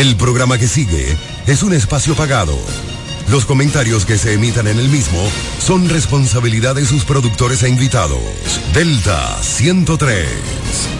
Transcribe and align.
El 0.00 0.16
programa 0.16 0.56
que 0.56 0.66
sigue 0.66 1.14
es 1.46 1.62
un 1.62 1.74
espacio 1.74 2.14
pagado. 2.14 2.56
Los 3.28 3.44
comentarios 3.44 4.06
que 4.06 4.16
se 4.16 4.32
emitan 4.32 4.66
en 4.66 4.78
el 4.78 4.88
mismo 4.88 5.20
son 5.58 5.90
responsabilidad 5.90 6.74
de 6.74 6.86
sus 6.86 7.04
productores 7.04 7.62
e 7.64 7.68
invitados. 7.68 8.18
Delta 8.72 9.36
103. 9.42 10.99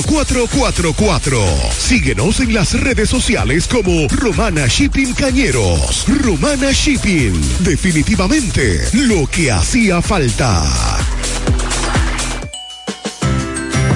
4444. 0.00 1.38
Síguenos 1.76 2.40
en 2.40 2.54
las 2.54 2.80
redes 2.80 3.10
sociales 3.10 3.68
como 3.68 4.08
Romana 4.08 4.66
Shipping 4.66 5.12
Cañeros. 5.12 6.06
Romana 6.08 6.72
Shipping. 6.72 7.32
Definitivamente 7.60 8.80
lo 8.94 9.26
que 9.26 9.52
hacía 9.52 10.00
falta. 10.00 10.64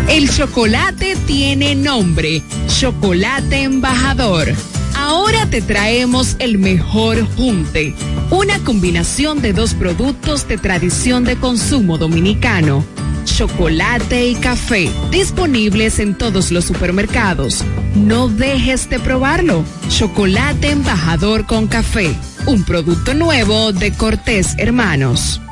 El 0.09 0.29
chocolate 0.31 1.17
tiene 1.27 1.75
nombre. 1.75 2.43
Chocolate 2.69 3.63
embajador. 3.63 4.53
Ahora 4.97 5.49
te 5.49 5.63
traemos 5.63 6.37
el 6.41 6.59
mejor 6.59 7.27
junte. 7.37 7.95
Una 8.31 8.59
combinación 8.65 9.41
de 9.41 9.53
dos 9.55 9.73
productos 9.75 10.47
de 10.49 10.59
tradición 10.59 11.25
de 11.25 11.37
consumo 11.37 11.97
dominicano 11.97 12.85
chocolate 13.27 14.29
y 14.29 14.35
café, 14.37 14.91
disponibles 15.11 15.99
en 15.99 16.17
todos 16.17 16.51
los 16.51 16.65
supermercados. 16.65 17.63
No 17.95 18.29
dejes 18.29 18.89
de 18.89 18.99
probarlo. 18.99 19.65
Chocolate 19.91 20.71
embajador 20.71 21.45
con 21.47 21.67
café, 21.67 22.15
un 22.47 22.65
producto 22.65 23.13
nuevo 23.13 23.73
de 23.73 23.93
Cortés 23.93 24.55
Hermanos. 24.57 25.43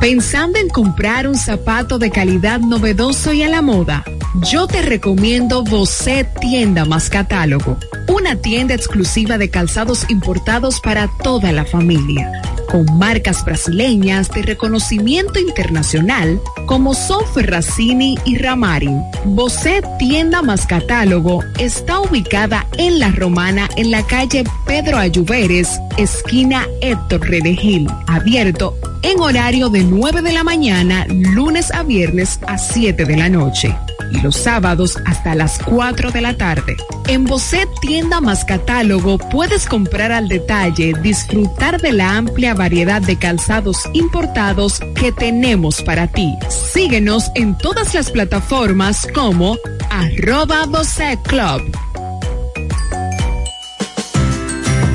Pensando 0.00 0.58
en 0.58 0.68
comprar 0.68 1.26
un 1.26 1.34
zapato 1.34 1.98
de 1.98 2.10
calidad 2.10 2.60
novedoso 2.60 3.32
y 3.32 3.42
a 3.42 3.48
la 3.48 3.60
moda, 3.60 4.04
yo 4.50 4.68
te 4.68 4.80
recomiendo 4.80 5.64
Bocet 5.64 6.28
Tienda 6.40 6.84
más 6.84 7.10
Catálogo, 7.10 7.76
una 8.06 8.36
tienda 8.36 8.74
exclusiva 8.74 9.36
de 9.36 9.50
calzados 9.50 10.08
importados 10.08 10.80
para 10.80 11.10
toda 11.22 11.52
la 11.52 11.64
familia 11.64 12.30
con 12.70 12.98
marcas 12.98 13.44
brasileñas 13.44 14.28
de 14.30 14.42
reconocimiento 14.42 15.38
internacional 15.38 16.40
como 16.68 16.92
son 16.94 17.26
Ferracini 17.32 18.16
y 18.26 18.36
Ramarin. 18.36 19.02
Bosé 19.24 19.82
Tienda 19.98 20.42
más 20.42 20.66
Catálogo 20.66 21.40
está 21.58 22.00
ubicada 22.00 22.66
en 22.76 22.98
La 22.98 23.10
Romana 23.10 23.68
en 23.76 23.90
la 23.90 24.06
calle 24.06 24.44
Pedro 24.66 24.98
Ayuberes, 24.98 25.80
esquina 25.96 26.66
Héctor 26.82 27.22
Redegil, 27.22 27.88
abierto 28.06 28.76
en 29.02 29.18
horario 29.20 29.70
de 29.70 29.82
9 29.82 30.22
de 30.22 30.32
la 30.32 30.44
mañana, 30.44 31.06
lunes 31.08 31.72
a 31.72 31.82
viernes 31.82 32.38
a 32.46 32.58
7 32.58 33.04
de 33.04 33.16
la 33.16 33.28
noche 33.28 33.74
y 34.12 34.20
los 34.20 34.36
sábados 34.36 34.98
hasta 35.06 35.34
las 35.34 35.58
4 35.58 36.10
de 36.10 36.20
la 36.20 36.36
tarde. 36.36 36.76
En 37.08 37.24
Bocet 37.24 37.68
Tienda 37.80 38.20
más 38.20 38.44
Catálogo 38.44 39.18
puedes 39.18 39.66
comprar 39.66 40.12
al 40.12 40.28
detalle, 40.28 40.94
disfrutar 41.02 41.80
de 41.80 41.92
la 41.92 42.16
amplia 42.16 42.54
variedad 42.54 43.00
de 43.00 43.16
calzados 43.16 43.88
importados 43.92 44.80
que 44.94 45.12
tenemos 45.12 45.82
para 45.82 46.06
ti. 46.06 46.34
Síguenos 46.58 47.30
en 47.34 47.56
todas 47.56 47.94
las 47.94 48.10
plataformas 48.10 49.06
como 49.14 49.56
arroba 49.90 50.66
Bocet 50.66 51.20
Club. 51.22 51.62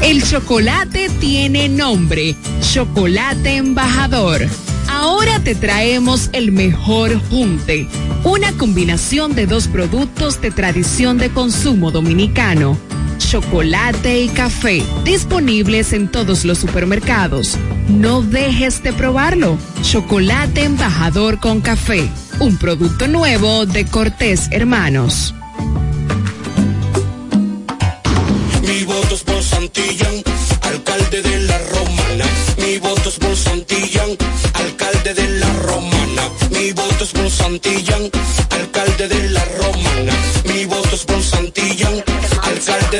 El 0.01 0.21
chocolate 0.23 1.09
tiene 1.19 1.69
nombre, 1.69 2.35
Chocolate 2.61 3.55
Embajador. 3.55 4.41
Ahora 4.89 5.39
te 5.39 5.55
traemos 5.55 6.29
el 6.33 6.51
mejor 6.51 7.19
junte, 7.29 7.87
una 8.23 8.51
combinación 8.53 9.33
de 9.33 9.47
dos 9.47 9.67
productos 9.67 10.41
de 10.41 10.51
tradición 10.51 11.17
de 11.17 11.29
consumo 11.29 11.89
dominicano, 11.89 12.77
chocolate 13.17 14.21
y 14.21 14.29
café, 14.29 14.83
disponibles 15.03 15.93
en 15.93 16.09
todos 16.09 16.45
los 16.45 16.57
supermercados. 16.57 17.57
No 17.87 18.21
dejes 18.21 18.83
de 18.83 18.93
probarlo. 18.93 19.57
Chocolate 19.81 20.63
embajador 20.63 21.39
con 21.39 21.61
café, 21.61 22.09
un 22.39 22.57
producto 22.57 23.07
nuevo 23.07 23.65
de 23.65 23.85
Cortés 23.85 24.47
Hermanos. 24.51 25.33
Mi 28.61 28.83
voto 28.83 29.15
es 29.15 29.23
por 29.23 29.43
Santillán, 29.43 30.23
alcalde 30.61 31.21
de 31.21 31.39
la 31.41 31.57
Romana. 31.57 32.25
Mi 32.57 32.77
voto 32.77 33.09
es 33.09 33.15
por 33.15 33.35
Santillán, 33.35 34.09
alcalde 34.53 35.13
de 35.13 35.39
la 35.39 35.53
Romana. 35.53 36.23
Mi 36.51 36.71
voto 36.71 37.03
es 37.03 37.11
por 37.11 37.29
Santillán, 37.29 38.09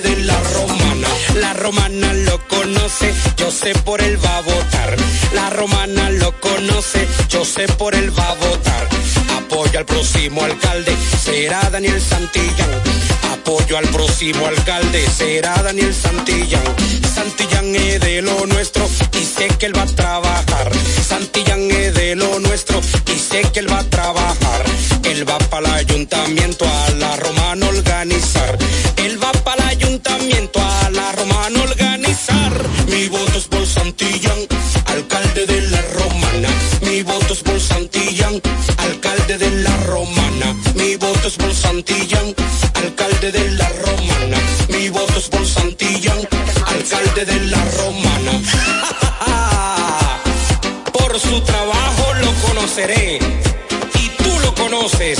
de 0.02 0.16
la 0.24 0.40
Romana. 0.40 1.08
La 1.36 1.54
Romana 1.54 2.14
lo 2.14 2.40
conoce, 2.48 3.14
yo 3.38 3.52
sé 3.52 3.76
por 3.86 4.02
él 4.02 4.18
va 4.24 4.38
a 4.38 4.42
votar. 4.42 4.96
La 5.34 5.52
Romana 5.52 6.10
lo 6.10 6.32
conoce, 6.40 7.08
yo 7.30 7.46
sé 7.46 7.68
por 7.68 7.94
él 7.94 8.10
va 8.18 8.28
a 8.28 8.34
votar. 8.34 8.90
Apoya 9.38 9.80
al 9.80 9.86
próximo 9.86 10.44
alcalde, 10.44 10.96
será 11.24 11.70
Daniel 11.70 12.02
Santillán. 12.02 12.72
Apoyo 13.34 13.78
al 13.78 13.88
próximo 13.90 14.48
alcalde, 14.48 15.06
será 15.16 15.62
Daniel 15.62 15.94
Santillán. 15.94 16.64
Santillán 17.14 17.76
es 17.76 18.00
de 18.00 18.24
lo 18.24 18.48
nuestro 18.48 18.90
y 19.14 19.24
sé 19.24 19.48
que 19.60 19.68
él 19.68 19.78
va 19.78 19.84
a 19.84 19.86
trabajar. 19.86 20.72
Santillán 21.08 21.70
es 21.70 21.94
de 21.94 22.16
lo 22.16 22.40
nuestro 22.40 22.82
y 23.14 23.20
sé 23.20 23.44
que 23.54 23.60
él 23.60 23.72
va 23.72 23.80
a 23.80 23.84
trabajar. 23.84 24.64
Él 25.04 25.30
va 25.30 25.38
para 25.38 25.68
el 25.68 25.88
ayuntamiento 25.88 26.66
a 26.66 26.90
la 26.92 27.16
romana 27.18 27.68
organizar. 27.68 28.58
Él 28.98 29.24
va 29.24 29.32
para 29.44 29.63
voto 41.24 41.28
es 41.28 41.38
por 41.38 41.56
Santillán, 41.56 42.36
alcalde 42.74 43.32
de 43.32 43.52
la 43.52 43.70
romana. 43.70 44.38
Mi 44.68 44.90
voto 44.90 45.18
es 45.18 45.30
por 45.30 45.46
Santillán, 45.48 46.18
alcalde 46.66 47.26
de 47.26 47.40
la 47.46 47.64
romana. 47.78 48.32
Por 50.92 51.20
su 51.20 51.40
trabajo 51.42 52.14
lo 52.16 52.34
conoceré 52.48 53.20
y 53.20 54.10
tú 54.22 54.40
lo 54.42 54.54
conoces. 54.56 55.20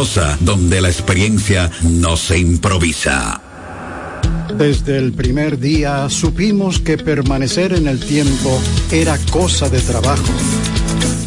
donde 0.39 0.81
la 0.81 0.89
experiencia 0.89 1.69
no 1.83 2.17
se 2.17 2.39
improvisa. 2.39 3.39
Desde 4.57 4.97
el 4.97 5.13
primer 5.13 5.59
día 5.59 6.09
supimos 6.09 6.79
que 6.79 6.97
permanecer 6.97 7.73
en 7.73 7.87
el 7.87 7.99
tiempo 7.99 8.59
era 8.91 9.19
cosa 9.31 9.69
de 9.69 9.79
trabajo. 9.79 10.33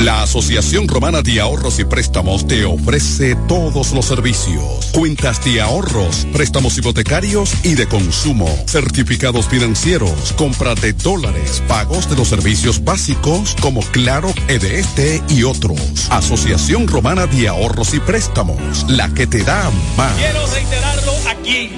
La 0.00 0.22
Asociación 0.22 0.88
Romana 0.88 1.20
de 1.20 1.42
Ahorros 1.42 1.78
y 1.78 1.84
Préstamos 1.84 2.46
te 2.46 2.64
ofrece 2.64 3.36
todos 3.46 3.92
los 3.92 4.06
servicios. 4.06 4.88
Cuentas 4.92 5.44
de 5.44 5.60
ahorros, 5.60 6.26
préstamos 6.32 6.78
hipotecarios 6.78 7.52
y 7.64 7.74
de 7.74 7.86
consumo, 7.86 8.48
certificados 8.66 9.46
financieros, 9.46 10.32
compra 10.38 10.74
de 10.74 10.94
dólares, 10.94 11.62
pagos 11.68 12.08
de 12.08 12.16
los 12.16 12.28
servicios 12.28 12.82
básicos 12.82 13.54
como 13.60 13.82
Claro, 13.92 14.32
EDT 14.48 15.30
y 15.32 15.42
otros. 15.42 15.78
Asociación 16.08 16.88
Romana 16.88 17.26
de 17.26 17.48
Ahorros 17.48 17.92
y 17.92 18.00
Préstamos, 18.00 18.86
la 18.88 19.12
que 19.12 19.26
te 19.26 19.42
da 19.42 19.70
más. 19.98 20.14
Quiero 20.16 20.46
reiterarlo 20.46 21.12
aquí. 21.28 21.70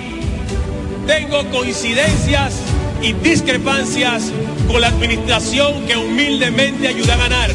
Tengo 1.09 1.51
coincidencias 1.51 2.55
y 3.03 3.15
discrepancias 3.15 4.31
con 4.69 4.81
la 4.81 4.87
administración 4.87 5.85
que 5.87 5.97
humildemente 5.97 6.87
ayuda 6.87 7.15
a 7.15 7.17
ganar 7.17 7.51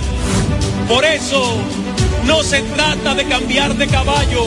por 0.87 1.03
eso 1.03 1.57
no 2.23 2.43
se 2.43 2.61
trata 2.61 3.13
de 3.13 3.25
cambiar 3.25 3.75
de 3.75 3.87
caballo, 3.87 4.45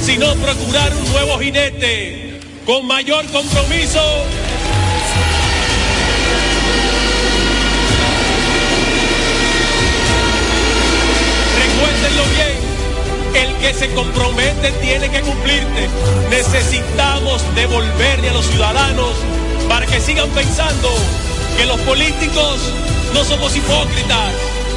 sino 0.00 0.34
procurar 0.34 0.92
un 0.94 1.12
nuevo 1.12 1.38
jinete 1.38 2.40
con 2.64 2.86
mayor 2.86 3.24
compromiso. 3.26 4.00
Recuérdenlo 11.58 12.24
bien, 12.34 13.44
el 13.44 13.56
que 13.56 13.74
se 13.74 13.88
compromete 13.94 14.72
tiene 14.80 15.08
que 15.08 15.20
cumplirte. 15.20 15.88
Necesitamos 16.30 17.42
devolverle 17.54 18.30
a 18.30 18.32
los 18.32 18.46
ciudadanos 18.46 19.12
para 19.68 19.86
que 19.86 20.00
sigan 20.00 20.28
pensando 20.30 20.90
que 21.56 21.66
los 21.66 21.80
políticos 21.82 22.60
no 23.14 23.24
somos 23.24 23.54
hipócritas 23.56 24.32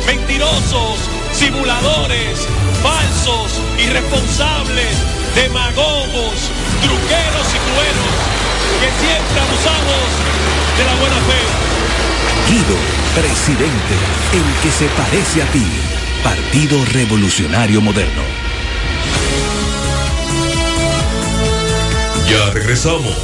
mentirosos, 0.09 1.07
simuladores, 1.33 2.47
falsos, 2.81 3.61
irresponsables, 3.77 4.97
demagogos, 5.35 6.50
truqueros 6.81 7.47
y 7.53 7.59
cruelos, 7.67 8.15
que 8.81 8.89
siempre 9.06 9.39
abusamos 9.39 10.09
de 10.77 10.83
la 10.85 10.95
buena 10.95 11.15
fe. 11.29 11.41
Guido, 12.50 12.77
presidente, 13.13 13.95
el 14.33 14.61
que 14.63 14.71
se 14.71 14.88
parece 14.97 15.44
a 15.44 15.45
ti, 15.51 15.67
Partido 16.23 16.83
Revolucionario 16.85 17.79
Moderno. 17.79 18.23
Ya 22.27 22.50
regresamos 22.51 23.15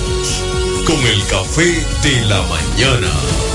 con 0.85 0.99
el 1.07 1.25
café 1.25 1.83
de 2.03 2.25
la 2.25 2.43
mañana. 2.43 3.54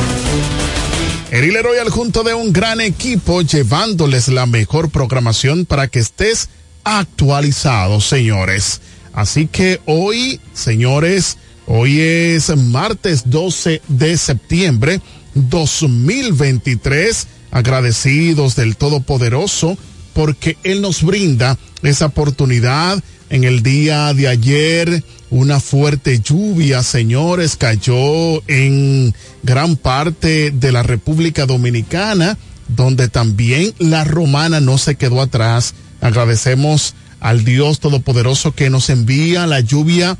Eril 1.31 1.63
Royal 1.63 1.89
junto 1.89 2.23
de 2.23 2.33
un 2.33 2.51
gran 2.51 2.81
equipo 2.81 3.41
llevándoles 3.41 4.27
la 4.27 4.45
mejor 4.45 4.89
programación 4.89 5.65
para 5.65 5.87
que 5.87 5.99
estés 5.99 6.49
actualizado, 6.83 8.01
señores. 8.01 8.81
Así 9.13 9.47
que 9.47 9.79
hoy, 9.85 10.41
señores, 10.53 11.37
hoy 11.67 12.01
es 12.01 12.53
martes 12.57 13.29
12 13.29 13.81
de 13.87 14.17
septiembre 14.17 14.99
2023, 15.35 17.27
agradecidos 17.51 18.57
del 18.57 18.75
Todopoderoso 18.75 19.77
porque 20.11 20.57
Él 20.63 20.81
nos 20.81 21.01
brinda 21.01 21.57
esa 21.81 22.07
oportunidad 22.07 23.01
En 23.29 23.45
el 23.45 23.63
día 23.63 24.13
de 24.13 24.27
ayer, 24.27 25.05
una 25.29 25.61
fuerte 25.61 26.19
lluvia, 26.19 26.83
señores, 26.83 27.55
cayó 27.55 28.43
en 28.49 29.15
gran 29.43 29.75
parte 29.75 30.51
de 30.51 30.71
la 30.71 30.83
República 30.83 31.45
Dominicana, 31.45 32.37
donde 32.67 33.09
también 33.09 33.73
la 33.79 34.03
romana 34.03 34.59
no 34.59 34.77
se 34.77 34.95
quedó 34.95 35.21
atrás. 35.21 35.73
Agradecemos 35.99 36.95
al 37.19 37.43
Dios 37.43 37.79
Todopoderoso 37.79 38.53
que 38.53 38.69
nos 38.69 38.89
envía 38.89 39.47
la 39.47 39.59
lluvia 39.59 40.17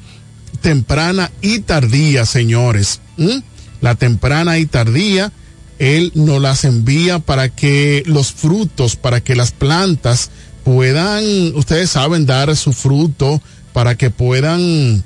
temprana 0.62 1.32
y 1.42 1.60
tardía, 1.60 2.26
señores. 2.26 3.02
¿Mm? 3.18 3.40
La 3.82 3.96
temprana 3.96 4.60
y 4.60 4.66
tardía, 4.66 5.32
Él 5.80 6.12
nos 6.14 6.42
las 6.42 6.64
envía 6.66 7.20
para 7.20 7.50
que 7.50 8.04
los 8.06 8.32
frutos, 8.32 8.96
para 8.96 9.22
que 9.22 9.36
las 9.36 9.52
plantas 9.52 10.30
puedan, 10.64 11.24
ustedes 11.56 11.90
saben, 11.90 12.26
dar 12.26 12.56
su 12.56 12.74
fruto, 12.74 13.42
para 13.74 13.96
que 13.96 14.12
puedan, 14.12 15.04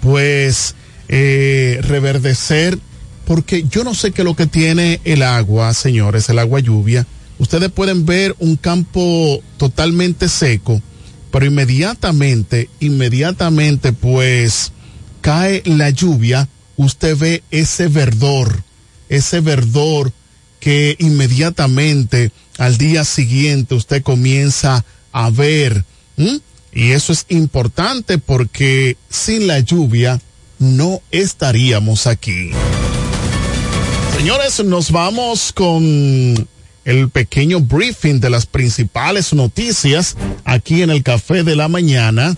pues, 0.00 0.74
eh, 1.08 1.78
reverdecer, 1.82 2.78
porque 3.26 3.64
yo 3.68 3.82
no 3.84 3.94
sé 3.94 4.12
qué 4.12 4.22
es 4.22 4.24
lo 4.24 4.36
que 4.36 4.46
tiene 4.46 5.00
el 5.04 5.22
agua, 5.22 5.74
señores, 5.74 6.28
el 6.28 6.38
agua 6.38 6.60
lluvia. 6.60 7.06
Ustedes 7.38 7.70
pueden 7.70 8.06
ver 8.06 8.34
un 8.38 8.56
campo 8.56 9.42
totalmente 9.58 10.28
seco, 10.28 10.80
pero 11.32 11.44
inmediatamente, 11.44 12.70
inmediatamente 12.80 13.92
pues 13.92 14.72
cae 15.20 15.62
la 15.66 15.90
lluvia, 15.90 16.48
usted 16.76 17.16
ve 17.18 17.42
ese 17.50 17.88
verdor, 17.88 18.62
ese 19.08 19.40
verdor 19.40 20.12
que 20.60 20.96
inmediatamente 21.00 22.30
al 22.58 22.78
día 22.78 23.04
siguiente 23.04 23.74
usted 23.74 24.02
comienza 24.02 24.84
a 25.10 25.30
ver. 25.30 25.84
Y 26.72 26.92
eso 26.92 27.12
es 27.12 27.26
importante 27.28 28.18
porque 28.18 28.96
sin 29.10 29.48
la 29.48 29.58
lluvia 29.58 30.20
no 30.60 31.02
estaríamos 31.10 32.06
aquí. 32.06 32.52
Señores, 34.26 34.64
nos 34.64 34.90
vamos 34.90 35.52
con 35.52 36.48
el 36.84 37.10
pequeño 37.10 37.60
briefing 37.60 38.18
de 38.18 38.28
las 38.28 38.44
principales 38.44 39.32
noticias 39.32 40.16
aquí 40.44 40.82
en 40.82 40.90
el 40.90 41.04
Café 41.04 41.44
de 41.44 41.54
la 41.54 41.68
Mañana. 41.68 42.34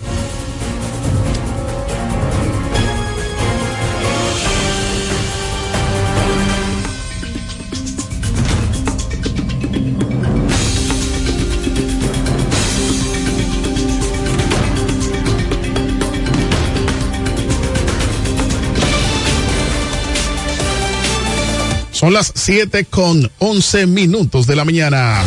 Son 21.99 22.13
las 22.13 22.31
7 22.33 22.85
con 22.85 23.29
11 23.41 23.89
minutos 23.89 24.47
de 24.47 24.55
la 24.55 24.65
mañana. 24.65 25.21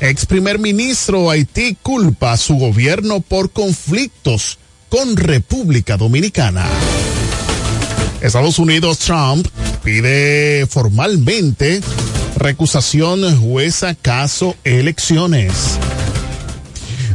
Ex 0.00 0.26
primer 0.26 0.58
ministro 0.58 1.30
Haití 1.30 1.78
culpa 1.82 2.32
a 2.32 2.36
su 2.36 2.56
gobierno 2.56 3.20
por 3.20 3.52
conflictos 3.52 4.58
con 4.90 5.16
República 5.16 5.96
Dominicana. 5.96 6.66
Estados 8.20 8.58
Unidos 8.58 8.98
Trump 8.98 9.46
pide 9.82 10.66
formalmente 10.66 11.80
recusación 12.36 13.40
jueza 13.40 13.94
caso 13.94 14.56
elecciones. 14.64 15.54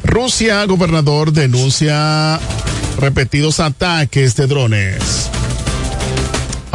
Rusia, 0.03 0.65
gobernador, 0.65 1.31
denuncia 1.31 2.39
repetidos 2.97 3.59
ataques 3.59 4.35
de 4.35 4.47
drones. 4.47 5.29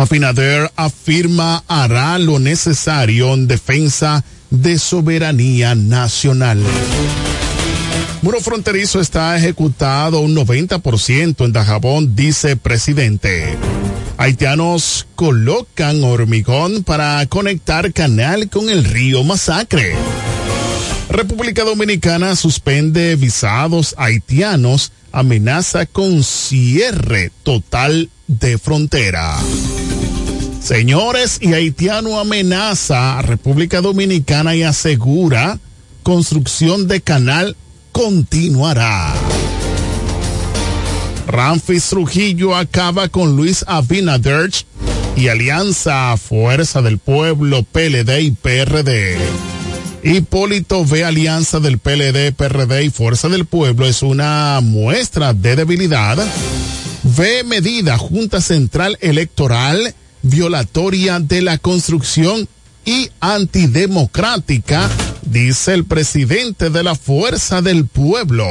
Afinader 0.00 0.72
afirma 0.76 1.62
hará 1.68 2.18
lo 2.18 2.38
necesario 2.38 3.34
en 3.34 3.46
defensa 3.46 4.24
de 4.48 4.78
soberanía 4.78 5.74
nacional. 5.74 6.58
Muro 8.22 8.40
fronterizo 8.40 8.98
está 8.98 9.36
ejecutado 9.36 10.20
un 10.20 10.34
90% 10.34 11.44
en 11.44 11.52
Dajabón, 11.52 12.16
dice 12.16 12.56
presidente. 12.56 13.58
Haitianos 14.16 15.06
colocan 15.16 16.02
hormigón 16.02 16.82
para 16.82 17.26
conectar 17.26 17.92
canal 17.92 18.48
con 18.48 18.70
el 18.70 18.84
río 18.84 19.22
Masacre. 19.22 19.96
República 21.10 21.62
Dominicana 21.62 22.36
suspende 22.36 23.16
visados 23.16 23.94
haitianos, 23.98 24.92
amenaza 25.12 25.84
con 25.84 26.24
cierre 26.24 27.32
total 27.42 28.08
de 28.28 28.56
frontera. 28.56 29.36
Señores, 30.62 31.38
y 31.40 31.54
haitiano 31.54 32.18
amenaza 32.18 33.18
a 33.18 33.22
República 33.22 33.80
Dominicana 33.80 34.54
y 34.54 34.62
asegura 34.62 35.58
construcción 36.02 36.86
de 36.86 37.00
canal 37.00 37.56
continuará. 37.92 39.12
Ramfis 41.26 41.88
Trujillo 41.88 42.56
acaba 42.56 43.08
con 43.08 43.36
Luis 43.36 43.64
Abinader 43.68 44.50
y 45.16 45.28
Alianza 45.28 46.16
Fuerza 46.16 46.82
del 46.82 46.98
Pueblo 46.98 47.62
PLD 47.62 48.20
y 48.20 48.30
PRD. 48.32 49.16
Hipólito 50.02 50.84
ve 50.84 51.04
Alianza 51.04 51.60
del 51.60 51.78
PLD, 51.78 52.32
PRD 52.32 52.84
y 52.84 52.90
Fuerza 52.90 53.28
del 53.28 53.44
Pueblo 53.44 53.86
es 53.86 54.02
una 54.02 54.60
muestra 54.62 55.34
de 55.34 55.56
debilidad. 55.56 56.18
Ve 57.02 57.44
medida 57.44 57.98
Junta 57.98 58.40
Central 58.40 58.98
Electoral 59.00 59.94
violatoria 60.22 61.20
de 61.20 61.42
la 61.42 61.58
construcción 61.58 62.48
y 62.84 63.10
antidemocrática, 63.20 64.88
dice 65.22 65.74
el 65.74 65.84
presidente 65.84 66.70
de 66.70 66.82
la 66.82 66.94
Fuerza 66.94 67.62
del 67.62 67.86
Pueblo. 67.86 68.46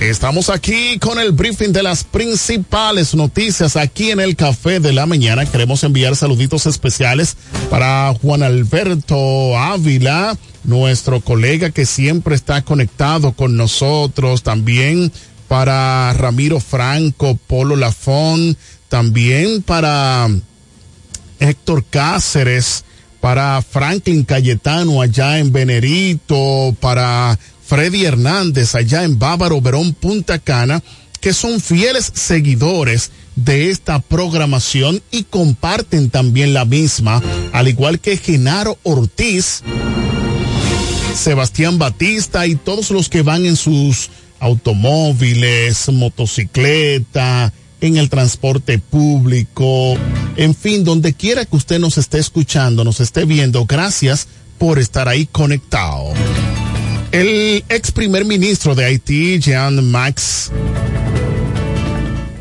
Estamos 0.00 0.50
aquí 0.50 0.98
con 0.98 1.20
el 1.20 1.30
briefing 1.30 1.72
de 1.72 1.84
las 1.84 2.02
principales 2.02 3.14
noticias 3.14 3.76
aquí 3.76 4.10
en 4.10 4.18
el 4.18 4.34
Café 4.34 4.80
de 4.80 4.92
la 4.92 5.06
Mañana. 5.06 5.46
Queremos 5.46 5.84
enviar 5.84 6.16
saluditos 6.16 6.66
especiales 6.66 7.36
para 7.70 8.12
Juan 8.20 8.42
Alberto 8.42 9.56
Ávila, 9.56 10.36
nuestro 10.64 11.20
colega 11.20 11.70
que 11.70 11.86
siempre 11.86 12.34
está 12.34 12.62
conectado 12.62 13.30
con 13.32 13.56
nosotros. 13.56 14.42
También 14.42 15.12
para 15.46 16.12
Ramiro 16.14 16.58
Franco, 16.58 17.38
Polo 17.46 17.76
Lafón, 17.76 18.56
también 18.92 19.62
para 19.62 20.28
Héctor 21.40 21.82
Cáceres, 21.88 22.84
para 23.22 23.62
Franklin 23.62 24.22
Cayetano 24.22 25.00
allá 25.00 25.38
en 25.38 25.50
Venerito, 25.50 26.76
para 26.78 27.38
Freddy 27.64 28.04
Hernández 28.04 28.74
allá 28.74 29.04
en 29.04 29.18
Bávaro 29.18 29.62
Verón 29.62 29.94
Punta 29.94 30.38
Cana, 30.38 30.82
que 31.22 31.32
son 31.32 31.58
fieles 31.62 32.12
seguidores 32.14 33.12
de 33.34 33.70
esta 33.70 33.98
programación 33.98 35.00
y 35.10 35.22
comparten 35.22 36.10
también 36.10 36.52
la 36.52 36.66
misma, 36.66 37.22
al 37.54 37.68
igual 37.68 37.98
que 37.98 38.18
Genaro 38.18 38.76
Ortiz, 38.82 39.62
Sebastián 41.14 41.78
Batista 41.78 42.46
y 42.46 42.56
todos 42.56 42.90
los 42.90 43.08
que 43.08 43.22
van 43.22 43.46
en 43.46 43.56
sus 43.56 44.10
automóviles, 44.38 45.88
motocicleta, 45.90 47.54
en 47.82 47.96
el 47.96 48.08
transporte 48.08 48.78
público, 48.78 49.96
en 50.36 50.54
fin, 50.54 50.84
donde 50.84 51.12
quiera 51.12 51.44
que 51.44 51.56
usted 51.56 51.80
nos 51.80 51.98
esté 51.98 52.18
escuchando, 52.18 52.84
nos 52.84 53.00
esté 53.00 53.24
viendo, 53.24 53.66
gracias 53.66 54.28
por 54.56 54.78
estar 54.78 55.08
ahí 55.08 55.26
conectado. 55.26 56.12
El 57.10 57.64
ex 57.68 57.90
primer 57.90 58.24
ministro 58.24 58.76
de 58.76 58.84
Haití, 58.84 59.40
Jean 59.40 59.90
Max, 59.90 60.52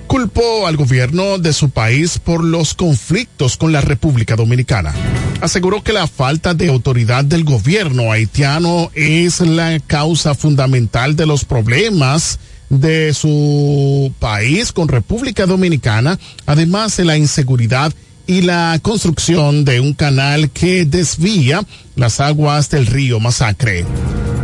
culpó 0.05 0.67
al 0.67 0.77
gobierno 0.77 1.39
de 1.39 1.53
su 1.53 1.71
país 1.71 2.19
por 2.19 2.43
los 2.43 2.75
conflictos 2.75 3.57
con 3.57 3.71
la 3.71 3.81
República 3.81 4.35
Dominicana. 4.35 4.93
Aseguró 5.41 5.83
que 5.83 5.91
la 5.91 6.05
falta 6.05 6.53
de 6.53 6.69
autoridad 6.69 7.25
del 7.25 7.43
gobierno 7.43 8.11
haitiano 8.11 8.91
es 8.93 9.39
la 9.39 9.79
causa 9.79 10.35
fundamental 10.35 11.15
de 11.15 11.25
los 11.25 11.45
problemas 11.45 12.37
de 12.71 13.13
su 13.13 14.13
país 14.17 14.71
con 14.71 14.87
República 14.87 15.45
Dominicana, 15.45 16.17
además 16.45 16.97
de 16.97 17.05
la 17.05 17.17
inseguridad 17.17 17.93
y 18.25 18.41
la 18.41 18.79
construcción 18.81 19.65
de 19.65 19.81
un 19.81 19.93
canal 19.93 20.49
que 20.51 20.85
desvía 20.85 21.63
las 21.95 22.19
aguas 22.21 22.69
del 22.69 22.87
río 22.87 23.19
Masacre. 23.19 23.85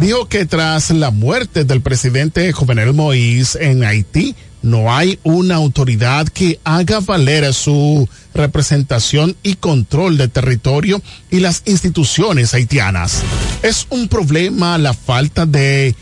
Dijo 0.01 0.27
que 0.27 0.45
tras 0.45 0.91
la 0.91 1.09
muerte 1.09 1.63
del 1.63 1.81
presidente 1.81 2.51
Jovenel 2.51 2.93
Moïse 2.93 3.57
en 3.61 3.83
Haití, 3.83 4.35
no 4.61 4.93
hay 4.93 5.19
una 5.23 5.55
autoridad 5.55 6.27
que 6.27 6.59
haga 6.65 6.99
valer 6.99 7.53
su 7.53 8.09
representación 8.33 9.37
y 9.41 9.55
control 9.55 10.17
de 10.17 10.27
territorio 10.27 11.01
y 11.31 11.39
las 11.39 11.63
instituciones 11.65 12.53
haitianas. 12.53 13.23
Es 13.63 13.87
un 13.89 14.09
problema 14.09 14.77
la 14.77 14.93
falta 14.93 15.45
de 15.45 15.95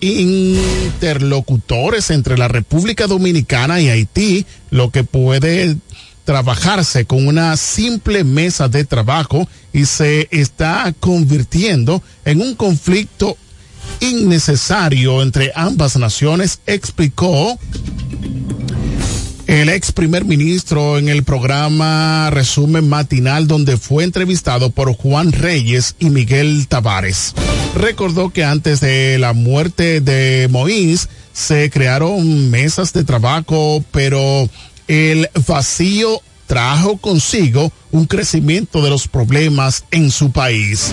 interlocutores 0.00 2.10
entre 2.10 2.38
la 2.38 2.48
República 2.48 3.06
Dominicana 3.06 3.80
y 3.80 3.88
Haití, 3.88 4.46
lo 4.70 4.90
que 4.90 5.04
puede 5.04 5.76
trabajarse 6.24 7.06
con 7.06 7.26
una 7.26 7.56
simple 7.56 8.24
mesa 8.24 8.68
de 8.68 8.84
trabajo 8.84 9.48
y 9.72 9.86
se 9.86 10.28
está 10.30 10.92
convirtiendo 11.00 12.02
en 12.24 12.40
un 12.40 12.54
conflicto 12.54 13.36
innecesario 14.00 15.22
entre 15.22 15.52
ambas 15.54 15.96
naciones, 15.96 16.60
explicó 16.66 17.58
el 19.50 19.68
ex 19.68 19.90
primer 19.90 20.24
ministro 20.24 20.96
en 20.96 21.08
el 21.08 21.24
programa 21.24 22.30
Resumen 22.30 22.88
Matinal 22.88 23.48
donde 23.48 23.76
fue 23.78 24.04
entrevistado 24.04 24.70
por 24.70 24.94
Juan 24.94 25.32
Reyes 25.32 25.96
y 25.98 26.08
Miguel 26.08 26.68
Tavares. 26.68 27.34
Recordó 27.74 28.30
que 28.30 28.44
antes 28.44 28.80
de 28.80 29.18
la 29.18 29.32
muerte 29.32 30.00
de 30.00 30.48
Moïse 30.48 31.08
se 31.32 31.68
crearon 31.68 32.48
mesas 32.48 32.92
de 32.92 33.02
trabajo, 33.02 33.84
pero 33.90 34.48
el 34.86 35.28
vacío 35.48 36.22
trajo 36.46 36.98
consigo 36.98 37.72
un 37.90 38.06
crecimiento 38.06 38.82
de 38.82 38.90
los 38.90 39.08
problemas 39.08 39.84
en 39.90 40.12
su 40.12 40.30
país. 40.30 40.92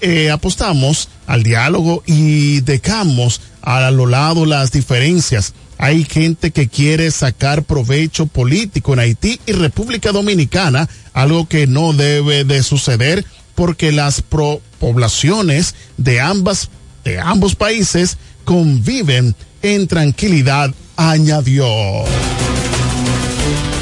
Eh, 0.00 0.30
apostamos 0.30 1.08
al 1.26 1.42
diálogo 1.42 2.04
y 2.06 2.60
dejamos 2.60 3.40
a 3.62 3.90
lo 3.90 4.06
lado 4.06 4.46
las 4.46 4.70
diferencias 4.70 5.54
hay 5.78 6.04
gente 6.04 6.50
que 6.50 6.68
quiere 6.68 7.10
sacar 7.10 7.64
provecho 7.64 8.26
político 8.26 8.92
en 8.92 9.00
Haití 9.00 9.40
y 9.46 9.52
República 9.52 10.12
Dominicana, 10.12 10.88
algo 11.12 11.48
que 11.48 11.66
no 11.66 11.92
debe 11.92 12.44
de 12.44 12.62
suceder 12.62 13.24
porque 13.54 13.92
las 13.92 14.22
poblaciones 14.22 15.74
de 15.96 16.20
ambas 16.20 16.70
de 17.04 17.20
ambos 17.20 17.54
países 17.54 18.16
conviven 18.44 19.34
en 19.62 19.86
tranquilidad, 19.86 20.74
añadió. 20.96 21.66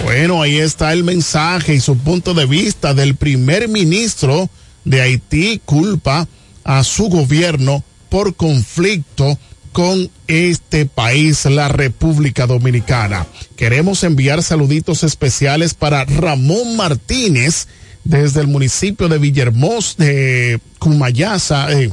Bueno, 0.02 0.42
ahí 0.42 0.58
está 0.58 0.92
el 0.92 1.04
mensaje 1.04 1.74
y 1.74 1.80
su 1.80 1.96
punto 1.96 2.34
de 2.34 2.46
vista 2.46 2.94
del 2.94 3.14
primer 3.14 3.68
ministro 3.68 4.50
de 4.84 5.00
Haití 5.00 5.60
culpa 5.64 6.26
a 6.64 6.84
su 6.84 7.04
gobierno 7.08 7.84
por 8.08 8.34
conflicto 8.34 9.38
con 9.72 10.10
este 10.28 10.86
país, 10.86 11.44
la 11.46 11.68
República 11.68 12.46
Dominicana. 12.46 13.26
Queremos 13.56 14.04
enviar 14.04 14.42
saluditos 14.42 15.02
especiales 15.02 15.74
para 15.74 16.04
Ramón 16.04 16.76
Martínez 16.76 17.66
desde 18.04 18.40
el 18.40 18.48
municipio 18.48 19.08
de 19.08 19.18
Villahermosa, 19.18 20.04
de 20.04 20.60
Cumayasa, 20.78 21.72
eh, 21.72 21.90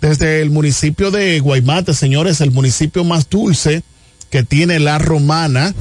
desde 0.00 0.40
el 0.40 0.50
municipio 0.50 1.10
de 1.10 1.38
Guaymate, 1.40 1.94
señores, 1.94 2.40
el 2.40 2.50
municipio 2.50 3.04
más 3.04 3.28
dulce 3.28 3.82
que 4.30 4.42
tiene 4.42 4.80
la 4.80 4.98
romana, 4.98 5.74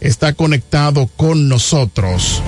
está 0.00 0.32
conectado 0.32 1.08
con 1.16 1.48
nosotros. 1.48 2.42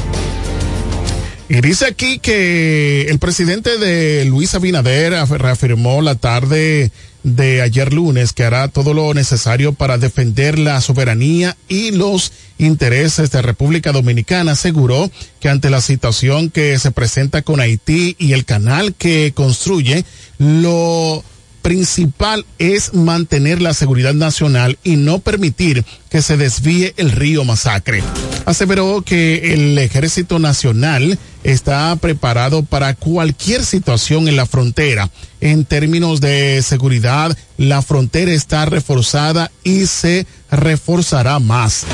Y 1.48 1.60
dice 1.60 1.86
aquí 1.86 2.20
que 2.20 3.06
el 3.08 3.18
presidente 3.18 3.76
de 3.76 4.24
Luis 4.24 4.54
Abinader 4.54 5.12
reafirmó 5.28 6.00
la 6.00 6.14
tarde 6.14 6.92
de 7.22 7.62
ayer 7.62 7.92
lunes 7.92 8.32
que 8.32 8.44
hará 8.44 8.68
todo 8.68 8.94
lo 8.94 9.12
necesario 9.14 9.72
para 9.72 9.98
defender 9.98 10.58
la 10.58 10.80
soberanía 10.80 11.56
y 11.68 11.90
los 11.92 12.32
intereses 12.58 13.30
de 13.30 13.42
República 13.42 13.92
Dominicana. 13.92 14.52
Aseguró 14.52 15.10
que 15.40 15.48
ante 15.48 15.70
la 15.70 15.80
situación 15.80 16.50
que 16.50 16.78
se 16.78 16.90
presenta 16.90 17.42
con 17.42 17.60
Haití 17.60 18.16
y 18.18 18.32
el 18.32 18.44
canal 18.44 18.94
que 18.94 19.32
construye, 19.34 20.04
lo 20.38 21.22
principal 21.62 22.44
es 22.58 22.94
mantener 22.94 23.62
la 23.62 23.74
seguridad 23.74 24.14
nacional 24.14 24.78
y 24.82 24.96
no 24.96 25.18
permitir 25.20 25.84
que 26.08 26.22
se 26.22 26.36
desvíe 26.36 26.94
el 26.96 27.12
río 27.12 27.44
Masacre. 27.44 28.02
Aseveró 28.46 29.02
que 29.02 29.54
el 29.54 29.78
Ejército 29.78 30.38
Nacional 30.38 31.18
está 31.44 31.94
preparado 31.96 32.62
para 32.62 32.94
cualquier 32.94 33.64
situación 33.64 34.28
en 34.28 34.36
la 34.36 34.46
frontera. 34.46 35.10
En 35.40 35.64
términos 35.64 36.20
de 36.20 36.62
seguridad, 36.62 37.36
la 37.56 37.82
frontera 37.82 38.32
está 38.32 38.64
reforzada 38.64 39.50
y 39.64 39.86
se 39.86 40.26
reforzará 40.50 41.38
más. 41.38 41.86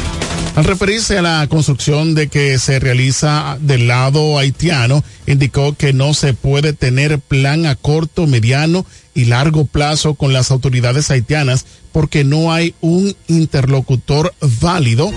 Al 0.57 0.65
referirse 0.65 1.19
a 1.19 1.23
la 1.23 1.47
construcción 1.49 2.15
de 2.15 2.29
que 2.29 2.59
se 2.59 2.79
realiza 2.79 3.59
del 3.61 3.89
lado 3.89 4.39
haitiano, 4.39 5.05
indicó 5.27 5.75
que 5.75 5.93
no 5.93 6.15
se 6.15 6.33
puede 6.33 6.73
tener 6.73 7.19
plan 7.21 7.67
a 7.67 7.77
corto, 7.77 8.27
mediano 8.27 8.87
y 9.15 9.27
largo 9.27 9.67
plazo 9.67 10.15
con 10.15 10.33
las 10.33 10.51
autoridades 10.51 11.11
haitianas 11.11 11.67
porque 11.93 12.25
no 12.25 12.55
hay 12.55 12.75
un 12.81 13.15
interlocutor 13.29 14.33
válido 14.61 15.13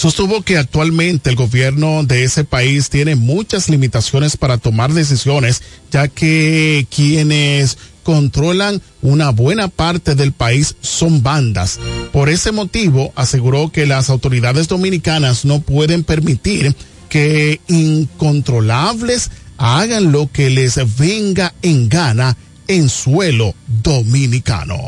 sostuvo 0.00 0.40
que 0.40 0.56
actualmente 0.56 1.28
el 1.28 1.36
gobierno 1.36 2.04
de 2.04 2.24
ese 2.24 2.44
país 2.44 2.88
tiene 2.88 3.16
muchas 3.16 3.68
limitaciones 3.68 4.38
para 4.38 4.56
tomar 4.56 4.94
decisiones, 4.94 5.60
ya 5.90 6.08
que 6.08 6.86
quienes 6.88 7.76
controlan 8.02 8.80
una 9.02 9.28
buena 9.28 9.68
parte 9.68 10.14
del 10.14 10.32
país 10.32 10.74
son 10.80 11.22
bandas. 11.22 11.78
Por 12.14 12.30
ese 12.30 12.50
motivo, 12.50 13.12
aseguró 13.14 13.70
que 13.72 13.84
las 13.84 14.08
autoridades 14.08 14.68
dominicanas 14.68 15.44
no 15.44 15.60
pueden 15.60 16.02
permitir 16.02 16.74
que 17.10 17.60
incontrolables 17.68 19.30
hagan 19.58 20.12
lo 20.12 20.32
que 20.32 20.48
les 20.48 20.96
venga 20.96 21.52
en 21.60 21.90
gana 21.90 22.38
en 22.68 22.88
suelo 22.88 23.54
dominicano. 23.82 24.78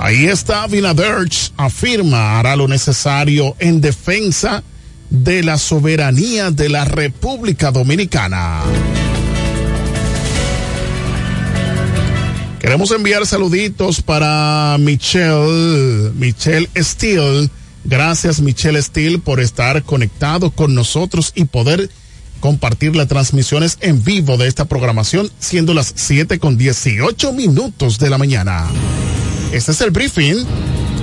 Ahí 0.00 0.26
está 0.26 0.66
Vinaderch, 0.68 1.52
afirma, 1.56 2.38
hará 2.38 2.54
lo 2.54 2.68
necesario 2.68 3.56
en 3.58 3.80
defensa 3.80 4.62
de 5.10 5.42
la 5.42 5.58
soberanía 5.58 6.52
de 6.52 6.68
la 6.68 6.84
República 6.84 7.72
Dominicana. 7.72 8.62
Queremos 12.60 12.92
enviar 12.92 13.26
saluditos 13.26 14.00
para 14.00 14.76
Michelle, 14.78 16.12
Michelle 16.14 16.68
Steele. 16.76 17.50
Gracias 17.84 18.40
Michelle 18.40 18.80
Steele 18.80 19.18
por 19.18 19.40
estar 19.40 19.82
conectado 19.82 20.52
con 20.52 20.74
nosotros 20.74 21.32
y 21.34 21.46
poder 21.46 21.90
compartir 22.38 22.94
las 22.94 23.08
transmisiones 23.08 23.78
en 23.80 24.04
vivo 24.04 24.36
de 24.36 24.46
esta 24.46 24.66
programación, 24.66 25.28
siendo 25.40 25.74
las 25.74 25.92
7 25.96 26.38
con 26.38 26.56
18 26.56 27.32
minutos 27.32 27.98
de 27.98 28.10
la 28.10 28.18
mañana. 28.18 28.66
Este 29.52 29.72
es 29.72 29.80
el 29.80 29.90
briefing. 29.90 30.44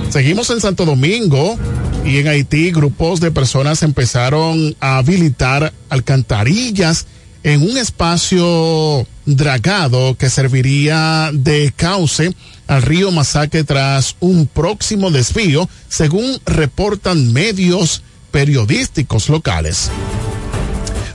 Seguimos 0.08 0.50
en 0.50 0.60
Santo 0.60 0.84
Domingo 0.84 1.58
y 2.04 2.18
en 2.18 2.28
Haití 2.28 2.70
grupos 2.70 3.18
de 3.18 3.32
personas 3.32 3.82
empezaron 3.82 4.76
a 4.78 4.98
habilitar 4.98 5.72
alcantarillas 5.88 7.06
en 7.42 7.62
un 7.62 7.76
espacio 7.76 9.06
dragado 9.24 10.16
que 10.16 10.30
serviría 10.30 11.30
de 11.32 11.72
cauce 11.74 12.34
al 12.68 12.82
río 12.82 13.10
Masacre 13.10 13.64
tras 13.64 14.14
un 14.20 14.46
próximo 14.46 15.10
desvío, 15.10 15.68
según 15.88 16.38
reportan 16.46 17.32
medios 17.32 18.02
periodísticos 18.30 19.28
locales. 19.28 19.90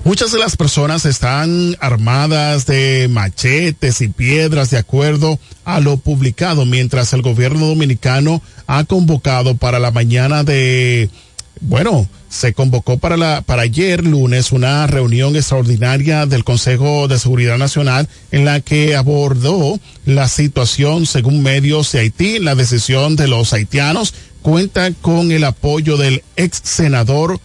Muchas 0.04 0.32
de 0.32 0.40
las 0.40 0.58
personas 0.58 1.06
están 1.06 1.78
armadas 1.80 2.66
de 2.66 3.08
machetes 3.08 4.02
y 4.02 4.08
piedras 4.08 4.72
de 4.72 4.80
acuerdo 4.80 5.40
a 5.64 5.80
lo 5.80 5.98
publicado, 5.98 6.66
mientras 6.66 7.14
el 7.14 7.22
gobierno 7.22 7.68
dominicano 7.68 8.42
ha 8.66 8.84
convocado 8.86 9.56
para 9.58 9.78
la 9.78 9.92
mañana 9.92 10.44
de, 10.44 11.12
bueno, 11.60 12.08
se 12.30 12.54
convocó 12.54 12.98
para 12.98 13.16
la 13.16 13.42
para 13.42 13.62
ayer 13.62 14.04
lunes 14.04 14.52
una 14.52 14.88
reunión 14.88 15.36
extraordinaria 15.36 16.26
del 16.26 16.44
Consejo 16.44 17.08
de 17.08 17.20
Seguridad 17.20 17.60
Nacional 17.60 18.10
en 18.32 18.44
la 18.44 18.60
que 18.60 18.96
abordó 18.96 19.80
la 20.06 20.28
situación 20.28 21.06
según 21.06 21.44
medios 21.44 21.92
de 21.92 22.00
Haití. 22.00 22.40
La 22.40 22.56
decisión 22.56 23.16
de 23.16 23.28
los 23.28 23.54
haitianos 23.54 24.16
cuenta 24.42 24.92
con 24.94 25.32
el 25.32 25.44
apoyo 25.44 25.98
del 25.98 26.24
ex 26.38 26.60
senador 26.64 27.40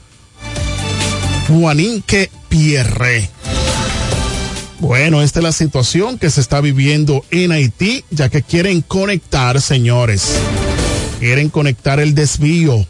Juaninque 1.48 2.30
Pierre. 2.48 3.30
Bueno, 4.80 5.22
esta 5.22 5.40
es 5.40 5.44
la 5.44 5.52
situación 5.52 6.18
que 6.18 6.30
se 6.30 6.40
está 6.40 6.60
viviendo 6.60 7.24
en 7.30 7.52
Haití, 7.52 8.04
ya 8.10 8.28
que 8.28 8.42
quieren 8.42 8.82
conectar, 8.82 9.60
señores, 9.60 10.36
quieren 11.18 11.48
conectar 11.48 12.00
el 12.00 12.14
desvío 12.14 12.86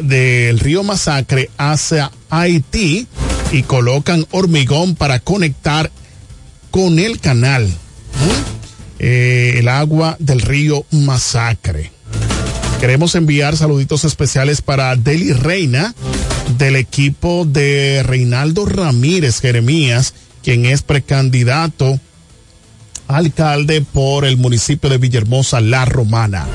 del 0.00 0.60
río 0.60 0.84
Masacre 0.84 1.50
hacia 1.56 2.12
Haití 2.30 3.08
y 3.50 3.62
colocan 3.62 4.26
hormigón 4.30 4.94
para 4.94 5.18
conectar 5.20 5.90
con 6.70 6.98
el 6.98 7.18
canal, 7.18 7.68
eh, 8.98 9.54
el 9.56 9.68
agua 9.68 10.16
del 10.20 10.42
río 10.42 10.84
Masacre. 10.90 11.90
Queremos 12.78 13.14
enviar 13.14 13.56
saluditos 13.56 14.04
especiales 14.04 14.60
para 14.60 14.94
Deli 14.96 15.32
Reina 15.32 15.94
del 16.58 16.76
equipo 16.76 17.44
de 17.44 18.02
Reinaldo 18.04 18.66
Ramírez 18.66 19.40
Jeremías, 19.40 20.14
quien 20.42 20.66
es 20.66 20.82
precandidato 20.82 21.98
alcalde 23.08 23.80
por 23.80 24.24
el 24.24 24.36
municipio 24.36 24.88
de 24.90 24.98
Villahermosa, 24.98 25.60
La 25.60 25.84
Romana. 25.84 26.46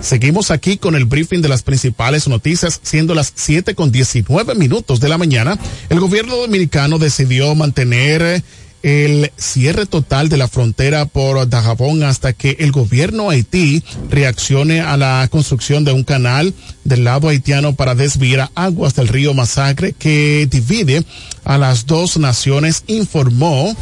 Seguimos 0.00 0.50
aquí 0.50 0.76
con 0.76 0.94
el 0.96 1.06
briefing 1.06 1.40
de 1.40 1.48
las 1.48 1.62
principales 1.62 2.28
noticias, 2.28 2.78
siendo 2.82 3.14
las 3.14 3.32
7 3.34 3.74
con 3.74 3.90
19 3.90 4.54
minutos 4.54 5.00
de 5.00 5.08
la 5.08 5.16
mañana. 5.16 5.58
El 5.88 5.98
gobierno 5.98 6.36
dominicano 6.36 6.98
decidió 6.98 7.54
mantener 7.54 8.42
el 8.84 9.32
cierre 9.38 9.86
total 9.86 10.28
de 10.28 10.36
la 10.36 10.46
frontera 10.46 11.06
por 11.06 11.48
Dajabón 11.48 12.02
hasta 12.02 12.34
que 12.34 12.58
el 12.60 12.70
gobierno 12.70 13.30
haití 13.30 13.82
reaccione 14.10 14.82
a 14.82 14.98
la 14.98 15.26
construcción 15.30 15.86
de 15.86 15.92
un 15.92 16.04
canal 16.04 16.52
del 16.84 17.04
lado 17.04 17.30
haitiano 17.30 17.74
para 17.74 17.94
desviar 17.94 18.50
aguas 18.54 18.94
del 18.94 19.08
río 19.08 19.32
Masacre 19.32 19.94
que 19.94 20.46
divide 20.50 21.02
a 21.44 21.56
las 21.56 21.86
dos 21.86 22.18
naciones, 22.18 22.84
informó 22.86 23.74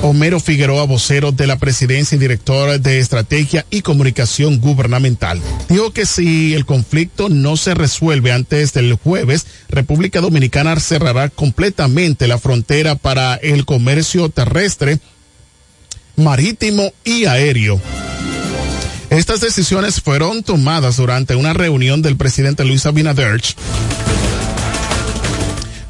Homero 0.00 0.38
Figueroa, 0.38 0.84
vocero 0.84 1.32
de 1.32 1.48
la 1.48 1.58
presidencia 1.58 2.14
y 2.14 2.18
director 2.18 2.78
de 2.78 3.00
estrategia 3.00 3.66
y 3.68 3.82
comunicación 3.82 4.60
gubernamental. 4.60 5.40
Dijo 5.68 5.92
que 5.92 6.06
si 6.06 6.54
el 6.54 6.64
conflicto 6.64 7.28
no 7.28 7.56
se 7.56 7.74
resuelve 7.74 8.32
antes 8.32 8.72
del 8.72 8.94
jueves, 8.94 9.46
República 9.68 10.20
Dominicana 10.20 10.78
cerrará 10.78 11.28
completamente 11.30 12.28
la 12.28 12.38
frontera 12.38 12.94
para 12.94 13.34
el 13.34 13.64
comercio 13.64 14.28
terrestre, 14.28 15.00
marítimo 16.16 16.92
y 17.04 17.24
aéreo. 17.24 17.80
Estas 19.10 19.40
decisiones 19.40 20.00
fueron 20.00 20.44
tomadas 20.44 20.96
durante 20.96 21.34
una 21.34 21.54
reunión 21.54 22.02
del 22.02 22.16
presidente 22.16 22.64
Luis 22.64 22.86
Abinader 22.86 23.40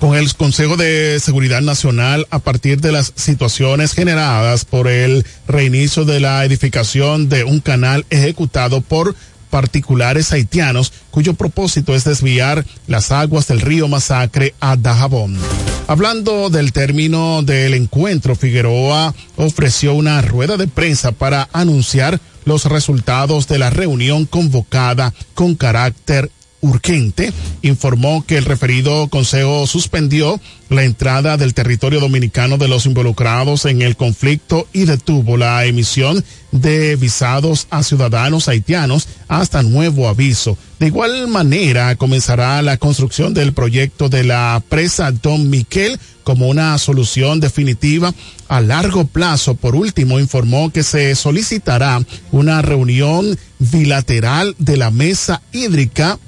con 0.01 0.15
el 0.15 0.33
Consejo 0.35 0.77
de 0.77 1.19
Seguridad 1.21 1.61
Nacional 1.61 2.27
a 2.31 2.39
partir 2.39 2.81
de 2.81 2.93
las 2.93 3.13
situaciones 3.17 3.93
generadas 3.93 4.65
por 4.65 4.89
el 4.89 5.25
reinicio 5.47 6.05
de 6.05 6.21
la 6.21 6.45
edificación 6.45 7.29
de 7.29 7.45
un 7.45 7.61
canal 7.61 8.07
ejecutado 8.11 8.81
por 8.81 9.15
particulares 9.51 10.33
haitianos 10.33 10.93
cuyo 11.11 11.35
propósito 11.35 11.95
es 11.95 12.05
desviar 12.05 12.65
las 12.87 13.11
aguas 13.11 13.47
del 13.49 13.61
río 13.61 13.89
Masacre 13.89 14.55
a 14.61 14.77
Dajabón. 14.77 15.39
Hablando 15.87 16.51
del 16.51 16.73
término 16.73 17.43
del 17.43 17.75
encuentro, 17.75 18.37
Figueroa 18.37 19.15
ofreció 19.37 19.95
una 19.95 20.21
rueda 20.21 20.57
de 20.57 20.69
prensa 20.69 21.13
para 21.13 21.49
anunciar 21.53 22.21
los 22.45 22.67
resultados 22.67 23.49
de 23.49 23.59
la 23.59 23.71
reunión 23.71 24.27
convocada 24.27 25.15
con 25.35 25.55
carácter 25.55 26.31
urgente, 26.61 27.33
informó 27.63 28.25
que 28.27 28.37
el 28.37 28.45
referido 28.45 29.09
consejo 29.09 29.67
suspendió 29.67 30.41
la 30.69 30.85
entrada 30.85 31.37
del 31.37 31.55
territorio 31.55 32.01
dominicano 32.01 32.59
de 32.59 32.69
los 32.69 32.87
involucrados 32.87 33.65
en 33.65 33.83
el 33.83 33.97
conflicto 33.97 34.67
y 34.73 34.85
detuvo 34.85 35.37
la 35.37 35.65
emisión 35.65 36.25
de 36.53 36.97
visados 36.97 37.67
a 37.71 37.83
ciudadanos 37.83 38.49
haitianos 38.49 39.09
hasta 39.29 39.63
nuevo 39.63 40.09
aviso. 40.09 40.59
De 40.79 40.87
igual 40.87 41.29
manera, 41.29 41.97
comenzará 41.97 42.61
la 42.63 42.77
construcción 42.77 43.35
del 43.35 43.53
proyecto 43.53 44.09
de 44.09 44.25
la 44.25 44.63
presa 44.69 45.11
Don 45.11 45.51
Miquel 45.51 45.99
como 46.29 46.49
una 46.49 46.77
solución 46.77 47.41
definitiva 47.41 48.13
a 48.49 48.61
largo 48.61 49.07
plazo. 49.07 49.55
Por 49.55 49.75
último, 49.75 50.21
informó 50.21 50.71
que 50.71 50.83
se 50.83 51.15
solicitará 51.15 52.05
una 52.33 52.61
reunión 52.61 53.39
bilateral 53.59 54.55
de 54.59 54.77
la 54.77 54.91
mesa 54.91 55.41
hídrica 55.53 56.19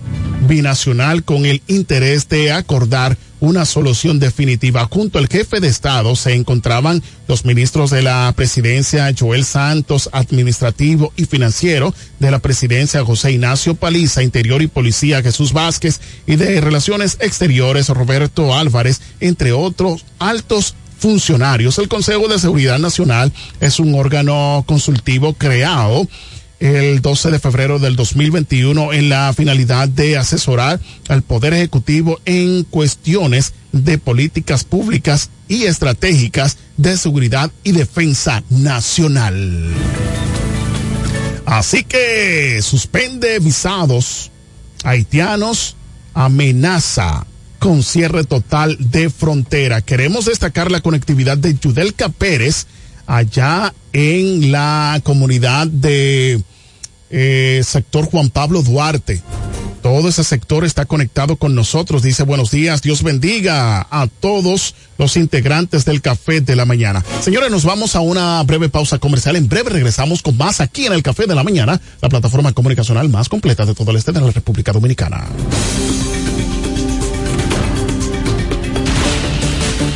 binacional 0.49 1.23
con 1.23 1.45
el 1.45 1.61
interés 1.67 2.31
de 2.31 2.51
acordar 2.51 3.19
una 3.41 3.65
solución 3.65 4.19
definitiva. 4.19 4.87
Junto 4.91 5.19
al 5.19 5.29
jefe 5.29 5.61
de 5.61 5.69
Estado 5.69 6.15
se 6.17 6.35
encontraban 6.35 7.03
los 7.27 7.45
ministros 7.45 7.91
de 7.91 8.03
la 8.03 8.33
presidencia 8.37 9.13
Joel 9.19 9.45
Santos, 9.45 10.11
administrativo 10.13 11.13
y 11.17 11.25
financiero, 11.25 11.95
de 12.19 12.31
la 12.31 12.39
presidencia 12.39 13.05
José 13.05 13.33
Ignacio 13.33 13.75
Paliza, 13.75 14.23
interior 14.23 14.63
y 14.63 14.67
policía 14.67 15.23
Jesús 15.23 15.53
Vázquez 15.53 16.01
y 16.27 16.37
de 16.37 16.61
relaciones 16.61 17.17
exteriores 17.21 17.89
Roberto 17.89 18.55
Álvarez, 18.55 19.01
entre 19.21 19.53
otros 19.53 20.05
altos 20.19 20.75
funcionarios. 20.99 21.79
El 21.79 21.89
Consejo 21.89 22.29
de 22.29 22.39
Seguridad 22.39 22.79
Nacional 22.79 23.33
es 23.61 23.81
un 23.81 23.95
órgano 23.95 24.65
consultivo 24.67 25.33
creado 25.33 26.07
el 26.61 27.01
12 27.01 27.31
de 27.31 27.39
febrero 27.39 27.79
del 27.79 27.97
2021 27.97 28.93
en 28.93 29.09
la 29.09 29.33
finalidad 29.33 29.89
de 29.89 30.19
asesorar 30.19 30.79
al 31.09 31.23
Poder 31.23 31.55
Ejecutivo 31.55 32.21
en 32.27 32.65
cuestiones 32.65 33.55
de 33.73 33.99
políticas 33.99 34.65
públicas 34.65 35.31
y 35.49 35.65
estratégicas 35.65 36.59
de 36.77 36.97
seguridad 36.97 37.51
y 37.65 37.73
defensa 37.73 38.45
nacional. 38.51 39.73
Así 41.47 41.83
que 41.83 42.61
suspende 42.63 43.39
visados 43.39 44.31
haitianos, 44.85 45.77
amenaza 46.15 47.27
con 47.59 47.83
cierre 47.83 48.25
total 48.25 48.77
de 48.79 49.11
frontera. 49.11 49.83
Queremos 49.83 50.27
destacar 50.27 50.71
la 50.71 50.81
conectividad 50.81 51.37
de 51.39 51.59
Yudelka 51.59 52.09
Pérez 52.09 52.67
allá 53.11 53.75
en 53.93 54.53
la 54.53 55.01
comunidad 55.03 55.67
de 55.67 56.41
eh, 57.11 57.61
sector 57.65 58.05
Juan 58.07 58.31
Pablo 58.31 58.63
Duarte. 58.63 59.21
Todo 59.83 60.09
ese 60.09 60.23
sector 60.23 60.65
está 60.65 60.85
conectado 60.85 61.37
con 61.37 61.55
nosotros. 61.55 62.03
Dice 62.03 62.23
buenos 62.23 62.53
días, 62.53 62.83
Dios 62.83 63.03
bendiga 63.03 63.87
a 63.91 64.07
todos 64.07 64.77
los 64.97 65.17
integrantes 65.17 65.85
del 65.85 66.03
Café 66.03 66.41
de 66.41 66.55
la 66.55 66.67
Mañana. 66.67 67.05
Señores, 67.21 67.51
nos 67.51 67.65
vamos 67.65 67.97
a 67.97 68.01
una 68.01 68.43
breve 68.45 68.69
pausa 68.69 68.99
comercial. 68.99 69.35
En 69.37 69.49
breve 69.49 69.71
regresamos 69.71 70.23
con 70.23 70.37
más 70.37 70.61
aquí 70.61 70.87
en 70.87 70.93
el 70.93 71.03
Café 71.03 71.27
de 71.27 71.35
la 71.35 71.43
Mañana, 71.43 71.81
la 72.01 72.09
plataforma 72.09 72.53
comunicacional 72.53 73.09
más 73.09 73.29
completa 73.29 73.67
de 73.67 73.75
todo 73.75 73.91
el 73.91 73.97
este 73.97 74.13
de 74.13 74.21
la 74.21 74.31
República 74.31 74.73
Dominicana. 74.73 75.27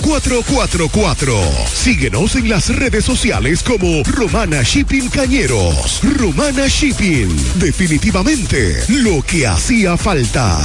444. 0.00 1.34
Síguenos 1.72 2.36
en 2.36 2.48
las 2.48 2.74
redes 2.74 3.04
sociales 3.04 3.62
como 3.62 4.02
Romana 4.04 4.62
Shipping 4.62 5.08
Cañeros. 5.08 6.00
Romana 6.02 6.66
Shipping. 6.68 7.28
Definitivamente 7.56 8.82
lo 8.88 9.22
que 9.22 9.46
hacía 9.46 9.96
falta. 9.96 10.58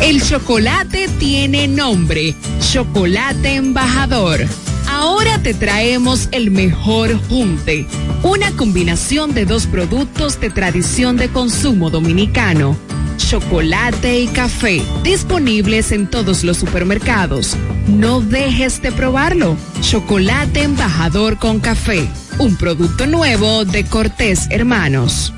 El 0.00 0.22
chocolate 0.22 1.08
tiene 1.18 1.68
nombre. 1.68 2.34
Chocolate 2.72 3.54
embajador. 3.54 4.40
Ahora 4.88 5.42
te 5.42 5.54
traemos 5.54 6.28
el 6.32 6.50
mejor 6.50 7.20
junte. 7.28 7.86
Una 8.22 8.50
combinación 8.52 9.34
de 9.34 9.46
dos 9.46 9.66
productos 9.66 10.40
de 10.40 10.50
tradición 10.50 11.16
de 11.16 11.28
consumo 11.28 11.90
dominicano 11.90 12.76
chocolate 13.16 14.20
y 14.20 14.26
café, 14.28 14.82
disponibles 15.02 15.92
en 15.92 16.08
todos 16.08 16.44
los 16.44 16.56
supermercados. 16.56 17.56
No 17.86 18.20
dejes 18.20 18.82
de 18.82 18.92
probarlo. 18.92 19.56
Chocolate 19.80 20.62
embajador 20.62 21.38
con 21.38 21.60
café, 21.60 22.08
un 22.38 22.56
producto 22.56 23.06
nuevo 23.06 23.64
de 23.64 23.84
Cortés 23.84 24.46
Hermanos. 24.50 25.32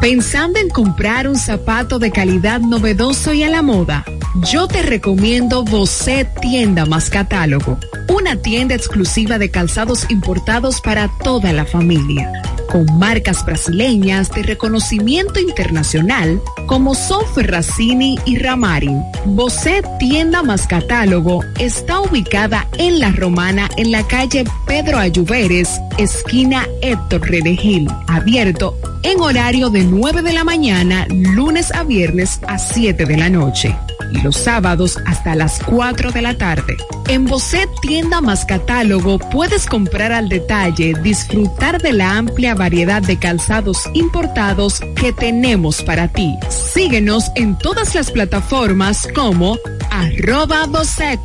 Pensando 0.00 0.58
en 0.58 0.68
comprar 0.68 1.28
un 1.28 1.36
zapato 1.36 1.98
de 1.98 2.10
calidad 2.10 2.60
novedoso 2.60 3.32
y 3.32 3.42
a 3.42 3.48
la 3.48 3.62
moda, 3.62 4.04
yo 4.50 4.68
te 4.68 4.82
recomiendo 4.82 5.64
Bocet 5.64 6.28
Tienda 6.40 6.86
más 6.86 7.10
Catálogo, 7.10 7.78
una 8.08 8.36
tienda 8.36 8.74
exclusiva 8.74 9.38
de 9.38 9.50
calzados 9.50 10.06
importados 10.08 10.80
para 10.80 11.10
toda 11.22 11.52
la 11.52 11.64
familia 11.64 12.30
con 12.68 12.86
marcas 12.98 13.44
brasileñas 13.44 14.30
de 14.30 14.42
reconocimiento 14.42 15.40
internacional 15.40 16.40
como 16.66 16.94
son 16.94 17.26
Ferracini 17.34 18.18
y 18.24 18.38
Ramarin. 18.38 19.02
Bosé 19.24 19.82
Tienda 19.98 20.42
más 20.42 20.66
Catálogo 20.66 21.40
está 21.58 22.00
ubicada 22.00 22.66
en 22.78 23.00
La 23.00 23.10
Romana 23.10 23.68
en 23.76 23.90
la 23.90 24.06
calle 24.06 24.44
Pedro 24.66 24.98
Ayuberes, 24.98 25.80
esquina 25.98 26.66
Héctor 26.82 27.22
Redegil, 27.28 27.88
abierto 28.06 28.76
en 29.02 29.20
horario 29.20 29.70
de 29.70 29.84
9 29.84 30.22
de 30.22 30.32
la 30.32 30.44
mañana, 30.44 31.06
lunes 31.08 31.72
a 31.72 31.84
viernes 31.84 32.40
a 32.46 32.58
7 32.58 33.04
de 33.04 33.16
la 33.16 33.30
noche 33.30 33.74
y 34.12 34.20
los 34.22 34.36
sábados 34.36 34.98
hasta 35.06 35.34
las 35.34 35.60
4 35.64 36.12
de 36.12 36.22
la 36.22 36.36
tarde. 36.36 36.76
En 37.08 37.24
Bocet 37.24 37.68
Tienda 37.80 38.20
más 38.20 38.44
Catálogo 38.44 39.18
puedes 39.18 39.66
comprar 39.66 40.12
al 40.12 40.28
detalle, 40.28 40.94
disfrutar 41.02 41.80
de 41.80 41.92
la 41.92 42.16
amplia 42.16 42.54
variedad 42.58 43.00
de 43.00 43.18
calzados 43.18 43.88
importados 43.94 44.80
que 44.96 45.12
tenemos 45.14 45.82
para 45.82 46.08
ti. 46.08 46.34
Síguenos 46.50 47.30
en 47.36 47.56
todas 47.56 47.94
las 47.94 48.10
plataformas 48.10 49.08
como 49.14 49.56
arroba 49.90 50.68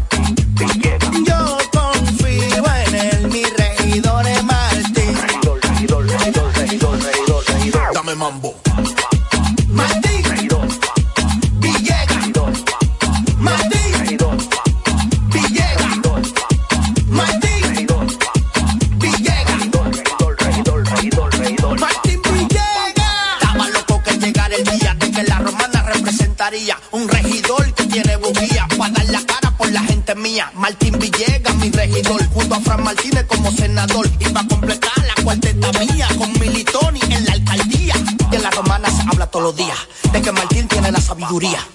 sabiduría, 41.25 41.74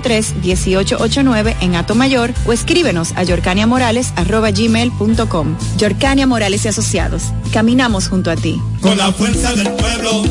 809-553-1889 0.00 1.56
en 1.60 1.76
Atomayor 1.76 2.32
o 2.46 2.52
escríbenos 2.52 3.12
a 3.16 3.22
yorcaniamorales.gmail.com. 3.24 5.56
Yorcania 5.76 6.26
Morales 6.26 6.64
y 6.64 6.68
Asociados. 6.68 7.24
Caminamos 7.52 8.08
junto 8.08 8.30
a 8.30 8.36
ti. 8.36 8.60
Con 8.80 8.96
la 8.98 9.12
fuerza 9.12 9.52
del 9.54 9.70
pueblo 9.72 10.22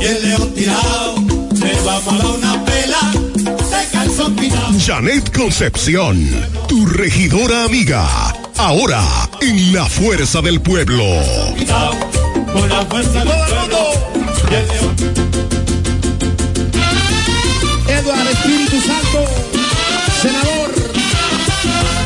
y 0.00 0.04
el 0.04 0.28
león 0.28 0.52
tirado, 0.54 1.14
le 1.52 1.80
vamos 1.84 2.14
a 2.14 2.16
dar 2.16 2.26
una 2.26 2.64
pela 2.64 3.12
de 3.44 3.88
calzón 3.92 4.34
quitado. 4.36 4.72
Janet 4.78 5.36
Concepción, 5.36 6.28
tu 6.68 6.86
regidora 6.86 7.64
amiga. 7.64 8.08
Ahora, 8.58 9.02
en 9.40 9.72
la 9.72 9.86
fuerza 9.86 10.40
del 10.40 10.60
pueblo. 10.60 11.02
Con 12.52 12.68
la 12.68 12.84
fuerza 12.86 13.24
del 13.24 13.28
pueblo 13.28 13.78
y 14.50 14.54
el 14.54 14.68
león. 14.68 14.94
Eduardo 17.88 18.30
Espíritu 18.30 18.80
Santo, 18.80 19.01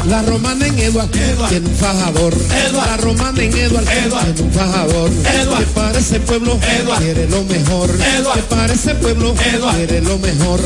La 0.09 0.23
romana 0.23 0.67
en 0.67 0.79
Eduard, 0.79 1.09
tiene 1.49 1.69
un 1.69 1.75
fajador. 1.75 2.33
La 2.73 2.97
romana 2.99 3.43
en 3.43 3.57
Eduard, 3.57 3.85
tiene 3.85 4.41
un 4.41 4.53
fajador. 4.53 5.11
Que 5.11 5.67
para 5.75 5.99
ese 5.99 6.21
pueblo 6.21 6.59
quiere 6.99 7.29
lo 7.29 7.43
mejor. 7.45 7.91
Que 8.35 8.43
para 8.43 8.73
ese 8.73 8.95
pueblo 8.95 9.35
quiere 9.35 10.01
lo 10.03 10.19
mejor. 10.19 10.61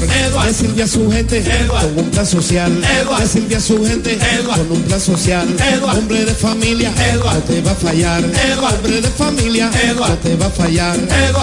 Le 0.45 0.55
sirve 0.55 0.83
a 0.83 0.87
su 0.87 1.11
gente 1.11 1.43
con 1.69 2.05
un 2.05 2.11
plan 2.11 2.27
social. 2.27 2.81
Le 2.81 3.27
sirve 3.27 3.57
a 3.57 3.61
su 3.61 3.85
gente 3.85 4.19
con 4.47 4.73
un 4.73 4.83
plan 4.83 5.01
social. 5.01 5.49
Hombre 5.83 6.25
de 6.25 6.35
familia, 6.35 6.93
no 7.15 7.39
te 7.43 7.63
va 7.63 7.73
a 7.73 7.75
fallar. 7.75 8.23
Hombre 8.23 9.01
de 9.01 9.09
familia, 9.09 9.71
no 9.97 10.07
te 10.19 10.37
va 10.37 10.47
a 10.47 10.51
fallar. 10.51 10.99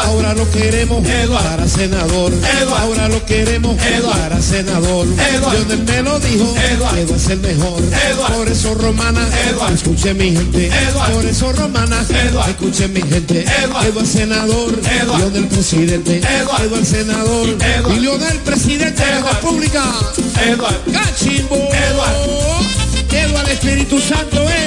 Ahora 0.06 0.34
lo 0.36 0.50
queremos 0.52 1.04
para 1.30 1.68
senador. 1.68 2.32
Ahora 2.78 3.10
lo 3.10 3.26
queremos 3.26 3.76
para 4.12 4.42
senador. 4.42 5.08
Lionel 5.08 5.84
me 5.84 6.02
lo 6.04 6.20
dijo, 6.20 6.54
que 6.54 7.06
va 7.06 7.16
a 7.16 7.20
ser 7.20 7.38
mejor. 7.38 7.87
Por 8.36 8.48
eso 8.48 8.74
romana, 8.76 9.28
escuche 9.74 10.14
mi 10.14 10.32
gente. 10.32 10.72
Por 11.14 11.26
eso 11.26 11.52
romana, 11.54 12.06
escuche 12.48 12.88
mi 12.88 13.02
gente. 13.02 13.46
Eduardo 13.64 14.06
senador, 14.06 14.80
Lionel 15.18 15.48
presidente. 15.48 16.18
Eduardo 16.18 16.86
senador, 16.86 17.58
y 17.96 18.00
Lionel 18.00 18.38
presidente 18.40 19.04
de 19.04 19.12
la 19.12 19.22
República. 19.22 19.84
Cachimbo. 20.92 21.56
Eduardo 21.56 22.58
Espíritu 23.50 24.00
Santo 24.00 24.44
es. 24.50 24.67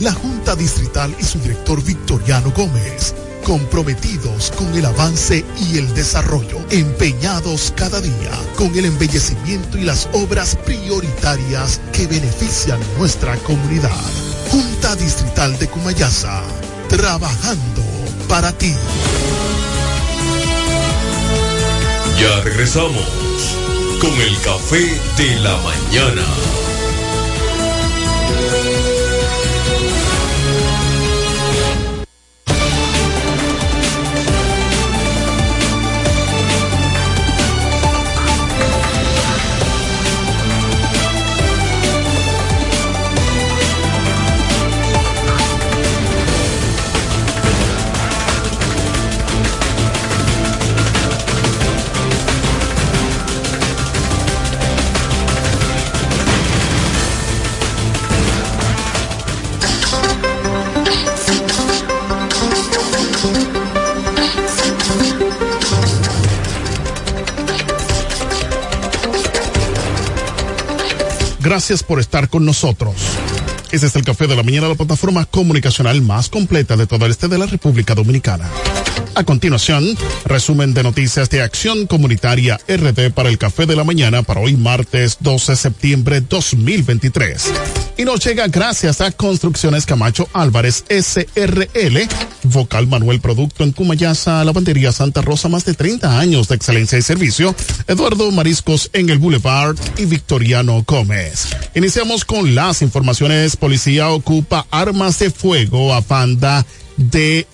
La 0.00 0.12
Junta 0.12 0.54
Distrital 0.54 1.12
y 1.18 1.24
su 1.24 1.40
director 1.40 1.82
Victoriano 1.82 2.52
Gómez, 2.52 3.14
comprometidos 3.44 4.52
con 4.52 4.72
el 4.76 4.86
avance 4.86 5.44
y 5.58 5.78
el 5.78 5.92
desarrollo, 5.92 6.60
empeñados 6.70 7.72
cada 7.74 8.00
día 8.00 8.30
con 8.56 8.76
el 8.78 8.84
embellecimiento 8.84 9.76
y 9.76 9.82
las 9.82 10.08
obras 10.12 10.56
prioritarias 10.64 11.80
que 11.92 12.06
benefician 12.06 12.78
nuestra 12.96 13.36
comunidad. 13.38 13.90
Junta 14.52 14.94
Distrital 14.94 15.58
de 15.58 15.66
Cumayasa, 15.66 16.44
trabajando 16.88 17.82
para 18.28 18.52
ti. 18.52 18.74
Ya 22.20 22.40
regresamos 22.42 23.06
con 24.00 24.12
el 24.12 24.40
café 24.42 25.00
de 25.16 25.40
la 25.40 25.56
mañana. 25.56 26.67
Gracias 71.48 71.82
por 71.82 71.98
estar 71.98 72.28
con 72.28 72.44
nosotros. 72.44 72.94
Este 73.72 73.86
es 73.86 73.96
el 73.96 74.04
Café 74.04 74.26
de 74.26 74.36
la 74.36 74.42
Mañana, 74.42 74.68
la 74.68 74.74
plataforma 74.74 75.24
comunicacional 75.24 76.02
más 76.02 76.28
completa 76.28 76.76
de 76.76 76.86
todo 76.86 77.06
el 77.06 77.10
este 77.10 77.26
de 77.26 77.38
la 77.38 77.46
República 77.46 77.94
Dominicana. 77.94 78.50
A 79.14 79.24
continuación, 79.24 79.96
resumen 80.26 80.74
de 80.74 80.82
noticias 80.82 81.30
de 81.30 81.40
Acción 81.40 81.86
Comunitaria 81.86 82.60
RD 82.68 83.12
para 83.12 83.30
el 83.30 83.38
Café 83.38 83.64
de 83.64 83.76
la 83.76 83.84
Mañana 83.84 84.22
para 84.22 84.40
hoy 84.40 84.58
martes 84.58 85.16
12 85.20 85.52
de 85.52 85.56
septiembre 85.56 86.20
2023 86.20 87.50
y 87.98 88.04
nos 88.04 88.24
llega 88.24 88.46
gracias 88.46 89.00
a 89.00 89.10
Construcciones 89.10 89.84
Camacho 89.84 90.28
Álvarez 90.32 90.84
SRL, 90.88 92.08
Vocal 92.48 92.86
Manuel 92.86 93.20
Producto 93.20 93.64
en 93.64 93.72
Cumayasa, 93.72 94.44
Lavandería 94.44 94.92
Santa 94.92 95.22
Rosa, 95.22 95.48
más 95.48 95.64
de 95.64 95.74
30 95.74 96.18
años 96.18 96.48
de 96.48 96.56
excelencia 96.56 96.98
y 96.98 97.02
servicio, 97.02 97.54
Eduardo 97.86 98.30
Mariscos 98.30 98.90
en 98.92 99.10
el 99.10 99.18
Boulevard 99.18 99.76
y 99.96 100.04
Victoriano 100.04 100.84
Gómez. 100.86 101.48
Iniciamos 101.74 102.24
con 102.24 102.54
las 102.54 102.82
informaciones. 102.82 103.56
Policía 103.56 104.08
ocupa 104.10 104.66
armas 104.70 105.18
de 105.18 105.30
fuego 105.30 105.94
a 105.94 106.00
banda 106.00 106.64
de 106.96 107.46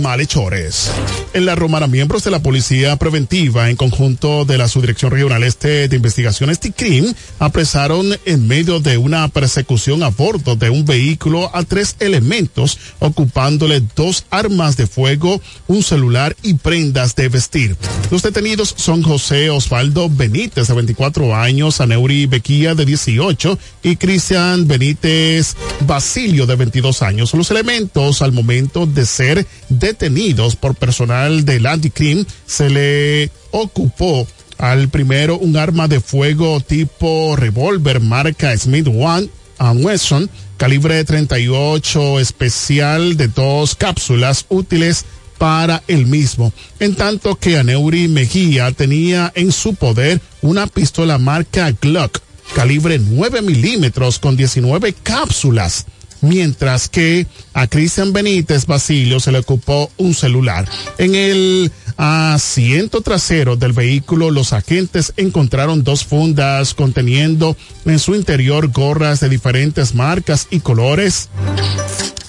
malhechores. 0.00 0.90
En 1.32 1.46
la 1.46 1.54
Romana, 1.54 1.86
miembros 1.86 2.24
de 2.24 2.30
la 2.30 2.40
Policía 2.40 2.96
Preventiva, 2.96 3.70
en 3.70 3.76
conjunto 3.76 4.44
de 4.44 4.58
la 4.58 4.68
Subdirección 4.68 5.10
Regional 5.10 5.42
Este 5.42 5.88
de 5.88 5.96
Investigaciones 5.96 6.60
TICRIM, 6.60 7.14
apresaron 7.38 8.16
en 8.24 8.48
medio 8.48 8.80
de 8.80 8.98
una 8.98 9.28
persecución 9.28 10.02
a 10.02 10.08
bordo 10.08 10.56
de 10.56 10.70
un 10.70 10.84
vehículo 10.84 11.50
a 11.54 11.62
tres 11.64 11.96
elementos, 12.00 12.78
ocupándole 12.98 13.82
dos 13.94 14.24
armas 14.30 14.76
de 14.76 14.86
fuego, 14.86 15.40
un 15.66 15.82
celular 15.82 16.36
y 16.42 16.54
prendas 16.54 17.14
de 17.14 17.28
vestir. 17.28 17.76
Los 18.10 18.22
detenidos 18.22 18.74
son 18.76 19.02
José 19.02 19.50
Osvaldo 19.50 20.08
Benítez, 20.08 20.68
de 20.68 20.74
24 20.74 21.34
años, 21.34 21.80
Aneuri 21.80 22.26
Bequía, 22.26 22.74
de 22.74 22.84
18, 22.84 23.58
y 23.82 23.96
Cristian 23.96 24.66
Benítez 24.66 25.56
Basilio, 25.80 26.46
de 26.46 26.56
22 26.56 27.02
años. 27.02 27.34
Los 27.34 27.50
elementos, 27.50 28.22
al 28.22 28.32
momento 28.32 28.86
de 28.86 29.06
ser 29.06 29.46
detenidos 29.78 30.56
por 30.56 30.74
personal 30.74 31.44
del 31.44 31.66
Anticrim, 31.66 32.24
se 32.46 32.70
le 32.70 33.30
ocupó 33.50 34.26
al 34.58 34.88
primero 34.88 35.38
un 35.38 35.56
arma 35.56 35.88
de 35.88 36.00
fuego 36.00 36.60
tipo 36.60 37.36
revólver 37.36 38.00
marca 38.00 38.56
Smith 38.56 38.88
One 38.88 39.28
Wesson, 39.58 40.30
calibre 40.56 41.04
38 41.04 42.20
especial 42.20 43.16
de 43.16 43.28
dos 43.28 43.74
cápsulas 43.74 44.46
útiles 44.48 45.04
para 45.38 45.82
el 45.86 46.06
mismo, 46.06 46.52
en 46.80 46.94
tanto 46.94 47.36
que 47.36 47.58
Aneuri 47.58 48.08
Mejía 48.08 48.72
tenía 48.72 49.32
en 49.34 49.52
su 49.52 49.74
poder 49.74 50.20
una 50.40 50.66
pistola 50.66 51.18
marca 51.18 51.70
Glock, 51.80 52.20
calibre 52.54 52.98
9 52.98 53.42
milímetros 53.42 54.18
con 54.18 54.36
19 54.36 54.94
cápsulas 55.02 55.86
mientras 56.28 56.88
que 56.88 57.26
a 57.54 57.66
Cristian 57.66 58.12
Benítez 58.12 58.66
Basilio 58.66 59.20
se 59.20 59.32
le 59.32 59.38
ocupó 59.38 59.90
un 59.96 60.14
celular. 60.14 60.68
En 60.98 61.14
el 61.14 61.70
asiento 61.96 63.00
trasero 63.00 63.56
del 63.56 63.72
vehículo, 63.72 64.30
los 64.30 64.52
agentes 64.52 65.12
encontraron 65.16 65.84
dos 65.84 66.04
fundas 66.04 66.74
conteniendo 66.74 67.56
en 67.84 67.98
su 67.98 68.14
interior 68.14 68.68
gorras 68.68 69.20
de 69.20 69.28
diferentes 69.28 69.94
marcas 69.94 70.48
y 70.50 70.60
colores, 70.60 71.28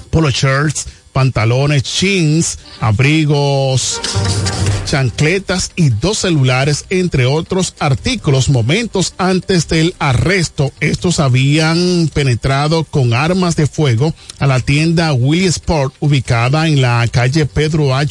polo 0.09 0.29
shirts, 0.29 0.87
pantalones, 1.17 1.81
jeans, 1.81 2.59
abrigos, 2.79 3.99
chancletas 4.85 5.71
y 5.75 5.89
dos 5.89 6.19
celulares, 6.19 6.85
entre 6.91 7.25
otros 7.25 7.73
artículos. 7.79 8.49
Momentos 8.49 9.15
antes 9.17 9.67
del 9.67 9.95
arresto, 9.97 10.71
estos 10.79 11.19
habían 11.19 12.11
penetrado 12.13 12.83
con 12.83 13.15
armas 13.15 13.55
de 13.55 13.65
fuego 13.65 14.13
a 14.37 14.45
la 14.45 14.59
tienda 14.59 15.11
Willy 15.11 15.47
Sport 15.47 15.95
ubicada 16.01 16.67
en 16.67 16.83
la 16.83 17.03
calle 17.11 17.47
Pedro 17.47 17.95
A. 17.95 18.05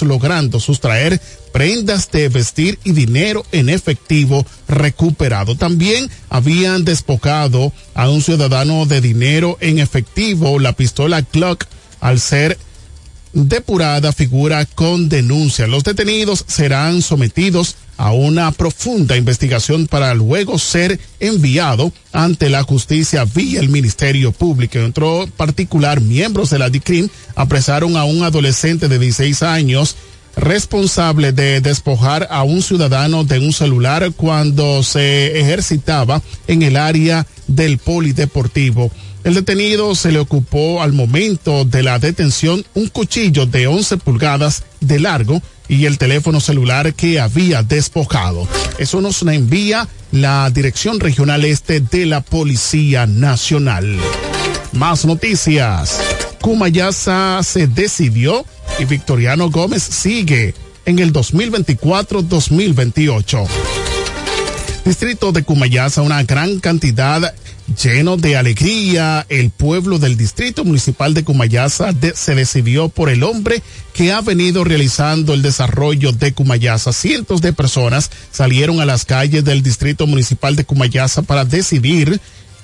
Logrando 0.00 0.58
sustraer 0.58 1.20
prendas 1.52 2.10
de 2.10 2.30
vestir 2.30 2.78
y 2.84 2.92
dinero 2.92 3.44
en 3.52 3.68
efectivo 3.68 4.46
recuperado. 4.66 5.56
También 5.56 6.08
habían 6.30 6.86
despojado 6.86 7.70
a 7.94 8.08
un 8.08 8.22
ciudadano 8.22 8.86
de 8.86 9.02
dinero 9.02 9.58
en 9.60 9.78
efectivo, 9.78 10.58
la 10.58 10.72
pistola 10.72 11.22
Glock 11.30 11.66
al 12.00 12.20
ser 12.20 12.58
depurada 13.32 14.12
figura 14.12 14.64
con 14.64 15.08
denuncia. 15.08 15.66
Los 15.66 15.84
detenidos 15.84 16.44
serán 16.48 17.02
sometidos 17.02 17.76
a 17.98 18.12
una 18.12 18.50
profunda 18.52 19.16
investigación 19.16 19.86
para 19.86 20.14
luego 20.14 20.58
ser 20.58 20.98
enviado 21.20 21.92
ante 22.12 22.50
la 22.50 22.62
justicia 22.62 23.24
vía 23.24 23.60
el 23.60 23.68
Ministerio 23.68 24.32
Público. 24.32 24.78
En 24.78 24.86
otro 24.86 25.28
particular, 25.36 26.00
miembros 26.00 26.50
de 26.50 26.58
la 26.58 26.70
DICRIM 26.70 27.08
apresaron 27.34 27.96
a 27.96 28.04
un 28.04 28.22
adolescente 28.22 28.88
de 28.88 28.98
16 28.98 29.42
años 29.42 29.96
responsable 30.36 31.32
de 31.32 31.62
despojar 31.62 32.28
a 32.30 32.42
un 32.42 32.62
ciudadano 32.62 33.24
de 33.24 33.38
un 33.38 33.52
celular 33.52 34.12
cuando 34.14 34.82
se 34.82 35.40
ejercitaba 35.40 36.22
en 36.46 36.62
el 36.62 36.76
área 36.76 37.26
del 37.46 37.78
polideportivo. 37.78 38.90
El 39.26 39.34
detenido 39.34 39.94
se 39.96 40.12
le 40.12 40.20
ocupó 40.20 40.80
al 40.80 40.92
momento 40.92 41.64
de 41.64 41.82
la 41.82 41.98
detención 41.98 42.64
un 42.74 42.86
cuchillo 42.86 43.44
de 43.44 43.66
11 43.66 43.96
pulgadas 43.96 44.62
de 44.78 45.00
largo 45.00 45.42
y 45.66 45.86
el 45.86 45.98
teléfono 45.98 46.38
celular 46.38 46.94
que 46.94 47.18
había 47.18 47.64
despojado. 47.64 48.46
Eso 48.78 49.00
nos 49.00 49.22
envía 49.22 49.88
la 50.12 50.48
Dirección 50.50 51.00
Regional 51.00 51.44
Este 51.44 51.80
de 51.80 52.06
la 52.06 52.20
Policía 52.20 53.06
Nacional. 53.06 53.98
Más 54.70 55.04
noticias. 55.04 56.00
Cumayasa 56.40 57.40
se 57.42 57.66
decidió 57.66 58.46
y 58.78 58.84
Victoriano 58.84 59.50
Gómez 59.50 59.82
sigue 59.82 60.54
en 60.84 61.00
el 61.00 61.12
2024-2028. 61.12 63.44
Distrito 64.84 65.32
de 65.32 65.42
Cumayasa, 65.42 66.02
una 66.02 66.22
gran 66.22 66.60
cantidad 66.60 67.34
Lleno 67.74 68.16
de 68.16 68.36
alegría, 68.36 69.26
el 69.28 69.50
pueblo 69.50 69.98
del 69.98 70.16
distrito 70.16 70.64
municipal 70.64 71.14
de 71.14 71.24
Cumayasa 71.24 71.92
se 72.14 72.34
decidió 72.36 72.88
por 72.88 73.10
el 73.10 73.24
hombre 73.24 73.60
que 73.92 74.12
ha 74.12 74.20
venido 74.20 74.62
realizando 74.62 75.34
el 75.34 75.42
desarrollo 75.42 76.12
de 76.12 76.32
Cumayasa. 76.32 76.92
Cientos 76.92 77.40
de 77.40 77.52
personas 77.52 78.10
salieron 78.30 78.80
a 78.80 78.84
las 78.84 79.04
calles 79.04 79.44
del 79.44 79.64
distrito 79.64 80.06
municipal 80.06 80.54
de 80.54 80.64
Cumayasa 80.64 81.22
para 81.22 81.44
decidir 81.44 82.20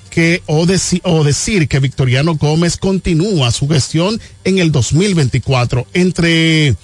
que 0.09 0.41
o, 0.45 0.65
o, 1.03 1.23
decir 1.23 1.67
que 1.67 1.79
Victoriano 1.79 2.35
Gómez 2.35 2.77
continúa 2.77 3.51
su 3.51 3.67
gestión 3.67 4.21
en 4.45 4.59
el 4.59 4.71
2024 4.71 5.85
entre 5.93 6.75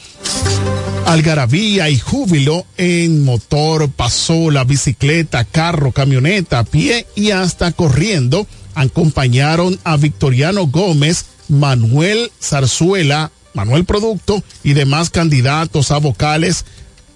algarabía 1.11 1.89
y 1.89 1.97
júbilo 1.97 2.65
en 2.77 3.23
motor, 3.23 3.89
pasola, 3.89 4.63
bicicleta, 4.63 5.43
carro, 5.43 5.91
camioneta, 5.91 6.63
pie 6.63 7.07
y 7.15 7.31
hasta 7.31 7.71
corriendo. 7.71 8.45
Acompañaron 8.75 9.79
a 9.83 9.97
Victoriano 9.97 10.67
Gómez, 10.67 11.25
Manuel 11.47 12.31
Zarzuela, 12.39 13.31
Manuel 13.55 13.85
Producto 13.85 14.43
y 14.63 14.73
demás 14.73 15.09
candidatos 15.09 15.89
a 15.89 15.97
vocales, 15.97 16.65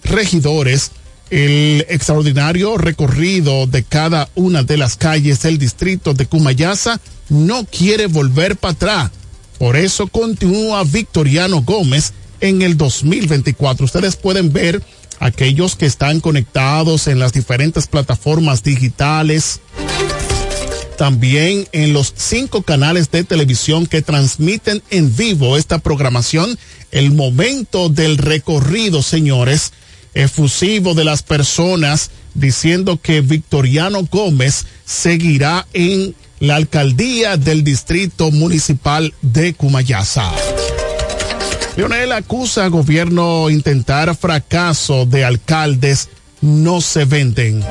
regidores. 0.04 0.92
El 1.30 1.86
extraordinario 1.88 2.78
recorrido 2.78 3.68
de 3.68 3.84
cada 3.84 4.28
una 4.34 4.64
de 4.64 4.78
las 4.78 4.98
calles 4.98 5.44
del 5.44 5.60
distrito 5.60 6.16
de 6.16 6.26
Cumayasa 6.26 7.00
no 7.30 7.66
quiere 7.66 8.08
volver 8.08 8.56
para 8.56 8.74
atrás. 8.74 9.12
Por 9.60 9.76
eso 9.76 10.08
continúa 10.08 10.84
Victoriano 10.84 11.62
Gómez 11.62 12.14
en 12.44 12.62
el 12.62 12.76
2024. 12.78 13.86
Ustedes 13.86 14.18
pueden 14.18 14.52
ver 14.52 14.84
aquellos 15.20 15.78
que 15.78 15.86
están 15.86 16.20
conectados 16.20 17.08
en 17.08 17.18
las 17.18 17.32
diferentes 17.32 17.88
plataformas 17.88 18.64
digitales, 18.64 19.62
también 20.98 21.68
en 21.72 21.94
los 21.94 22.14
cinco 22.16 22.62
canales 22.62 23.10
de 23.12 23.24
televisión 23.24 23.88
que 23.88 24.02
transmiten 24.02 24.84
en 24.90 25.16
vivo 25.16 25.58
esta 25.58 25.80
programación, 25.80 26.60
el 26.92 27.12
momento 27.12 27.88
del 27.88 28.18
recorrido, 28.18 29.02
señores, 29.02 29.72
efusivo 30.14 30.96
de 30.96 31.06
las 31.06 31.24
personas 31.24 32.12
diciendo 32.34 33.00
que 33.02 33.22
Victoriano 33.22 34.04
Gómez 34.12 34.66
seguirá 34.84 35.66
en 35.72 36.14
la 36.42 36.58
alcaldía 36.58 37.38
del 37.38 37.64
distrito 37.64 38.32
municipal 38.32 39.14
de 39.22 39.54
Cumayasa. 39.54 40.30
Leonel 41.76 42.12
acusa 42.12 42.66
al 42.66 42.70
gobierno 42.70 43.50
intentar 43.50 44.16
fracaso 44.16 45.06
de 45.06 45.26
alcaldes 45.26 46.10
no 46.42 46.82
se 46.82 47.06
venden. 47.06 47.64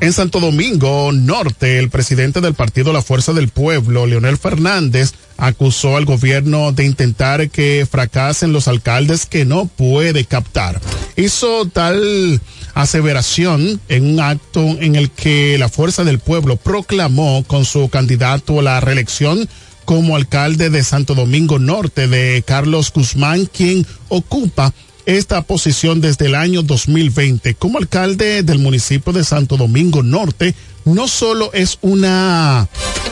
En 0.00 0.12
Santo 0.12 0.40
Domingo 0.40 1.12
Norte, 1.12 1.78
el 1.78 1.88
presidente 1.88 2.40
del 2.40 2.54
partido 2.54 2.92
La 2.92 3.02
Fuerza 3.02 3.32
del 3.32 3.50
Pueblo, 3.50 4.04
Leonel 4.06 4.36
Fernández, 4.36 5.12
acusó 5.36 5.96
al 5.96 6.06
gobierno 6.06 6.72
de 6.72 6.84
intentar 6.84 7.48
que 7.50 7.86
fracasen 7.88 8.52
los 8.52 8.66
alcaldes 8.66 9.26
que 9.26 9.44
no 9.44 9.66
puede 9.66 10.24
captar. 10.24 10.80
Hizo 11.14 11.66
tal 11.66 12.40
aseveración 12.74 13.80
en 13.88 14.06
un 14.14 14.20
acto 14.20 14.60
en 14.60 14.96
el 14.96 15.10
que 15.10 15.56
la 15.58 15.68
Fuerza 15.68 16.04
del 16.04 16.18
Pueblo 16.18 16.56
proclamó 16.56 17.44
con 17.46 17.64
su 17.64 17.88
candidato 17.88 18.60
a 18.60 18.62
la 18.62 18.80
reelección 18.80 19.48
como 19.84 20.16
alcalde 20.16 20.70
de 20.70 20.84
Santo 20.84 21.14
Domingo 21.14 21.58
Norte 21.58 22.08
de 22.08 22.42
Carlos 22.46 22.92
Guzmán, 22.92 23.46
quien 23.46 23.86
ocupa 24.08 24.72
esta 25.06 25.42
posición 25.42 26.00
desde 26.00 26.26
el 26.26 26.34
año 26.34 26.62
2020 26.62 27.54
como 27.54 27.78
alcalde 27.78 28.42
del 28.42 28.58
municipio 28.58 29.12
de 29.12 29.24
Santo 29.24 29.56
Domingo 29.56 30.02
Norte. 30.02 30.54
No 30.84 31.08
solo 31.08 31.52
es 31.52 31.78
una, 31.82 32.68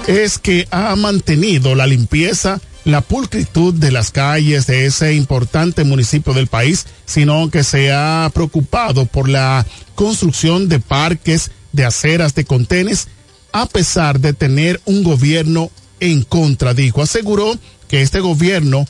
es 0.06 0.38
que 0.38 0.66
ha 0.70 0.94
mantenido 0.96 1.74
la 1.74 1.86
limpieza 1.86 2.60
la 2.84 3.00
pulcritud 3.00 3.74
de 3.74 3.90
las 3.90 4.10
calles 4.10 4.66
de 4.66 4.86
ese 4.86 5.14
importante 5.14 5.84
municipio 5.84 6.32
del 6.32 6.46
país, 6.46 6.86
sino 7.04 7.50
que 7.50 7.64
se 7.64 7.92
ha 7.92 8.30
preocupado 8.32 9.06
por 9.06 9.28
la 9.28 9.66
construcción 9.94 10.68
de 10.68 10.80
parques, 10.80 11.50
de 11.72 11.84
aceras, 11.84 12.34
de 12.34 12.44
contenes, 12.44 13.08
a 13.52 13.66
pesar 13.66 14.20
de 14.20 14.32
tener 14.32 14.80
un 14.84 15.02
gobierno 15.02 15.70
en 16.00 16.22
contra, 16.22 16.74
dijo. 16.74 17.02
Aseguró 17.02 17.58
que 17.88 18.02
este 18.02 18.20
gobierno 18.20 18.86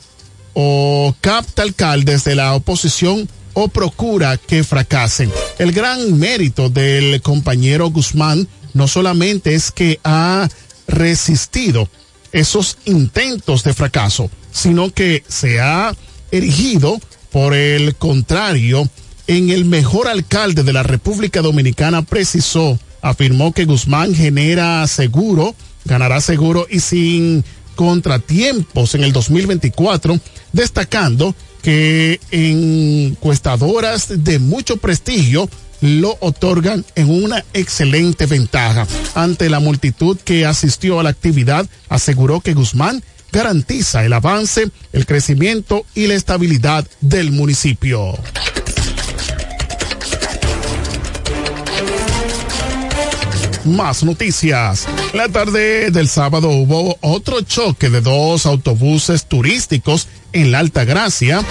o 0.53 1.15
capta 1.21 1.63
alcaldes 1.63 2.23
de 2.23 2.35
la 2.35 2.53
oposición 2.55 3.27
o 3.53 3.67
procura 3.67 4.37
que 4.37 4.63
fracasen. 4.63 5.31
El 5.59 5.71
gran 5.71 6.17
mérito 6.17 6.69
del 6.69 7.21
compañero 7.21 7.89
Guzmán 7.89 8.47
no 8.73 8.87
solamente 8.87 9.55
es 9.55 9.71
que 9.71 9.99
ha 10.03 10.47
resistido 10.87 11.89
esos 12.31 12.77
intentos 12.85 13.63
de 13.63 13.73
fracaso, 13.73 14.29
sino 14.51 14.91
que 14.91 15.23
se 15.27 15.59
ha 15.59 15.95
erigido 16.31 16.99
por 17.31 17.53
el 17.53 17.95
contrario 17.95 18.89
en 19.27 19.49
el 19.49 19.65
mejor 19.65 20.07
alcalde 20.07 20.63
de 20.63 20.73
la 20.73 20.83
República 20.83 21.41
Dominicana, 21.41 22.01
precisó, 22.01 22.79
afirmó 23.01 23.53
que 23.53 23.65
Guzmán 23.65 24.13
genera 24.13 24.85
seguro, 24.87 25.55
ganará 25.85 26.21
seguro 26.21 26.67
y 26.69 26.79
sin 26.79 27.43
contratiempos 27.75 28.95
en 28.95 29.03
el 29.03 29.13
2024, 29.13 30.19
destacando 30.51 31.33
que 31.61 32.19
encuestadoras 32.31 34.23
de 34.23 34.39
mucho 34.39 34.77
prestigio 34.77 35.49
lo 35.81 36.17
otorgan 36.21 36.85
en 36.95 37.09
una 37.09 37.43
excelente 37.53 38.25
ventaja. 38.27 38.87
Ante 39.15 39.49
la 39.49 39.59
multitud 39.59 40.17
que 40.23 40.45
asistió 40.45 40.99
a 40.99 41.03
la 41.03 41.09
actividad, 41.09 41.67
aseguró 41.89 42.39
que 42.39 42.53
Guzmán 42.53 43.03
garantiza 43.31 44.05
el 44.05 44.13
avance, 44.13 44.69
el 44.93 45.05
crecimiento 45.05 45.85
y 45.95 46.07
la 46.07 46.13
estabilidad 46.13 46.85
del 47.01 47.31
municipio. 47.31 48.17
Más 53.65 54.03
noticias. 54.03 54.87
La 55.13 55.29
tarde 55.29 55.91
del 55.91 56.07
sábado 56.07 56.49
hubo 56.49 56.97
otro 57.01 57.41
choque 57.41 57.89
de 57.89 58.01
dos 58.01 58.47
autobuses 58.47 59.25
turísticos 59.25 60.07
en 60.33 60.51
la 60.51 60.59
Alta 60.59 60.85
Gracia. 60.85 61.43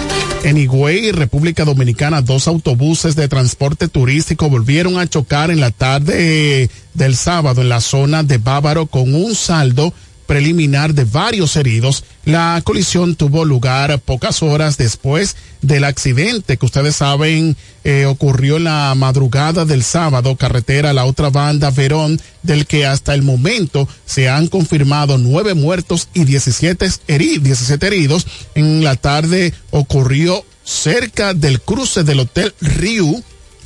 En 0.43 0.57
Higüey, 0.57 1.11
República 1.11 1.65
Dominicana, 1.65 2.21
dos 2.21 2.47
autobuses 2.47 3.15
de 3.15 3.27
transporte 3.27 3.87
turístico 3.87 4.49
volvieron 4.49 4.99
a 4.99 5.07
chocar 5.07 5.51
en 5.51 5.59
la 5.59 5.71
tarde 5.71 6.69
del 6.93 7.15
sábado 7.15 7.61
en 7.61 7.69
la 7.69 7.79
zona 7.79 8.23
de 8.23 8.39
Bávaro 8.39 8.87
con 8.87 9.13
un 9.13 9.35
saldo 9.35 9.93
preliminar 10.31 10.93
de 10.93 11.03
varios 11.03 11.57
heridos. 11.57 12.05
La 12.23 12.61
colisión 12.63 13.15
tuvo 13.17 13.43
lugar 13.43 13.99
pocas 13.99 14.41
horas 14.41 14.77
después 14.77 15.35
del 15.61 15.83
accidente 15.83 16.55
que 16.55 16.65
ustedes 16.65 16.95
saben 16.95 17.57
eh, 17.83 18.05
ocurrió 18.05 18.55
en 18.55 18.63
la 18.63 18.95
madrugada 18.95 19.65
del 19.65 19.83
sábado, 19.83 20.37
carretera 20.37 20.93
la 20.93 21.03
otra 21.03 21.31
banda 21.31 21.69
Verón, 21.69 22.17
del 22.43 22.65
que 22.65 22.85
hasta 22.85 23.13
el 23.13 23.23
momento 23.23 23.89
se 24.05 24.29
han 24.29 24.47
confirmado 24.47 25.17
nueve 25.17 25.53
muertos 25.53 26.07
y 26.13 26.23
17, 26.23 26.87
heridos, 27.07 27.43
17 27.43 27.87
heridos. 27.87 28.25
En 28.55 28.85
la 28.85 28.95
tarde 28.95 29.53
ocurrió 29.71 30.45
cerca 30.63 31.33
del 31.33 31.59
cruce 31.59 32.05
del 32.05 32.21
Hotel 32.21 32.53
Riu 32.61 33.21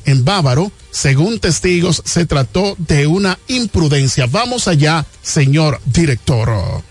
en 0.06 0.24
Bávaro. 0.24 0.72
Según 0.91 1.39
testigos, 1.39 2.01
se 2.06 2.26
trató 2.26 2.76
de 2.78 3.08
una 3.08 3.38
imprudencia. 3.47 4.28
Vamos 4.28 4.68
allá, 4.68 5.06
señor 5.22 5.82
director. 5.86 6.84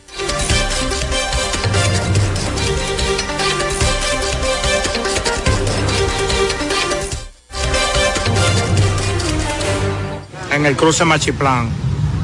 En 10.53 10.67
el 10.67 10.77
cruce 10.77 11.05
Machiplán, 11.05 11.69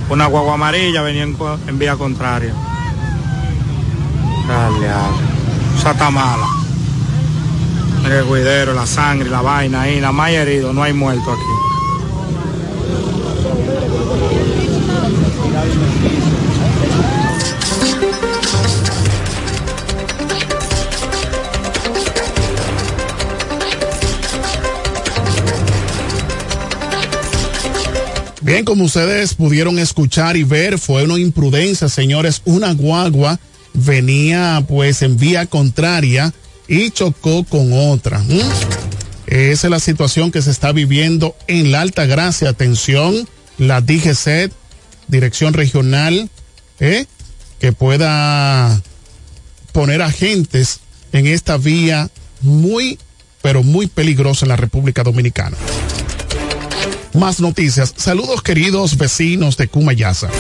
una 0.09 0.27
guagua 0.27 0.55
amarilla 0.55 1.03
venía 1.03 1.25
en, 1.25 1.79
vía 1.79 1.97
contraria. 1.97 2.55
Dale, 4.47 4.87
dale. 4.87 5.31
Está 5.77 6.11
mala 6.11 6.70
el 8.05 8.25
guidero, 8.25 8.75
la 8.75 8.87
sangre, 8.87 9.29
la 9.29 9.43
vaina 9.43 9.83
ahí, 9.83 9.97
nada 9.97 10.13
más 10.13 10.31
herido, 10.31 10.73
no 10.73 10.83
hay 10.83 10.93
muerto 10.93 11.33
aquí. 11.33 11.71
Bien, 28.43 28.65
como 28.65 28.85
ustedes 28.85 29.35
pudieron 29.35 29.79
escuchar 29.79 30.37
y 30.37 30.43
ver, 30.43 30.79
fue 30.79 31.05
una 31.05 31.19
imprudencia, 31.21 31.89
señores. 31.89 32.43
Una 32.45 32.73
guagua 32.73 33.39
venía 33.75 34.65
pues 34.67 35.03
en 35.03 35.17
vía 35.19 35.47
contraria 35.47 36.33
y 36.71 36.93
chocó 36.93 37.45
con 37.45 37.73
otra. 37.73 38.23
Esa 39.27 39.67
es 39.67 39.71
la 39.71 39.81
situación 39.81 40.31
que 40.31 40.41
se 40.41 40.53
está 40.53 40.71
viviendo 40.71 41.37
en 41.49 41.73
la 41.73 41.81
Alta 41.81 42.07
Gracia. 42.07 42.49
Atención, 42.49 43.29
la 43.59 43.81
DGC, 43.81 44.53
Dirección 45.09 45.53
Regional, 45.53 46.31
¿eh? 46.79 47.07
que 47.59 47.73
pueda 47.73 48.81
poner 49.73 50.01
agentes 50.01 50.79
en 51.13 51.27
esta 51.27 51.57
vía 51.59 52.09
muy, 52.41 53.01
pero 53.43 53.65
muy 53.65 53.89
peligrosa 53.89 54.45
en 54.45 54.51
la 54.51 54.57
República 54.57 55.03
Dominicana. 55.03 55.57
Más 57.15 57.41
noticias. 57.41 57.93
Saludos 57.97 58.43
queridos 58.43 58.97
vecinos 58.97 59.57
de 59.57 59.67
Cumayasa. 59.67 60.31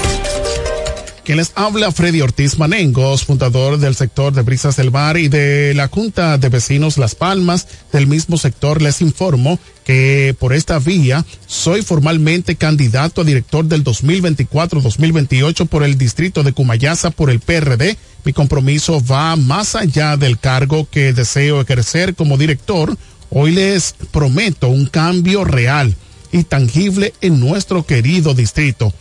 Quien 1.31 1.39
les 1.39 1.53
habla 1.55 1.93
Freddy 1.93 2.22
Ortiz 2.22 2.59
Manengos, 2.59 3.24
fundador 3.24 3.78
del 3.78 3.95
sector 3.95 4.33
de 4.33 4.43
Brisas 4.43 4.74
del 4.74 4.91
Mar 4.91 5.16
y 5.16 5.28
de 5.28 5.74
la 5.74 5.87
Junta 5.87 6.39
de 6.39 6.49
Vecinos 6.49 6.99
Las 6.99 7.14
Palmas. 7.14 7.68
Del 7.93 8.09
mismo 8.09 8.37
sector 8.37 8.83
les 8.83 9.01
informo 9.01 9.61
que 9.85 10.35
por 10.41 10.53
esta 10.53 10.81
vía 10.81 11.24
soy 11.47 11.83
formalmente 11.83 12.57
candidato 12.57 13.20
a 13.20 13.24
director 13.24 13.64
del 13.64 13.85
2024-2028 13.85 15.68
por 15.68 15.85
el 15.85 15.97
distrito 15.97 16.43
de 16.43 16.53
Cumayasa 16.53 17.11
por 17.12 17.31
el 17.31 17.39
PRD. 17.39 17.97
Mi 18.24 18.33
compromiso 18.33 19.01
va 19.01 19.37
más 19.37 19.76
allá 19.76 20.16
del 20.16 20.37
cargo 20.37 20.89
que 20.91 21.12
deseo 21.12 21.61
ejercer 21.61 22.16
como 22.16 22.39
director. 22.39 22.97
Hoy 23.31 23.53
les 23.53 23.95
prometo 24.11 24.66
un 24.66 24.87
cambio 24.87 25.45
real 25.45 25.95
y 26.33 26.43
tangible 26.43 27.14
en 27.20 27.39
nuestro 27.39 27.87
querido 27.87 28.35
distrito. 28.35 28.93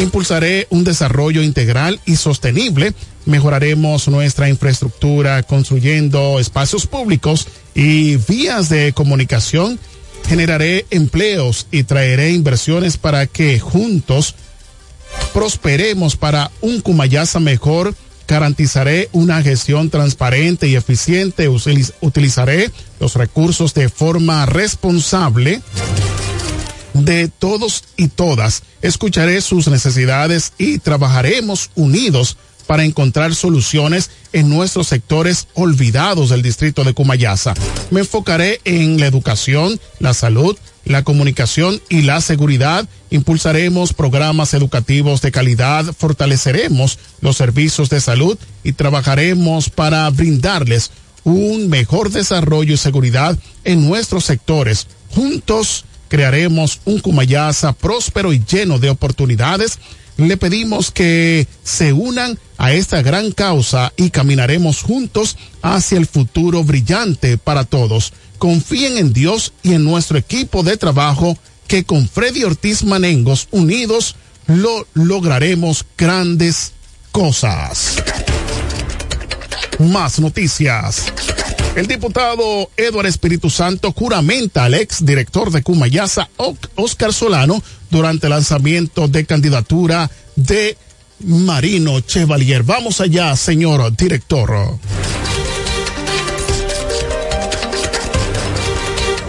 Impulsaré 0.00 0.66
un 0.70 0.84
desarrollo 0.84 1.42
integral 1.42 2.00
y 2.06 2.16
sostenible. 2.16 2.94
Mejoraremos 3.26 4.08
nuestra 4.08 4.48
infraestructura 4.48 5.42
construyendo 5.42 6.38
espacios 6.38 6.86
públicos 6.86 7.48
y 7.74 8.16
vías 8.16 8.68
de 8.68 8.92
comunicación. 8.92 9.78
Generaré 10.28 10.86
empleos 10.90 11.66
y 11.70 11.82
traeré 11.82 12.30
inversiones 12.30 12.96
para 12.96 13.26
que 13.26 13.58
juntos 13.58 14.34
prosperemos 15.32 16.16
para 16.16 16.50
un 16.60 16.80
Cumayasa 16.80 17.40
mejor. 17.40 17.94
Garantizaré 18.26 19.08
una 19.12 19.42
gestión 19.42 19.90
transparente 19.90 20.68
y 20.68 20.76
eficiente. 20.76 21.48
Utilizaré 21.48 22.70
los 23.00 23.14
recursos 23.14 23.74
de 23.74 23.88
forma 23.88 24.46
responsable 24.46 25.60
de 27.04 27.28
todos 27.28 27.84
y 27.96 28.08
todas. 28.08 28.62
Escucharé 28.82 29.40
sus 29.40 29.68
necesidades 29.68 30.52
y 30.58 30.78
trabajaremos 30.78 31.70
unidos 31.74 32.36
para 32.66 32.84
encontrar 32.84 33.34
soluciones 33.34 34.10
en 34.34 34.50
nuestros 34.50 34.88
sectores 34.88 35.48
olvidados 35.54 36.28
del 36.28 36.42
distrito 36.42 36.84
de 36.84 36.92
Cumayasa. 36.92 37.54
Me 37.90 38.00
enfocaré 38.00 38.60
en 38.64 39.00
la 39.00 39.06
educación, 39.06 39.80
la 40.00 40.12
salud, 40.12 40.56
la 40.84 41.02
comunicación 41.02 41.80
y 41.88 42.02
la 42.02 42.20
seguridad. 42.20 42.86
Impulsaremos 43.10 43.94
programas 43.94 44.52
educativos 44.52 45.22
de 45.22 45.32
calidad, 45.32 45.86
fortaleceremos 45.96 46.98
los 47.22 47.38
servicios 47.38 47.88
de 47.88 48.02
salud 48.02 48.38
y 48.62 48.72
trabajaremos 48.72 49.70
para 49.70 50.08
brindarles 50.10 50.90
un 51.24 51.68
mejor 51.68 52.10
desarrollo 52.10 52.74
y 52.74 52.78
seguridad 52.78 53.38
en 53.64 53.88
nuestros 53.88 54.24
sectores. 54.24 54.86
Juntos 55.14 55.86
crearemos 56.08 56.80
un 56.84 57.00
Cumayasa 57.00 57.72
próspero 57.72 58.32
y 58.32 58.42
lleno 58.44 58.78
de 58.78 58.90
oportunidades. 58.90 59.78
Le 60.16 60.36
pedimos 60.36 60.90
que 60.90 61.46
se 61.62 61.92
unan 61.92 62.38
a 62.56 62.72
esta 62.72 63.02
gran 63.02 63.30
causa 63.30 63.92
y 63.96 64.10
caminaremos 64.10 64.82
juntos 64.82 65.36
hacia 65.62 65.98
el 65.98 66.06
futuro 66.06 66.64
brillante 66.64 67.38
para 67.38 67.64
todos. 67.64 68.12
Confíen 68.38 68.96
en 68.96 69.12
Dios 69.12 69.52
y 69.62 69.74
en 69.74 69.84
nuestro 69.84 70.18
equipo 70.18 70.62
de 70.62 70.76
trabajo 70.76 71.38
que 71.68 71.84
con 71.84 72.08
Freddy 72.08 72.42
Ortiz 72.44 72.82
Manengos 72.82 73.46
unidos 73.52 74.16
lo 74.48 74.86
lograremos 74.94 75.84
grandes 75.96 76.72
cosas. 77.12 78.02
Más 79.78 80.18
noticias. 80.18 81.12
El 81.74 81.86
diputado 81.86 82.70
Eduardo 82.76 83.08
Espíritu 83.08 83.50
Santo 83.50 83.92
juramenta 83.92 84.64
al 84.64 84.74
ex 84.74 85.04
director 85.04 85.50
de 85.50 85.62
Cumayasa, 85.62 86.28
Oscar 86.74 87.12
Solano, 87.12 87.62
durante 87.90 88.26
el 88.26 88.30
lanzamiento 88.30 89.06
de 89.08 89.24
candidatura 89.24 90.10
de 90.34 90.76
Marino 91.20 92.00
Chevalier. 92.00 92.62
Vamos 92.62 93.00
allá, 93.00 93.34
señor 93.36 93.94
director. 93.96 94.78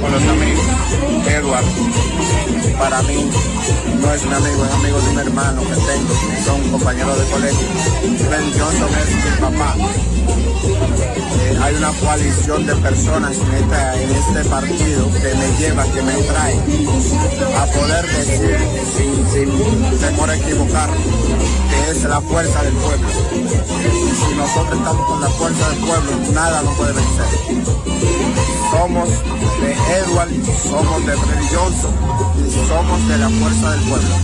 Buenos 0.02 0.24
amigos, 0.24 0.66
Eduardo, 1.28 1.70
para 2.80 3.02
mí 3.04 3.30
no 4.02 4.14
es 4.14 4.24
un 4.24 4.34
amigo, 4.34 4.66
es 4.66 4.72
amigo 4.72 5.02
de 5.02 5.10
un 5.10 5.20
hermano 5.20 5.62
que 5.62 5.76
tengo, 5.76 6.14
son 6.46 6.70
compañeros 6.72 7.20
de 7.20 7.26
colegio. 7.26 7.68
Ben 8.30 8.52
Johnson 8.58 8.90
es 9.02 9.16
mi 9.16 9.32
papá. 9.42 9.76
Eh, 11.42 11.60
hay 11.62 11.76
una 11.76 11.92
coalición 11.92 12.66
de 12.66 12.76
personas 12.76 13.38
en, 13.38 14.16
este 14.16 14.50
partido 14.50 15.12
que 15.12 15.36
me 15.36 15.58
lleva, 15.60 15.84
que 15.84 16.02
me 16.02 16.14
trae 16.14 16.56
a 17.58 17.66
poder 17.66 18.08
decir 18.08 18.58
sin, 18.96 19.30
sin 19.30 20.00
temor 20.00 20.30
a 20.30 20.36
equivocar 20.38 20.90
es 21.92 22.04
la 22.04 22.22
fuerza 22.22 22.62
del 22.62 22.74
pueblo. 22.74 23.08
Si 23.10 24.36
nosotros 24.36 24.78
estamos 24.78 25.08
con 25.08 25.22
la 25.22 25.30
fuerza 25.30 25.70
del 25.70 25.80
pueblo, 25.80 26.12
nada 26.34 26.62
nos 26.62 26.76
puede 26.76 26.94
vencer. 26.94 27.26
Somos 28.72 29.10
de 29.62 29.74
Edward, 29.74 30.30
somos 30.70 31.06
de 31.06 31.14
Freddy 31.18 31.50
somos 32.68 33.08
de 33.08 33.18
la 33.18 33.30
fuerza 33.30 33.72
del 33.72 33.82
pueblo. 33.82 34.16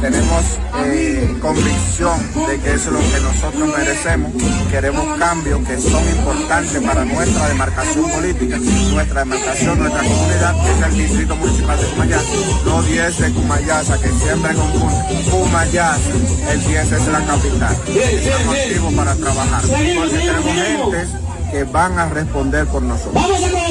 Tenemos 0.00 0.44
eh, 0.84 1.36
convicción 1.40 2.20
de 2.46 2.60
que 2.60 2.74
eso 2.74 2.88
es 2.88 2.92
lo 2.92 2.98
que 3.00 3.20
nosotros 3.20 3.76
merecemos. 3.76 4.32
Queremos 4.70 5.18
cambios 5.18 5.66
que 5.66 5.78
son 5.78 6.06
importantes 6.08 6.82
para 6.82 7.04
nuestra 7.04 7.48
demarcación 7.48 8.10
política, 8.10 8.58
nuestra 8.92 9.20
demarcación, 9.20 9.78
nuestra 9.78 10.02
comunidad, 10.02 10.54
que 10.62 10.70
es 10.70 10.86
el 10.86 10.96
distrito 10.96 11.36
municipal 11.36 11.78
de 11.78 11.86
Cumayasa. 11.86 12.28
No 12.64 12.82
10 12.82 13.18
de 13.18 13.32
Cumayasa, 13.32 13.98
que 13.98 14.08
siempre 14.08 14.54
confunde. 14.54 15.30
Cumayasa, 15.30 16.10
el 16.50 16.57
10 16.66 16.92
es 16.92 17.06
la 17.08 17.24
capital. 17.24 17.76
Estamos 17.86 18.54
activos 18.54 18.94
para 18.94 19.14
trabajar. 19.14 19.62
Porque 19.62 20.18
tenemos 20.18 20.44
gentes 20.44 21.08
que 21.50 21.64
van 21.64 21.98
a 21.98 22.08
responder 22.08 22.66
por 22.66 22.82
nosotros. 22.82 23.24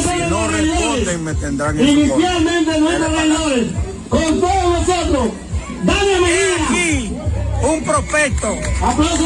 Si 0.03 0.29
no 0.29 0.47
responden, 0.47 1.23
me 1.23 1.33
tendrán 1.35 1.79
en 1.79 2.09
su 2.09 2.15
valores, 2.15 3.67
con 4.09 4.39
todos 4.39 4.88
nosotros, 4.88 5.29
Dale 5.83 6.15
aquí 6.63 7.13
un 7.61 7.83
prospecto. 7.83 8.55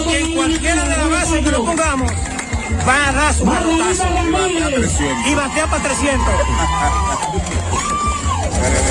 Que 0.10 0.20
en 0.20 0.36
cualquiera 0.36 0.84
de 0.84 0.98
las 0.98 1.10
bases 1.10 1.44
que 1.44 1.52
lo 1.52 1.66
pongamos 1.66 2.12
va 2.88 3.10
a 3.10 3.12
dar 3.12 3.34
su 3.34 3.46
manotazo 3.46 4.04
y 5.26 5.36
batea 5.36 5.68
para 5.68 5.84
300. 5.84 6.28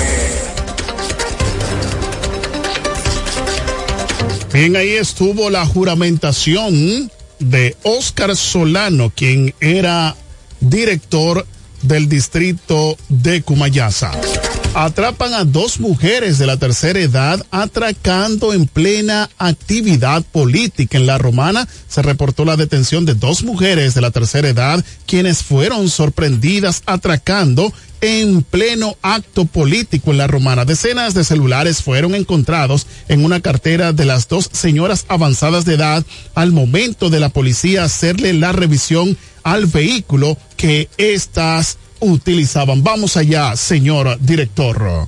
Bien, 4.53 4.75
ahí 4.75 4.89
estuvo 4.91 5.49
la 5.49 5.65
juramentación 5.65 7.09
de 7.39 7.77
Oscar 7.83 8.35
Solano, 8.35 9.11
quien 9.15 9.53
era 9.61 10.15
director 10.59 11.45
del 11.81 12.09
distrito 12.09 12.97
de 13.07 13.43
Cumayasa. 13.43 14.11
Atrapan 14.73 15.33
a 15.33 15.43
dos 15.43 15.81
mujeres 15.81 16.37
de 16.37 16.47
la 16.47 16.55
tercera 16.55 16.97
edad 16.97 17.45
atracando 17.51 18.53
en 18.53 18.67
plena 18.67 19.29
actividad 19.37 20.23
política. 20.23 20.97
En 20.97 21.07
la 21.07 21.17
romana 21.17 21.67
se 21.89 22.01
reportó 22.01 22.45
la 22.45 22.55
detención 22.55 23.05
de 23.05 23.13
dos 23.13 23.43
mujeres 23.43 23.95
de 23.95 24.01
la 24.01 24.11
tercera 24.11 24.47
edad 24.47 24.83
quienes 25.05 25.43
fueron 25.43 25.89
sorprendidas 25.89 26.83
atracando 26.85 27.73
en 27.99 28.43
pleno 28.43 28.95
acto 29.01 29.43
político 29.43 30.11
en 30.11 30.19
la 30.19 30.27
romana. 30.27 30.63
Decenas 30.63 31.13
de 31.13 31.25
celulares 31.25 31.83
fueron 31.83 32.15
encontrados 32.15 32.87
en 33.09 33.25
una 33.25 33.41
cartera 33.41 33.91
de 33.91 34.05
las 34.05 34.29
dos 34.29 34.49
señoras 34.53 35.03
avanzadas 35.09 35.65
de 35.65 35.73
edad 35.73 36.05
al 36.33 36.53
momento 36.53 37.09
de 37.09 37.19
la 37.19 37.27
policía 37.27 37.83
hacerle 37.83 38.31
la 38.31 38.53
revisión 38.53 39.17
al 39.43 39.65
vehículo 39.65 40.37
que 40.55 40.87
estas 40.97 41.77
utilizaban. 42.01 42.83
Vamos 42.83 43.15
allá, 43.17 43.55
señor 43.55 44.17
director. 44.19 45.07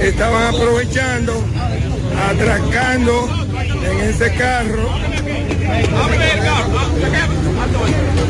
estaban 0.00 0.54
aprovechando, 0.54 1.44
atracando 2.30 3.28
en 3.90 4.00
ese 4.08 4.32
carro. 4.34 4.90
Ábreme 6.02 6.32
el 6.32 6.40
carro. 6.40 6.70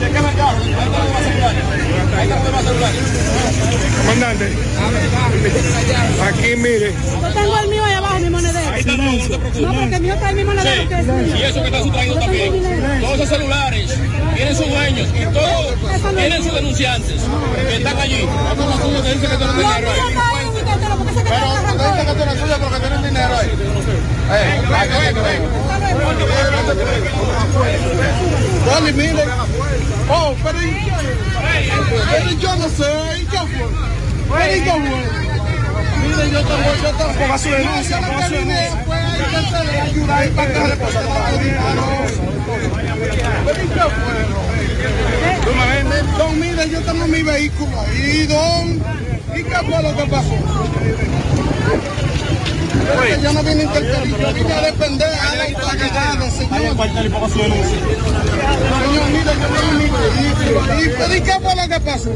Chequeme 0.00 0.28
el 0.28 0.36
carro. 0.36 0.62
Ahí 2.16 2.28
está 2.28 2.58
el 2.60 2.66
celular. 2.66 2.92
Comandante, 4.02 4.52
aquí 6.22 6.56
mire. 6.56 6.92
Yo 6.92 7.28
tengo 7.32 7.58
el 7.58 7.68
mío 7.68 7.84
ahí 7.84 7.94
abajo, 7.94 8.18
mi 8.18 8.30
monedero. 8.30 8.70
Ahí 8.70 8.80
está, 8.80 8.96
no, 8.96 9.12
no 9.12 9.18
te 9.18 9.38
preocupes. 9.38 9.62
No, 9.62 9.74
porque 9.74 9.94
el 9.94 10.02
mío 10.02 10.14
está 10.14 10.30
en 10.30 10.36
mi 10.36 10.44
monedero. 10.44 10.88
que 10.88 10.94
es. 10.94 11.40
Y 11.40 11.42
eso 11.42 11.60
que 11.60 11.66
está 11.66 11.82
sustraído 11.82 12.18
también. 12.18 13.00
Todos 13.00 13.14
esos 13.14 13.28
celulares 13.28 13.98
tienen 14.34 14.56
sus 14.56 14.68
dueños 14.68 15.08
y 15.14 15.24
todos 15.32 15.74
tienen 16.16 16.42
sus 16.42 16.54
denunciantes 16.54 17.20
que 17.68 17.76
están 17.76 17.98
allí. 17.98 18.26
Vamos 18.56 18.80
a 18.80 18.82
suyo 18.82 19.02
que 19.02 19.14
dice 19.14 19.26
que 19.28 19.36
dinero. 20.99 21.22
Pero 21.28 21.90
dice 21.90 22.07
que 22.07 22.12
tú 22.12 22.22
eres 22.22 22.38
suyo 22.40 22.57
porque 22.61 22.78
tienen 22.80 23.03
dinero 23.03 23.36
ahí. 23.36 23.51
Poli, 28.64 28.93
mire. 28.93 29.24
Oh, 30.09 30.34
pero 30.43 30.59
pero 32.11 32.30
yo 32.30 32.57
no 32.57 32.68
sé. 32.68 33.20
¿Y 33.20 33.24
qué 33.26 33.38
fue? 33.38 33.49
Pero 34.30 34.57
¿y 34.57 34.61
qué 34.61 34.70
fue? 34.70 35.22
Mire, 36.03 36.30
yo 36.30 36.40
tengo, 36.43 36.74
yo 36.82 36.90
tengo. 36.93 37.12
Ponga 37.12 37.38
su 37.38 37.51
denuncia, 37.51 38.01
ponga 38.01 38.26
su 38.26 38.34
denuncia. 38.34 38.84
Ayudar 39.82 40.28
para 40.30 40.53
que 40.53 40.68
le 40.68 40.76
pase 40.76 40.99
Pero 43.45 43.62
¿y 43.62 43.68
qué 43.68 43.80
fue? 43.80 44.43
Tú 45.45 45.51
me 45.55 45.66
vendes. 45.66 46.18
Don, 46.18 46.40
mire, 46.40 46.70
yo 46.70 46.80
tengo 46.82 47.07
mi 47.07 47.22
vehículo 47.22 47.80
ahí, 47.80 48.26
don. 48.26 49.11
¿Y 49.34 49.42
qué 49.42 49.56
fue 49.66 49.82
lo 49.82 49.96
que 49.96 50.06
pasó? 50.10 50.36
Que 53.08 53.22
yo 53.22 53.32
no 53.32 53.42
vine 53.42 53.60
a 53.60 53.64
interferir, 53.64 54.16
yo 54.18 54.32
vine 54.34 54.52
a 54.52 54.60
defender 54.62 55.08
a 55.08 55.34
las 55.36 55.48
autoridades, 55.54 56.32
señor. 56.34 56.58
Señor, 56.58 56.74
mire, 59.10 59.32
yo 60.50 60.60
ahí. 60.72 60.90
Pero 60.98 61.16
¿y 61.16 61.20
qué 61.20 61.32
fue 61.40 61.56
lo 61.56 61.68
que 61.68 61.80
pasó? 61.80 62.10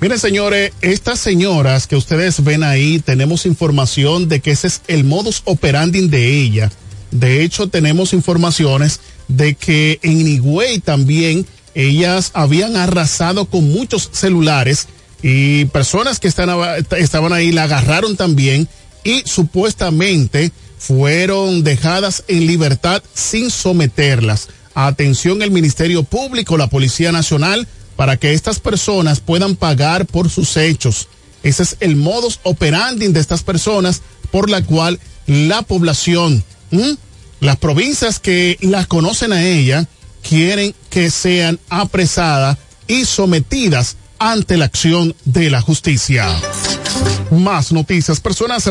Miren, 0.00 0.18
señores, 0.18 0.72
estas 0.80 1.20
señoras 1.20 1.86
que 1.86 1.94
ustedes 1.94 2.42
ven 2.42 2.64
ahí, 2.64 3.00
tenemos 3.00 3.44
información 3.44 4.28
de 4.28 4.40
que 4.40 4.52
ese 4.52 4.68
es 4.68 4.80
el 4.88 5.04
modus 5.04 5.42
operandi 5.44 6.08
de 6.08 6.26
ella. 6.26 6.70
De 7.10 7.42
hecho, 7.42 7.68
tenemos 7.68 8.14
informaciones 8.14 9.00
de 9.36 9.54
que 9.54 9.98
en 10.02 10.26
Higüey 10.26 10.80
también 10.80 11.46
ellas 11.74 12.30
habían 12.34 12.76
arrasado 12.76 13.46
con 13.46 13.70
muchos 13.70 14.10
celulares 14.12 14.88
y 15.22 15.66
personas 15.66 16.18
que 16.18 16.28
están, 16.28 16.50
estaban 16.98 17.32
ahí 17.32 17.52
la 17.52 17.64
agarraron 17.64 18.16
también 18.16 18.68
y 19.04 19.22
supuestamente 19.26 20.52
fueron 20.78 21.62
dejadas 21.62 22.24
en 22.26 22.46
libertad 22.46 23.02
sin 23.14 23.50
someterlas. 23.50 24.48
Atención 24.74 25.42
el 25.42 25.50
Ministerio 25.50 26.02
Público, 26.02 26.56
la 26.56 26.68
Policía 26.68 27.12
Nacional, 27.12 27.68
para 27.96 28.16
que 28.16 28.32
estas 28.32 28.60
personas 28.60 29.20
puedan 29.20 29.56
pagar 29.56 30.06
por 30.06 30.30
sus 30.30 30.56
hechos. 30.56 31.08
Ese 31.42 31.62
es 31.62 31.76
el 31.80 31.96
modus 31.96 32.40
operandi 32.42 33.08
de 33.08 33.20
estas 33.20 33.42
personas 33.42 34.02
por 34.30 34.48
la 34.50 34.62
cual 34.62 34.98
la 35.26 35.62
población. 35.62 36.42
Las 37.40 37.56
provincias 37.56 38.20
que 38.20 38.58
las 38.60 38.86
conocen 38.86 39.32
a 39.32 39.42
ella, 39.42 39.86
quieren 40.26 40.74
que 40.90 41.10
sean 41.10 41.58
apresadas 41.68 42.58
y 42.86 43.04
sometidas 43.04 43.96
ante 44.18 44.56
la 44.56 44.66
acción 44.66 45.14
de 45.24 45.50
la 45.50 45.60
justicia. 45.60 46.28
Más 47.30 47.72
noticias. 47.72 48.20
Personas 48.20 48.68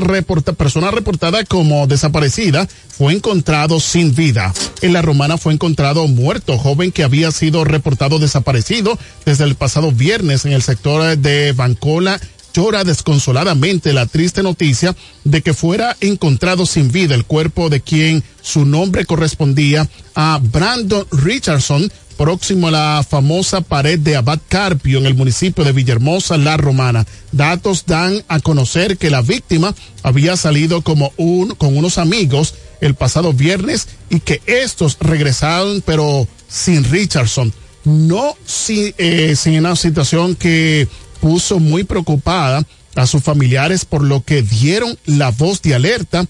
persona 0.57 0.91
reportada 0.91 1.43
como 1.45 1.87
desaparecida 1.87 2.67
fue 2.89 3.13
encontrado 3.13 3.79
sin 3.79 4.13
vida. 4.13 4.53
En 4.81 4.93
la 4.93 5.01
romana 5.01 5.37
fue 5.37 5.53
encontrado 5.53 6.07
muerto, 6.07 6.57
joven 6.57 6.91
que 6.91 7.03
había 7.03 7.31
sido 7.31 7.63
reportado 7.63 8.19
desaparecido 8.19 8.99
desde 9.25 9.45
el 9.45 9.55
pasado 9.55 9.91
viernes 9.91 10.45
en 10.45 10.51
el 10.51 10.61
sector 10.61 11.17
de 11.17 11.53
Bancola 11.53 12.19
llora 12.53 12.83
desconsoladamente 12.83 13.93
la 13.93 14.05
triste 14.05 14.43
noticia 14.43 14.95
de 15.23 15.41
que 15.41 15.53
fuera 15.53 15.95
encontrado 16.01 16.65
sin 16.65 16.91
vida 16.91 17.15
el 17.15 17.25
cuerpo 17.25 17.69
de 17.69 17.81
quien 17.81 18.23
su 18.41 18.65
nombre 18.65 19.05
correspondía 19.05 19.87
a 20.15 20.39
Brandon 20.41 21.05
Richardson, 21.11 21.91
próximo 22.17 22.67
a 22.67 22.71
la 22.71 23.05
famosa 23.07 23.61
pared 23.61 23.97
de 23.97 24.17
Abad 24.17 24.39
Carpio 24.49 24.99
en 24.99 25.05
el 25.05 25.15
municipio 25.15 25.63
de 25.63 25.71
Villahermosa, 25.71 26.37
La 26.37 26.57
Romana. 26.57 27.05
Datos 27.31 27.85
dan 27.85 28.23
a 28.27 28.39
conocer 28.39 28.97
que 28.97 29.09
la 29.09 29.21
víctima 29.21 29.73
había 30.03 30.35
salido 30.35 30.81
como 30.81 31.13
un, 31.17 31.55
con 31.55 31.77
unos 31.77 31.97
amigos 31.97 32.55
el 32.81 32.95
pasado 32.95 33.33
viernes 33.33 33.87
y 34.09 34.19
que 34.19 34.41
estos 34.45 34.97
regresaron 34.99 35.81
pero 35.85 36.27
sin 36.47 36.83
Richardson. 36.83 37.53
No 37.85 38.35
sin, 38.45 38.93
eh, 38.97 39.35
sin 39.37 39.57
una 39.57 39.75
situación 39.77 40.35
que 40.35 40.87
puso 41.19 41.59
muy 41.59 41.83
preocupada 41.83 42.65
a 42.95 43.07
sus 43.07 43.23
familiares 43.23 43.85
por 43.85 44.03
lo 44.03 44.23
que 44.23 44.41
dieron 44.41 44.97
la 45.05 45.31
voz 45.31 45.61
de 45.61 45.75
alerta. 45.75 46.25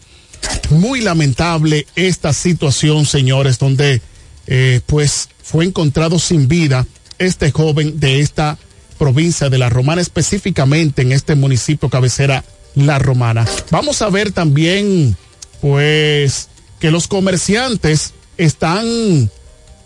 Muy 0.69 1.01
lamentable 1.01 1.85
esta 1.95 2.33
situación, 2.33 3.05
señores, 3.05 3.59
donde 3.59 4.01
eh, 4.47 4.81
pues 4.85 5.29
fue 5.43 5.65
encontrado 5.65 6.19
sin 6.19 6.47
vida 6.47 6.85
este 7.17 7.51
joven 7.51 7.99
de 7.99 8.19
esta 8.19 8.57
provincia 8.97 9.49
de 9.49 9.57
La 9.57 9.69
Romana, 9.69 10.01
específicamente 10.01 11.01
en 11.01 11.11
este 11.11 11.35
municipio 11.35 11.89
cabecera 11.89 12.43
La 12.75 12.99
Romana. 12.99 13.45
Vamos 13.71 14.01
a 14.01 14.09
ver 14.09 14.31
también, 14.31 15.15
pues, 15.61 16.49
que 16.79 16.91
los 16.91 17.07
comerciantes 17.07 18.13
están 18.37 19.29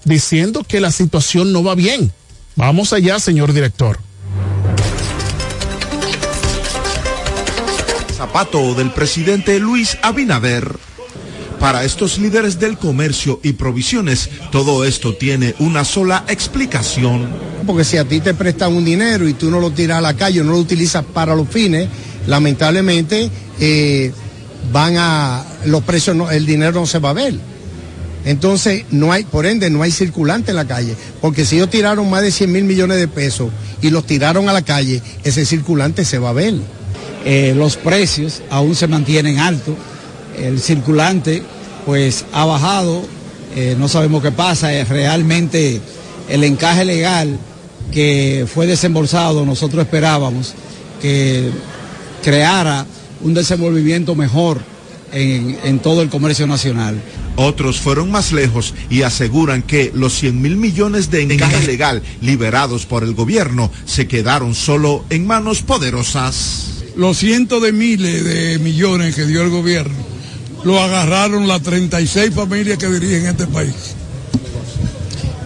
diciendo 0.06 0.64
que 0.64 0.82
la 0.82 0.92
situación 0.92 1.54
no 1.54 1.64
va 1.64 1.76
bien. 1.76 2.12
Vamos 2.56 2.94
allá, 2.94 3.20
señor 3.20 3.54
director. 3.54 4.00
Zapato 8.24 8.74
del 8.74 8.90
presidente 8.90 9.60
Luis 9.60 9.98
Abinader. 10.02 10.78
Para 11.60 11.84
estos 11.84 12.18
líderes 12.20 12.58
del 12.58 12.78
comercio 12.78 13.42
y 13.44 13.52
provisiones, 13.52 14.30
todo 14.50 14.86
esto 14.86 15.14
tiene 15.14 15.56
una 15.60 15.84
sola 15.84 16.24
explicación. 16.30 17.28
Porque 17.68 17.84
si 17.84 17.98
a 17.98 18.06
ti 18.06 18.22
te 18.22 18.34
prestan 18.34 18.72
un 18.72 18.86
dinero 18.86 19.28
y 19.28 19.34
tú 19.34 19.52
no 19.52 19.60
lo 19.60 19.72
tiras 19.72 19.98
a 19.98 20.02
la 20.02 20.14
calle 20.14 20.42
no 20.42 20.54
lo 20.54 20.60
utilizas 20.60 21.04
para 21.04 21.36
los 21.36 21.50
fines, 21.50 21.90
lamentablemente 22.26 23.30
eh, 23.60 24.14
van 24.72 24.96
a 24.98 25.44
los 25.66 25.84
precios, 25.84 26.16
no, 26.16 26.32
el 26.32 26.46
dinero 26.46 26.80
no 26.80 26.86
se 26.86 27.00
va 27.00 27.10
a 27.10 27.14
ver. 27.14 27.34
Entonces, 28.24 28.86
no 28.90 29.12
hay, 29.12 29.26
por 29.26 29.46
ende, 29.46 29.70
no 29.70 29.84
hay 29.84 29.92
circulante 29.92 30.52
en 30.52 30.56
la 30.56 30.66
calle. 30.66 30.96
Porque 31.20 31.44
si 31.44 31.58
ellos 31.58 31.70
tiraron 31.70 32.10
más 32.10 32.22
de 32.22 32.32
100 32.32 32.54
mil 32.54 32.64
millones 32.64 33.00
de 33.00 33.10
pesos 33.10 33.50
y 33.82 33.90
los 33.90 34.06
tiraron 34.06 34.48
a 34.48 34.54
la 34.54 34.62
calle, 34.62 35.02
ese 35.26 35.46
circulante 35.46 36.06
se 36.06 36.20
va 36.20 36.30
a 36.30 36.34
ver. 36.34 36.54
Eh, 37.26 37.54
los 37.56 37.78
precios 37.78 38.42
aún 38.50 38.76
se 38.76 38.88
mantienen 38.88 39.40
altos, 39.40 39.76
el 40.38 40.60
circulante 40.60 41.42
pues 41.86 42.26
ha 42.34 42.46
bajado, 42.46 43.02
eh, 43.56 43.76
no 43.78 43.88
sabemos 43.88 44.22
qué 44.22 44.32
pasa, 44.32 44.74
es 44.74 44.90
realmente 44.90 45.80
el 46.30 46.44
encaje 46.44 46.84
legal 46.84 47.38
que 47.92 48.46
fue 48.52 48.68
desembolsado, 48.68 49.46
nosotros 49.46 49.86
esperábamos 49.86 50.54
que 51.02 51.50
creara 52.24 52.86
un 53.22 53.34
desenvolvimiento 53.34 54.16
mejor 54.16 54.60
en, 55.14 55.58
en 55.64 55.80
todo 55.80 56.02
el 56.02 56.10
comercio 56.10 56.46
nacional. 56.48 57.02
Otros 57.36 57.80
fueron 57.80 58.12
más 58.12 58.32
lejos 58.32 58.74
y 58.90 59.04
aseguran 59.04 59.64
que 59.64 59.92
los 59.94 60.14
100 60.14 60.42
mil 60.42 60.58
millones 60.58 61.10
de 61.10 61.24
encaje 61.24 61.66
legal 61.66 62.04
liberados 62.22 62.86
por 62.86 63.04
el 63.04 63.14
gobierno 63.14 63.72
se 63.86 64.08
quedaron 64.08 64.56
solo 64.56 65.04
en 65.10 65.26
manos 65.26 65.62
poderosas 65.62 66.83
los 66.96 67.18
cientos 67.18 67.62
de 67.62 67.72
miles 67.72 68.24
de 68.24 68.60
millones 68.60 69.16
que 69.16 69.26
dio 69.26 69.42
el 69.42 69.50
gobierno, 69.50 69.96
lo 70.64 70.82
agarraron 70.82 71.48
las 71.48 71.62
36 71.62 72.34
familias 72.34 72.78
que 72.78 72.88
dirigen 72.88 73.26
este 73.26 73.48
país. 73.48 73.96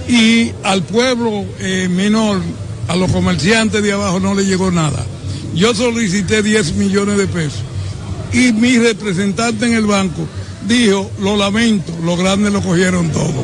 Y 0.08 0.52
al 0.64 0.84
pueblo 0.84 1.46
eh, 1.60 1.88
menor, 1.90 2.42
a 2.88 2.96
los 2.96 3.12
comerciantes 3.12 3.84
de 3.84 3.92
abajo 3.94 4.20
no 4.20 4.36
le 4.36 4.46
llegó 4.46 4.72
nada. 4.72 5.06
Yo 5.54 5.74
solicité 5.74 6.44
10 6.44 6.76
millones 6.76 7.18
de 7.18 7.28
pesos 7.28 7.62
y 8.32 8.52
mi 8.54 8.78
representante 8.78 9.66
en 9.66 9.74
el 9.74 9.86
banco 9.86 10.28
dijo, 10.68 11.10
lo 11.20 11.36
lamento, 11.36 11.94
los 12.04 12.18
grandes 12.18 12.54
lo 12.54 12.62
cogieron 12.62 13.10
todo. 13.12 13.44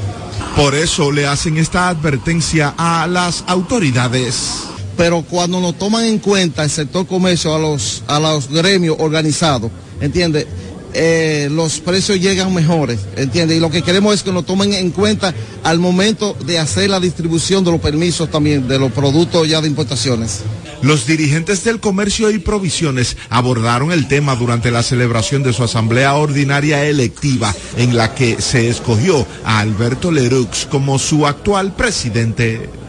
Por 0.56 0.76
eso 0.76 1.12
le 1.12 1.26
hacen 1.26 1.58
esta 1.58 1.90
advertencia 1.90 2.76
a 2.78 3.08
las 3.08 3.44
autoridades 3.48 4.68
pero 4.98 5.24
cuando 5.24 5.60
nos 5.60 5.78
toman 5.78 6.06
en 6.06 6.20
cuenta 6.20 6.64
el 6.64 6.70
sector 6.70 7.06
comercio 7.08 7.54
a 7.54 7.60
los, 7.60 8.04
a 8.08 8.20
los 8.20 8.50
gremios 8.50 8.98
organizados, 9.00 9.72
¿entiendes? 10.02 10.48
eh, 10.94 11.50
los 11.52 11.80
precios 11.80 12.20
llegan 12.20 12.54
mejores, 12.54 13.00
¿entiendes? 13.16 13.58
Y 13.58 13.60
lo 13.60 13.70
que 13.70 13.82
queremos 13.82 14.14
es 14.14 14.24
que 14.24 14.32
nos 14.32 14.46
tomen 14.46 14.74
en 14.74 14.92
cuenta 14.92 15.34
al 15.64 15.80
momento 15.80 16.36
de 16.46 16.60
hacer 16.60 16.90
la 16.90 17.00
distribución 17.00 17.64
de 17.64 17.72
los 17.72 17.82
permisos 17.82 18.30
también, 18.30 18.68
de 18.68 18.80
los 18.80 18.92
productos 18.92 19.48
ya 19.48 19.62
de 19.62 19.68
importaciones. 19.68 20.42
Los 20.82 21.08
dirigentes 21.08 21.64
del 21.64 21.80
comercio 21.80 22.30
y 22.30 22.40
provisiones 22.40 23.16
abordaron 23.30 23.92
el 23.92 24.08
tema 24.08 24.36
durante 24.36 24.70
la 24.70 24.84
celebración 24.84 25.42
de 25.42 25.54
su 25.54 25.64
asamblea 25.64 26.16
ordinaria 26.16 26.86
electiva, 26.86 27.56
en 27.78 27.96
la 27.96 28.14
que 28.14 28.42
se 28.42 28.68
escogió 28.68 29.26
a 29.46 29.60
Alberto 29.60 30.12
Leroux 30.12 30.68
como 30.70 31.00
su 31.00 31.26
actual 31.26 31.74
presidente. 31.76 32.83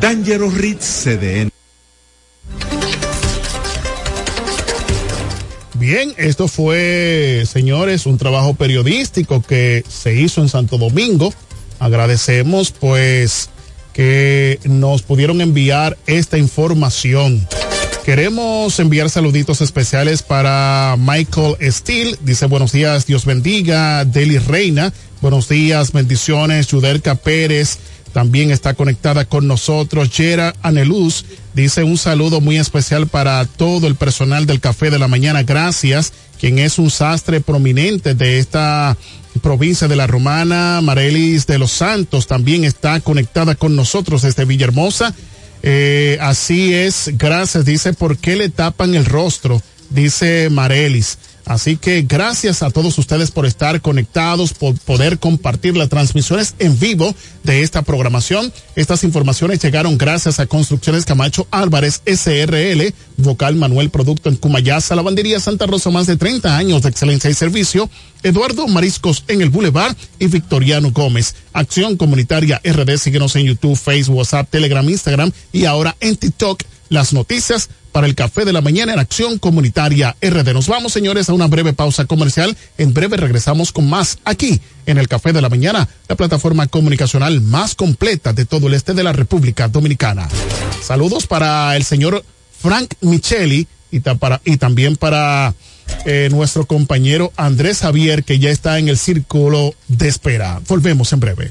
Dangerous 0.00 0.54
Ritz 0.54 1.04
CDN. 1.04 1.50
Bien, 5.74 6.12
esto 6.16 6.48
fue, 6.48 7.44
señores, 7.46 8.06
un 8.06 8.18
trabajo 8.18 8.54
periodístico 8.54 9.42
que 9.42 9.84
se 9.88 10.14
hizo 10.14 10.42
en 10.42 10.48
Santo 10.48 10.76
Domingo. 10.76 11.32
Agradecemos 11.78 12.72
pues 12.72 13.50
que 13.92 14.58
nos 14.64 15.02
pudieron 15.02 15.40
enviar 15.40 15.96
esta 16.06 16.36
información. 16.36 17.46
Queremos 18.04 18.78
enviar 18.80 19.10
saluditos 19.10 19.60
especiales 19.60 20.22
para 20.22 20.96
Michael 20.98 21.56
Steele. 21.60 22.16
Dice 22.22 22.46
buenos 22.46 22.72
días, 22.72 23.06
Dios 23.06 23.24
bendiga. 23.24 24.04
Deli 24.04 24.38
Reina, 24.38 24.92
buenos 25.20 25.48
días, 25.48 25.92
bendiciones. 25.92 26.68
Yudelka 26.68 27.16
Pérez 27.16 27.78
también 28.18 28.50
está 28.50 28.74
conectada 28.74 29.26
con 29.26 29.46
nosotros. 29.46 30.10
Yera 30.10 30.52
Aneluz 30.62 31.24
dice 31.54 31.84
un 31.84 31.96
saludo 31.96 32.40
muy 32.40 32.56
especial 32.56 33.06
para 33.06 33.44
todo 33.44 33.86
el 33.86 33.94
personal 33.94 34.44
del 34.44 34.58
Café 34.58 34.90
de 34.90 34.98
la 34.98 35.06
Mañana. 35.06 35.44
Gracias, 35.44 36.12
quien 36.40 36.58
es 36.58 36.80
un 36.80 36.90
sastre 36.90 37.40
prominente 37.40 38.16
de 38.16 38.40
esta 38.40 38.96
provincia 39.40 39.86
de 39.86 39.94
la 39.94 40.08
Romana. 40.08 40.80
Marelis 40.82 41.46
de 41.46 41.60
los 41.60 41.70
Santos 41.70 42.26
también 42.26 42.64
está 42.64 42.98
conectada 42.98 43.54
con 43.54 43.76
nosotros 43.76 44.22
desde 44.22 44.44
Villahermosa. 44.46 45.14
Eh, 45.62 46.18
así 46.20 46.74
es, 46.74 47.12
gracias. 47.12 47.66
Dice, 47.66 47.92
¿por 47.92 48.18
qué 48.18 48.34
le 48.34 48.48
tapan 48.48 48.96
el 48.96 49.04
rostro? 49.04 49.62
Dice 49.90 50.48
Marelis. 50.50 51.18
Así 51.48 51.78
que 51.78 52.02
gracias 52.02 52.62
a 52.62 52.70
todos 52.70 52.98
ustedes 52.98 53.30
por 53.30 53.46
estar 53.46 53.80
conectados, 53.80 54.52
por 54.52 54.78
poder 54.80 55.18
compartir 55.18 55.78
las 55.78 55.88
transmisiones 55.88 56.54
en 56.58 56.78
vivo 56.78 57.14
de 57.42 57.62
esta 57.62 57.80
programación. 57.80 58.52
Estas 58.76 59.02
informaciones 59.02 59.58
llegaron 59.62 59.96
gracias 59.96 60.40
a 60.40 60.46
Construcciones 60.46 61.06
Camacho 61.06 61.48
Álvarez 61.50 62.02
SRL, 62.04 62.92
Vocal 63.16 63.54
Manuel 63.54 63.88
Producto 63.88 64.28
en 64.28 64.36
Cumayasa, 64.36 64.94
Lavandería 64.94 65.40
Santa 65.40 65.64
Rosa, 65.64 65.88
más 65.88 66.06
de 66.06 66.18
30 66.18 66.54
años 66.54 66.82
de 66.82 66.90
excelencia 66.90 67.30
y 67.30 67.34
servicio. 67.34 67.88
Eduardo 68.22 68.68
Mariscos 68.68 69.24
en 69.28 69.40
el 69.40 69.48
Boulevard 69.48 69.96
y 70.18 70.26
Victoriano 70.26 70.90
Gómez. 70.90 71.34
Acción 71.54 71.96
Comunitaria 71.96 72.60
RD, 72.62 72.98
síguenos 72.98 73.34
en 73.36 73.46
YouTube, 73.46 73.76
Facebook, 73.76 74.18
WhatsApp, 74.18 74.50
Telegram, 74.50 74.86
Instagram 74.86 75.32
y 75.50 75.64
ahora 75.64 75.96
en 76.00 76.16
TikTok. 76.16 76.62
Las 76.90 77.12
noticias 77.12 77.70
para 77.98 78.06
el 78.06 78.14
café 78.14 78.44
de 78.44 78.52
la 78.52 78.60
mañana 78.60 78.92
en 78.92 79.00
Acción 79.00 79.40
Comunitaria 79.40 80.14
RD. 80.22 80.52
Nos 80.52 80.68
vamos, 80.68 80.92
señores, 80.92 81.28
a 81.28 81.32
una 81.32 81.48
breve 81.48 81.72
pausa 81.72 82.04
comercial. 82.04 82.56
En 82.76 82.94
breve 82.94 83.16
regresamos 83.16 83.72
con 83.72 83.90
más 83.90 84.18
aquí 84.24 84.60
en 84.86 84.98
el 84.98 85.08
café 85.08 85.32
de 85.32 85.42
la 85.42 85.48
mañana, 85.48 85.88
la 86.06 86.14
plataforma 86.14 86.68
comunicacional 86.68 87.40
más 87.40 87.74
completa 87.74 88.32
de 88.32 88.44
todo 88.44 88.68
el 88.68 88.74
este 88.74 88.94
de 88.94 89.02
la 89.02 89.12
República 89.12 89.66
Dominicana. 89.66 90.28
Saludos 90.80 91.26
para 91.26 91.74
el 91.74 91.82
señor 91.82 92.24
Frank 92.60 92.94
Micheli 93.00 93.66
y, 93.90 93.98
también 94.58 94.94
para 94.94 95.52
eh, 96.04 96.28
nuestro 96.30 96.66
compañero 96.66 97.32
Andrés 97.36 97.80
Javier, 97.80 98.22
que 98.22 98.38
ya 98.38 98.50
está 98.50 98.78
en 98.78 98.88
el 98.88 98.96
círculo 98.96 99.74
de 99.88 100.06
espera. 100.06 100.60
Volvemos 100.68 101.12
en 101.12 101.18
breve. 101.18 101.50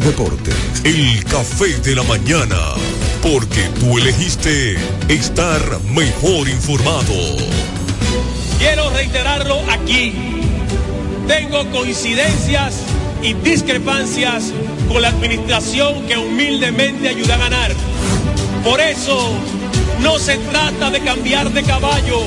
deportes. 0.01 0.55
El 0.83 1.23
café 1.25 1.79
de 1.79 1.95
la 1.95 2.03
mañana. 2.03 2.57
Porque 3.21 3.61
tú 3.79 3.97
elegiste 3.97 4.75
estar 5.07 5.61
mejor 5.93 6.49
informado. 6.49 7.13
Quiero 8.57 8.89
reiterarlo 8.89 9.59
aquí. 9.69 10.13
Tengo 11.27 11.69
coincidencias 11.71 12.75
y 13.21 13.33
discrepancias 13.33 14.51
con 14.87 15.01
la 15.01 15.09
administración 15.09 16.07
que 16.07 16.17
humildemente 16.17 17.09
ayuda 17.09 17.35
a 17.35 17.37
ganar. 17.37 17.71
Por 18.63 18.81
eso 18.81 19.31
no 20.01 20.17
se 20.17 20.37
trata 20.37 20.89
de 20.89 21.01
cambiar 21.01 21.51
de 21.51 21.63
caballo, 21.63 22.21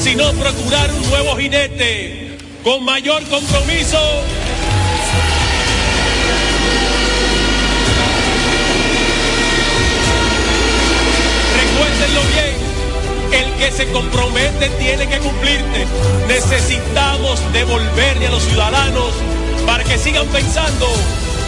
sino 0.00 0.32
procurar 0.32 0.90
un 0.92 1.08
nuevo 1.10 1.36
jinete 1.36 2.38
con 2.64 2.84
mayor 2.84 3.22
compromiso. 3.28 4.00
Bien, 12.20 13.42
el 13.42 13.52
que 13.54 13.72
se 13.72 13.90
compromete 13.90 14.68
tiene 14.78 15.08
que 15.08 15.18
cumplirte. 15.18 15.86
Necesitamos 16.28 17.40
devolverle 17.52 18.26
a 18.26 18.30
los 18.30 18.42
ciudadanos 18.42 19.12
para 19.66 19.82
que 19.82 19.96
sigan 19.96 20.26
pensando 20.26 20.88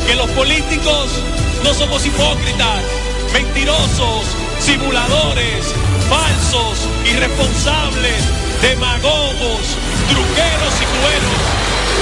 que 0.06 0.14
los 0.14 0.30
políticos 0.30 1.10
no 1.62 1.74
somos 1.74 2.06
hipócritas, 2.06 2.82
mentirosos, 3.34 4.24
simuladores, 4.58 5.66
falsos, 6.08 6.88
irresponsables, 7.04 8.24
demagogos, 8.62 9.76
truqueros 10.08 10.74
y 10.80 10.86
cueros, 10.96 11.40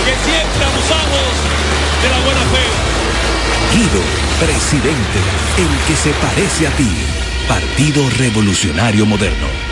que 0.05 0.15
siempre 0.23 0.65
abusamos 0.65 1.35
de 2.03 2.09
la 2.11 2.19
buena 2.21 2.41
fe. 2.53 2.67
Guido, 3.75 4.03
presidente, 4.39 5.19
el 5.59 5.87
que 5.87 5.97
se 5.97 6.11
parece 6.11 6.69
a 6.69 6.71
ti. 6.77 7.22
Partido 7.49 8.09
Revolucionario 8.09 9.07
Moderno. 9.07 9.72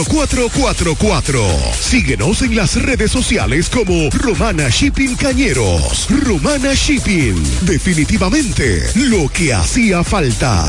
4444. 0.05 1.41
Síguenos 1.79 2.41
en 2.41 2.55
las 2.55 2.81
redes 2.81 3.11
sociales 3.11 3.69
como 3.69 4.09
Romana 4.11 4.69
Shipping 4.69 5.15
Cañeros. 5.15 6.07
Romana 6.09 6.73
Shipping. 6.73 7.35
Definitivamente 7.61 8.83
lo 8.95 9.29
que 9.29 9.53
hacía 9.53 10.03
falta. 10.03 10.65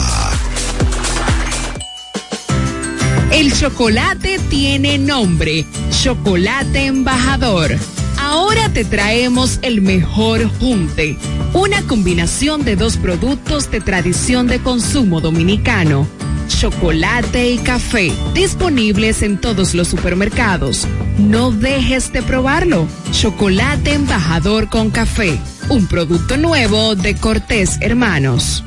El 3.30 3.52
chocolate 3.52 4.38
tiene 4.50 4.98
nombre. 4.98 5.64
Chocolate 6.02 6.86
embajador. 6.86 7.76
Ahora 8.18 8.68
te 8.72 8.84
traemos 8.84 9.58
el 9.62 9.82
mejor 9.82 10.48
junte. 10.58 11.16
Una 11.54 11.82
combinación 11.82 12.64
de 12.64 12.76
dos 12.76 12.96
productos 12.96 13.70
de 13.70 13.80
tradición 13.80 14.46
de 14.46 14.60
consumo 14.60 15.20
dominicano 15.20 16.06
chocolate 16.48 17.50
y 17.50 17.58
café, 17.58 18.12
disponibles 18.34 19.22
en 19.22 19.40
todos 19.40 19.74
los 19.74 19.88
supermercados. 19.88 20.86
No 21.18 21.50
dejes 21.50 22.12
de 22.12 22.22
probarlo. 22.22 22.86
Chocolate 23.12 23.94
embajador 23.94 24.68
con 24.68 24.90
café, 24.90 25.38
un 25.68 25.86
producto 25.86 26.36
nuevo 26.36 26.94
de 26.94 27.16
Cortés 27.16 27.78
Hermanos. 27.80 28.64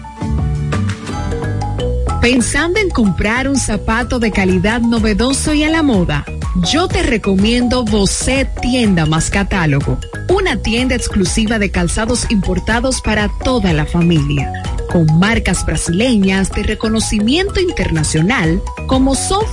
Pensando 2.21 2.79
en 2.79 2.89
comprar 2.89 3.47
un 3.47 3.57
zapato 3.57 4.19
de 4.19 4.31
calidad 4.31 4.81
novedoso 4.81 5.53
y 5.53 5.63
a 5.63 5.69
la 5.69 5.83
moda, 5.83 6.25
yo 6.71 6.87
te 6.87 7.03
recomiendo 7.03 7.83
Bocet 7.83 8.49
Tienda 8.61 9.05
más 9.05 9.29
Catálogo, 9.29 9.99
una 10.29 10.57
tienda 10.57 10.95
exclusiva 10.95 11.59
de 11.59 11.69
calzados 11.69 12.25
importados 12.31 13.01
para 13.01 13.29
toda 13.43 13.73
la 13.73 13.85
familia, 13.85 14.51
con 14.95 15.19
marcas 15.19 15.65
brasileñas 15.65 16.49
de 16.53 16.63
reconocimiento 16.63 17.59
internacional 17.59 18.61
como 18.87 19.13
son 19.13 19.43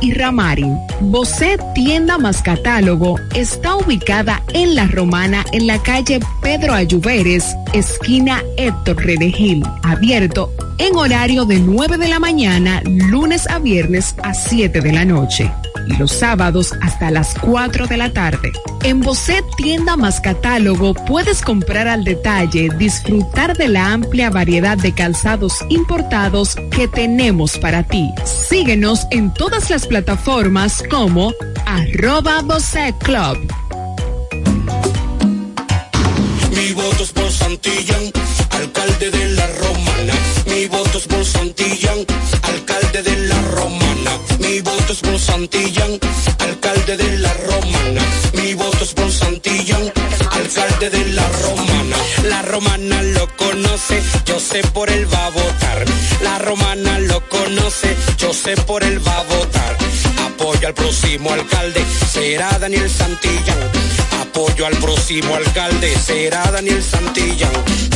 y 0.00 0.12
Ramarin. 0.12 0.76
Bocet 1.02 1.60
Tienda 1.72 2.18
más 2.18 2.42
Catálogo 2.42 3.14
está 3.32 3.76
ubicada 3.76 4.42
en 4.52 4.74
La 4.74 4.88
Romana 4.88 5.44
en 5.52 5.68
la 5.68 5.80
calle 5.80 6.18
Pedro 6.42 6.74
Ayuberes, 6.74 7.54
esquina 7.74 8.42
Héctor 8.56 8.96
Redegil, 8.96 9.62
abierto 9.84 10.52
en 10.78 10.96
horario 10.96 11.44
de 11.44 11.60
9 11.60 11.98
de 11.98 12.08
la 12.08 12.18
mañana, 12.18 12.82
lunes 12.84 13.48
a 13.48 13.60
viernes 13.60 14.16
a 14.24 14.34
7 14.34 14.80
de 14.80 14.92
la 14.92 15.04
noche. 15.04 15.52
Y 15.86 15.96
los 15.96 16.12
sábados 16.12 16.72
hasta 16.82 17.10
las 17.10 17.34
4 17.40 17.86
de 17.86 17.96
la 17.96 18.12
tarde. 18.12 18.52
En 18.84 19.00
Bocet 19.00 19.44
Tienda 19.56 19.96
más 19.96 20.20
Catálogo 20.20 20.94
puedes 20.94 21.42
comprar 21.42 21.88
al 21.88 22.04
detalle, 22.04 22.68
disfrutar 22.78 23.56
de 23.56 23.68
la 23.68 23.92
amplia 23.92 24.30
variedad 24.30 24.39
de 24.44 24.94
calzados 24.94 25.58
importados 25.68 26.56
que 26.70 26.88
tenemos 26.88 27.58
para 27.58 27.82
ti. 27.82 28.08
Síguenos 28.24 29.06
en 29.10 29.34
todas 29.34 29.68
las 29.68 29.86
plataformas 29.86 30.82
como 30.90 31.34
arroba 31.66 32.40
Bocet 32.40 32.96
Club. 33.00 33.36
Mi 36.56 36.72
voto 36.72 37.02
es 37.02 37.12
por 37.12 37.30
Santillán, 37.30 38.10
alcalde 38.50 39.10
de 39.10 39.28
la 39.28 39.46
Romana. 39.46 40.14
Mi 40.46 40.66
voto 40.68 40.96
es 40.96 41.06
por 41.06 41.24
Santillán, 41.24 41.98
alcalde 42.42 43.02
de 43.02 43.16
la 43.28 43.42
Romana. 43.42 44.12
Mi 44.38 44.60
voto 44.62 44.92
es 44.94 45.00
por 45.00 45.18
Santillán, 45.18 46.00
alcalde 46.38 46.96
de 46.96 47.18
la 47.18 47.34
Romana. 47.34 48.02
Mi 48.32 48.54
voto 48.54 48.84
es 48.84 48.94
por 48.94 49.12
Santillán, 49.12 49.92
alcalde 50.32 50.88
de 50.88 51.04
la 51.12 51.28
Romana. 51.28 51.69
Romana 52.50 53.00
lo 53.02 53.28
conoce, 53.36 54.02
yo 54.26 54.40
sé 54.40 54.60
por 54.74 54.90
él 54.90 55.06
va 55.12 55.26
a 55.26 55.30
votar. 55.30 55.84
La 56.20 56.36
Romana 56.40 56.98
lo 56.98 57.20
conoce, 57.28 57.96
yo 58.18 58.32
sé 58.32 58.56
por 58.56 58.82
él 58.82 58.98
va 59.06 59.18
a 59.18 59.22
votar. 59.22 59.76
Apoyo 60.26 60.66
al 60.66 60.74
próximo 60.74 61.32
alcalde, 61.32 61.80
será 62.12 62.58
Daniel 62.58 62.90
Santillán. 62.90 63.58
Apoyo 64.20 64.66
al 64.66 64.76
próximo 64.78 65.36
alcalde, 65.36 65.96
será 65.96 66.42
Daniel 66.50 66.82
Santillán. 66.82 67.52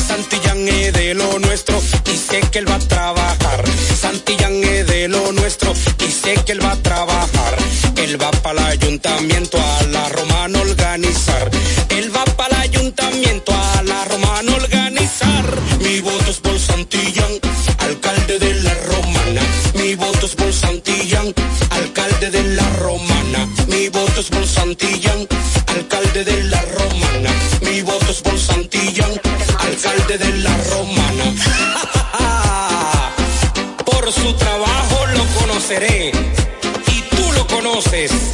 Santillán 0.06 0.68
es 0.68 0.92
de 0.92 1.14
lo 1.14 1.36
nuestro 1.40 1.82
y 2.12 2.16
sé 2.16 2.40
que 2.52 2.60
él 2.60 2.70
va 2.70 2.76
a 2.76 2.78
trabajar. 2.78 3.64
Santillán 4.00 4.62
es 4.62 4.86
de 4.86 5.08
lo 5.08 5.32
nuestro 5.32 5.74
y 5.98 6.12
sé 6.12 6.34
que 6.46 6.52
él 6.52 6.64
va 6.64 6.72
a 6.72 6.76
trabajar. 6.76 7.56
Él 7.96 8.22
va 8.22 8.30
para 8.30 8.60
el 8.60 8.80
ayuntamiento 8.80 9.58
a 9.58 9.82
la 9.88 10.08
romana 10.10 10.60
organizar. 10.60 11.33
Es 24.24 24.30
por 24.30 24.46
Santillán, 24.46 25.28
alcalde 25.66 26.24
de 26.24 26.44
la 26.44 26.62
romana. 26.62 27.30
Mi 27.60 27.82
voto 27.82 28.10
es 28.10 28.22
por 28.22 28.38
Santillán, 28.38 29.10
alcalde 29.58 30.18
de 30.18 30.38
la 30.38 30.56
romana. 30.70 31.24
Por 33.84 34.12
su 34.12 34.32
trabajo 34.34 35.06
lo 35.14 35.24
conoceré 35.40 36.12
y 36.86 37.16
tú 37.16 37.32
lo 37.32 37.46
conoces. 37.46 38.33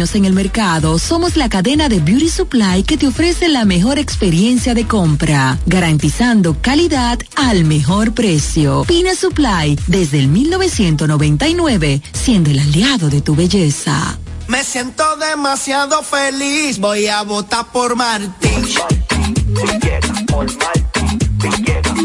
en 0.00 0.24
el 0.24 0.32
mercado, 0.32 0.98
somos 0.98 1.36
la 1.36 1.50
cadena 1.50 1.90
de 1.90 2.00
Beauty 2.00 2.30
Supply 2.30 2.84
que 2.84 2.96
te 2.96 3.06
ofrece 3.06 3.50
la 3.50 3.66
mejor 3.66 3.98
experiencia 3.98 4.72
de 4.72 4.86
compra, 4.86 5.58
garantizando 5.66 6.56
calidad 6.62 7.18
al 7.36 7.64
mejor 7.64 8.14
precio. 8.14 8.84
Pina 8.88 9.14
Supply, 9.14 9.78
desde 9.88 10.18
el 10.20 10.28
1999, 10.28 12.00
siendo 12.12 12.50
el 12.50 12.60
aliado 12.60 13.10
de 13.10 13.20
tu 13.20 13.36
belleza. 13.36 14.18
Me 14.48 14.64
siento 14.64 15.04
demasiado 15.16 16.02
feliz, 16.02 16.78
voy 16.78 17.06
a 17.08 17.20
votar 17.20 17.66
por 17.70 17.94
Martín. 17.94 18.64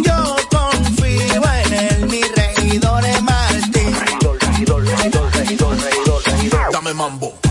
Yo 0.03 0.35
confío 0.51 1.43
en 1.63 1.73
él, 1.73 2.07
mi 2.09 2.21
regidor 2.23 3.05
es 3.05 3.21
Martín. 3.21 3.95
Dame 6.73 6.93
mambo. 6.93 7.44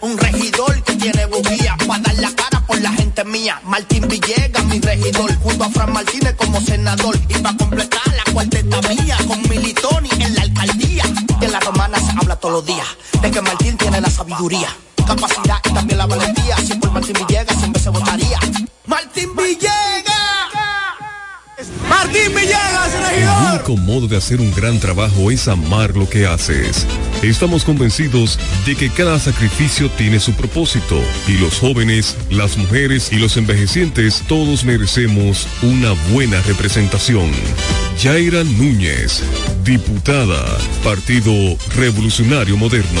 Un 0.00 0.16
regidor 0.16 0.82
que 0.84 0.94
tiene 0.94 1.26
bujía 1.26 1.76
para 1.86 2.00
dar 2.00 2.14
la 2.18 2.34
cara 2.34 2.64
por 2.66 2.80
la 2.80 2.90
gente 2.92 3.24
mía. 3.24 3.60
Martín 3.64 4.08
Villegas, 4.08 4.64
mi 4.64 4.80
regidor, 4.80 5.34
junto 5.38 5.64
a 5.64 5.70
Fran 5.70 5.92
Martínez 5.92 6.34
como 6.36 6.60
senador. 6.60 7.18
Y 7.28 7.34
para 7.38 7.56
completar 7.56 8.02
la 8.14 8.32
cuarteta 8.32 8.80
mía 8.88 9.16
con 9.26 9.40
Militoni 9.48 10.08
en 10.20 10.34
la 10.34 10.42
alcaldía. 10.42 11.04
En 11.40 11.52
la 11.52 11.60
romana 11.60 11.98
se 11.98 12.12
habla 12.18 12.36
todos 12.36 12.54
los 12.54 12.66
días 12.66 12.86
de 13.20 13.30
que 13.30 13.40
Martín 13.42 13.76
tiene 13.76 14.00
la 14.00 14.10
sabiduría, 14.10 14.68
capacidad 15.06 15.58
y 15.64 15.74
también 15.74 15.98
la 15.98 16.06
valentía. 16.06 16.56
Si 16.58 16.74
por 16.74 16.92
Martín 16.92 17.16
Villegas 17.26 17.58
siempre 17.58 17.82
se 17.82 17.90
votaría. 17.90 18.38
Martín 18.86 19.36
Villegas. 19.36 19.75
Martín 22.06 22.34
Villegas, 22.36 22.92
El 23.16 23.54
único 23.54 23.76
modo 23.76 24.06
de 24.06 24.16
hacer 24.16 24.40
un 24.40 24.54
gran 24.54 24.78
trabajo 24.78 25.32
es 25.32 25.48
amar 25.48 25.96
lo 25.96 26.08
que 26.08 26.24
haces. 26.24 26.86
Estamos 27.20 27.64
convencidos 27.64 28.38
de 28.64 28.76
que 28.76 28.90
cada 28.90 29.18
sacrificio 29.18 29.90
tiene 29.90 30.20
su 30.20 30.32
propósito 30.34 31.00
y 31.26 31.32
los 31.32 31.58
jóvenes, 31.58 32.16
las 32.30 32.56
mujeres 32.58 33.12
y 33.12 33.16
los 33.16 33.36
envejecientes 33.36 34.22
todos 34.28 34.62
merecemos 34.64 35.48
una 35.62 35.94
buena 36.12 36.40
representación. 36.42 37.32
Yaira 38.00 38.44
Núñez, 38.44 39.24
diputada, 39.64 40.44
Partido 40.84 41.32
Revolucionario 41.74 42.56
Moderno. 42.56 43.00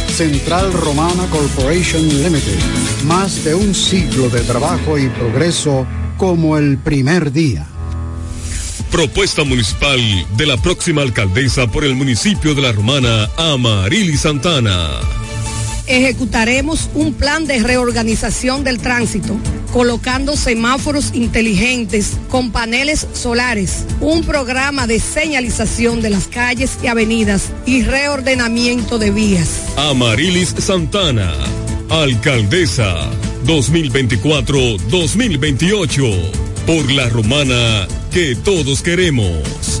Central 0.21 0.71
Romana 0.71 1.25
Corporation 1.31 2.07
Limited. 2.07 2.59
Más 3.05 3.43
de 3.43 3.55
un 3.55 3.73
siglo 3.73 4.29
de 4.29 4.41
trabajo 4.41 4.99
y 4.99 5.09
progreso 5.09 5.87
como 6.15 6.59
el 6.59 6.77
primer 6.77 7.31
día. 7.31 7.65
Propuesta 8.91 9.43
municipal 9.43 9.99
de 10.37 10.45
la 10.45 10.57
próxima 10.57 11.01
alcaldesa 11.01 11.65
por 11.71 11.83
el 11.83 11.95
municipio 11.95 12.53
de 12.53 12.61
La 12.61 12.71
Romana, 12.71 13.31
Amarili 13.35 14.15
Santana. 14.15 14.99
Ejecutaremos 15.87 16.89
un 16.93 17.13
plan 17.13 17.47
de 17.47 17.59
reorganización 17.59 18.63
del 18.63 18.79
tránsito, 18.79 19.37
colocando 19.73 20.35
semáforos 20.35 21.11
inteligentes 21.13 22.17
con 22.29 22.51
paneles 22.51 23.07
solares, 23.13 23.85
un 23.99 24.23
programa 24.23 24.85
de 24.87 24.99
señalización 24.99 26.01
de 26.01 26.09
las 26.09 26.27
calles 26.27 26.79
y 26.83 26.87
avenidas 26.87 27.51
y 27.65 27.83
reordenamiento 27.83 28.97
de 28.97 29.11
vías. 29.11 29.61
Amarilis 29.77 30.55
Santana, 30.57 31.31
alcaldesa 31.89 33.09
2024-2028, 33.45 36.31
por 36.65 36.91
La 36.91 37.07
Romana 37.09 37.87
que 38.11 38.35
todos 38.35 38.81
queremos. 38.81 39.80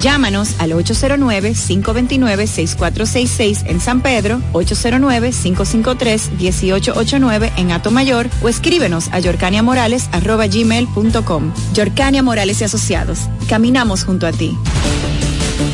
Llámanos 0.00 0.54
al 0.58 0.72
809-529-6466 0.72 3.64
en 3.66 3.80
San 3.80 4.02
Pedro, 4.02 4.40
809-553-1889 4.52 7.52
en 7.56 7.72
Atomayor 7.72 8.28
o 8.42 8.48
escríbenos 8.48 9.08
a 9.12 9.20
yorcaniamorales.gmail.com. 9.20 11.52
Yorcania 11.74 12.22
Morales 12.22 12.60
y 12.60 12.64
Asociados. 12.64 13.20
Caminamos 13.48 14.04
junto 14.04 14.26
a 14.26 14.32
ti. 14.32 14.54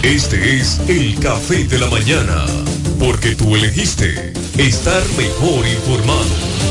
Este 0.03 0.57
es 0.57 0.81
el 0.89 1.19
café 1.19 1.65
de 1.65 1.79
la 1.79 1.89
mañana, 1.89 2.45
porque 2.99 3.35
tú 3.35 3.57
elegiste 3.57 4.33
estar 4.59 5.03
mejor 5.17 5.67
informado. 5.67 6.62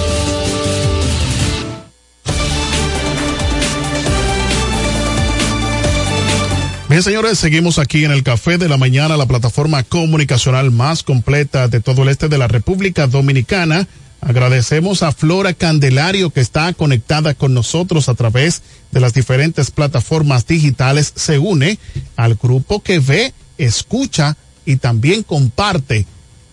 Bien, 6.92 7.04
señores, 7.04 7.40
seguimos 7.40 7.80
aquí 7.80 8.04
en 8.04 8.12
el 8.12 8.22
Café 8.22 8.58
de 8.58 8.68
la 8.68 8.76
Mañana, 8.76 9.16
la 9.16 9.26
plataforma 9.26 9.82
comunicacional 9.82 10.72
más 10.72 11.04
completa 11.04 11.70
de 11.70 11.80
todo 11.80 12.04
el 12.04 12.10
este 12.10 12.28
de 12.28 12.38
la 12.38 12.50
República 12.50 13.08
Dominicana. 13.08 13.88
Agradecemos 14.20 15.02
a 15.02 15.14
Flora 15.14 15.54
Candelario 15.54 16.32
que 16.32 16.42
está 16.42 16.74
conectada 16.74 17.34
con 17.34 17.54
nosotros 17.54 18.10
a 18.10 18.14
través 18.16 18.62
de 18.92 19.00
las 19.00 19.14
diferentes 19.14 19.72
plataformas 19.72 20.46
digitales. 20.46 21.14
Se 21.16 21.40
une 21.40 21.80
al 22.18 22.36
grupo 22.36 22.84
que 22.84 23.00
ve, 23.00 23.34
escucha 23.58 24.36
y 24.66 24.76
también 24.76 25.24
comparte 25.24 26.06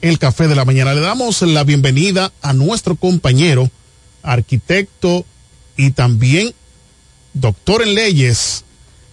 el 0.03 0.21
Café 0.21 0.47
de 0.47 0.55
la 0.55 0.65
Mañana. 0.65 0.95
Le 0.95 1.01
damos 1.01 1.43
la 1.43 1.65
bienvenida 1.65 2.31
a 2.43 2.53
nuestro 2.53 2.95
compañero, 2.95 3.69
arquitecto 4.23 5.27
y 5.77 5.91
también 5.91 6.55
doctor 7.35 7.83
en 7.83 7.97
leyes, 7.97 8.65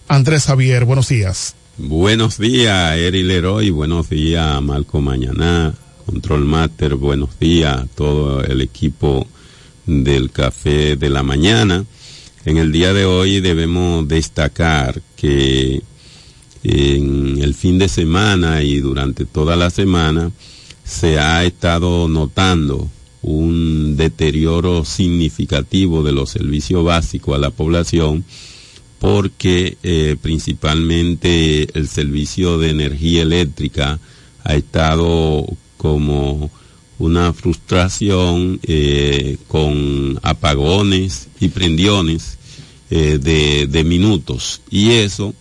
Andrés 0.08 0.46
Javier, 0.46 0.86
buenos 0.86 1.10
días. 1.10 1.56
Buenos 1.78 2.38
días, 2.38 2.96
Eri 2.96 3.24
Leroy, 3.24 3.70
buenos 3.72 4.10
días, 4.10 4.62
Marco 4.62 5.02
Mañana, 5.02 5.74
Control 6.06 6.46
Master, 6.46 6.96
buenos 6.96 7.38
días 7.40 7.88
todo 7.96 8.42
el 8.44 8.62
equipo 8.62 9.28
del 9.86 10.32
Café 10.32 10.96
de 10.96 11.10
la 11.10 11.24
Mañana. 11.24 11.84
En 12.46 12.58
el 12.58 12.72
día 12.72 12.94
de 12.94 13.06
hoy 13.06 13.42
debemos 13.42 14.08
destacar 14.08 15.02
que 15.16 15.82
en 16.64 17.42
el 17.42 17.56
fin 17.56 17.80
de 17.80 17.90
semana 17.90 18.62
y 18.62 18.80
durante 18.80 19.26
toda 19.26 19.56
la 19.56 19.70
semana 19.70 20.32
se 20.84 21.20
ha 21.20 21.44
estado 21.44 22.08
notando 22.08 22.90
un 23.24 23.98
deterioro 23.98 24.86
significativo 24.86 26.04
de 26.04 26.12
los 26.12 26.30
servicios 26.30 26.84
básicos 26.86 27.36
a 27.36 27.40
la 27.40 27.50
población 27.50 28.24
porque 29.06 29.78
eh, 29.84 30.16
principalmente 30.20 31.70
el 31.78 31.88
servicio 31.88 32.58
de 32.58 32.72
energía 32.72 33.22
eléctrica 33.22 34.00
ha 34.44 34.56
estado 34.56 35.46
como 35.78 36.50
una 36.98 37.32
frustración 37.32 38.60
eh, 38.64 39.38
con 39.48 40.20
apagones 40.24 41.28
y 41.40 41.50
prendiones 41.50 42.40
eh, 42.90 43.20
de, 43.22 43.68
de 43.68 43.84
minutos 43.84 44.64
y 44.72 44.94
eso 44.94 45.36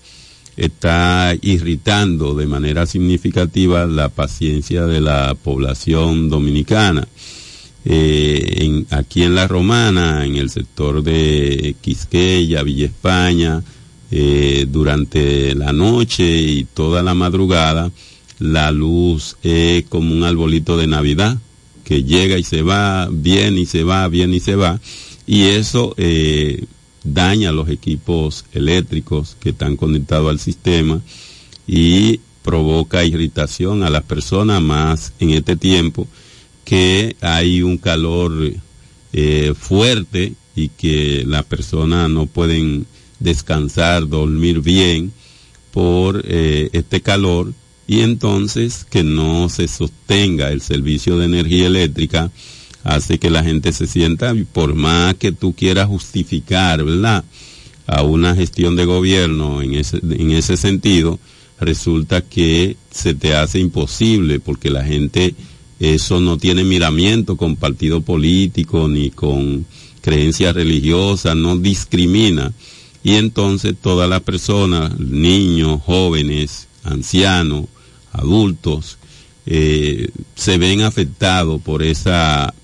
está 0.59 1.35
irritando 1.41 2.35
de 2.35 2.47
manera 2.47 2.85
significativa 2.85 3.87
la 3.87 4.11
paciencia 4.11 4.85
de 4.85 5.01
la 5.01 5.35
población 5.43 6.29
dominicana. 6.29 7.09
Eh, 7.85 8.85
aquí 8.91 9.23
en 9.23 9.35
La 9.35 9.47
Romana, 9.47 10.25
en 10.25 10.37
el 10.37 10.49
sector 10.49 11.03
de 11.03 11.77
Quisqueya, 11.81 12.63
Villa 12.63 12.87
España, 12.87 13.63
eh, 14.11 14.67
durante 14.69 15.55
la 15.55 15.73
noche 15.73 16.25
y 16.25 16.65
toda 16.65 17.03
la 17.03 17.15
madrugada, 17.15 17.91
la 18.39 18.71
luz 18.71 19.37
es 19.43 19.85
como 19.85 20.15
un 20.15 20.25
arbolito 20.25 20.77
de 20.77 20.87
Navidad, 20.87 21.39
que 21.85 22.05
llega 22.05 22.39
y 22.39 22.43
se 22.43 22.63
va, 22.63 23.09
viene 23.11 23.61
y 23.61 23.67
se 23.67 23.85
va, 23.85 24.09
viene 24.09 24.37
y 24.37 24.41
se 24.41 24.57
va, 24.57 24.81
y 25.27 25.43
eso 25.43 25.95
eh, 25.99 26.65
daña 27.03 27.53
los 27.53 27.69
equipos 27.69 28.47
eléctricos 28.53 29.37
que 29.41 29.51
están 29.51 29.77
conectados 29.77 30.31
al 30.31 30.39
sistema 30.39 31.01
y 31.67 32.21
provoca 32.43 33.05
irritación 33.05 33.83
a 33.83 33.91
las 33.91 34.05
personas 34.05 34.63
más 34.63 35.13
en 35.19 35.31
este 35.31 35.57
tiempo 35.57 36.07
que 36.65 37.17
hay 37.21 37.63
un 37.63 37.79
calor 37.79 38.53
eh, 39.13 39.55
fuerte 39.59 40.35
y 40.57 40.69
que 40.69 41.25
las 41.27 41.45
personas 41.45 42.11
no 42.11 42.27
pueden 42.27 42.87
descansar, 43.21 44.09
dormir 44.09 44.61
bien 44.61 45.13
por 45.73 46.25
eh, 46.27 46.71
este 46.73 47.01
calor 47.01 47.53
y 47.87 48.01
entonces 48.01 48.87
que 48.89 49.03
no 49.03 49.49
se 49.49 49.69
sostenga 49.69 50.51
el 50.51 50.61
servicio 50.61 51.19
de 51.19 51.27
energía 51.27 51.67
eléctrica 51.67 52.31
hace 52.83 53.19
que 53.19 53.31
la 53.31 53.43
gente 53.43 53.73
se 53.73 53.87
sienta, 53.87 54.35
por 54.53 54.75
más 54.75 55.15
que 55.15 55.33
tú 55.33 55.55
quieras 55.55 55.89
justificar, 55.89 56.85
¿verdad? 56.85 57.25
A 57.87 58.03
una 58.03 58.35
gestión 58.35 58.77
de 58.77 58.85
gobierno 58.85 59.63
en 59.63 59.75
ese, 59.75 59.99
en 60.03 60.31
ese 60.31 60.57
sentido, 60.57 61.19
resulta 61.59 62.21
que 62.21 62.77
se 62.91 63.15
te 63.15 63.35
hace 63.35 63.59
imposible 63.59 64.39
porque 64.39 64.71
la 64.71 64.85
gente 64.85 65.35
eso 65.81 66.21
no 66.21 66.39
tiene 66.39 66.65
miramiento 66.65 67.37
con 67.37 67.57
partido 67.57 68.01
político 68.01 68.89
ni 68.89 69.11
con 69.11 69.67
creencias 70.01 70.55
religiosas, 70.55 71.37
no 71.37 71.57
discrimina. 71.57 72.53
Y 73.03 73.15
entonces 73.15 73.75
todas 73.81 74.09
las 74.09 74.23
personas, 74.23 74.99
niños, 74.99 75.81
jóvenes, 75.83 76.69
ancianos, 76.85 77.67
adultos, 78.13 78.99
eh, 79.47 80.09
se 80.35 80.59
ven 80.59 80.83
afectados 80.83 81.61
por 81.61 81.83
esa 81.83 82.55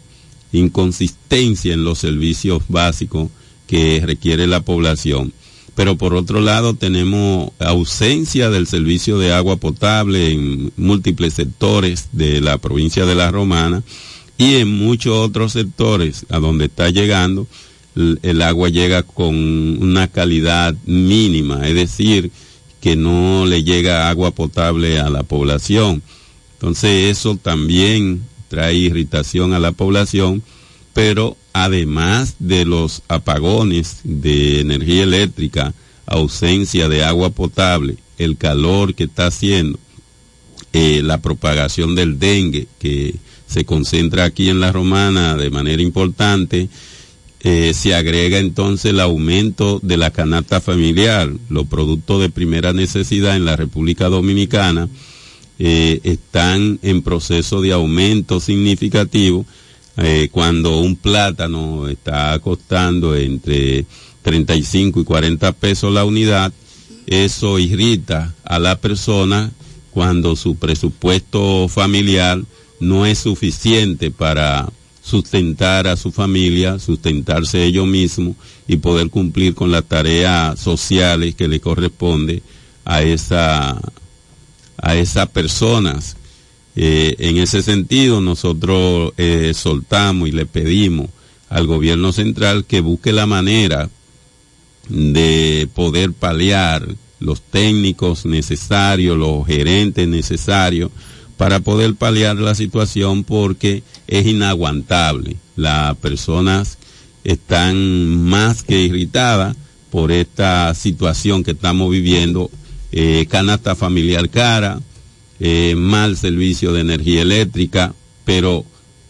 inconsistencia 0.52 1.74
en 1.74 1.84
los 1.84 1.98
servicios 1.98 2.62
básicos 2.68 3.30
que 3.66 4.02
requiere 4.04 4.46
la 4.46 4.60
población. 4.60 5.32
Pero 5.80 5.96
por 5.96 6.12
otro 6.12 6.42
lado 6.42 6.74
tenemos 6.74 7.52
ausencia 7.58 8.50
del 8.50 8.66
servicio 8.66 9.18
de 9.18 9.32
agua 9.32 9.56
potable 9.56 10.30
en 10.30 10.70
múltiples 10.76 11.32
sectores 11.32 12.10
de 12.12 12.42
la 12.42 12.58
provincia 12.58 13.06
de 13.06 13.14
La 13.14 13.30
Romana 13.30 13.82
y 14.36 14.56
en 14.56 14.76
muchos 14.76 15.16
otros 15.16 15.54
sectores 15.54 16.26
a 16.28 16.38
donde 16.38 16.66
está 16.66 16.90
llegando 16.90 17.46
el 17.94 18.42
agua 18.42 18.68
llega 18.68 19.04
con 19.04 19.34
una 19.82 20.08
calidad 20.08 20.74
mínima, 20.84 21.66
es 21.66 21.74
decir, 21.74 22.30
que 22.82 22.94
no 22.94 23.46
le 23.46 23.64
llega 23.64 24.10
agua 24.10 24.32
potable 24.32 25.00
a 25.00 25.08
la 25.08 25.22
población. 25.22 26.02
Entonces 26.56 27.10
eso 27.10 27.36
también 27.36 28.22
trae 28.48 28.74
irritación 28.74 29.54
a 29.54 29.58
la 29.58 29.72
población, 29.72 30.42
pero 30.92 31.38
además 31.52 32.36
de 32.38 32.64
los 32.64 33.02
apagones 33.08 34.00
de 34.04 34.60
energía 34.60 35.02
eléctrica, 35.02 35.74
ausencia 36.06 36.88
de 36.88 37.04
agua 37.04 37.30
potable, 37.30 37.96
el 38.18 38.36
calor 38.36 38.94
que 38.94 39.04
está 39.04 39.26
haciendo, 39.26 39.78
eh, 40.72 41.02
la 41.02 41.20
propagación 41.20 41.94
del 41.94 42.18
dengue 42.18 42.66
que 42.78 43.16
se 43.46 43.64
concentra 43.64 44.24
aquí 44.24 44.48
en 44.48 44.60
la 44.60 44.72
romana 44.72 45.36
de 45.36 45.50
manera 45.50 45.82
importante, 45.82 46.68
eh, 47.42 47.72
se 47.74 47.94
agrega 47.94 48.38
entonces 48.38 48.90
el 48.92 49.00
aumento 49.00 49.80
de 49.82 49.96
la 49.96 50.10
canasta 50.10 50.60
familiar, 50.60 51.32
los 51.48 51.66
productos 51.66 52.20
de 52.20 52.28
primera 52.28 52.72
necesidad 52.72 53.34
en 53.34 53.46
la 53.46 53.56
República 53.56 54.08
Dominicana 54.08 54.88
eh, 55.58 56.00
están 56.04 56.78
en 56.82 57.02
proceso 57.02 57.60
de 57.62 57.72
aumento 57.72 58.40
significativo 58.40 59.46
eh, 59.96 60.28
cuando 60.30 60.80
un 60.80 60.96
plátano 60.96 61.88
está 61.88 62.38
costando 62.38 63.16
entre 63.16 63.84
35 64.22 65.00
y 65.00 65.04
40 65.04 65.52
pesos 65.52 65.92
la 65.92 66.04
unidad, 66.04 66.52
eso 67.06 67.58
irrita 67.58 68.34
a 68.44 68.58
la 68.58 68.76
persona 68.76 69.50
cuando 69.90 70.36
su 70.36 70.56
presupuesto 70.56 71.68
familiar 71.68 72.40
no 72.78 73.04
es 73.06 73.18
suficiente 73.18 74.10
para 74.10 74.68
sustentar 75.02 75.86
a 75.86 75.96
su 75.96 76.12
familia, 76.12 76.78
sustentarse 76.78 77.64
ellos 77.64 77.86
mismos 77.86 78.36
y 78.68 78.76
poder 78.76 79.10
cumplir 79.10 79.54
con 79.54 79.72
las 79.72 79.84
tareas 79.84 80.58
sociales 80.60 81.34
que 81.34 81.48
le 81.48 81.60
corresponde 81.60 82.42
a 82.84 83.02
esa 83.02 83.80
a 84.82 84.96
esas 84.96 85.28
personas. 85.28 86.16
Eh, 86.82 87.14
en 87.18 87.36
ese 87.36 87.60
sentido, 87.60 88.22
nosotros 88.22 89.12
eh, 89.18 89.52
soltamos 89.54 90.30
y 90.30 90.32
le 90.32 90.46
pedimos 90.46 91.10
al 91.50 91.66
gobierno 91.66 92.10
central 92.10 92.64
que 92.64 92.80
busque 92.80 93.12
la 93.12 93.26
manera 93.26 93.90
de 94.88 95.68
poder 95.74 96.14
paliar 96.14 96.88
los 97.18 97.42
técnicos 97.42 98.24
necesarios, 98.24 99.18
los 99.18 99.46
gerentes 99.46 100.08
necesarios 100.08 100.90
para 101.36 101.60
poder 101.60 101.96
paliar 101.96 102.36
la 102.36 102.54
situación 102.54 103.24
porque 103.24 103.82
es 104.06 104.26
inaguantable. 104.26 105.36
Las 105.56 105.98
personas 105.98 106.78
están 107.24 108.24
más 108.24 108.62
que 108.62 108.80
irritadas 108.80 109.54
por 109.90 110.12
esta 110.12 110.74
situación 110.74 111.44
que 111.44 111.50
estamos 111.50 111.90
viviendo, 111.90 112.50
eh, 112.90 113.26
canasta 113.28 113.76
familiar 113.76 114.30
cara, 114.30 114.80
eh, 115.40 115.74
mal 115.76 116.16
servicio 116.16 116.72
de 116.72 116.82
energía 116.82 117.22
eléctrica, 117.22 117.94
pero 118.24 118.64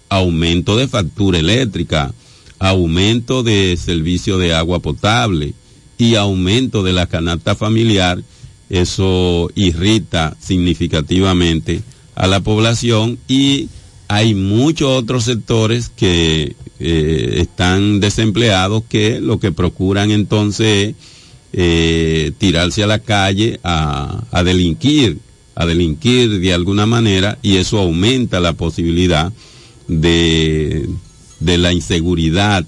aumento 0.09 0.77
de 0.77 0.89
factura 0.89 1.39
eléctrica, 1.39 2.15
aumento 2.59 3.43
de 3.43 3.77
servicio 3.77 4.39
de 4.39 4.55
agua 4.55 4.81
potable 4.81 5.55
y 5.99 6.15
aumento 6.15 6.83
de 6.83 6.93
la 6.93 7.07
canasta 7.07 7.55
familiar, 7.55 8.23
eso 8.69 9.51
irrita 9.55 10.37
significativamente 10.41 11.83
a 12.15 12.27
la 12.27 12.41
población 12.41 13.19
y 13.29 13.69
hay 14.09 14.35
muchos 14.35 14.91
otros 14.91 15.25
sectores 15.25 15.91
que 15.91 16.57
eh, 16.79 17.35
están 17.37 18.01
desempleados 18.01 18.83
que 18.89 19.21
lo 19.21 19.39
que 19.39 19.53
procuran 19.53 20.11
entonces 20.11 20.89
es 20.89 20.95
eh, 21.53 22.33
tirarse 22.39 22.83
a 22.83 22.87
la 22.87 23.01
calle 23.01 23.59
a, 23.63 24.23
a, 24.31 24.45
delinquir, 24.45 25.19
a 25.55 25.67
delinquir 25.67 26.41
de 26.41 26.55
alguna 26.55 26.87
manera 26.87 27.39
y 27.43 27.57
eso 27.57 27.79
aumenta 27.79 28.41
la 28.41 28.53
posibilidad 28.53 29.33
de, 29.89 30.89
de 31.41 31.59
la 31.59 31.73
inseguridad 31.73 32.65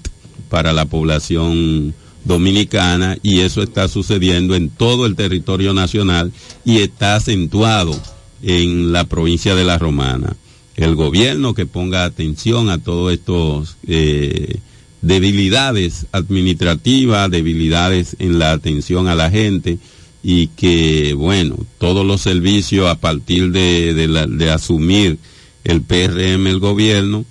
para 0.49 0.73
la 0.73 0.85
población 0.85 1.93
dominicana 2.25 3.17
y 3.21 3.39
eso 3.39 3.63
está 3.63 3.87
sucediendo 3.87 4.55
en 4.55 4.69
todo 4.69 5.05
el 5.05 5.15
territorio 5.15 5.73
nacional 5.73 6.31
y 6.65 6.79
está 6.79 7.15
acentuado 7.15 7.99
en 8.41 8.91
la 8.91 9.05
provincia 9.05 9.55
de 9.55 9.63
La 9.63 9.77
Romana. 9.77 10.35
El 10.75 10.95
gobierno 10.95 11.53
que 11.53 11.65
ponga 11.65 12.03
atención 12.03 12.69
a 12.69 12.77
todos 12.77 13.13
estos 13.13 13.77
eh, 13.87 14.57
debilidades 15.01 16.07
administrativas, 16.11 17.29
debilidades 17.29 18.15
en 18.19 18.39
la 18.39 18.53
atención 18.53 19.07
a 19.07 19.15
la 19.15 19.29
gente 19.29 19.77
y 20.23 20.47
que, 20.47 21.13
bueno, 21.13 21.57
todos 21.77 22.05
los 22.05 22.21
servicios 22.21 22.87
a 22.87 22.95
partir 22.95 23.51
de, 23.51 23.93
de, 23.93 24.49
asumir 24.49 25.17
el 25.65 25.81
PRM, 25.81 26.47
el 26.47 26.59
gobierno, 26.59 27.25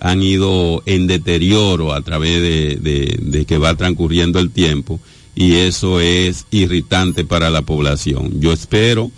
han 0.00 0.22
ido 0.22 0.82
en 0.86 1.06
deterioro 1.06 1.92
a 1.92 2.00
través 2.00 2.40
de, 2.40 2.76
de, 2.76 3.18
de, 3.20 3.44
que 3.44 3.58
va 3.58 3.74
transcurriendo 3.74 4.38
el 4.38 4.50
tiempo 4.50 4.98
y 5.34 5.54
eso 5.54 6.00
es 6.00 6.46
irritante 6.50 7.24
para 7.24 7.50
la 7.50 7.62
población. 7.62 8.40
Yo 8.40 8.52
espero 8.52 9.10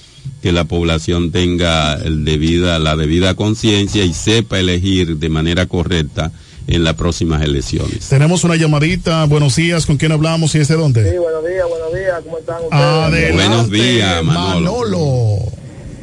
que 0.42 0.52
la 0.52 0.64
población 0.64 1.30
tenga 1.30 1.96
debida, 1.96 2.78
la 2.78 2.96
debida 2.96 3.34
conciencia 3.34 4.04
y 4.04 4.12
sepa 4.12 4.58
elegir 4.58 5.18
de 5.18 5.28
manera 5.28 5.66
correcta 5.66 6.32
en 6.70 6.84
las 6.84 6.94
próximas 6.94 7.42
elecciones. 7.42 8.08
Tenemos 8.08 8.44
una 8.44 8.56
llamadita. 8.56 9.24
Buenos 9.26 9.56
días. 9.56 9.86
¿Con 9.86 9.96
quién 9.96 10.12
hablamos 10.12 10.54
y 10.54 10.58
desde 10.58 10.76
dónde? 10.76 11.10
Sí, 11.10 11.18
buenos 11.18 11.44
días, 11.44 11.68
buenos 11.68 11.92
días. 11.92 12.20
¿Cómo 12.24 12.38
están 12.38 12.62
ustedes? 12.62 12.82
Adelante, 12.82 13.32
buenos 13.32 13.70
días, 13.70 14.24
Manolo. 14.24 14.60
Manolo. 14.60 15.38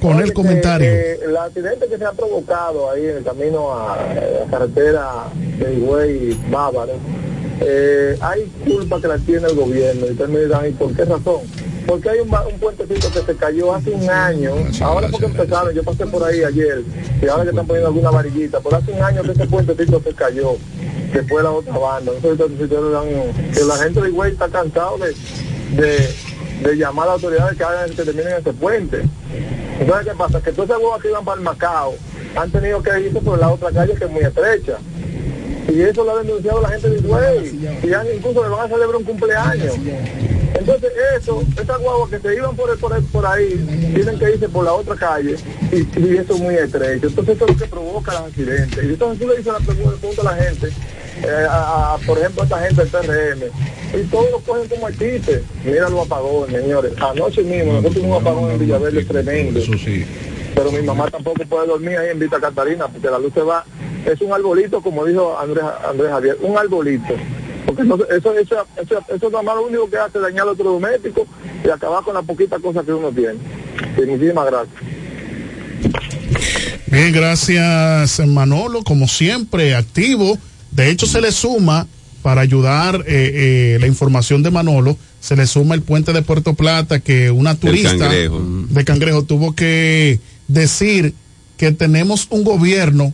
Con 0.01 0.19
el 0.19 0.33
comentario. 0.33 0.87
Eh, 0.87 1.19
el 1.25 1.37
accidente 1.37 1.87
que 1.87 1.97
se 1.97 2.05
ha 2.05 2.11
provocado 2.11 2.91
ahí 2.91 3.05
en 3.05 3.17
el 3.17 3.23
camino 3.23 3.73
a, 3.73 3.97
la 3.97 4.51
carretera 4.51 5.09
de 5.33 5.73
Higüey 5.73 6.37
Bávaro, 6.51 6.93
eh, 7.61 8.17
hay 8.21 8.51
culpa 8.67 9.01
que 9.01 9.07
la 9.07 9.17
tiene 9.17 9.47
el 9.47 9.55
gobierno. 9.55 10.05
Y 10.05 10.11
ustedes 10.11 10.29
me 10.29 10.39
dirán, 10.41 10.67
¿y 10.67 10.71
por 10.71 10.93
qué 10.93 11.05
razón? 11.05 11.41
Porque 11.87 12.09
hay 12.09 12.19
un, 12.19 12.29
un, 12.29 12.59
puentecito 12.59 13.11
que 13.11 13.21
se 13.21 13.35
cayó 13.35 13.73
hace 13.73 13.91
un 13.91 14.09
año, 14.09 14.53
ahora 14.81 15.07
porque 15.09 15.25
empezaron, 15.25 15.73
yo 15.73 15.83
pasé 15.83 16.05
por 16.05 16.23
ahí 16.23 16.43
ayer, 16.43 16.83
y 17.21 17.27
ahora 17.27 17.43
que 17.43 17.49
están 17.51 17.65
poniendo 17.65 17.87
alguna 17.87 18.11
varillita, 18.11 18.59
pero 18.59 18.75
hace 18.75 18.91
un 18.91 19.01
año 19.01 19.23
que 19.23 19.31
ese 19.31 19.47
puentecito 19.47 20.01
se 20.03 20.13
cayó, 20.13 20.57
después 21.13 21.43
la 21.43 21.51
otra 21.51 21.77
banda, 21.77 22.11
entonces 22.15 22.69
que 22.69 23.63
la 23.63 23.77
gente 23.77 24.01
de 24.01 24.09
Higüey 24.09 24.33
está 24.33 24.49
cansado 24.49 24.97
de, 24.97 25.15
de, 25.81 26.09
de, 26.63 26.75
llamar 26.75 27.07
a 27.07 27.13
las 27.13 27.23
autoridades 27.23 27.57
que 27.57 27.63
hagan 27.63 27.89
que 27.89 28.03
terminen 28.03 28.33
ese 28.33 28.53
puente. 28.53 29.01
Entonces, 29.79 30.07
¿qué 30.07 30.17
pasa? 30.17 30.41
Que 30.41 30.51
todas 30.51 30.71
esas 30.71 30.81
huevas 30.81 31.01
que 31.01 31.09
iban 31.09 31.23
para 31.23 31.37
el 31.37 31.43
Macao, 31.43 31.95
han 32.35 32.51
tenido 32.51 32.81
que 32.81 32.99
irse 32.99 33.21
por 33.21 33.39
la 33.39 33.49
otra 33.49 33.71
calle 33.71 33.93
que 33.93 34.05
es 34.05 34.11
muy 34.11 34.23
estrecha. 34.23 34.77
Y 35.69 35.81
eso 35.81 36.03
lo 36.03 36.15
ha 36.17 36.23
denunciado 36.23 36.61
la 36.61 36.69
gente 36.69 36.89
de 36.89 36.97
Higüey. 36.99 37.79
Y 37.83 37.93
han, 37.93 38.07
incluso 38.15 38.43
le 38.43 38.49
van 38.49 38.65
a 38.65 38.67
celebrar 38.67 38.95
un 38.95 39.03
cumpleaños. 39.03 39.73
Entonces 40.57 40.91
eso, 41.17 41.43
esas 41.61 41.79
guaguas 41.79 42.09
que 42.09 42.19
se 42.19 42.35
iban 42.35 42.55
por, 42.55 42.77
por, 42.79 43.03
por 43.05 43.25
ahí, 43.25 43.91
tienen 43.93 44.17
que 44.17 44.31
irse 44.31 44.49
por 44.49 44.63
la 44.65 44.73
otra 44.73 44.95
calle 44.95 45.35
y, 45.71 45.75
y 45.99 46.17
eso 46.17 46.33
es 46.35 46.39
muy 46.39 46.55
estrecho. 46.55 47.07
Entonces 47.07 47.35
eso 47.35 47.45
es 47.45 47.51
lo 47.51 47.57
que 47.57 47.65
provoca 47.67 48.11
los 48.13 48.21
accidentes. 48.23 48.83
Y 48.83 48.87
entonces 48.87 49.19
tú 49.19 49.27
le 49.27 49.37
dices 49.37 49.53
la 49.53 49.59
pregunta 49.59 50.21
a 50.21 50.23
la 50.23 50.35
gente, 50.43 50.67
eh, 51.23 51.45
a- 51.49 51.93
a, 51.93 51.97
por 52.05 52.17
ejemplo, 52.17 52.41
a 52.41 52.45
esta 52.45 52.59
gente 52.59 52.81
del 52.81 52.89
PRM, 52.89 53.99
y 53.99 54.03
todos 54.05 54.31
lo 54.31 54.39
cogen 54.39 54.67
como 54.69 54.89
chiste. 54.89 55.43
Mira 55.63 55.89
los 55.89 56.05
apagones, 56.05 56.61
señores. 56.61 56.93
Anoche 57.01 57.43
mismo, 57.43 57.73
nosotros 57.73 57.93
tuvimos 57.95 58.17
un 58.17 58.27
apagón 58.27 58.51
en 58.51 58.59
Villaverde 58.59 59.03
tremendo. 59.05 59.59
Eso 59.59 59.73
sí. 59.73 60.05
Pero 60.55 60.71
mi 60.71 60.81
mamá 60.81 61.09
tampoco 61.09 61.43
puede 61.45 61.67
dormir 61.67 61.97
ahí 61.97 62.09
en 62.11 62.19
Vista 62.19 62.39
Catalina 62.39 62.87
porque 62.87 63.07
la 63.09 63.19
luz 63.19 63.33
se 63.33 63.41
va. 63.41 63.63
Es 64.05 64.19
un 64.21 64.31
arbolito, 64.31 64.81
como 64.81 65.05
dijo 65.05 65.37
Andrés, 65.37 65.63
Andrés 65.87 66.09
Javier, 66.11 66.37
un 66.41 66.57
arbolito. 66.57 67.13
Porque 67.65 67.83
no- 67.83 67.95
eso, 67.95 68.33
eso, 68.37 68.55
eso, 68.81 68.99
eso 69.13 69.29
nada 69.29 69.43
más 69.43 69.55
lo 69.55 69.67
único 69.67 69.89
que 69.89 69.97
hace 69.97 70.17
es 70.17 70.23
dañar 70.23 70.47
otro 70.47 70.71
doméstico 70.71 71.27
y 71.65 71.69
acabar 71.69 72.03
con 72.03 72.13
la 72.13 72.21
poquita 72.21 72.57
cosa 72.59 72.81
que 72.83 72.93
uno 72.93 73.11
tiene. 73.11 73.35
Y 73.97 74.05
muchísimas 74.05 74.45
gracias. 74.45 74.75
Bien, 76.87 77.11
gracias 77.11 78.19
Manolo, 78.27 78.83
como 78.83 79.07
siempre, 79.07 79.75
activo. 79.75 80.37
De 80.71 80.89
hecho, 80.89 81.05
se 81.05 81.21
le 81.21 81.31
suma, 81.31 81.85
para 82.21 82.41
ayudar 82.41 83.03
eh, 83.07 83.75
eh, 83.75 83.77
la 83.79 83.87
información 83.87 84.43
de 84.43 84.51
Manolo, 84.51 84.97
se 85.19 85.35
le 85.35 85.45
suma 85.47 85.75
el 85.75 85.81
puente 85.81 86.13
de 86.13 86.21
Puerto 86.21 86.53
Plata 86.53 86.99
que 86.99 87.31
una 87.31 87.55
turista 87.55 87.97
Cangrejo. 87.97 88.41
de 88.69 88.85
Cangrejo 88.85 89.23
tuvo 89.23 89.53
que 89.55 90.19
decir 90.47 91.13
que 91.57 91.71
tenemos 91.71 92.27
un 92.29 92.43
gobierno 92.43 93.13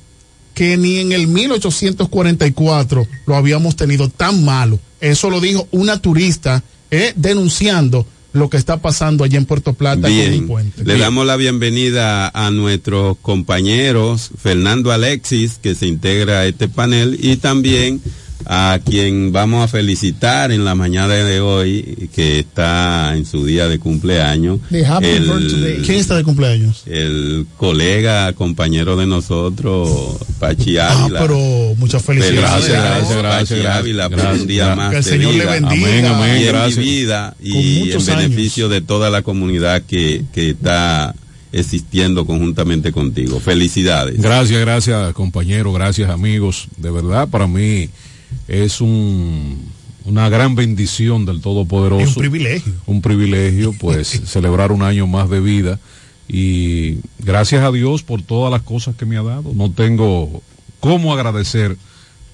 que 0.53 0.77
ni 0.77 0.97
en 0.97 1.11
el 1.11 1.27
1844 1.27 3.07
lo 3.25 3.35
habíamos 3.35 3.75
tenido 3.75 4.09
tan 4.09 4.43
malo. 4.45 4.79
Eso 5.01 5.29
lo 5.29 5.41
dijo 5.41 5.67
una 5.71 5.99
turista 5.99 6.63
eh, 6.91 7.13
denunciando 7.15 8.05
lo 8.33 8.49
que 8.49 8.57
está 8.57 8.77
pasando 8.81 9.23
allá 9.23 9.37
en 9.37 9.45
Puerto 9.45 9.73
Plata 9.73 10.01
con 10.01 10.11
el 10.11 10.29
Bien, 10.31 10.47
puente. 10.47 10.83
le 10.83 10.97
damos 10.97 11.25
la 11.25 11.35
bienvenida 11.35 12.29
a 12.29 12.49
nuestros 12.49 13.17
compañeros, 13.21 14.31
Fernando 14.41 14.91
Alexis, 14.91 15.59
que 15.61 15.75
se 15.75 15.85
integra 15.87 16.39
a 16.39 16.45
este 16.47 16.67
panel, 16.67 17.17
y 17.21 17.37
también 17.37 18.01
a 18.45 18.79
quien 18.83 19.31
vamos 19.31 19.63
a 19.63 19.67
felicitar 19.67 20.51
en 20.51 20.65
la 20.65 20.75
mañana 20.75 21.13
de 21.13 21.39
hoy, 21.41 22.09
que 22.13 22.39
está 22.39 23.15
en 23.15 23.25
su 23.25 23.45
día 23.45 23.67
de 23.67 23.79
cumpleaños. 23.79 24.59
El-. 24.71 25.81
¿Quién 25.85 25.99
está 25.99 26.15
de 26.15 26.23
cumpleaños? 26.23 26.83
El 26.85 27.45
colega, 27.57 28.33
compañero 28.33 28.95
de 28.95 29.05
nosotros, 29.05 30.17
Pachi 30.39 30.77
Ah, 30.77 31.03
Ávila. 31.03 31.19
pero 31.21 31.37
muchas 31.77 32.03
felicidades. 32.03 32.39
Gracias, 32.41 32.81
Pachi 33.07 33.17
gracias, 33.17 33.65
Ávila, 33.65 34.09
por 34.09 34.19
gracias. 34.19 34.41
un 34.41 34.47
día 34.47 34.75
más 34.75 34.91
Que 34.91 34.97
el 34.97 35.03
Señor 35.03 35.33
le 35.35 35.45
bendiga. 35.45 35.71
Amén, 35.71 36.05
amén, 36.05 36.37
y 36.41 36.43
en 36.43 36.47
gracias. 36.47 36.77
mi 36.77 36.83
vida 36.83 37.35
y 37.41 37.91
en 37.91 38.05
beneficio 38.05 38.69
de 38.69 38.81
toda 38.81 39.09
la 39.09 39.21
comunidad 39.21 39.81
que, 39.83 40.23
que 40.33 40.49
está 40.51 41.13
existiendo 41.51 42.25
conjuntamente 42.25 42.91
contigo. 42.91 43.39
Felicidades. 43.39 44.19
Gracias, 44.19 44.59
gracias 44.59 45.13
compañero, 45.13 45.71
gracias 45.71 46.09
amigos. 46.09 46.67
De 46.77 46.89
verdad, 46.89 47.27
para 47.29 47.47
mí 47.47 47.89
es 48.47 48.81
un, 48.81 49.65
una 50.05 50.29
gran 50.29 50.55
bendición 50.55 51.25
del 51.25 51.41
Todopoderoso. 51.41 52.03
Es 52.03 52.15
un 52.15 52.21
privilegio. 52.21 52.73
Un 52.85 53.01
privilegio, 53.01 53.73
pues, 53.79 54.07
celebrar 54.25 54.71
un 54.71 54.83
año 54.83 55.07
más 55.07 55.29
de 55.29 55.39
vida. 55.39 55.79
Y 56.27 56.97
gracias 57.19 57.63
a 57.63 57.71
Dios 57.71 58.01
por 58.03 58.21
todas 58.21 58.51
las 58.51 58.61
cosas 58.61 58.95
que 58.95 59.05
me 59.05 59.17
ha 59.17 59.23
dado. 59.23 59.51
No 59.53 59.71
tengo 59.71 60.41
cómo 60.79 61.13
agradecer 61.13 61.77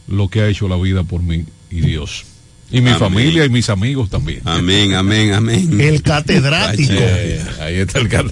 lo 0.07 0.27
que 0.29 0.41
ha 0.41 0.47
hecho 0.47 0.67
la 0.67 0.77
vida 0.77 1.03
por 1.03 1.21
mí 1.21 1.45
y 1.71 1.81
Dios. 1.81 2.25
Y 2.71 2.81
mi 2.81 2.89
Amén. 2.89 2.99
familia 2.99 3.45
y 3.45 3.49
mis 3.49 3.67
amigos 3.69 4.11
también. 4.11 4.41
Amén, 4.45 4.93
amén, 4.93 5.33
amén. 5.33 5.81
El 5.81 6.03
catedrático. 6.03 6.93
Ahí 7.61 7.75
está 7.75 7.97
el 7.99 8.09
cat- 8.09 8.31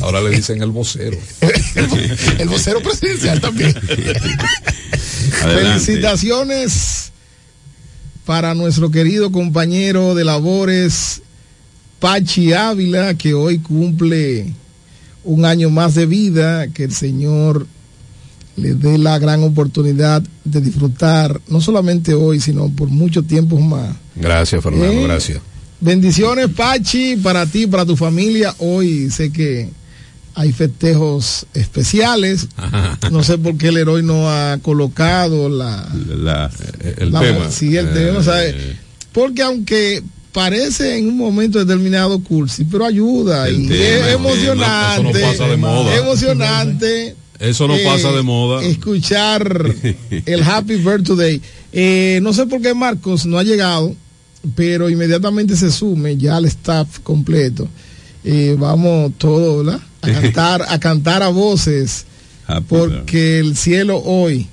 Ahora 0.00 0.20
le 0.20 0.30
dicen 0.30 0.62
el 0.62 0.70
vocero. 0.70 1.16
el 2.38 2.48
vocero 2.48 2.80
presidencial 2.82 3.40
también. 3.40 3.74
Adelante. 5.42 5.84
Felicitaciones 5.84 7.12
para 8.24 8.54
nuestro 8.54 8.90
querido 8.90 9.32
compañero 9.32 10.14
de 10.14 10.24
labores, 10.24 11.22
Pachi 11.98 12.52
Ávila, 12.52 13.14
que 13.14 13.34
hoy 13.34 13.58
cumple 13.58 14.52
un 15.24 15.44
año 15.44 15.70
más 15.70 15.94
de 15.94 16.06
vida, 16.06 16.68
que 16.68 16.84
el 16.84 16.92
Señor 16.92 17.66
le 18.56 18.74
dé 18.74 18.98
la 18.98 19.18
gran 19.18 19.42
oportunidad 19.42 20.22
de 20.44 20.60
disfrutar, 20.60 21.40
no 21.48 21.60
solamente 21.60 22.14
hoy, 22.14 22.40
sino 22.40 22.68
por 22.68 22.88
mucho 22.88 23.22
tiempo 23.22 23.58
más. 23.58 23.96
Gracias, 24.16 24.62
Fernando, 24.62 24.92
Eh, 24.92 25.04
gracias. 25.04 25.40
Bendiciones, 25.80 26.48
Pachi, 26.48 27.16
para 27.16 27.46
ti, 27.46 27.66
para 27.66 27.86
tu 27.86 27.96
familia. 27.96 28.54
Hoy 28.58 29.10
sé 29.10 29.32
que 29.32 29.70
hay 30.34 30.52
festejos 30.52 31.46
especiales. 31.54 32.48
No 33.10 33.22
sé 33.22 33.38
por 33.38 33.56
qué 33.56 33.68
el 33.68 33.76
héroe 33.78 34.02
no 34.02 34.30
ha 34.30 34.58
colocado 34.62 35.48
la, 35.48 35.88
La- 36.08 36.50
el 36.96 37.12
la- 37.12 37.20
tema. 37.20 37.50
Sí, 37.50 37.76
el 37.76 37.88
Eh. 37.94 38.76
Porque 39.12 39.42
aunque 39.42 40.02
parece 40.32 40.96
en 40.98 41.08
un 41.08 41.16
momento 41.16 41.58
determinado 41.58 42.20
cursi, 42.22 42.64
pero 42.64 42.84
ayuda 42.86 43.50
y 43.50 43.66
tema, 43.66 43.74
es 44.08 44.14
emocionante. 44.14 45.12
tema, 45.12 45.30
eso 45.30 45.32
no 45.32 45.38
pasa 45.38 45.46
de 45.50 45.56
moda. 45.56 45.96
Emocionante. 45.96 47.16
Eso 47.40 47.66
no 47.66 47.74
eh, 47.74 47.84
pasa 47.84 48.12
de 48.12 48.22
moda. 48.22 48.62
Escuchar 48.64 49.74
el 50.26 50.42
Happy 50.42 50.76
Birthday. 50.76 51.40
Eh, 51.72 52.20
no 52.22 52.32
sé 52.32 52.46
por 52.46 52.60
qué 52.60 52.74
Marcos 52.74 53.26
no 53.26 53.38
ha 53.38 53.42
llegado, 53.42 53.94
pero 54.54 54.88
inmediatamente 54.90 55.56
se 55.56 55.70
sume 55.72 56.16
ya 56.16 56.36
al 56.36 56.44
staff 56.44 56.98
completo. 57.02 57.66
Vamos 58.58 59.12
todos, 59.18 59.64
¿verdad? 59.64 59.80
A 60.02 60.10
cantar, 60.10 60.66
a 60.68 60.80
cantar 60.80 61.22
a 61.22 61.28
voces, 61.28 62.06
porque 62.68 63.38
el 63.38 63.56
cielo 63.56 63.98
hoy 63.98 64.48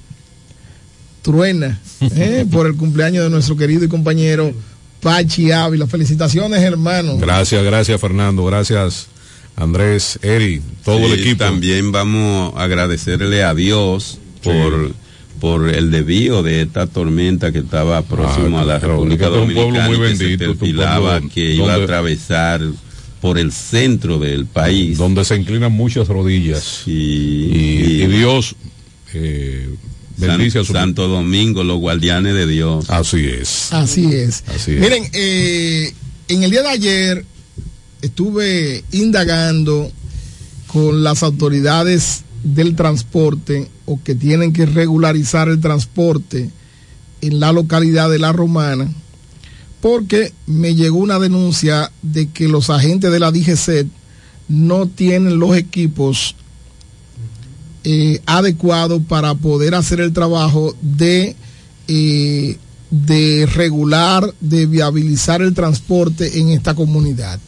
truena 1.21 1.79
¿eh? 2.01 2.45
por 2.51 2.67
el 2.67 2.75
cumpleaños 2.75 3.23
de 3.23 3.29
nuestro 3.29 3.57
querido 3.57 3.85
y 3.85 3.87
compañero 3.87 4.53
Pachi 5.01 5.51
Ávila. 5.51 5.87
Felicitaciones, 5.87 6.61
hermano. 6.61 7.17
Gracias, 7.17 7.63
gracias 7.63 7.99
Fernando, 7.99 8.45
gracias 8.45 9.07
Andrés, 9.57 10.19
Eri, 10.21 10.61
todo 10.85 10.99
el 10.99 11.19
equipo. 11.19 11.43
También 11.43 11.91
vamos 11.91 12.53
a 12.55 12.63
agradecerle 12.63 13.43
a 13.43 13.55
Dios 13.55 14.19
por, 14.43 14.93
por 15.39 15.69
el 15.69 15.89
desvío 15.89 16.43
de 16.43 16.61
esta 16.61 16.85
tormenta 16.85 17.51
que 17.51 17.59
estaba 17.59 18.03
próximo 18.03 18.59
Ah, 18.59 18.61
a 18.61 18.65
la 18.65 18.79
República 18.79 19.25
es 19.25 19.31
un 19.31 19.53
pueblo 19.53 19.79
Dominicana 19.79 19.87
muy 19.87 19.97
y 19.97 19.99
que 19.99 20.15
se 20.15 20.23
bendito, 20.23 20.45
perfilaba 20.45 21.11
pueblo 21.13 21.33
que 21.33 21.53
iba 21.55 21.73
a 21.73 21.77
atravesar 21.77 22.61
por 23.21 23.37
el 23.37 23.51
centro 23.51 24.19
del 24.19 24.45
país. 24.45 24.97
Donde 24.97 25.25
se 25.25 25.35
inclinan 25.35 25.71
muchas 25.71 26.07
rodillas. 26.07 26.83
y, 26.85 26.91
y, 26.91 28.03
y 28.03 28.07
Dios 28.07 28.55
eh, 29.13 29.69
bendice 30.17 30.59
a 30.59 30.63
su 30.63 30.73
Santo 30.73 31.07
Domingo, 31.07 31.63
los 31.63 31.79
guardianes 31.79 32.33
de 32.33 32.47
Dios. 32.47 32.89
Así 32.89 33.25
es. 33.27 33.71
Así 33.73 34.05
es. 34.13 34.43
Así 34.47 34.73
es. 34.73 34.79
Miren, 34.79 35.09
eh, 35.13 35.93
en 36.27 36.43
el 36.43 36.51
día 36.51 36.61
de 36.63 36.69
ayer 36.69 37.25
estuve 38.01 38.83
indagando 38.91 39.91
con 40.67 41.03
las 41.03 41.23
autoridades 41.23 42.23
del 42.43 42.75
transporte 42.75 43.67
o 43.85 44.01
que 44.03 44.15
tienen 44.15 44.53
que 44.53 44.65
regularizar 44.65 45.49
el 45.49 45.59
transporte 45.59 46.49
en 47.21 47.39
la 47.39 47.51
localidad 47.51 48.09
de 48.09 48.19
La 48.19 48.31
Romana, 48.31 48.91
porque 49.81 50.33
me 50.45 50.75
llegó 50.75 50.97
una 50.97 51.19
denuncia 51.19 51.91
de 52.01 52.29
que 52.29 52.47
los 52.47 52.69
agentes 52.69 53.11
de 53.11 53.19
la 53.19 53.31
DGC 53.31 53.87
no 54.47 54.87
tienen 54.87 55.39
los 55.39 55.55
equipos 55.55 56.35
eh, 57.83 58.21
adecuados 58.25 59.01
para 59.07 59.35
poder 59.35 59.75
hacer 59.75 59.99
el 60.01 60.13
trabajo 60.13 60.75
de, 60.81 61.35
eh, 61.87 62.57
de 62.89 63.45
regular, 63.45 64.33
de 64.41 64.65
viabilizar 64.65 65.41
el 65.41 65.53
transporte 65.53 66.39
en 66.39 66.49
esta 66.49 66.73
comunidad. 66.73 67.39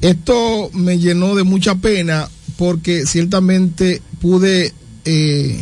Esto 0.00 0.70
me 0.72 0.98
llenó 0.98 1.34
de 1.34 1.42
mucha 1.42 1.74
pena 1.74 2.28
porque 2.56 3.06
ciertamente 3.06 4.00
pude 4.20 4.72
eh, 5.04 5.60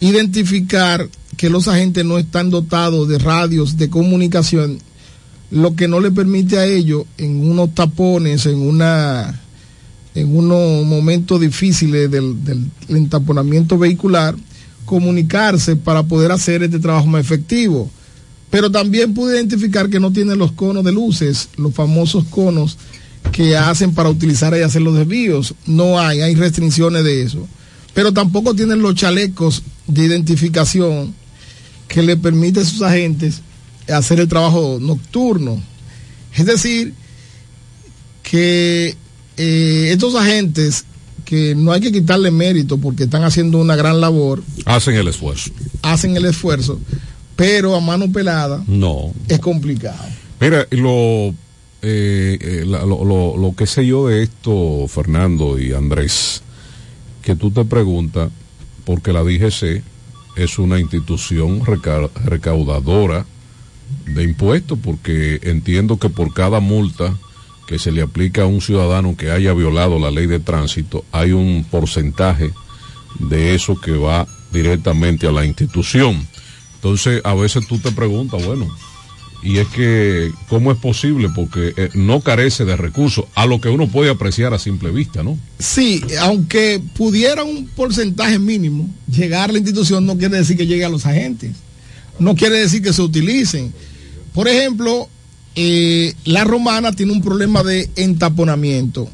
identificar 0.00 1.08
que 1.36 1.50
los 1.50 1.68
agentes 1.68 2.04
no 2.04 2.18
están 2.18 2.50
dotados 2.50 3.08
de 3.08 3.18
radios 3.18 3.76
de 3.76 3.90
comunicación, 3.90 4.78
lo 5.50 5.74
que 5.74 5.88
no 5.88 6.00
le 6.00 6.10
permite 6.10 6.58
a 6.58 6.66
ellos 6.66 7.04
en 7.18 7.48
unos 7.48 7.74
tapones, 7.74 8.46
en 8.46 8.58
una 8.58 9.38
en 10.14 10.36
unos 10.36 10.84
momentos 10.84 11.40
difíciles 11.40 12.10
del, 12.10 12.44
del 12.44 12.66
entaponamiento 12.88 13.78
vehicular, 13.78 14.36
comunicarse 14.84 15.76
para 15.76 16.02
poder 16.02 16.32
hacer 16.32 16.62
este 16.62 16.78
trabajo 16.78 17.06
más 17.06 17.22
efectivo. 17.22 17.90
Pero 18.50 18.70
también 18.70 19.14
pude 19.14 19.36
identificar 19.36 19.88
que 19.88 20.00
no 20.00 20.12
tienen 20.12 20.38
los 20.38 20.52
conos 20.52 20.84
de 20.84 20.92
luces, 20.92 21.48
los 21.56 21.72
famosos 21.72 22.24
conos 22.24 22.76
que 23.30 23.56
hacen 23.56 23.94
para 23.94 24.10
utilizar 24.10 24.54
y 24.54 24.60
hacer 24.60 24.82
los 24.82 24.94
desvíos. 24.94 25.54
No 25.64 25.98
hay, 25.98 26.20
hay 26.20 26.34
restricciones 26.34 27.04
de 27.04 27.22
eso. 27.22 27.48
Pero 27.94 28.12
tampoco 28.12 28.54
tienen 28.54 28.82
los 28.82 28.94
chalecos 28.94 29.62
de 29.86 30.04
identificación 30.04 31.14
que 31.92 32.02
le 32.02 32.16
permiten 32.16 32.62
a 32.62 32.66
sus 32.66 32.80
agentes 32.82 33.42
hacer 33.88 34.18
el 34.18 34.26
trabajo 34.28 34.78
nocturno. 34.80 35.60
Es 36.34 36.46
decir, 36.46 36.94
que 38.22 38.96
eh, 39.36 39.88
estos 39.92 40.14
agentes 40.14 40.84
que 41.24 41.54
no 41.54 41.72
hay 41.72 41.80
que 41.80 41.92
quitarle 41.92 42.30
mérito 42.30 42.78
porque 42.78 43.04
están 43.04 43.24
haciendo 43.24 43.58
una 43.58 43.76
gran 43.76 44.00
labor, 44.00 44.42
Hacen 44.64 44.94
el 44.94 45.08
esfuerzo. 45.08 45.50
hacen 45.82 46.16
el 46.16 46.24
esfuerzo, 46.24 46.80
pero 47.36 47.74
a 47.76 47.80
mano 47.80 48.10
pelada 48.10 48.62
No. 48.66 49.12
es 49.28 49.38
complicado. 49.38 49.98
Mira, 50.40 50.66
lo, 50.70 51.28
eh, 51.82 52.38
eh, 52.40 52.64
la- 52.66 52.84
lo, 52.86 53.04
lo- 53.04 53.36
lo 53.36 53.54
que 53.54 53.66
sé 53.66 53.86
yo 53.86 54.08
de 54.08 54.22
esto, 54.22 54.86
Fernando 54.88 55.58
y 55.58 55.72
Andrés, 55.72 56.42
que 57.22 57.36
tú 57.36 57.50
te 57.50 57.64
preguntas, 57.64 58.30
porque 58.84 59.12
la 59.12 59.22
DGC 59.22 59.82
es 60.36 60.58
una 60.58 60.78
institución 60.80 61.64
reca- 61.64 62.10
recaudadora 62.24 63.26
de 64.06 64.22
impuestos, 64.22 64.78
porque 64.82 65.40
entiendo 65.42 65.98
que 65.98 66.08
por 66.08 66.32
cada 66.32 66.60
multa 66.60 67.16
que 67.66 67.78
se 67.78 67.92
le 67.92 68.02
aplica 68.02 68.42
a 68.42 68.46
un 68.46 68.60
ciudadano 68.60 69.16
que 69.16 69.30
haya 69.30 69.52
violado 69.54 69.98
la 69.98 70.10
ley 70.10 70.26
de 70.26 70.40
tránsito, 70.40 71.04
hay 71.12 71.32
un 71.32 71.64
porcentaje 71.70 72.50
de 73.18 73.54
eso 73.54 73.80
que 73.80 73.92
va 73.92 74.26
directamente 74.52 75.26
a 75.26 75.32
la 75.32 75.44
institución. 75.44 76.26
Entonces, 76.76 77.20
a 77.24 77.34
veces 77.34 77.66
tú 77.68 77.78
te 77.78 77.92
preguntas, 77.92 78.44
bueno, 78.44 78.66
y 79.42 79.58
es 79.58 79.66
que, 79.68 80.32
¿cómo 80.48 80.70
es 80.70 80.78
posible? 80.78 81.28
Porque 81.34 81.74
eh, 81.76 81.90
no 81.94 82.20
carece 82.20 82.64
de 82.64 82.76
recursos, 82.76 83.24
a 83.34 83.44
lo 83.46 83.60
que 83.60 83.68
uno 83.68 83.88
puede 83.88 84.10
apreciar 84.10 84.54
a 84.54 84.58
simple 84.58 84.90
vista, 84.90 85.22
¿no? 85.22 85.36
Sí, 85.58 86.00
aunque 86.20 86.80
pudiera 86.94 87.42
un 87.42 87.66
porcentaje 87.66 88.38
mínimo 88.38 88.88
llegar 89.10 89.50
a 89.50 89.52
la 89.52 89.58
institución, 89.58 90.06
no 90.06 90.16
quiere 90.16 90.38
decir 90.38 90.56
que 90.56 90.66
llegue 90.66 90.84
a 90.84 90.88
los 90.88 91.06
agentes. 91.06 91.52
No 92.18 92.36
quiere 92.36 92.58
decir 92.58 92.82
que 92.82 92.92
se 92.92 93.02
utilicen. 93.02 93.72
Por 94.32 94.46
ejemplo, 94.46 95.08
eh, 95.56 96.14
la 96.24 96.44
romana 96.44 96.92
tiene 96.92 97.12
un 97.12 97.22
problema 97.22 97.64
de 97.64 97.90
entaponamiento. 97.96 99.08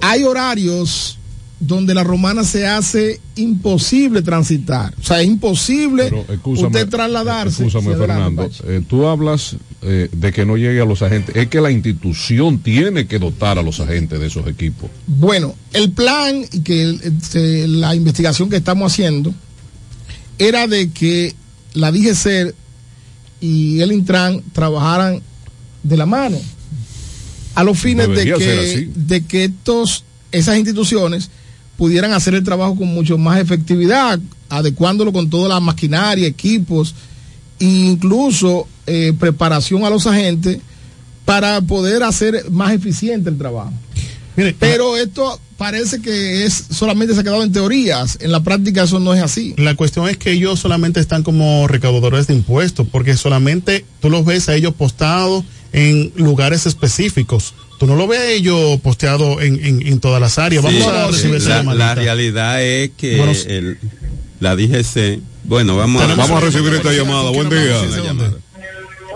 Hay 0.00 0.24
horarios 0.24 1.18
donde 1.64 1.94
la 1.94 2.02
romana 2.02 2.42
se 2.42 2.66
hace 2.66 3.20
imposible 3.36 4.20
transitar. 4.22 4.92
O 5.00 5.04
sea, 5.04 5.20
es 5.20 5.28
imposible 5.28 6.12
Escúchame, 6.28 6.66
usted 6.66 6.88
trasladarse. 6.88 7.64
Escúchame, 7.66 7.94
Sí, 7.94 8.00
adelante, 8.02 8.48
Fernando. 8.50 8.50
eh, 8.66 8.84
tú 8.88 9.06
hablas 9.06 9.56
eh, 9.82 10.08
de 10.10 10.32
que 10.32 10.44
no 10.44 10.56
llegue 10.56 10.80
a 10.80 10.84
los 10.84 11.02
agentes. 11.02 11.36
Es 11.36 11.46
que 11.46 11.60
la 11.60 11.70
institución 11.70 12.58
tiene 12.58 13.06
que 13.06 13.20
dotar 13.20 13.60
a 13.60 13.62
los 13.62 13.78
agentes 13.78 14.18
de 14.18 14.26
esos 14.26 14.44
equipos. 14.48 14.90
Bueno, 15.06 15.54
el 15.72 15.92
plan 15.92 16.44
y 16.50 16.60
que 16.62 16.98
la 17.68 17.94
investigación 17.94 18.50
que 18.50 18.56
estamos 18.56 18.92
haciendo 18.92 19.32
era 20.38 20.66
de 20.66 20.90
que 20.90 21.32
la 21.74 21.92
DGC 21.92 22.54
y 23.40 23.80
el 23.80 23.92
Intran 23.92 24.42
trabajaran 24.52 25.22
de 25.84 25.96
la 25.96 26.06
mano 26.06 26.38
a 27.54 27.62
los 27.62 27.78
fines 27.78 28.08
de 28.08 28.24
que, 28.24 28.88
de 28.96 29.26
que 29.26 29.44
estos, 29.44 30.04
esas 30.32 30.56
instituciones 30.56 31.30
pudieran 31.76 32.12
hacer 32.12 32.34
el 32.34 32.44
trabajo 32.44 32.76
con 32.76 32.88
mucho 32.88 33.18
más 33.18 33.40
efectividad, 33.40 34.18
adecuándolo 34.48 35.12
con 35.12 35.30
toda 35.30 35.48
la 35.48 35.60
maquinaria, 35.60 36.26
equipos, 36.26 36.94
e 37.58 37.64
incluso 37.64 38.66
eh, 38.86 39.12
preparación 39.18 39.84
a 39.84 39.90
los 39.90 40.06
agentes 40.06 40.58
para 41.24 41.60
poder 41.60 42.02
hacer 42.02 42.50
más 42.50 42.72
eficiente 42.72 43.30
el 43.30 43.38
trabajo. 43.38 43.72
Pero 44.58 44.96
esto 44.96 45.38
parece 45.56 46.00
que 46.00 46.44
es 46.44 46.66
solamente 46.70 47.14
se 47.14 47.20
ha 47.20 47.22
quedado 47.22 47.42
en 47.42 47.52
teorías. 47.52 48.18
En 48.20 48.32
la 48.32 48.42
práctica 48.42 48.82
eso 48.82 48.98
no 48.98 49.14
es 49.14 49.22
así. 49.22 49.54
La 49.58 49.76
cuestión 49.76 50.08
es 50.08 50.16
que 50.16 50.32
ellos 50.32 50.58
solamente 50.58 51.00
están 51.00 51.22
como 51.22 51.68
recaudadores 51.68 52.26
de 52.26 52.34
impuestos, 52.34 52.86
porque 52.90 53.16
solamente 53.16 53.84
tú 54.00 54.10
los 54.10 54.24
ves 54.24 54.48
a 54.48 54.54
ellos 54.54 54.74
postados 54.74 55.44
en 55.72 56.12
lugares 56.16 56.66
específicos. 56.66 57.54
Tú 57.82 57.88
no 57.88 57.96
lo 57.96 58.06
ves 58.06 58.20
a 58.20 58.30
ellos 58.30 58.80
posteados 58.80 59.42
en, 59.42 59.56
en, 59.66 59.84
en 59.84 59.98
todas 59.98 60.20
las 60.20 60.38
áreas. 60.38 60.62
Vamos 60.62 60.84
Sí, 60.84 60.88
a 60.88 61.06
recibir 61.08 61.34
esa 61.38 61.64
la, 61.64 61.74
la 61.74 61.94
realidad 61.96 62.62
es 62.62 62.92
que 62.96 63.16
Bueno, 63.16 63.32
el- 63.48 63.76
la 64.38 64.54
DGC, 64.54 65.18
bueno, 65.42 65.76
vamos, 65.76 66.00
Tenemos- 66.00 66.28
vamos 66.28 66.42
a 66.44 66.46
recibir 66.46 66.72
esta 66.74 66.92
llamada. 66.92 67.30
Buen 67.30 67.48
día. 67.50 67.80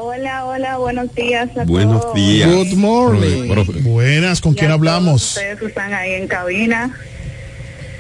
Hola, 0.01 0.47
hola, 0.47 0.79
buenos 0.79 1.15
días 1.15 1.49
a 1.57 1.63
Buenos 1.63 2.01
todos. 2.01 2.15
días. 2.17 2.51
Good 2.51 2.73
morning. 2.75 3.55
Buenas, 3.85 4.41
¿con 4.41 4.55
quién 4.55 4.65
Y 4.65 4.67
a 4.67 4.77
todos 4.77 4.81
hablamos? 4.81 5.23
Ustedes 5.37 5.63
están 5.63 5.95
ahí 5.95 6.15
en 6.15 6.27
cabina 6.27 6.93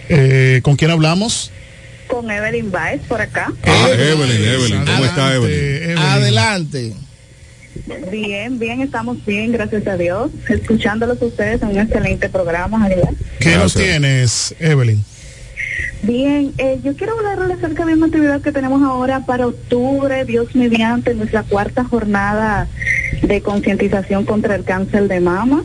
Eh, 0.08 0.58
¿Con 0.64 0.74
quién 0.74 0.90
hablamos? 0.90 1.52
con 2.08 2.28
Evelyn 2.28 2.72
Baez 2.72 3.02
por 3.06 3.20
acá. 3.20 3.52
Ah, 3.62 3.88
Evelyn, 3.92 4.44
Evelyn. 4.44 4.84
¿Cómo 4.84 5.04
está 5.04 5.32
Evelyn? 5.32 5.96
Adelante. 5.96 6.92
Bien, 8.10 8.58
bien, 8.58 8.80
estamos 8.80 9.24
bien, 9.24 9.52
gracias 9.52 9.86
a 9.86 9.96
Dios. 9.96 10.30
Escuchándolos 10.48 11.20
ustedes 11.20 11.62
en 11.62 11.68
un 11.68 11.78
excelente 11.78 12.28
programa, 12.28 12.80
Javier. 12.80 13.14
¿Qué 13.40 13.56
nos 13.56 13.74
tienes, 13.74 14.54
Evelyn? 14.58 15.04
Bien, 16.02 16.52
eh, 16.58 16.78
yo 16.84 16.94
quiero 16.94 17.14
hablarles 17.16 17.58
acerca 17.58 17.84
de 17.84 17.94
una 17.94 18.06
actividad 18.06 18.40
que 18.40 18.52
tenemos 18.52 18.82
ahora 18.82 19.26
para 19.26 19.46
octubre, 19.46 20.24
Dios 20.24 20.54
mediante, 20.54 21.14
nuestra 21.14 21.42
cuarta 21.42 21.84
jornada 21.84 22.68
de 23.22 23.40
concientización 23.40 24.24
contra 24.24 24.54
el 24.54 24.64
cáncer 24.64 25.08
de 25.08 25.20
mama. 25.20 25.64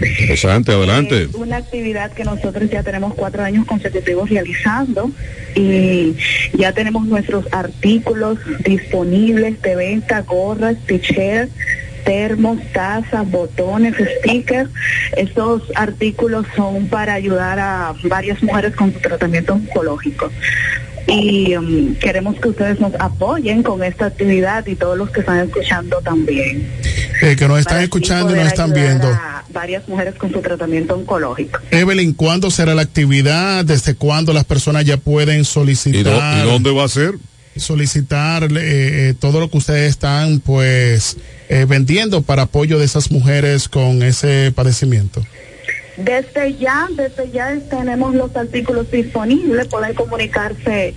Interesante, 0.00 0.72
adelante. 0.72 1.22
Es 1.24 1.34
una 1.34 1.58
actividad 1.58 2.12
que 2.12 2.24
nosotros 2.24 2.70
ya 2.70 2.82
tenemos 2.82 3.14
cuatro 3.14 3.42
años 3.42 3.66
consecutivos 3.66 4.30
realizando 4.30 5.10
y 5.54 6.16
ya 6.52 6.72
tenemos 6.72 7.06
nuestros 7.06 7.46
artículos 7.52 8.38
disponibles 8.64 9.60
de 9.62 9.76
venta, 9.76 10.22
gorras, 10.22 10.76
t-shirts, 10.86 11.52
termos, 12.04 12.58
tazas, 12.72 13.30
botones, 13.30 13.94
stickers. 14.18 14.70
Estos 15.16 15.62
artículos 15.74 16.46
son 16.56 16.88
para 16.88 17.14
ayudar 17.14 17.58
a 17.58 17.94
varias 18.04 18.42
mujeres 18.42 18.74
con 18.74 18.92
su 18.92 18.98
tratamiento 19.00 19.54
oncológico. 19.54 20.30
Y 21.06 21.54
um, 21.56 21.94
queremos 21.96 22.36
que 22.40 22.48
ustedes 22.48 22.80
nos 22.80 22.92
apoyen 22.98 23.62
con 23.62 23.82
esta 23.84 24.06
actividad 24.06 24.66
y 24.66 24.74
todos 24.74 24.96
los 24.96 25.10
que 25.10 25.20
están 25.20 25.38
escuchando 25.40 26.00
también. 26.02 26.66
Eh, 27.22 27.36
que 27.36 27.46
nos 27.46 27.58
están 27.58 27.74
Para 27.74 27.82
escuchando 27.84 28.32
y 28.34 28.38
nos 28.38 28.46
están 28.48 28.72
viendo. 28.72 29.08
a 29.08 29.44
varias 29.52 29.86
mujeres 29.88 30.14
con 30.14 30.32
su 30.32 30.40
tratamiento 30.40 30.94
oncológico. 30.94 31.60
Evelyn, 31.70 32.14
¿cuándo 32.14 32.50
será 32.50 32.74
la 32.74 32.82
actividad? 32.82 33.64
¿Desde 33.64 33.94
cuándo 33.94 34.32
las 34.32 34.44
personas 34.44 34.84
ya 34.84 34.96
pueden 34.96 35.44
solicitar? 35.44 36.00
¿Y, 36.00 36.04
dó- 36.04 36.44
y 36.44 36.50
dónde 36.50 36.70
va 36.72 36.84
a 36.84 36.88
ser? 36.88 37.14
Solicitar 37.56 38.44
eh, 38.44 38.48
eh, 39.10 39.14
todo 39.18 39.38
lo 39.40 39.48
que 39.48 39.58
ustedes 39.58 39.88
están, 39.90 40.40
pues, 40.40 41.16
eh, 41.48 41.66
vendiendo 41.68 42.22
para 42.22 42.42
apoyo 42.42 42.78
de 42.80 42.84
esas 42.84 43.10
mujeres 43.12 43.68
con 43.68 44.02
ese 44.02 44.50
padecimiento. 44.54 45.24
Desde 45.96 46.54
ya, 46.56 46.88
desde 46.96 47.30
ya 47.30 47.54
tenemos 47.70 48.14
los 48.14 48.34
artículos 48.36 48.90
disponibles, 48.90 49.66
pueden 49.68 49.94
comunicarse 49.94 50.94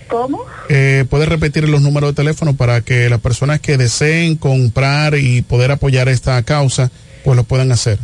¿Cómo? 0.08 0.46
Eh, 0.70 1.06
¿Puedes 1.10 1.28
repetir 1.28 1.68
los 1.68 1.82
números 1.82 2.12
de 2.12 2.16
teléfono 2.16 2.56
para 2.56 2.82
que 2.82 3.10
las 3.10 3.22
personas 3.22 3.60
que 3.60 3.78
deseen 3.78 4.36
comprar 4.36 5.16
y 5.16 5.42
poder 5.42 5.72
apoyar 5.72 6.10
esta 6.10 6.44
causa, 6.44 6.92
pues 7.24 7.36
lo 7.36 7.44
puedan 7.44 7.72
hacer? 7.72 7.98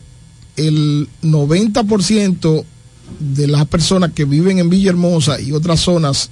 el 0.56 1.08
90% 1.22 2.64
de 3.20 3.46
las 3.46 3.66
personas 3.66 4.12
que 4.12 4.24
viven 4.24 4.58
en 4.58 4.70
Villahermosa 4.70 5.40
y 5.40 5.52
otras 5.52 5.80
zonas 5.80 6.30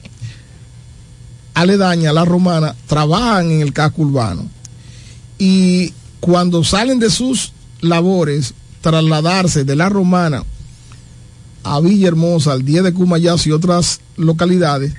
aledañas 1.54 2.10
a 2.10 2.14
la 2.14 2.24
romana 2.24 2.74
trabajan 2.86 3.50
en 3.50 3.60
el 3.60 3.72
casco 3.72 4.02
urbano. 4.02 4.48
Y 5.38 5.92
cuando 6.20 6.64
salen 6.64 6.98
de 6.98 7.10
sus 7.10 7.52
labores, 7.80 8.54
trasladarse 8.80 9.64
de 9.64 9.76
la 9.76 9.88
romana 9.88 10.44
a 11.62 11.80
Villahermosa, 11.80 12.52
al 12.52 12.64
día 12.64 12.82
de 12.82 12.92
Cumayas 12.92 13.46
y 13.46 13.52
otras 13.52 14.00
localidades, 14.16 14.92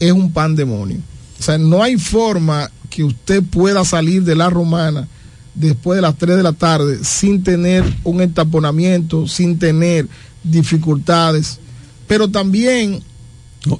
es 0.00 0.12
un 0.12 0.32
pandemonio. 0.32 0.98
O 1.38 1.42
sea, 1.42 1.58
no 1.58 1.82
hay 1.82 1.96
forma 1.96 2.70
que 2.90 3.04
usted 3.04 3.42
pueda 3.42 3.84
salir 3.84 4.22
de 4.24 4.34
la 4.34 4.50
romana 4.50 5.08
después 5.54 5.96
de 5.96 6.02
las 6.02 6.16
3 6.16 6.36
de 6.36 6.42
la 6.42 6.52
tarde 6.52 7.04
sin 7.04 7.42
tener 7.42 7.84
un 8.04 8.20
entaponamiento, 8.20 9.26
sin 9.26 9.58
tener 9.58 10.06
dificultades, 10.44 11.58
pero 12.06 12.28
también... 12.28 13.02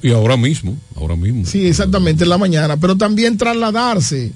y 0.01 0.11
ahora 0.11 0.37
mismo, 0.37 0.77
ahora 0.95 1.15
mismo. 1.15 1.45
Sí, 1.45 1.65
exactamente, 1.65 2.23
en 2.23 2.29
la 2.29 2.37
mañana, 2.37 2.77
pero 2.77 2.97
también 2.97 3.37
trasladarse, 3.37 4.33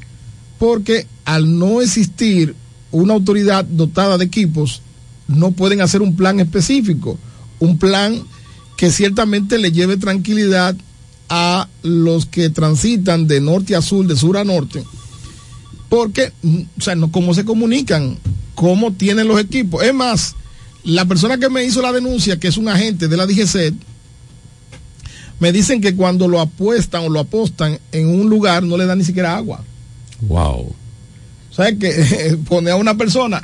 porque 0.57 1.05
al 1.25 1.59
no 1.59 1.81
existir 1.81 2.55
una 2.91 3.13
autoridad 3.13 3.65
dotada 3.65 4.17
de 4.17 4.25
equipos, 4.25 4.81
no 5.27 5.51
pueden 5.51 5.81
hacer 5.81 6.01
un 6.01 6.15
plan 6.15 6.39
específico, 6.39 7.17
un 7.59 7.77
plan 7.77 8.21
que 8.77 8.91
ciertamente 8.91 9.57
le 9.57 9.71
lleve 9.71 9.97
tranquilidad 9.97 10.75
a 11.29 11.67
los 11.81 12.25
que 12.25 12.49
transitan 12.49 13.27
de 13.27 13.41
norte 13.41 13.75
a 13.75 13.81
sur, 13.81 14.05
de 14.05 14.15
sur 14.15 14.37
a 14.37 14.43
norte, 14.43 14.83
porque, 15.89 16.31
o 16.77 16.81
sea, 16.81 16.95
no, 16.95 17.11
cómo 17.11 17.33
se 17.33 17.45
comunican, 17.45 18.17
cómo 18.55 18.93
tienen 18.93 19.27
los 19.27 19.39
equipos. 19.39 19.83
Es 19.83 19.93
más, 19.93 20.35
la 20.83 21.05
persona 21.05 21.37
que 21.37 21.49
me 21.49 21.63
hizo 21.63 21.81
la 21.81 21.91
denuncia, 21.91 22.39
que 22.39 22.47
es 22.47 22.57
un 22.57 22.67
agente 22.67 23.07
de 23.07 23.17
la 23.17 23.25
DGC, 23.25 23.73
me 25.39 25.51
dicen 25.51 25.81
que 25.81 25.95
cuando 25.95 26.27
lo 26.27 26.39
apuestan 26.39 27.03
o 27.03 27.09
lo 27.09 27.19
apostan 27.19 27.79
en 27.91 28.07
un 28.07 28.29
lugar 28.29 28.63
no 28.63 28.77
le 28.77 28.85
dan 28.85 28.99
ni 28.99 29.03
siquiera 29.03 29.35
agua. 29.35 29.63
Wow. 30.21 30.73
O 31.51 31.55
sea, 31.55 31.77
que 31.77 32.37
pone 32.49 32.71
a 32.71 32.75
una 32.75 32.95
persona 32.95 33.43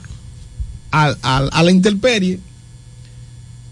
a, 0.92 1.16
a 1.22 1.64
la 1.64 1.72
intemperie 1.72 2.40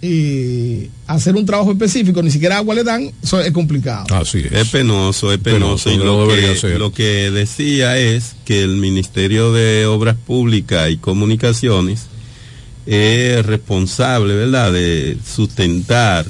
y 0.02 0.90
hacer 1.08 1.36
un 1.36 1.46
trabajo 1.46 1.72
específico, 1.72 2.22
ni 2.22 2.30
siquiera 2.30 2.58
agua 2.58 2.76
le 2.76 2.84
dan, 2.84 3.12
eso 3.24 3.40
es 3.42 3.52
complicado. 3.52 4.06
Así 4.16 4.40
es. 4.40 4.52
Es 4.52 4.68
penoso, 4.70 5.34
es 5.34 5.40
penoso. 5.40 5.92
y 5.92 5.98
lo, 5.98 6.28
que, 6.28 6.78
lo 6.78 6.94
que 6.94 7.32
decía 7.32 7.98
es 7.98 8.36
que 8.46 8.62
el 8.62 8.78
Ministerio 8.78 9.52
de 9.54 9.86
Obras 9.88 10.16
Públicas 10.16 10.92
y 10.92 10.98
Comunicaciones 10.98 12.06
es 12.86 13.46
responsable, 13.46 14.36
¿verdad?, 14.36 14.72
de 14.72 15.18
sustentar 15.26 16.26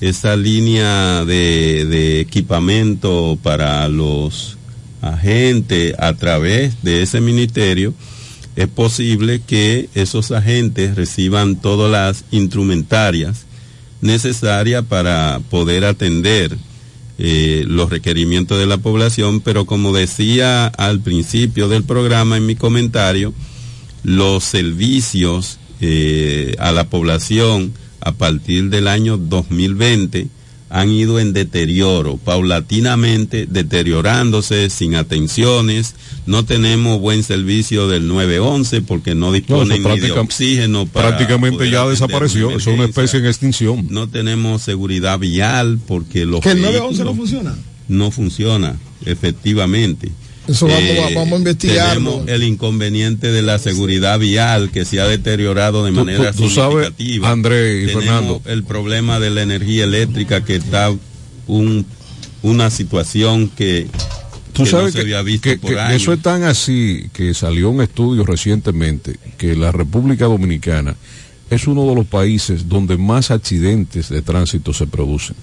esa 0.00 0.36
línea 0.36 1.24
de, 1.24 1.86
de 1.86 2.20
equipamiento 2.20 3.38
para 3.42 3.88
los 3.88 4.58
agentes 5.00 5.94
a 5.98 6.12
través 6.14 6.82
de 6.82 7.02
ese 7.02 7.20
ministerio 7.20 7.94
es 8.56 8.68
posible 8.68 9.42
que 9.46 9.88
esos 9.94 10.32
agentes 10.32 10.96
reciban 10.96 11.56
todas 11.56 11.90
las 11.90 12.24
instrumentarias 12.30 13.44
necesarias 14.00 14.84
para 14.88 15.40
poder 15.50 15.84
atender 15.84 16.56
eh, 17.18 17.64
los 17.66 17.90
requerimientos 17.90 18.58
de 18.58 18.66
la 18.66 18.78
población, 18.78 19.40
pero 19.40 19.66
como 19.66 19.94
decía 19.94 20.66
al 20.66 21.00
principio 21.00 21.68
del 21.68 21.84
programa 21.84 22.38
en 22.38 22.46
mi 22.46 22.56
comentario, 22.56 23.34
los 24.02 24.44
servicios 24.44 25.58
eh, 25.80 26.56
a 26.58 26.72
la 26.72 26.88
población 26.88 27.74
a 28.00 28.12
partir 28.12 28.70
del 28.70 28.88
año 28.88 29.18
2020 29.18 30.28
han 30.68 30.90
ido 30.90 31.20
en 31.20 31.32
deterioro, 31.32 32.16
paulatinamente 32.16 33.46
deteriorándose, 33.46 34.68
sin 34.68 34.96
atenciones. 34.96 35.94
No 36.26 36.44
tenemos 36.44 37.00
buen 37.00 37.22
servicio 37.22 37.88
del 37.88 38.08
911 38.08 38.82
porque 38.82 39.14
no 39.14 39.32
disponen 39.32 39.82
ni 39.82 40.00
de 40.00 40.12
oxígeno. 40.12 40.86
prácticamente 40.86 41.70
ya 41.70 41.86
desapareció, 41.86 42.50
es 42.50 42.66
una 42.66 42.84
especie 42.84 43.20
en 43.20 43.26
extinción. 43.26 43.86
No 43.90 44.08
tenemos 44.08 44.62
seguridad 44.62 45.18
vial 45.18 45.78
porque 45.86 46.24
los... 46.24 46.40
¿Que 46.40 46.50
el 46.50 46.62
911 46.62 47.04
no 47.04 47.14
funciona? 47.14 47.54
No 47.88 48.10
funciona, 48.10 48.76
efectivamente. 49.04 50.10
Eso 50.48 50.66
vamos, 50.66 50.82
eh, 50.82 51.12
vamos 51.14 51.32
a 51.32 51.36
investigar. 51.36 51.88
Tenemos 51.90 52.28
el 52.28 52.42
inconveniente 52.42 53.32
de 53.32 53.42
la 53.42 53.58
seguridad 53.58 54.18
vial 54.18 54.70
que 54.70 54.84
se 54.84 55.00
ha 55.00 55.06
deteriorado 55.06 55.84
de 55.84 55.90
manera 55.90 56.32
tú, 56.32 56.44
tú 56.44 56.50
significativa. 56.50 57.30
André 57.30 57.82
y 57.82 57.88
Fernando. 57.88 58.42
El 58.44 58.64
problema 58.64 59.18
de 59.18 59.30
la 59.30 59.42
energía 59.42 59.84
eléctrica 59.84 60.44
que 60.44 60.56
está 60.56 60.94
un, 61.46 61.86
una 62.42 62.70
situación 62.70 63.48
que 63.48 63.88
Tú 64.52 64.64
sabes 64.64 64.86
no 64.86 64.92
se 64.92 65.00
había 65.02 65.20
visto 65.20 65.50
que, 65.50 65.58
por 65.58 65.70
que 65.70 65.94
eso 65.94 66.14
es 66.14 66.22
tan 66.22 66.42
así 66.44 67.10
que 67.12 67.34
salió 67.34 67.68
un 67.68 67.82
estudio 67.82 68.24
recientemente 68.24 69.18
que 69.36 69.54
la 69.54 69.70
República 69.70 70.24
Dominicana 70.24 70.96
es 71.50 71.66
uno 71.66 71.86
de 71.86 71.94
los 71.94 72.06
países 72.06 72.68
donde 72.68 72.96
más 72.96 73.30
accidentes 73.30 74.08
de 74.08 74.22
tránsito 74.22 74.72
se 74.72 74.86
producen. 74.86 75.36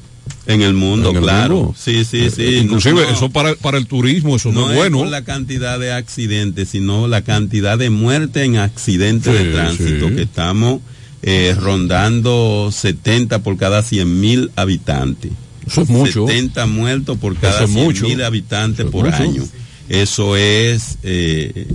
En 0.46 0.62
el 0.62 0.74
mundo, 0.74 1.10
¿En 1.12 1.18
el 1.18 1.22
claro. 1.24 1.56
mundo? 1.56 1.76
Sí, 1.78 2.04
sí, 2.06 2.30
sí. 2.30 2.42
Eh, 2.44 2.60
inclusive 2.64 3.10
eso 3.12 3.30
para, 3.30 3.56
para 3.56 3.78
el 3.78 3.88
turismo, 3.88 4.36
eso 4.36 4.52
no, 4.52 4.62
no 4.62 4.72
es 4.72 4.76
bueno. 4.78 5.00
por 5.00 5.08
la 5.08 5.24
cantidad 5.24 5.80
de 5.80 5.92
accidentes, 5.94 6.70
sino 6.70 7.08
la 7.08 7.22
cantidad 7.24 7.78
de 7.78 7.90
muertes 7.90 8.44
en 8.46 8.58
accidentes 8.58 9.36
Sí, 9.38 9.44
de 9.44 9.52
tránsito 9.54 10.10
sí. 10.10 10.16
que 10.16 10.22
estamos 10.24 10.82
eh, 11.22 11.56
rondando 11.60 12.70
70 12.74 13.40
por 13.40 13.58
cada 13.58 13.82
100 13.84 14.20
mil 14.20 14.52
habitantes. 14.58 15.32
Eso 15.66 15.82
es 15.84 15.90
mucho. 15.90 16.28
70 16.28 16.66
muertos 16.66 17.18
por 17.18 17.38
cada 17.38 17.64
es 17.64 17.70
100 17.72 17.84
mucho. 17.86 18.06
mil 18.08 18.22
habitantes 18.24 18.86
es 18.86 18.92
por 18.92 19.06
mucho. 19.06 19.16
año. 19.24 19.44
Eso 19.88 20.36
es, 20.36 20.98
eh, 21.04 21.66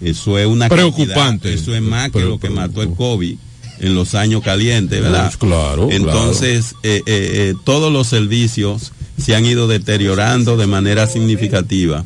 eso 0.00 0.38
es 0.38 0.46
una 0.46 0.68
Preocupante. 0.68 1.14
cantidad, 1.14 1.52
Eso 1.54 1.74
es 1.74 1.82
más 1.82 2.10
que 2.10 2.20
lo 2.20 2.38
que 2.38 2.48
mató 2.50 2.82
el 2.82 2.90
COVID 2.94 3.36
en 3.80 3.94
los 3.94 4.14
años 4.14 4.42
calientes, 4.42 5.00
¿verdad? 5.02 5.24
Pues 5.26 5.36
claro, 5.36 5.88
Entonces, 5.90 6.74
eh, 6.82 7.02
eh, 7.06 7.30
eh, 7.50 7.54
todos 7.64 7.92
los 7.92 8.06
servicios 8.06 8.92
se 9.18 9.34
han 9.34 9.44
ido 9.46 9.68
deteriorando 9.68 10.56
de 10.56 10.66
manera 10.66 11.06
significativa. 11.06 12.04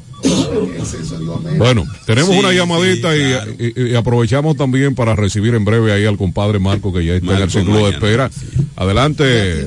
Bueno, 1.57 1.85
tenemos 2.07 2.33
Sí, 2.35 2.39
una 2.41 2.53
llamadita 2.53 3.13
sí, 3.13 3.19
y- 3.21 3.23
claro. 3.31 3.53
y, 3.59 3.91
y 3.93 3.95
aprovechamos 3.95 4.57
también 4.57 4.95
para 4.95 5.15
recibir 5.17 5.55
en 5.55 5.65
breve 5.65 5.93
ahí 5.93 6.05
al 6.07 6.17
compadre 6.17 6.59
Marco 6.59 6.93
que 6.93 7.05
ya 7.05 7.15
está 7.15 7.27
en 7.27 7.33
el 7.33 7.39
Marco 7.41 7.53
círculo 7.53 7.87
de 7.87 7.93
espera. 7.93 8.31
Adelante. 8.77 9.67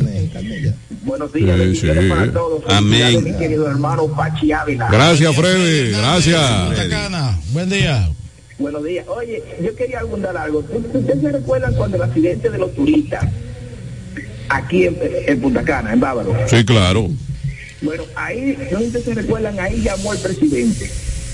Buenos 1.04 1.34
días, 1.34 1.56
sí. 1.56 1.60
bendiciones 1.60 2.10
para 2.12 2.32
todos. 2.32 2.64
Amén. 2.68 3.24
Mi 3.24 3.34
querido 3.38 3.68
hermano 3.70 4.08
Pachi 4.08 4.52
Ávila. 4.52 4.88
Gracias, 4.92 5.36
Freddy. 5.36 5.92
Gracias. 5.92 7.42
Buen 7.54 7.70
día. 7.70 8.10
Buenos 8.62 8.84
días. 8.84 9.06
Oye, 9.08 9.44
yo 9.64 9.76
quería 9.76 10.00
abundar 10.00 10.38
algo. 10.38 10.60
¿Ustedes 10.60 11.20
se 11.22 11.32
recuerdan 11.32 11.74
cuando 11.74 11.98
el 11.98 12.04
accidente 12.04 12.50
de 12.50 12.58
los 12.58 12.74
turistas 12.76 13.26
aquí 14.50 14.86
en, 14.86 14.98
en 15.28 15.42
Punta 15.42 15.64
Cana, 15.64 15.94
en 15.94 16.00
Bávaro? 16.00 16.36
Sí, 16.48 16.64
claro. 16.64 17.10
Bueno, 17.82 18.04
ahí, 18.16 18.58
no 18.72 18.80
sé 18.80 18.92
si 19.00 19.02
se 19.02 19.14
recuerdan, 19.16 19.60
ahí 19.60 19.82
llamó 19.82 20.14
el 20.14 20.20
presidente, 20.20 20.90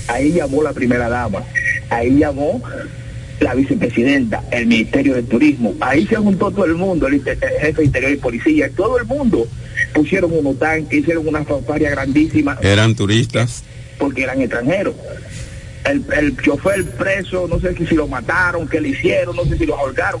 ahí 0.06 0.32
llamó 0.32 0.62
la 0.62 0.72
primera 0.72 1.08
dama, 1.10 1.44
ahí 1.90 2.16
llamó 2.18 2.62
la 3.40 3.54
vicepresidenta, 3.54 4.42
el 4.50 4.66
Ministerio 4.66 5.14
de 5.14 5.22
Turismo, 5.24 5.74
ahí 5.80 6.06
se 6.06 6.16
juntó 6.16 6.50
todo 6.50 6.64
el 6.64 6.74
mundo, 6.74 7.06
el, 7.06 7.14
el 7.16 7.22
jefe 7.38 7.72
de 7.72 7.84
Interior 7.84 8.12
y 8.12 8.16
Policía, 8.16 8.70
todo 8.74 8.98
el 8.98 9.04
mundo. 9.04 9.46
Pusieron 9.92 10.32
unos 10.32 10.58
tanques, 10.58 11.00
hicieron 11.00 11.28
una 11.28 11.44
fanfaria 11.44 11.90
grandísima 11.90 12.58
Eran 12.62 12.94
turistas. 12.94 13.62
porque 13.98 14.22
eran 14.22 14.40
extranjeros. 14.40 14.94
El, 15.90 16.04
el 16.12 16.36
chofer 16.36 16.84
preso, 16.84 17.46
no 17.48 17.58
sé 17.60 17.74
si 17.74 17.94
lo 17.94 18.06
mataron, 18.06 18.68
qué 18.68 18.80
le 18.80 18.90
hicieron, 18.90 19.34
no 19.34 19.44
sé 19.44 19.56
si 19.56 19.66
lo 19.66 19.76
ahorcaron. 19.76 20.20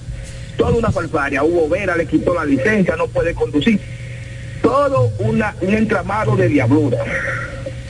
Toda 0.56 0.72
una 0.72 0.90
falfaria. 0.90 1.42
Hubo 1.44 1.68
Vera, 1.68 1.96
le 1.96 2.06
quitó 2.06 2.34
la 2.34 2.44
licencia, 2.44 2.96
no 2.96 3.06
puede 3.06 3.34
conducir. 3.34 3.80
Todo 4.62 5.12
una, 5.20 5.54
un 5.60 5.74
entramado 5.74 6.36
de 6.36 6.48
diablura. 6.48 6.98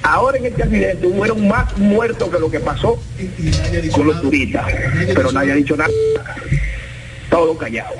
Ahora 0.02 0.38
en 0.38 0.46
este 0.46 0.62
accidente 0.62 1.06
hubieron 1.06 1.48
más 1.48 1.76
muertos 1.76 2.30
que 2.30 2.38
lo 2.38 2.50
que 2.50 2.60
pasó 2.60 2.98
con 3.92 4.06
los 4.06 4.20
turistas. 4.22 4.66
Pero 5.14 5.32
nadie 5.32 5.52
ha 5.52 5.54
dicho 5.54 5.76
nada. 5.76 5.90
Todo 7.30 7.58
callado. 7.58 7.94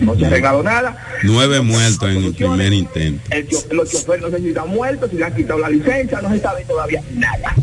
No 0.00 0.14
se 0.16 0.24
ha 0.24 0.28
arreglado 0.28 0.62
nada. 0.62 0.96
Nueve 1.22 1.60
muertos 1.60 2.10
en 2.10 2.24
el 2.24 2.34
primer 2.34 2.72
intento. 2.72 3.22
El 3.30 3.48
los 3.70 3.90
choferes 3.90 4.22
no 4.22 4.30
sé 4.30 4.38
si 4.38 4.48
están 4.48 4.68
muertos, 4.68 5.10
si 5.10 5.16
le 5.16 5.24
han 5.24 5.34
quitado 5.34 5.58
la 5.58 5.70
licencia, 5.70 6.20
no 6.20 6.30
se 6.30 6.40
sabe 6.40 6.64
todavía 6.64 7.02
nada. 7.14 7.54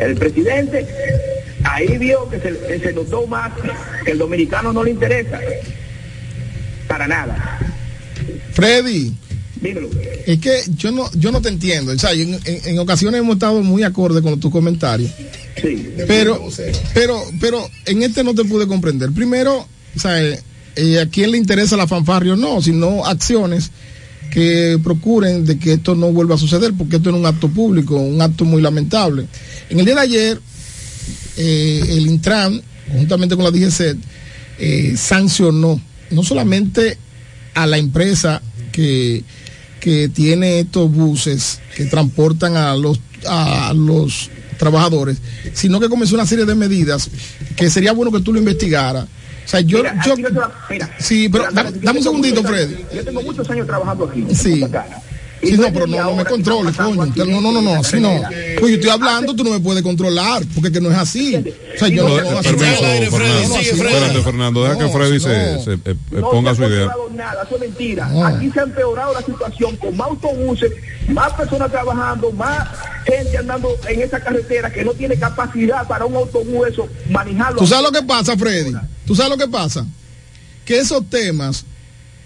El 0.00 0.14
presidente 0.16 0.86
ahí 1.64 1.98
vio 1.98 2.28
que 2.28 2.38
se, 2.40 2.78
se 2.80 2.92
notó 2.92 3.26
más 3.26 3.52
que 4.04 4.10
el 4.12 4.18
dominicano 4.18 4.72
no 4.72 4.82
le 4.84 4.90
interesa. 4.92 5.40
Para 6.88 7.06
nada. 7.06 7.58
Freddy. 8.52 9.12
Dímelo. 9.60 9.88
Es 10.26 10.38
que 10.38 10.60
yo 10.76 10.92
no, 10.92 11.10
yo 11.14 11.32
no 11.32 11.40
te 11.40 11.48
entiendo. 11.48 11.92
O 11.92 11.98
sea, 11.98 12.12
en, 12.12 12.34
en- 12.44 12.60
en 12.64 12.78
ocasiones 12.78 13.20
hemos 13.20 13.34
estado 13.36 13.62
muy 13.62 13.82
acorde 13.82 14.20
con 14.22 14.38
tus 14.38 14.52
comentarios. 14.52 15.10
Sí. 15.60 15.94
Pero, 16.06 16.46
pero, 16.92 17.22
pero 17.40 17.68
en 17.86 18.02
este 18.02 18.22
no 18.22 18.34
te 18.34 18.44
pude 18.44 18.66
comprender. 18.66 19.10
Primero, 19.12 19.66
o 19.96 19.98
sea, 19.98 20.22
eh, 20.22 20.38
eh, 20.76 21.00
a 21.00 21.06
quién 21.08 21.30
le 21.30 21.38
interesa 21.38 21.76
la 21.76 21.86
fanfarria 21.86 22.34
o 22.34 22.36
no, 22.36 22.60
sino 22.60 23.06
acciones 23.06 23.70
que 24.36 24.78
procuren 24.84 25.46
de 25.46 25.58
que 25.58 25.72
esto 25.72 25.94
no 25.94 26.12
vuelva 26.12 26.34
a 26.34 26.38
suceder, 26.38 26.74
porque 26.76 26.96
esto 26.96 27.08
es 27.08 27.16
un 27.16 27.24
acto 27.24 27.48
público, 27.48 27.96
un 27.96 28.20
acto 28.20 28.44
muy 28.44 28.60
lamentable. 28.60 29.26
En 29.70 29.78
el 29.78 29.86
día 29.86 29.94
de 29.94 30.00
ayer, 30.02 30.40
eh, 31.38 31.82
el 31.88 32.06
Intran, 32.06 32.60
juntamente 32.92 33.34
con 33.34 33.46
la 33.46 33.50
DGC, 33.50 33.96
eh, 34.58 34.94
sancionó 34.94 35.80
no 36.10 36.22
solamente 36.22 36.98
a 37.54 37.66
la 37.66 37.78
empresa 37.78 38.42
que, 38.72 39.24
que 39.80 40.10
tiene 40.10 40.60
estos 40.60 40.92
buses 40.92 41.60
que 41.74 41.86
transportan 41.86 42.58
a 42.58 42.76
los, 42.76 43.00
a 43.26 43.72
los 43.74 44.28
trabajadores, 44.58 45.16
sino 45.54 45.80
que 45.80 45.88
comenzó 45.88 46.14
una 46.14 46.26
serie 46.26 46.44
de 46.44 46.54
medidas 46.54 47.08
que 47.56 47.70
sería 47.70 47.92
bueno 47.92 48.12
que 48.12 48.20
tú 48.20 48.34
lo 48.34 48.38
investigaras. 48.38 49.06
O 49.46 49.48
sea, 49.48 49.60
yo, 49.60 49.78
Mira, 49.78 50.02
yo 50.04 50.16
mira, 50.68 50.90
sí, 50.98 51.28
pero 51.28 51.44
dame, 51.52 51.98
un 51.98 52.02
segundito, 52.02 52.42
Freddy. 52.42 52.84
Yo 52.92 53.04
tengo 53.04 53.22
muchos 53.22 53.48
años 53.48 53.64
trabajando 53.64 54.06
aquí. 54.06 54.22
en 54.22 54.34
Sí. 54.34 54.64
Y 54.64 55.05
Sí, 55.42 55.52
no 55.52 55.62
no, 55.64 55.72
pero 55.72 55.86
no, 55.86 55.96
no 56.02 56.16
me 56.16 56.24
pasando 56.24 56.72
coño. 56.96 57.02
aquí 57.02 57.20
No, 57.30 57.40
no, 57.40 57.52
no, 57.52 57.62
no, 57.62 57.74
así 57.76 58.00
no. 58.00 58.20
Pues 58.58 58.70
yo 58.70 58.76
estoy 58.76 58.90
hablando, 58.90 59.34
tú 59.36 59.44
no 59.44 59.50
me 59.50 59.60
puedes 59.60 59.82
controlar, 59.82 60.42
porque 60.54 60.72
que 60.72 60.80
no 60.80 60.90
es 60.90 60.96
así. 60.96 61.36
O 61.36 61.78
sea, 61.78 61.88
yo 61.88 62.08
no, 62.08 62.20
no, 62.22 62.38
así 62.38 62.48
Permiso, 62.54 62.82
no. 62.82 63.10
Fernando. 63.10 63.18
No, 63.18 63.48
no, 63.48 63.56
así 63.56 63.76
no. 63.76 63.88
Espérate, 63.88 64.22
Fernando, 64.22 64.62
deja 64.64 64.78
que 64.78 64.84
No, 64.84 64.90
Freddy 64.92 65.20
se, 65.20 65.52
no. 65.56 65.62
se, 65.62 65.72
eh, 65.74 65.78
eh, 65.84 65.94
No 66.12 66.30
ponga 66.30 66.54
su 66.54 66.64
ha 66.64 66.68
idea. 66.68 66.86
controlado 66.86 67.10
nada, 67.14 67.42
eso 67.44 67.54
es 67.54 67.60
mentira. 67.60 68.08
No. 68.08 68.26
Aquí 68.26 68.50
se 68.50 68.60
ha 68.60 68.62
empeorado 68.62 69.12
la 69.12 69.22
situación 69.22 69.76
con 69.76 69.96
más 69.96 70.08
autobuses, 70.08 70.72
más 71.08 71.32
personas 71.34 71.70
trabajando, 71.70 72.32
más 72.32 72.68
gente 73.04 73.38
andando 73.38 73.68
en 73.88 74.02
esa 74.02 74.18
carretera 74.20 74.72
que 74.72 74.84
no 74.84 74.92
tiene 74.92 75.16
capacidad 75.16 75.86
para 75.86 76.06
un 76.06 76.16
autobús 76.16 76.66
eso 76.68 76.88
manejarlo. 77.10 77.58
¿Tú 77.58 77.66
sabes 77.66 77.84
lo 77.84 77.92
que 77.92 78.04
pasa, 78.06 78.36
Freddy? 78.36 78.72
¿Tú 79.06 79.14
sabes 79.14 79.30
lo 79.30 79.36
que 79.38 79.48
pasa? 79.48 79.86
Que 80.64 80.78
esos 80.78 81.08
temas 81.08 81.64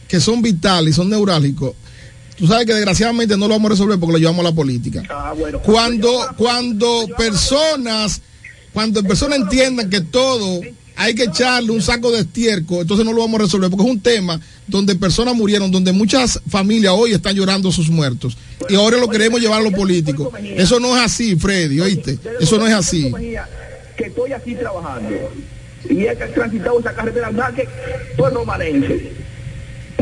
que 0.08 0.20
son 0.20 0.40
vitales 0.42 0.94
y 0.94 0.96
son 0.96 1.10
neurálgicos, 1.10 1.74
tú 2.40 2.46
sabes 2.46 2.64
que 2.64 2.72
desgraciadamente 2.72 3.36
no 3.36 3.46
lo 3.46 3.54
vamos 3.54 3.66
a 3.66 3.74
resolver 3.74 4.00
porque 4.00 4.14
lo 4.14 4.18
llevamos 4.18 4.40
a 4.40 4.48
la 4.48 4.54
política. 4.54 5.02
Ah, 5.10 5.34
bueno. 5.36 5.60
Cuando, 5.60 6.26
cuando 6.38 7.06
personas, 7.16 8.22
cuando 8.72 9.02
personas 9.02 9.40
entiendan 9.40 9.90
que 9.90 10.00
todo 10.00 10.62
hay 10.96 11.14
que 11.14 11.24
echarle 11.24 11.70
un 11.70 11.82
saco 11.82 12.10
de 12.10 12.20
estiércol, 12.20 12.80
entonces 12.80 13.04
no 13.04 13.12
lo 13.12 13.20
vamos 13.20 13.40
a 13.40 13.44
resolver 13.44 13.70
porque 13.70 13.84
es 13.84 13.90
un 13.90 14.00
tema 14.00 14.40
donde 14.66 14.96
personas 14.96 15.34
murieron, 15.34 15.70
donde 15.70 15.92
muchas 15.92 16.40
familias 16.48 16.94
hoy 16.96 17.12
están 17.12 17.36
llorando 17.36 17.70
sus 17.70 17.90
muertos 17.90 18.38
y 18.68 18.74
ahora 18.74 18.96
lo 18.96 19.08
queremos 19.08 19.38
llevar 19.38 19.60
a 19.60 19.64
los 19.64 19.74
políticos. 19.74 20.28
Eso 20.56 20.80
no 20.80 20.96
es 20.96 21.02
así, 21.02 21.36
Freddy, 21.36 21.78
oíste. 21.80 22.18
Eso 22.40 22.58
no 22.58 22.66
es 22.66 22.72
así. 22.72 23.12
Que 23.98 24.04
estoy 24.04 24.32
aquí 24.32 24.54
trabajando 24.54 25.10
y 25.88 26.06
he 26.06 26.16
transitado 26.16 26.80
esa 26.80 26.94
carretera 26.94 27.30
que 27.54 27.68
romanense. 28.16 29.29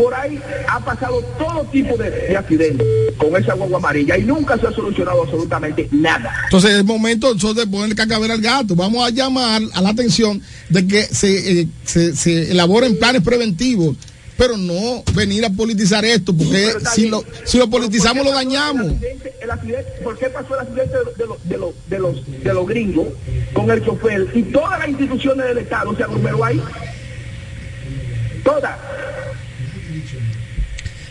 Por 0.00 0.14
ahí 0.14 0.40
ha 0.68 0.80
pasado 0.80 1.22
todo 1.38 1.64
tipo 1.72 1.96
de, 1.96 2.10
de 2.10 2.36
accidentes 2.36 2.86
con 3.16 3.36
esa 3.36 3.54
guagua 3.54 3.78
amarilla 3.78 4.16
y 4.16 4.22
nunca 4.22 4.56
se 4.58 4.66
ha 4.66 4.72
solucionado 4.72 5.22
absolutamente 5.22 5.88
nada. 5.90 6.32
Entonces 6.44 6.72
es 6.72 6.84
momento 6.84 7.32
entonces, 7.32 7.64
de 7.64 7.70
ponerle 7.70 7.94
cacaver 7.94 8.30
al 8.30 8.40
gato. 8.40 8.74
Vamos 8.74 9.06
a 9.06 9.10
llamar 9.10 9.62
a 9.74 9.80
la 9.80 9.88
atención 9.90 10.40
de 10.68 10.86
que 10.86 11.02
se, 11.02 11.60
eh, 11.60 11.68
se, 11.84 12.14
se 12.14 12.50
elaboren 12.50 12.98
planes 12.98 13.22
preventivos, 13.22 13.96
pero 14.36 14.56
no 14.56 15.02
venir 15.14 15.44
a 15.44 15.50
politizar 15.50 16.04
esto, 16.04 16.32
porque 16.32 16.72
si 16.94 17.08
lo, 17.08 17.24
si 17.44 17.58
lo 17.58 17.68
politizamos 17.68 18.24
lo 18.24 18.32
dañamos. 18.32 18.92
El 19.40 19.50
accidente, 19.50 19.90
¿Por 20.04 20.16
qué 20.16 20.26
pasó 20.26 20.54
el 20.54 20.60
accidente 20.60 20.96
de, 20.96 21.04
los, 21.26 21.48
de, 21.48 21.58
los, 21.58 21.74
de, 21.88 21.98
los, 21.98 22.42
de 22.44 22.54
los 22.54 22.66
gringos 22.68 23.08
con 23.52 23.70
el 23.70 23.84
chofer 23.84 24.28
y 24.34 24.42
todas 24.44 24.78
las 24.78 24.88
instituciones 24.88 25.46
del 25.46 25.58
Estado 25.58 25.96
se 25.96 26.04
aglomeró 26.04 26.44
ahí? 26.44 26.62
Todas. 28.44 28.78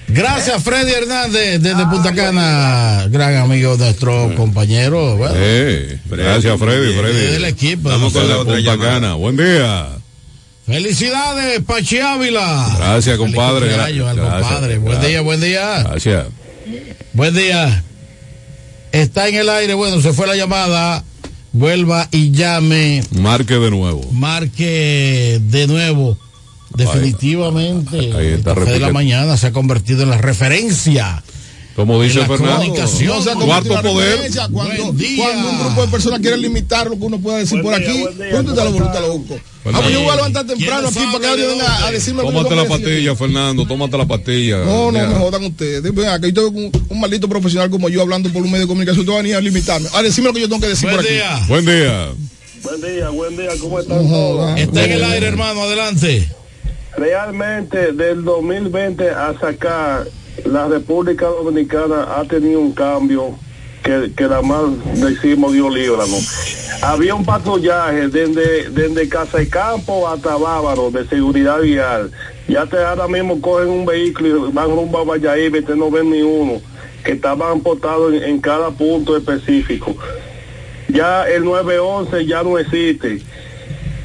Gracias, 0.09 0.63
Freddy 0.63 0.91
Hernández, 0.93 1.61
desde 1.61 1.85
Punta 1.87 2.13
Cana, 2.13 3.07
gran 3.09 3.35
amigo 3.35 3.75
nuestro 3.77 4.33
compañero. 4.35 5.17
Bueno, 5.17 5.35
Eh, 5.37 5.99
gracias, 6.05 6.57
Freddy. 6.57 6.93
Freddy. 6.97 7.31
del 7.33 7.45
equipo. 7.45 7.89
Vamos 7.89 8.13
con 8.13 8.27
la 8.27 8.37
otra 8.37 8.55
Punta 8.55 8.71
llamada. 8.71 8.93
Cana. 8.93 9.13
Buen 9.15 9.35
día. 9.35 9.87
Felicidades, 10.65 11.61
Pachi 11.61 11.99
Ávila. 11.99 12.73
Gracias, 12.77 13.17
compadre. 13.17 13.67
Gracias, 13.67 14.15
compadre. 14.15 14.77
Buen 14.77 14.91
gracias. 14.93 15.07
día, 15.07 15.21
buen 15.21 15.41
día. 15.41 15.83
Gracias. 15.83 16.25
Buen 17.13 17.33
día. 17.35 17.83
Está 18.93 19.27
en 19.27 19.35
el 19.35 19.49
aire, 19.49 19.73
bueno, 19.73 20.01
se 20.01 20.13
fue 20.13 20.25
la 20.27 20.35
llamada. 20.35 21.03
Vuelva 21.51 22.07
y 22.11 22.31
llame. 22.31 23.03
Marque 23.11 23.55
de 23.55 23.71
nuevo. 23.71 24.01
Marque 24.11 25.39
de 25.41 25.67
nuevo. 25.67 26.17
Definitivamente. 26.77 27.97
Ahí 27.97 28.27
está 28.27 28.51
el 28.51 28.57
café 28.59 28.71
de 28.73 28.79
la 28.79 28.91
mañana 28.93 29.37
se 29.37 29.47
ha 29.47 29.51
convertido 29.51 30.03
en 30.03 30.09
la 30.09 30.17
referencia. 30.17 31.23
Como 31.75 32.01
dice 32.01 32.15
En 32.15 32.21
la 32.21 32.27
Fernando, 32.37 32.55
comunicación. 32.63 33.23
No 33.23 33.45
cuarto 33.45 33.81
poder. 33.83 34.31
Cuando, 34.51 34.83
Buen 34.85 34.97
día. 34.97 35.23
cuando 35.23 35.49
un 35.51 35.59
grupo 35.59 35.81
de 35.83 35.87
personas 35.89 36.19
quiere 36.21 36.35
limitar 36.37 36.87
lo 36.89 36.97
que 36.97 37.03
uno 37.05 37.19
pueda 37.19 37.37
decir 37.37 37.61
Buen 37.61 37.75
por 37.75 37.79
día, 37.83 37.91
aquí, 37.91 38.01
buen 38.01 38.17
día, 38.17 38.31
¿dónde 38.35 38.51
está 38.51 38.63
la 38.63 38.71
¿cómo 38.71 38.79
voluntad 38.79 39.03
está? 39.03 39.07
loco? 39.07 39.39
Buen 39.63 39.75
Vamos, 39.75 39.83
yo 39.83 39.89
día. 39.89 39.99
voy 39.99 40.09
a 40.09 40.15
levantar 40.15 40.47
temprano 40.47 40.87
aquí 40.87 40.99
para 41.05 41.19
que 41.19 41.27
alguien 41.27 41.49
venga 41.49 41.85
a 41.85 41.91
decirme 41.91 42.23
lo 42.23 42.29
que 42.29 42.33
Tómate 42.33 42.55
la 42.55 42.61
que 42.63 42.67
decir. 42.69 42.83
pastilla, 42.85 43.15
Fernando. 43.15 43.67
Tómate 43.67 43.97
la 43.99 44.05
pastilla. 44.07 44.57
No, 44.65 44.91
no 44.91 44.97
Ya. 44.97 45.07
me 45.07 45.15
jodan 45.19 45.43
ustedes. 45.45 45.83
Ven 45.93 46.07
acá, 46.07 46.27
yo 46.27 46.33
tengo 46.33 46.47
un, 46.49 46.71
un 46.89 46.99
maldito 46.99 47.29
profesional 47.29 47.69
como 47.69 47.89
yo 47.89 48.01
hablando 48.01 48.27
por 48.33 48.41
un 48.41 48.49
medio 48.49 48.63
de 48.65 48.67
comunicación. 48.69 49.05
Tú 49.05 49.11
vas 49.11 49.19
a 49.19 49.21
venir 49.21 49.35
a 49.37 49.41
limitarme. 49.41 49.87
A 49.93 50.01
decirme 50.01 50.29
lo 50.29 50.33
que 50.33 50.41
yo 50.41 50.49
tengo 50.49 50.61
que 50.61 50.69
decir 50.69 50.89
por 50.89 50.99
aquí. 50.99 51.09
Buen 51.47 51.63
día. 51.63 52.09
Buen 52.63 52.81
día, 52.81 53.09
buen 53.09 53.37
día, 53.37 53.49
¿cómo 53.61 53.79
están 53.79 53.99
todos? 54.09 54.57
Está 54.59 54.83
en 54.83 54.91
el 54.93 55.03
aire, 55.03 55.27
hermano, 55.27 55.61
adelante. 55.61 56.27
Realmente 56.97 57.91
del 57.91 58.23
2020 58.23 59.11
hasta 59.11 59.49
acá, 59.49 60.03
la 60.45 60.67
República 60.67 61.27
Dominicana 61.27 62.17
ha 62.17 62.23
tenido 62.23 62.59
un 62.59 62.71
cambio 62.71 63.37
que, 63.83 64.11
que 64.17 64.27
la 64.27 64.41
más 64.41 64.63
decimos 64.95 65.53
Dios 65.53 65.71
líbranos. 65.71 66.79
Había 66.81 67.13
un 67.13 67.23
patrullaje 67.23 68.07
desde, 68.07 68.71
desde 68.71 69.07
Casa 69.09 69.43
y 69.43 69.47
Campo 69.47 70.07
hasta 70.07 70.37
Bávaro 70.37 70.89
de 70.89 71.07
seguridad 71.07 71.61
vial. 71.61 72.11
Ya 72.47 72.65
te 72.65 72.77
ahora 72.77 73.07
mismo 73.07 73.39
cogen 73.41 73.69
un 73.69 73.85
vehículo 73.85 74.49
y 74.49 74.51
van 74.51 74.71
rumbo 74.71 74.97
a 74.97 75.03
Valladolid 75.03 75.69
y 75.69 75.77
no 75.77 75.91
ven 75.91 76.09
ni 76.09 76.23
uno, 76.23 76.59
que 77.03 77.11
estaban 77.11 77.61
postados 77.61 78.11
en, 78.15 78.23
en 78.23 78.41
cada 78.41 78.71
punto 78.71 79.15
específico. 79.15 79.95
Ya 80.87 81.29
el 81.29 81.45
911 81.45 82.25
ya 82.25 82.41
no 82.41 82.57
existe. 82.57 83.21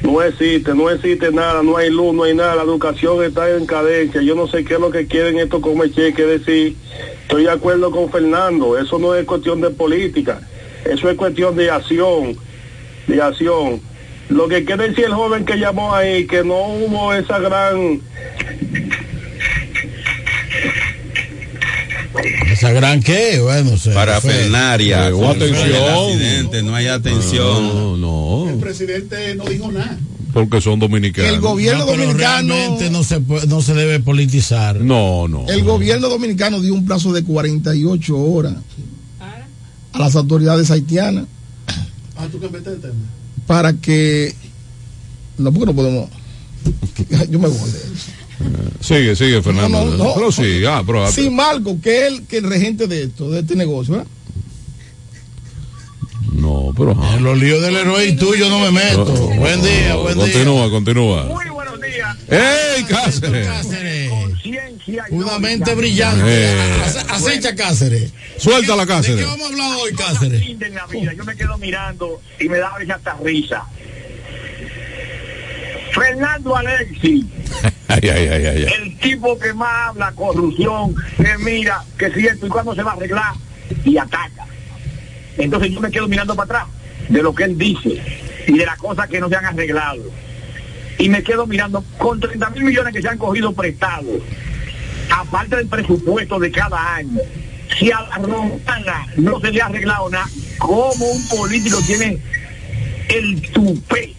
No 0.03 0.21
existe, 0.21 0.75
no 0.75 0.89
existe 0.89 1.31
nada, 1.31 1.63
no 1.63 1.77
hay 1.77 1.89
luz, 1.89 2.13
no 2.13 2.23
hay 2.23 2.35
nada, 2.35 2.55
la 2.55 2.63
educación 2.63 3.23
está 3.23 3.49
en 3.49 3.65
cadencia. 3.65 4.21
Yo 4.21 4.35
no 4.35 4.47
sé 4.47 4.65
qué 4.65 4.73
es 4.73 4.79
lo 4.79 4.91
que 4.91 5.07
quieren 5.07 5.39
esto 5.39 5.61
como 5.61 5.85
cheque 5.87 6.25
decir. 6.25 6.75
Estoy 7.21 7.43
de 7.43 7.51
acuerdo 7.51 7.89
con 7.89 8.11
Fernando, 8.11 8.77
eso 8.77 8.99
no 8.99 9.15
es 9.15 9.25
cuestión 9.25 9.61
de 9.61 9.69
política, 9.69 10.41
eso 10.83 11.09
es 11.09 11.15
cuestión 11.15 11.55
de 11.55 11.71
acción, 11.71 12.35
de 13.07 13.21
acción. 13.21 13.81
Lo 14.29 14.47
que 14.49 14.65
quiere 14.65 14.89
decir 14.89 15.05
el 15.05 15.13
joven 15.13 15.45
que 15.45 15.57
llamó 15.57 15.95
ahí, 15.95 16.27
que 16.27 16.43
no 16.43 16.67
hubo 16.67 17.13
esa 17.13 17.39
gran 17.39 18.01
¿Esa 22.51 22.71
gran 22.71 23.01
qué? 23.01 23.39
Bueno, 23.41 23.77
se 23.77 23.91
Parafernaria. 23.91 25.07
El 25.07 25.23
atención. 25.23 26.65
no 26.65 26.75
hay 26.75 26.87
atención. 26.87 27.67
No, 27.67 27.97
no. 27.97 28.49
El 28.49 28.57
presidente 28.59 29.35
no 29.35 29.45
dijo 29.45 29.71
nada. 29.71 29.97
Porque 30.33 30.61
son 30.61 30.79
dominicanos. 30.79 31.31
El 31.31 31.39
gobierno 31.41 31.81
No, 31.85 31.91
pero 31.91 32.01
dominicano. 32.03 32.53
realmente 32.55 32.89
no 32.89 33.03
se, 33.03 33.19
puede- 33.19 33.45
no 33.47 33.61
se 33.61 33.73
debe 33.75 33.99
politizar. 33.99 34.79
No, 34.81 35.27
no. 35.27 35.45
El 35.47 35.63
gobierno 35.63 36.09
dominicano 36.09 36.59
dio 36.59 36.73
un 36.73 36.85
plazo 36.85 37.13
de 37.13 37.23
48 37.23 38.17
horas 38.17 38.55
a 39.91 39.99
las 39.99 40.15
autoridades 40.15 40.71
haitianas 40.71 41.25
Ah, 42.15 42.27
tú 42.31 42.39
cambiaste 42.39 42.71
de 42.71 42.77
tema. 42.77 42.93
para 43.47 43.73
que. 43.73 44.33
No, 45.37 45.51
porque 45.51 45.65
no 45.67 45.75
podemos. 45.75 46.09
Yo 47.29 47.39
me 47.39 47.47
voy. 47.47 47.69
Sigue, 48.81 49.15
sigue, 49.15 49.41
Fernando. 49.41 49.85
No, 49.85 49.91
no, 49.97 50.03
no. 50.03 50.13
Pero 50.15 50.31
sí, 50.31 50.63
ah, 50.65 50.83
pero. 50.85 51.09
Sí, 51.11 51.29
Marco, 51.29 51.77
que 51.81 51.97
es 52.01 52.03
el, 52.13 52.25
que 52.27 52.37
el 52.37 52.49
regente 52.49 52.87
de 52.87 53.03
esto, 53.03 53.29
de 53.29 53.39
este 53.41 53.55
negocio, 53.55 53.93
¿verdad? 53.95 54.07
No, 56.33 56.73
pero. 56.75 56.91
ajá. 56.91 57.15
En 57.17 57.23
los 57.23 57.37
líos 57.37 57.61
del 57.61 57.75
héroe 57.75 58.05
y 58.07 58.15
tú 58.15 58.35
yo 58.35 58.49
no 58.49 58.59
me 58.59 58.71
meto. 58.71 59.05
No, 59.05 59.13
buen 59.39 59.61
día, 59.61 59.95
buen 59.95 60.15
día. 60.15 60.23
Continúa, 60.25 60.69
continúa. 60.69 61.23
Muy 61.25 61.45
buenos 61.49 61.79
días. 61.81 62.17
¡Ey, 62.29 62.83
Cáceres! 62.85 63.47
Cáceres. 63.47 64.11
Una 65.11 65.39
mente 65.39 65.73
brillante. 65.75 66.23
Eh. 66.25 66.81
Ace- 66.83 67.05
Acecha 67.09 67.55
Cáceres. 67.55 68.11
Suelta 68.37 68.75
la 68.75 68.83
¿De 68.83 68.87
qué 68.87 68.93
Cáceres. 68.93 69.25
vamos 69.27 69.43
a 69.43 69.49
hablar 69.49 69.77
hoy, 69.81 69.93
Cáceres? 69.93 70.41
la 70.73 70.87
vida. 70.87 71.13
Yo 71.13 71.23
me 71.23 71.35
quedo 71.35 71.57
mirando 71.57 72.21
y 72.39 72.49
me 72.49 72.57
da 72.57 72.67
a 72.69 72.77
veces 72.79 72.95
hasta 72.95 73.15
risa. 73.23 73.63
Fernando 75.93 76.55
Alexi, 76.55 77.29
Ay, 77.87 78.09
ay, 78.09 78.27
ay, 78.27 78.45
ay, 78.45 78.65
ay. 78.65 78.73
el 78.81 78.97
tipo 78.97 79.37
que 79.37 79.53
más 79.53 79.89
habla 79.89 80.11
corrupción, 80.13 80.95
que 81.17 81.37
mira, 81.37 81.83
que 81.97 82.11
si 82.11 82.25
esto 82.25 82.47
y 82.47 82.49
cuándo 82.49 82.73
se 82.73 82.81
va 82.81 82.91
a 82.91 82.95
arreglar 82.95 83.33
y 83.85 83.97
ataca. 83.97 84.47
Entonces 85.37 85.71
yo 85.71 85.79
me 85.79 85.91
quedo 85.91 86.07
mirando 86.07 86.35
para 86.35 86.45
atrás 86.45 86.75
de 87.09 87.21
lo 87.21 87.35
que 87.35 87.43
él 87.43 87.57
dice 87.57 88.01
y 88.47 88.57
de 88.57 88.65
las 88.65 88.77
cosas 88.77 89.07
que 89.07 89.19
no 89.19 89.29
se 89.29 89.35
han 89.35 89.45
arreglado. 89.45 90.01
Y 90.97 91.09
me 91.09 91.21
quedo 91.21 91.45
mirando 91.45 91.83
con 91.99 92.19
30 92.19 92.49
mil 92.51 92.63
millones 92.63 92.93
que 92.93 93.01
se 93.01 93.09
han 93.09 93.17
cogido 93.19 93.53
prestados, 93.53 94.21
aparte 95.11 95.57
del 95.57 95.67
presupuesto 95.67 96.39
de 96.39 96.51
cada 96.51 96.95
año. 96.95 97.19
Si 97.77 97.91
a 97.91 98.01
la 98.01 98.17
romana 98.17 99.07
no 99.17 99.39
se 99.39 99.51
le 99.51 99.61
ha 99.61 99.67
arreglado 99.67 100.09
nada, 100.09 100.27
¿cómo 100.57 101.05
un 101.05 101.27
político 101.27 101.79
tiene 101.85 102.17
el 103.09 103.41
tupé 103.51 104.15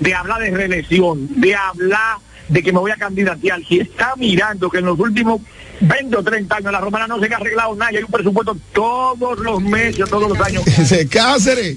de 0.00 0.14
hablar 0.14 0.40
de 0.40 0.50
reelección, 0.50 1.28
de 1.40 1.54
hablar 1.54 2.18
de 2.48 2.62
que 2.62 2.72
me 2.72 2.78
voy 2.78 2.90
a 2.90 2.96
candidatear, 2.96 3.60
si 3.68 3.80
está 3.80 4.14
mirando 4.16 4.70
que 4.70 4.78
en 4.78 4.86
los 4.86 4.98
últimos 4.98 5.40
20 5.80 6.16
o 6.16 6.22
30 6.22 6.56
años 6.56 6.72
la 6.72 6.80
romana 6.80 7.06
no 7.06 7.20
se 7.20 7.32
ha 7.32 7.36
arreglado 7.36 7.74
nada 7.74 7.92
y 7.92 7.96
hay 7.96 8.02
un 8.04 8.10
presupuesto 8.10 8.56
todos 8.72 9.38
los 9.40 9.60
meses, 9.60 10.08
todos 10.08 10.28
los 10.28 10.40
años. 10.40 10.66
Ese 10.78 11.06
Cáceres. 11.08 11.76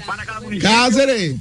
Cáceres, 0.61 1.35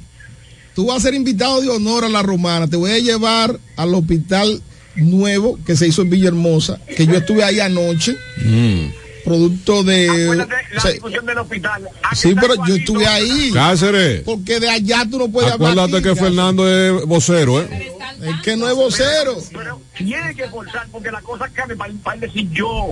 tú 0.75 0.87
vas 0.87 0.97
a 0.97 1.01
ser 1.01 1.13
invitado 1.13 1.61
de 1.61 1.69
honor 1.69 2.05
a 2.05 2.09
la 2.09 2.21
romana. 2.21 2.67
Te 2.67 2.75
voy 2.75 2.91
a 2.91 2.99
llevar 2.99 3.57
al 3.77 3.95
hospital 3.95 4.61
nuevo 4.95 5.57
que 5.65 5.75
se 5.77 5.87
hizo 5.87 6.01
en 6.01 6.09
Villahermosa, 6.09 6.79
que 6.97 7.05
yo 7.05 7.15
estuve 7.15 7.43
ahí 7.43 7.59
anoche, 7.59 8.15
Mm. 8.43 9.00
Producto 9.23 9.83
de... 9.83 10.09
Acuérdate 10.09 10.55
la 10.71 10.77
o 10.77 10.81
sea, 10.81 10.91
discusión 10.91 11.25
del 11.25 11.37
hospital. 11.37 11.87
Ah, 12.03 12.15
sí, 12.15 12.35
pero 12.39 12.55
yo 12.65 12.75
estuve 12.75 13.05
ahí. 13.07 13.51
Cáceres. 13.53 14.21
Porque 14.21 14.59
de 14.59 14.69
allá 14.69 15.05
tú 15.09 15.17
no 15.19 15.29
puedes 15.29 15.51
hablar. 15.51 15.71
Acuérdate 15.71 16.03
que 16.03 16.09
Cáceres. 16.09 16.19
Fernando 16.19 16.67
es 16.69 17.05
vocero, 17.05 17.61
¿eh? 17.61 17.91
Es 18.21 18.41
que 18.43 18.55
no 18.57 18.67
es 18.69 18.75
vocero. 18.75 19.37
Pero 19.51 19.81
tiene 19.97 20.35
que 20.35 20.47
forzar 20.47 20.87
porque 20.91 21.11
la 21.11 21.21
cosa 21.21 21.47
cambia 21.49 21.75
para, 21.77 21.93
para 22.03 22.15
él 22.15 22.21
decir 22.21 22.49
yo. 22.51 22.89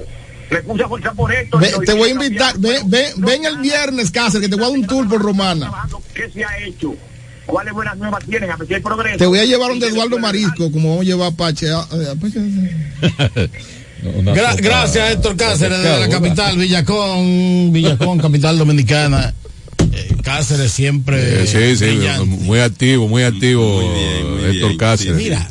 Me 0.49 0.63
puse 0.63 0.83
a 0.83 0.87
forzar 0.87 1.13
por 1.15 1.31
esto. 1.31 1.59
Ve- 1.59 1.71
te 1.85 1.93
voy 1.93 2.09
a 2.09 2.11
invitar, 2.13 2.57
ven, 2.57 2.71
esto, 2.73 2.87
ven, 2.87 3.11
ven 3.17 3.45
el 3.45 3.57
viernes, 3.59 4.09
Cáceres, 4.09 4.41
que 4.41 4.49
te 4.49 4.55
voy 4.55 4.65
a 4.65 4.69
dar 4.69 4.77
un 4.79 4.87
tour 4.87 5.07
por 5.07 5.21
Romana. 5.21 5.71
¿Qué 6.15 6.27
se 6.31 6.43
ha 6.43 6.57
hecho? 6.57 6.95
¿Cuáles 7.45 7.73
buenas 7.73 7.95
nuevas 7.97 8.23
tienen? 8.25 8.49
A 8.49 8.55
ver 8.55 8.67
si 8.67 8.73
hay 8.75 8.81
progreso. 8.81 9.17
Te 9.17 9.25
voy 9.27 9.39
a 9.39 9.45
llevar 9.45 9.69
donde 9.69 9.87
Eduardo 9.87 10.17
Marisco, 10.19 10.71
como 10.71 10.89
vamos 10.89 11.01
a 11.01 11.05
llevar 11.05 11.31
a 11.33 11.35
Pache. 11.35 11.69
a- 11.71 11.79
a- 11.81 12.15
Pache- 12.19 13.49
Gra- 14.03 14.55
gracias, 14.61 15.11
Héctor 15.13 15.35
Cáceres, 15.35 15.81
de 15.81 15.99
la 15.99 16.09
capital, 16.09 16.57
Villacón, 16.57 17.71
Villacón, 17.71 18.17
capital 18.19 18.57
dominicana. 18.57 19.33
Eh, 19.91 20.15
Cáceres 20.23 20.71
siempre. 20.71 21.45
Sí, 21.47 21.75
sí, 21.75 21.85
brillante. 21.85 22.25
muy 22.25 22.59
activo, 22.59 23.07
muy 23.07 23.23
activo, 23.23 23.81
Héctor 24.45 24.77
Cáceres. 24.77 25.15
Mira, 25.15 25.49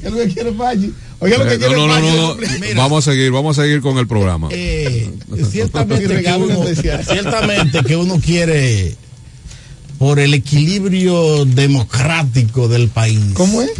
¿Qué 0.00 0.06
es 0.08 0.12
lo 0.12 0.18
que 0.18 0.28
quiere 0.28 0.52
Pache? 0.52 0.90
Oiga 1.20 1.38
lo 1.38 1.48
que 1.48 1.58
quiere 1.58 1.74
no, 1.76 1.86
no, 1.86 2.00
no, 2.00 2.34
no. 2.34 2.36
Vamos 2.76 3.06
a 3.06 3.12
seguir, 3.12 3.30
vamos 3.30 3.58
a 3.58 3.62
seguir 3.62 3.80
con 3.80 3.96
el 3.98 4.06
programa. 4.06 4.48
eh, 4.50 5.10
ciertamente, 5.50 6.22
que 6.22 6.32
uno, 6.32 6.64
ciertamente 7.06 7.82
que 7.84 7.96
uno 7.96 8.20
quiere, 8.20 8.94
por 9.98 10.18
el 10.18 10.34
equilibrio 10.34 11.44
democrático 11.46 12.68
del 12.68 12.88
país. 12.88 13.20
¿Cómo 13.34 13.62
es? 13.62 13.70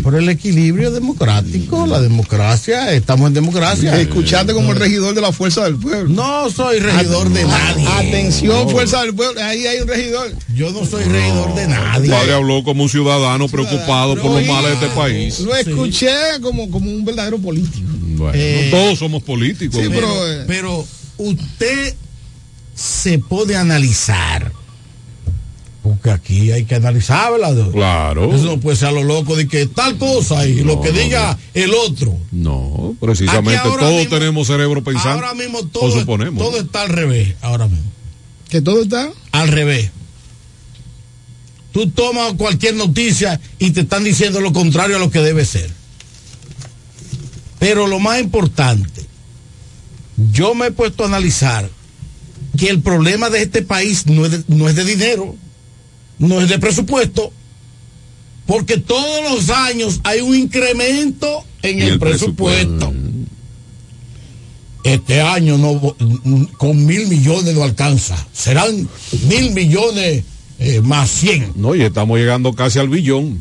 Por 0.00 0.14
el 0.14 0.28
equilibrio 0.30 0.90
democrático, 0.90 1.86
la 1.86 2.00
democracia, 2.00 2.92
estamos 2.94 3.28
en 3.28 3.34
democracia. 3.34 4.00
Escuchate 4.00 4.54
como 4.54 4.72
el 4.72 4.78
regidor 4.78 5.14
de 5.14 5.20
la 5.20 5.32
Fuerza 5.32 5.64
del 5.64 5.76
Pueblo. 5.76 6.08
No 6.08 6.48
soy 6.50 6.78
regidor 6.80 7.28
de 7.28 7.44
nadie. 7.44 7.86
Atención, 7.86 8.64
No. 8.64 8.68
Fuerza 8.70 9.02
del 9.02 9.14
Pueblo. 9.14 9.40
Ahí 9.42 9.66
hay 9.66 9.80
un 9.80 9.88
regidor. 9.88 10.32
Yo 10.54 10.70
no 10.72 10.86
soy 10.86 11.04
regidor 11.04 11.54
de 11.54 11.68
nadie. 11.68 12.10
Padre 12.10 12.32
habló 12.32 12.64
como 12.64 12.84
un 12.84 12.88
ciudadano 12.88 13.48
preocupado 13.48 14.14
por 14.16 14.30
los 14.30 14.46
males 14.46 14.80
de 14.80 14.86
este 14.86 14.96
país. 14.96 15.40
Lo 15.40 15.54
escuché 15.54 16.10
como, 16.40 16.70
como 16.70 16.90
un 16.90 17.04
verdadero 17.04 17.38
político. 17.38 17.86
Bueno, 18.16 18.32
Eh, 18.34 18.70
no 18.72 18.78
todos 18.78 18.98
somos 18.98 19.22
políticos. 19.22 19.78
Sí, 19.80 19.88
¿no? 19.88 19.94
pero, 19.94 20.08
pero, 20.08 20.26
eh, 20.32 20.44
pero 20.46 20.86
usted 21.18 21.94
se 22.74 23.18
puede 23.18 23.56
analizar. 23.56 24.52
Porque 25.82 26.10
aquí 26.10 26.52
hay 26.52 26.64
que 26.64 26.76
analizarla. 26.76 27.52
Claro. 27.72 28.32
Eso 28.32 28.44
no 28.44 28.60
puede 28.60 28.76
ser 28.76 28.88
a 28.88 28.92
lo 28.92 29.02
loco 29.02 29.34
de 29.34 29.48
que 29.48 29.66
tal 29.66 29.98
cosa 29.98 30.46
y 30.46 30.62
lo 30.62 30.80
que 30.80 30.92
diga 30.92 31.36
el 31.54 31.74
otro. 31.74 32.16
No, 32.30 32.94
precisamente 33.00 33.60
todos 33.64 33.92
mismo- 33.92 34.10
tenemos 34.16 34.46
cerebro 34.46 34.84
pensante. 34.84 35.10
Ahora 35.10 35.34
mismo 35.34 35.58
o 35.58 35.66
todo, 35.66 35.90
suponemos. 35.98 36.38
todo 36.42 36.60
está 36.60 36.82
al 36.82 36.88
revés. 36.90 37.34
Ahora 37.42 37.66
mismo. 37.66 37.90
que 38.48 38.60
todo 38.60 38.82
está. 38.82 39.10
Al 39.32 39.48
revés. 39.48 39.90
Tú 41.72 41.88
tomas 41.90 42.34
cualquier 42.34 42.74
noticia 42.76 43.40
y 43.58 43.70
te 43.70 43.80
están 43.80 44.04
diciendo 44.04 44.40
lo 44.42 44.52
contrario 44.52 44.96
a 44.96 44.98
lo 44.98 45.10
que 45.10 45.20
debe 45.20 45.44
ser. 45.46 45.70
Pero 47.58 47.86
lo 47.86 47.98
más 47.98 48.20
importante, 48.20 49.02
yo 50.32 50.54
me 50.54 50.66
he 50.66 50.70
puesto 50.70 51.04
a 51.04 51.06
analizar 51.06 51.68
que 52.58 52.68
el 52.68 52.80
problema 52.82 53.30
de 53.30 53.42
este 53.42 53.62
país 53.62 54.06
no 54.06 54.26
es 54.26 54.32
de, 54.32 54.42
no 54.48 54.68
es 54.68 54.76
de 54.76 54.84
dinero, 54.84 55.34
no 56.18 56.40
es 56.40 56.48
de 56.48 56.58
presupuesto, 56.58 57.32
porque 58.46 58.76
todos 58.78 59.30
los 59.30 59.50
años 59.50 60.00
hay 60.04 60.20
un 60.20 60.34
incremento 60.36 61.44
en 61.62 61.80
el, 61.82 61.88
el 61.92 61.98
presupuesto. 61.98 62.92
Este 64.84 65.20
año 65.20 65.58
no 65.58 65.94
con 66.58 66.84
mil 66.86 67.06
millones 67.06 67.54
no 67.54 67.62
alcanza, 67.62 68.16
serán 68.32 68.88
mil 69.28 69.52
millones 69.52 70.24
eh, 70.58 70.80
más 70.80 71.08
cien. 71.08 71.52
No, 71.54 71.74
y 71.76 71.82
estamos 71.82 72.18
llegando 72.18 72.52
casi 72.52 72.80
al 72.80 72.88
billón. 72.88 73.40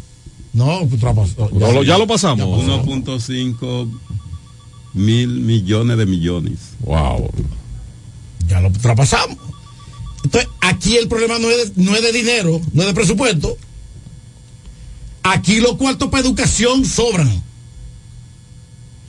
No, 0.53 0.87
pues. 0.87 1.01
No, 1.53 1.71
lo- 1.71 1.83
ya 1.83 1.97
lo 1.97 2.05
pasamos. 2.05 2.63
1.5 2.63 3.89
mil 4.93 5.27
millones 5.29 5.97
de 5.97 6.05
millones. 6.05 6.59
Wow. 6.81 7.31
ya 8.47 8.59
lo 8.61 8.71
traspasamos. 8.71 9.37
Entonces, 10.23 10.49
aquí 10.61 10.97
el 10.97 11.07
problema 11.07 11.39
no 11.39 11.49
es, 11.49 11.75
de, 11.75 11.83
no 11.83 11.95
es 11.95 12.01
de 12.01 12.11
dinero, 12.11 12.61
no 12.73 12.81
es 12.81 12.87
de 12.87 12.93
presupuesto. 12.93 13.57
Aquí 15.23 15.59
los 15.59 15.75
cuartos 15.75 16.09
para 16.09 16.23
educación 16.23 16.85
sobran. 16.85 17.43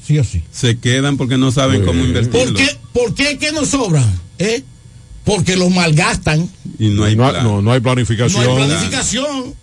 Sí 0.06 0.18
o 0.18 0.24
sí. 0.24 0.42
Se 0.50 0.78
quedan 0.78 1.16
porque 1.16 1.38
no 1.38 1.50
saben 1.50 1.84
cómo 1.84 2.04
invertirlo. 2.04 2.44
¿Por 2.44 2.54
qué, 2.54 2.78
¿Por 2.92 3.14
qué 3.14 3.38
que 3.38 3.52
no 3.52 3.64
sobran? 3.64 4.20
¿Eh? 4.38 4.64
Porque 5.24 5.56
los 5.56 5.70
malgastan. 5.70 6.50
Y 6.78 6.88
no 6.88 7.04
hay 7.04 7.14
no, 7.14 7.30
plan. 7.30 7.44
no, 7.44 7.62
no 7.62 7.72
hay 7.72 7.80
planificación. 7.80 8.44
No 8.44 8.56
hay 8.56 8.66
planificación. 8.66 9.54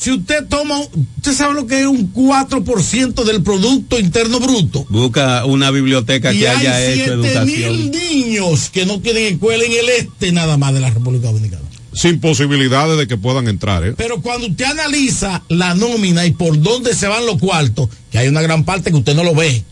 Si 0.00 0.10
usted 0.10 0.46
toma, 0.46 0.80
usted 0.80 1.34
sabe 1.34 1.52
lo 1.52 1.66
que 1.66 1.80
es 1.80 1.86
un 1.86 2.14
4% 2.14 3.22
del 3.22 3.42
Producto 3.42 3.98
Interno 3.98 4.40
Bruto. 4.40 4.86
Busca 4.88 5.44
una 5.44 5.70
biblioteca 5.70 6.32
Y 6.32 6.38
que 6.38 6.48
hay 6.48 6.56
haya 6.56 6.86
hecho 6.86 7.22
7 7.22 7.44
mil 7.44 7.62
educación. 7.64 7.90
niños 7.90 8.70
que 8.70 8.86
no 8.86 9.00
tienen 9.00 9.34
escuela 9.34 9.62
en 9.62 9.72
el 9.72 9.88
este 9.90 10.32
nada 10.32 10.56
más 10.56 10.72
de 10.72 10.80
la 10.80 10.88
República 10.88 11.26
Dominicana. 11.26 11.64
Sin 11.92 12.18
posibilidades 12.18 12.96
de 12.96 13.06
que 13.06 13.18
puedan 13.18 13.46
entrar. 13.46 13.84
¿eh? 13.84 13.92
Pero 13.94 14.22
cuando 14.22 14.46
usted 14.46 14.64
analiza 14.64 15.42
la 15.50 15.74
nómina 15.74 16.24
y 16.24 16.30
por 16.30 16.58
dónde 16.58 16.94
se 16.94 17.06
van 17.06 17.26
los 17.26 17.36
cuartos, 17.38 17.90
que 18.10 18.16
hay 18.16 18.28
una 18.28 18.40
gran 18.40 18.64
parte 18.64 18.90
que 18.90 18.96
usted 18.96 19.14
no 19.14 19.22
lo 19.22 19.34
ve, 19.34 19.62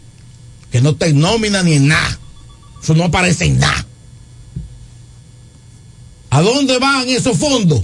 que 0.71 0.83
no 0.83 0.91
está 0.91 1.07
en 1.07 1.21
nómina 1.21 1.63
ni 1.63 1.73
en 1.73 1.89
nada, 1.89 2.19
eso 2.83 2.95
no 2.95 3.05
aparece 3.05 3.47
en 3.47 3.61
nada. 3.61 3.87
¿A 6.29 6.43
dónde 6.43 6.79
van 6.79 7.09
esos 7.09 7.39
fondos? 7.39 7.83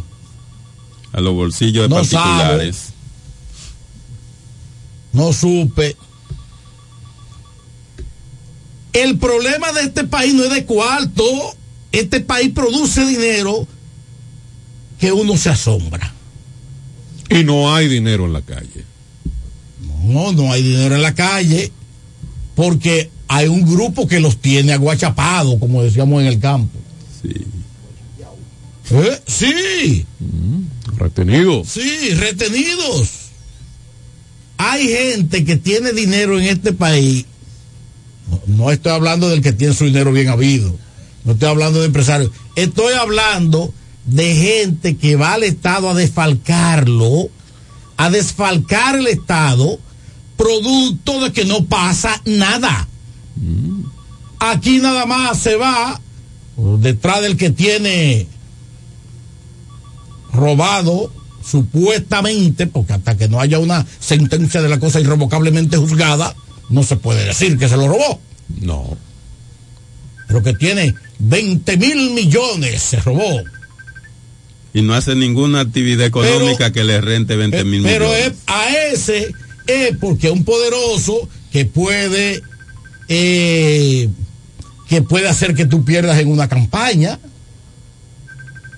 A 1.15 1.21
los 1.21 1.33
bolsillos 1.33 1.85
de 1.85 1.89
No 1.89 1.95
particulares. 1.97 2.89
No 5.13 5.33
supe. 5.33 5.97
El 8.93 9.17
problema 9.19 9.73
de 9.73 9.83
este 9.83 10.05
país 10.05 10.35
no 10.35 10.43
es 10.43 10.51
de 10.51 10.65
cuarto. 10.65 11.25
Este 11.93 12.19
país 12.19 12.51
produce 12.53 13.07
dinero 13.07 13.69
que 14.99 15.13
uno 15.13 15.37
se 15.37 15.51
asombra. 15.51 16.13
Y 17.31 17.45
no 17.45 17.73
hay 17.73 17.87
dinero 17.87 18.25
en 18.25 18.33
la 18.33 18.43
calle. 18.43 18.85
No, 20.03 20.33
no 20.33 20.53
hay 20.53 20.65
dinero 20.65 20.97
en 20.97 21.03
la 21.03 21.15
calle 21.15 21.71
porque 22.57 23.13
hay 23.29 23.47
un 23.47 23.63
grupo 23.63 24.09
que 24.09 24.19
los 24.19 24.39
tiene 24.39 24.73
aguachapados, 24.73 25.61
como 25.61 25.81
decíamos 25.85 26.23
en 26.23 26.27
el 26.27 26.41
campo. 26.41 26.77
Sí. 27.23 27.47
¿Eh? 28.91 29.21
Sí, 29.27 30.07
Retenido. 30.97 31.65
sí, 31.65 32.11
retenidos. 32.15 33.09
Hay 34.57 34.89
gente 34.89 35.45
que 35.45 35.57
tiene 35.57 35.93
dinero 35.93 36.39
en 36.39 36.47
este 36.47 36.73
país. 36.73 37.25
No, 38.31 38.41
no 38.47 38.71
estoy 38.71 38.93
hablando 38.93 39.29
del 39.29 39.43
que 39.43 39.53
tiene 39.53 39.75
su 39.75 39.85
dinero 39.85 40.13
bien 40.13 40.29
habido. 40.29 40.77
No 41.25 41.33
estoy 41.33 41.49
hablando 41.49 41.81
de 41.81 41.87
empresarios. 41.87 42.31
Estoy 42.57 42.95
hablando 42.95 43.73
de 44.07 44.35
gente 44.35 44.97
que 44.97 45.17
va 45.17 45.33
al 45.35 45.43
Estado 45.43 45.91
a 45.91 45.95
desfalcarlo, 45.95 47.29
a 47.97 48.11
desfalcar 48.11 48.97
el 48.99 49.07
Estado 49.07 49.79
producto 50.37 51.21
de 51.23 51.33
que 51.33 51.45
no 51.45 51.65
pasa 51.65 52.21
nada. 52.25 52.89
Aquí 54.39 54.79
nada 54.79 55.07
más 55.07 55.39
se 55.39 55.57
va 55.57 56.01
detrás 56.81 57.23
del 57.23 57.37
que 57.37 57.51
tiene 57.51 58.27
robado 60.35 61.13
supuestamente, 61.45 62.67
porque 62.67 62.95
hasta 62.95 63.17
que 63.17 63.29
no 63.29 63.41
haya 63.41 63.59
una 63.59 63.87
sentencia 64.01 64.63
de 64.63 64.69
la 64.69 64.79
cosa 64.81 65.01
irrevocablemente 65.01 65.77
juzgada, 65.77 66.35
no 66.71 66.83
se 66.83 66.97
puede 66.97 67.25
decir 67.25 67.59
que 67.59 67.69
se 67.69 67.77
lo 67.77 67.89
robó. 67.89 68.21
No. 68.61 68.97
Pero 70.27 70.43
que 70.43 70.55
tiene 70.55 70.95
20 71.19 71.77
mil 71.77 72.11
millones, 72.13 72.83
se 72.83 72.99
robó. 73.01 73.43
Y 74.73 74.83
no 74.83 74.95
hace 74.95 75.15
ninguna 75.15 75.61
actividad 75.61 76.07
económica 76.07 76.73
que 76.73 76.83
le 76.83 77.01
rente 77.01 77.37
20 77.37 77.65
mil 77.65 77.83
millones. 77.83 77.93
Pero 77.93 78.15
es- 78.15 78.33
a 78.47 78.69
ese 78.93 79.33
es 79.67 79.97
porque 79.99 80.31
un 80.31 80.45
poderoso 80.45 81.29
que 81.53 81.65
puede 81.67 82.43
eh, 83.09 84.09
que 84.89 85.03
puede 85.03 85.29
hacer 85.29 85.55
que 85.55 85.67
tú 85.67 85.85
pierdas 85.85 86.19
en 86.19 86.29
una 86.29 86.49
campaña, 86.49 87.21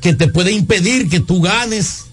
que 0.06 0.14
te 0.14 0.28
puede 0.28 0.52
impedir 0.52 1.08
que 1.08 1.18
tú 1.18 1.42
ganes. 1.42 2.04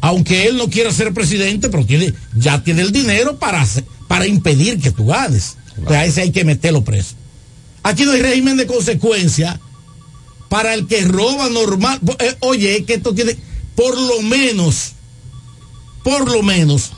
Aunque 0.00 0.46
él 0.46 0.56
no 0.56 0.70
quiera 0.70 0.90
ser 0.90 1.12
presidente, 1.12 1.68
pero 1.68 1.84
tiene, 1.84 2.14
ya 2.34 2.64
tiene 2.64 2.80
el 2.80 2.90
dinero 2.90 3.38
para, 3.38 3.66
para 4.06 4.26
impedir 4.26 4.80
que 4.80 4.90
tú 4.90 5.04
ganes. 5.04 5.58
A 5.86 6.06
ese 6.06 6.22
hay 6.22 6.32
que 6.32 6.46
meterlo 6.46 6.82
preso. 6.84 7.16
Aquí 7.82 8.04
no 8.06 8.12
hay 8.12 8.22
régimen 8.22 8.56
de 8.56 8.66
consecuencia 8.66 9.60
para 10.48 10.72
el 10.72 10.86
que 10.86 11.04
roba 11.04 11.50
normal. 11.50 12.00
Eh, 12.18 12.34
Oye, 12.40 12.82
que 12.86 12.94
esto 12.94 13.14
tiene, 13.14 13.36
por 13.74 14.00
lo 14.00 14.22
menos, 14.22 14.92
por 16.02 16.32
lo 16.32 16.42
menos, 16.42 16.92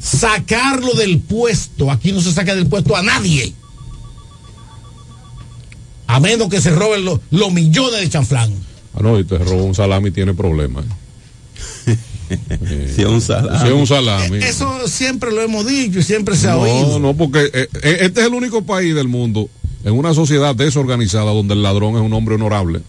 sacarlo 0.00 0.94
del 0.94 1.18
puesto. 1.18 1.90
Aquí 1.90 2.12
no 2.12 2.20
se 2.20 2.32
saca 2.32 2.54
del 2.54 2.68
puesto 2.68 2.94
a 2.94 3.02
nadie. 3.02 3.52
A 6.06 6.20
menos 6.20 6.48
que 6.48 6.60
se 6.60 6.70
roben 6.70 7.04
los, 7.04 7.18
los 7.32 7.52
millones 7.52 8.00
de 8.02 8.08
chanflán. 8.08 8.67
Ah, 8.98 9.02
no, 9.02 9.18
y 9.18 9.24
te 9.24 9.38
robó 9.38 9.64
un 9.64 9.74
salami 9.74 10.08
y 10.08 10.12
tiene 10.12 10.34
problemas. 10.34 10.84
Si 12.94 13.00
es 13.00 13.08
un 13.08 13.22
salami. 13.22 13.58
Si 13.58 13.66
es 13.68 13.72
un 13.72 13.86
salami. 13.86 14.36
Eh, 14.36 14.48
Eso 14.50 14.86
siempre 14.86 15.32
lo 15.32 15.40
hemos 15.40 15.66
dicho 15.66 15.98
y 16.00 16.02
siempre 16.02 16.36
se 16.36 16.46
ha 16.48 16.58
oído. 16.58 16.86
No, 16.86 16.98
no, 16.98 17.14
porque 17.16 17.44
eh, 17.54 17.68
eh, 17.82 17.98
este 18.02 18.20
es 18.20 18.26
el 18.26 18.34
único 18.34 18.62
país 18.66 18.94
del 18.94 19.08
mundo 19.08 19.48
en 19.82 19.94
una 19.94 20.12
sociedad 20.12 20.54
desorganizada 20.54 21.32
donde 21.32 21.54
el 21.54 21.62
ladrón 21.62 21.94
es 21.96 22.02
un 22.02 22.12
hombre 22.12 22.34
honorable. 22.34 22.82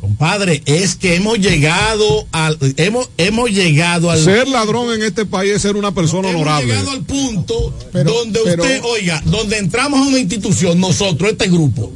Compadre, 0.00 0.62
es 0.64 0.94
que 0.94 1.16
hemos 1.16 1.40
llegado 1.40 2.24
al 2.30 2.56
hemos 2.76 3.10
hemos 3.16 3.50
llegado 3.50 4.12
al 4.12 4.22
Ser 4.22 4.46
ladrón 4.46 4.92
en 4.94 5.02
este 5.02 5.26
país 5.26 5.54
es 5.56 5.62
ser 5.62 5.74
una 5.74 5.92
persona 5.92 6.28
hemos 6.30 6.42
honorable. 6.42 6.68
llegado 6.68 6.90
al 6.92 7.02
punto 7.02 7.74
Pero- 7.92 8.12
donde 8.12 8.38
pero- 8.44 8.62
usted, 8.62 8.80
oiga, 8.84 9.20
donde 9.26 9.58
entramos 9.58 9.98
a 9.98 10.08
una 10.08 10.20
institución, 10.20 10.78
nosotros, 10.78 11.32
este 11.32 11.48
grupo, 11.48 11.90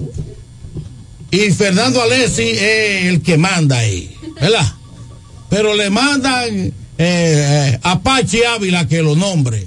y 1.32 1.50
Fernando 1.50 2.00
Alessi 2.00 2.42
es 2.50 3.04
el 3.06 3.22
que 3.22 3.36
manda 3.38 3.78
ahí, 3.78 4.14
¿verdad? 4.40 4.72
Pero 5.50 5.74
le 5.74 5.90
mandan 5.90 6.54
eh, 6.54 6.72
eh, 6.98 7.78
a 7.82 8.00
Pachi 8.00 8.44
Ávila 8.44 8.86
que 8.86 9.02
lo 9.02 9.16
nombre. 9.16 9.66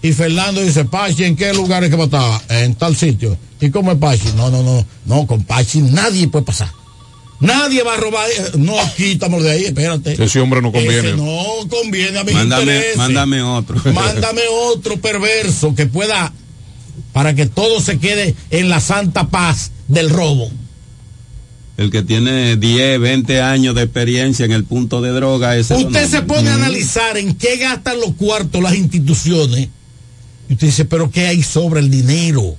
Y 0.00 0.12
Fernando 0.12 0.62
dice, 0.62 0.84
Pachi, 0.84 1.24
¿en 1.24 1.34
qué 1.34 1.52
lugar 1.52 1.82
es 1.82 1.92
que 1.92 2.00
estaba? 2.00 2.40
En 2.48 2.74
tal 2.76 2.94
sitio. 2.96 3.36
¿Y 3.60 3.70
cómo 3.70 3.90
es 3.90 3.98
Pachi? 3.98 4.28
No, 4.36 4.48
no, 4.50 4.62
no, 4.62 4.86
no, 5.06 5.26
con 5.26 5.42
Pachi 5.42 5.80
nadie 5.80 6.28
puede 6.28 6.44
pasar. 6.44 6.70
Nadie 7.40 7.82
va 7.82 7.94
a 7.94 7.96
robar. 7.96 8.28
eh, 8.30 8.50
No, 8.58 8.74
quítamos 8.96 9.42
de 9.42 9.50
ahí, 9.50 9.64
espérate. 9.64 10.22
Ese 10.22 10.40
hombre 10.40 10.60
no 10.62 10.70
conviene. 10.72 11.08
Ese 11.08 11.16
no 11.16 11.42
conviene 11.68 12.18
a 12.18 12.24
mis 12.24 12.34
Mándame, 12.34 12.62
intereses. 12.62 12.96
mándame 12.96 13.42
otro. 13.42 13.76
Mándame 13.92 14.42
otro 14.72 15.00
perverso 15.00 15.74
que 15.74 15.86
pueda, 15.86 16.32
para 17.12 17.34
que 17.34 17.46
todo 17.46 17.80
se 17.80 17.98
quede 17.98 18.34
en 18.50 18.68
la 18.68 18.80
santa 18.80 19.28
paz 19.28 19.72
del 19.88 20.10
robo. 20.10 20.50
El 21.78 21.92
que 21.92 22.02
tiene 22.02 22.56
10, 22.56 22.98
20 22.98 23.40
años 23.40 23.72
de 23.76 23.82
experiencia 23.82 24.44
en 24.44 24.50
el 24.50 24.64
punto 24.64 25.00
de 25.00 25.10
droga, 25.12 25.56
ese 25.56 25.76
Usted 25.76 26.08
se 26.08 26.22
pone 26.22 26.50
a 26.50 26.56
analizar 26.56 27.16
en 27.16 27.36
qué 27.36 27.56
gastan 27.56 28.00
los 28.00 28.14
cuartos 28.14 28.60
las 28.60 28.74
instituciones. 28.74 29.68
Y 30.48 30.54
usted 30.54 30.66
dice, 30.66 30.84
pero 30.86 31.08
¿qué 31.08 31.28
hay 31.28 31.40
sobre 31.40 31.78
el 31.78 31.88
dinero? 31.88 32.56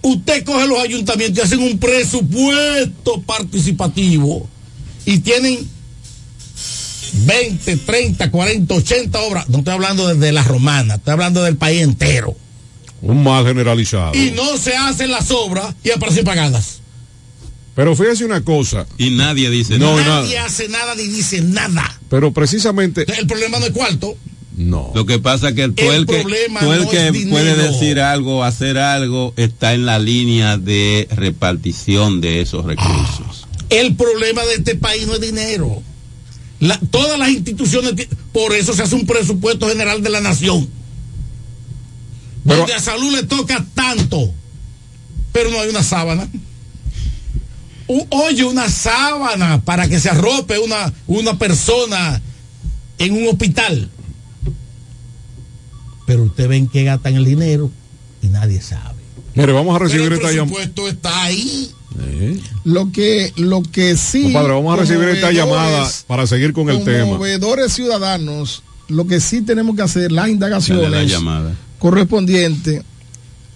Usted 0.00 0.42
coge 0.42 0.66
los 0.66 0.78
ayuntamientos 0.78 1.38
y 1.38 1.46
hacen 1.46 1.62
un 1.62 1.78
presupuesto 1.78 3.20
participativo 3.26 4.48
y 5.04 5.18
tienen 5.18 5.58
20, 7.12 7.76
30, 7.76 8.30
40, 8.30 8.74
80 8.74 9.20
obras. 9.20 9.48
No 9.50 9.58
estoy 9.58 9.74
hablando 9.74 10.14
de 10.14 10.32
la 10.32 10.44
romana, 10.44 10.94
estoy 10.94 11.12
hablando 11.12 11.42
del 11.42 11.58
país 11.58 11.82
entero. 11.82 12.34
Un 13.02 13.22
mal 13.22 13.44
generalizado. 13.44 14.14
Y 14.14 14.30
no 14.30 14.56
se 14.56 14.74
hacen 14.74 15.10
las 15.10 15.30
obras 15.30 15.74
y 15.84 15.90
aparecen 15.90 16.24
pagadas. 16.24 16.79
Pero 17.74 17.94
fíjese 17.96 18.24
una 18.24 18.42
cosa. 18.42 18.86
Y 18.98 19.10
nadie 19.10 19.48
dice 19.50 19.78
No, 19.78 19.96
nada. 19.96 20.22
Nadie 20.22 20.38
hace 20.38 20.68
nada 20.68 20.94
ni 20.94 21.04
dice 21.06 21.40
nada. 21.40 21.98
Pero 22.08 22.32
precisamente. 22.32 23.04
El 23.18 23.26
problema 23.26 23.58
no 23.58 23.66
es 23.66 23.72
cuarto. 23.72 24.16
No. 24.56 24.92
Lo 24.94 25.06
que 25.06 25.18
pasa 25.18 25.50
es 25.50 25.54
que 25.54 25.62
el, 25.64 25.74
tú 25.74 25.82
El 25.84 25.94
el 26.00 26.06
que, 26.06 26.20
el 26.20 26.26
no 26.82 26.90
que 26.90 27.06
es 27.06 27.12
dinero. 27.12 27.30
puede 27.30 27.56
decir 27.56 28.00
algo, 28.00 28.44
hacer 28.44 28.76
algo, 28.76 29.32
está 29.36 29.72
en 29.72 29.86
la 29.86 29.98
línea 29.98 30.58
de 30.58 31.08
repartición 31.12 32.20
de 32.20 32.42
esos 32.42 32.64
recursos. 32.66 33.46
El 33.70 33.94
problema 33.94 34.44
de 34.44 34.54
este 34.56 34.74
país 34.74 35.06
no 35.06 35.14
es 35.14 35.20
dinero. 35.20 35.80
La- 36.58 36.78
todas 36.90 37.18
las 37.18 37.30
instituciones, 37.30 37.94
ti- 37.96 38.08
por 38.32 38.52
eso 38.52 38.74
se 38.74 38.82
hace 38.82 38.96
un 38.96 39.06
presupuesto 39.06 39.68
general 39.68 40.02
de 40.02 40.10
la 40.10 40.20
nación. 40.20 40.68
donde 42.44 42.72
a 42.74 42.80
salud 42.80 43.12
le 43.14 43.22
toca 43.22 43.64
tanto, 43.74 44.32
pero 45.32 45.50
no 45.50 45.60
hay 45.60 45.68
una 45.68 45.82
sábana. 45.82 46.28
U- 47.92 48.06
Oye, 48.10 48.44
una 48.44 48.68
sábana 48.68 49.60
para 49.62 49.88
que 49.88 49.98
se 49.98 50.08
arrope 50.10 50.58
una, 50.60 50.92
una 51.08 51.36
persona 51.38 52.22
en 52.98 53.12
un 53.14 53.26
hospital. 53.28 53.90
Pero 56.06 56.24
usted 56.24 56.48
ven 56.48 56.68
que 56.68 56.84
gastan 56.84 57.16
el 57.16 57.24
dinero 57.24 57.70
y 58.22 58.28
nadie 58.28 58.60
sabe. 58.60 59.00
Mire, 59.34 59.52
vamos 59.52 59.74
a 59.76 59.78
recibir 59.80 60.04
Pero 60.08 60.14
el 60.16 60.20
esta 60.20 60.32
llamada. 60.32 60.54
presupuesto 60.56 60.88
está 60.88 61.22
ahí. 61.22 61.70
Lo 62.64 62.92
que, 62.92 63.32
lo 63.36 63.62
que 63.62 63.96
sí. 63.96 64.22
Compadre, 64.24 64.52
vamos 64.52 64.74
a 64.78 64.80
recibir 64.82 65.08
esta 65.08 65.32
llamada 65.32 65.90
para 66.06 66.26
seguir 66.26 66.52
con 66.52 66.70
el 66.70 66.84
tema. 66.84 67.04
Conmovedores 67.10 67.72
ciudadanos, 67.72 68.62
lo 68.88 69.06
que 69.06 69.20
sí 69.20 69.42
tenemos 69.42 69.74
que 69.76 69.82
hacer, 69.82 70.10
las 70.12 70.26
la 70.26 70.30
indagaciones 70.30 71.10
llamada. 71.10 71.54
correspondientes 71.78 72.82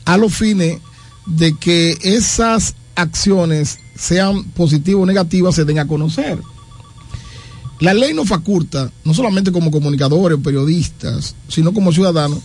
a 0.05 0.17
los 0.17 0.35
fines 0.35 0.79
de 1.27 1.57
que 1.57 1.97
esas 2.03 2.75
acciones 2.97 3.79
sean 3.97 4.45
positivas 4.45 5.03
o 5.03 5.07
negativas 5.07 5.55
se 5.55 5.65
den 5.65 5.79
a 5.79 5.87
conocer. 5.87 6.39
La 7.81 7.93
ley 7.93 8.15
nos 8.15 8.29
faculta, 8.29 8.91
no 9.05 9.15
solamente 9.15 9.53
como 9.53 9.71
comunicadores 9.71 10.39
o 10.39 10.43
periodistas, 10.43 11.35
sino 11.49 11.73
como 11.73 11.93
ciudadanos, 11.93 12.39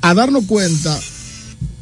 a 0.00 0.14
darnos 0.14 0.44
cuenta 0.44 0.98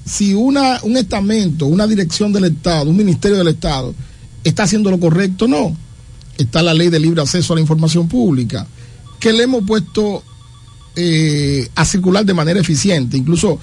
si 0.05 0.35
una, 0.35 0.81
un 0.83 0.97
estamento, 0.97 1.67
una 1.67 1.87
dirección 1.87 2.33
del 2.33 2.45
Estado, 2.45 2.91
un 2.91 2.97
ministerio 2.97 3.39
del 3.39 3.49
Estado, 3.49 3.95
está 4.43 4.65
haciendo 4.65 4.91
lo 4.91 5.01
correcto 5.01 5.47
o 5.47 5.49
no. 5.49 5.77
Está 6.37 6.63
la 6.63 6.75
ley 6.75 6.91
de 6.91 7.01
libre 7.01 7.23
acceso 7.23 7.53
a 7.53 7.57
la 7.57 7.63
información 7.63 8.09
pública, 8.09 8.67
que 9.21 9.33
le 9.33 9.45
hemos 9.45 9.65
puesto 9.65 10.23
eh, 10.97 11.69
a 11.75 11.85
circular 11.85 12.25
de 12.25 12.35
manera 12.35 12.61
eficiente. 12.61 13.17
Incluso 13.17 13.59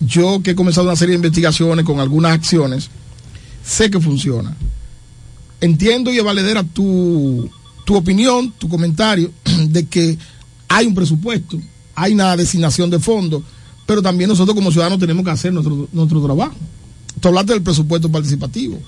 yo 0.00 0.42
que 0.42 0.52
he 0.52 0.54
comenzado 0.54 0.86
una 0.86 0.96
serie 0.96 1.12
de 1.12 1.26
investigaciones 1.26 1.84
con 1.84 2.00
algunas 2.00 2.32
acciones, 2.32 2.90
sé 3.64 3.90
que 3.90 4.00
funciona. 4.00 4.56
Entiendo 5.60 6.12
y 6.12 6.18
es 6.18 6.24
valedera 6.24 6.62
tu, 6.64 7.48
tu 7.84 7.94
opinión, 7.96 8.52
tu 8.58 8.68
comentario 8.68 9.30
de 9.68 9.86
que 9.86 10.18
hay 10.68 10.86
un 10.86 10.94
presupuesto, 10.94 11.60
hay 11.94 12.14
una 12.14 12.36
designación 12.36 12.90
de 12.90 12.98
fondos, 12.98 13.42
pero 13.86 14.02
también 14.02 14.28
nosotros 14.28 14.54
como 14.54 14.70
ciudadanos 14.72 14.98
tenemos 14.98 15.24
que 15.24 15.30
hacer 15.30 15.52
nuestro, 15.52 15.88
nuestro 15.92 16.22
trabajo. 16.22 16.54
Tú 17.20 17.28
hablaste 17.28 17.52
del 17.52 17.62
presupuesto 17.62 18.10
participativo. 18.10 18.78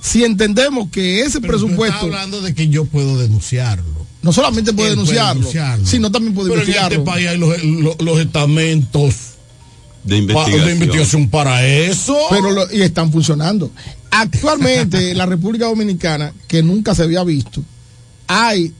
Si 0.00 0.24
entendemos 0.24 0.88
que 0.90 1.20
ese 1.22 1.40
Pero 1.40 1.58
tú 1.58 1.64
presupuesto 1.66 1.96
estás 1.96 2.02
hablando 2.02 2.40
de 2.42 2.54
que 2.54 2.68
yo 2.68 2.84
puedo 2.84 3.18
denunciarlo. 3.18 4.06
no 4.22 4.32
solamente 4.32 4.72
puede 4.72 4.90
denunciarlo, 4.90 5.48
sino 5.84 6.10
también 6.12 6.34
puede 6.34 6.50
Pero 6.50 6.62
en 6.62 6.70
este 6.70 6.98
país 7.00 7.28
hay 7.28 7.38
los, 7.38 7.62
los- 7.64 8.00
los 8.00 8.20
estamentos 8.20 9.14
De 10.04 10.16
pa- 10.16 10.22
investigación. 10.22 10.66
de 10.66 10.72
investigación 10.72 11.28
para 11.30 11.66
eso. 11.66 12.16
pero 12.30 12.50
lo- 12.50 12.72
y 12.72 12.82
están 12.82 13.10
funcionando. 13.12 13.70
Actualmente, 14.12 15.14
la 15.14 15.24
República 15.24 15.64
Dominicana, 15.64 16.34
que 16.46 16.62
nunca 16.62 16.94
se 16.94 17.02
había 17.02 17.24
visto, 17.24 17.64
hay 18.26 18.72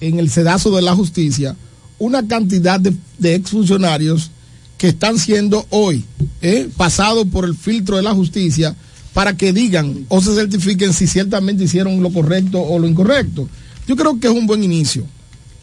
en 0.00 0.18
el 0.18 0.28
sedazo 0.28 0.74
de 0.74 0.82
la 0.82 0.94
justicia 0.94 1.56
una 2.00 2.26
cantidad 2.26 2.80
de, 2.80 2.92
de 3.18 3.36
exfuncionarios 3.36 4.32
que 4.76 4.88
están 4.88 5.20
siendo 5.20 5.64
hoy 5.70 6.04
eh, 6.40 6.68
pasados 6.76 7.28
por 7.28 7.44
el 7.44 7.54
filtro 7.54 7.96
de 7.96 8.02
la 8.02 8.12
justicia 8.12 8.74
para 9.14 9.36
que 9.36 9.52
digan 9.52 10.04
o 10.08 10.20
se 10.20 10.34
certifiquen 10.34 10.92
si 10.92 11.06
ciertamente 11.06 11.62
hicieron 11.62 12.02
lo 12.02 12.12
correcto 12.12 12.60
o 12.60 12.80
lo 12.80 12.88
incorrecto. 12.88 13.48
Yo 13.86 13.94
creo 13.94 14.18
que 14.18 14.26
es 14.26 14.32
un 14.32 14.48
buen 14.48 14.64
inicio. 14.64 15.06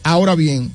Ahora 0.02 0.34
bien, 0.34 0.72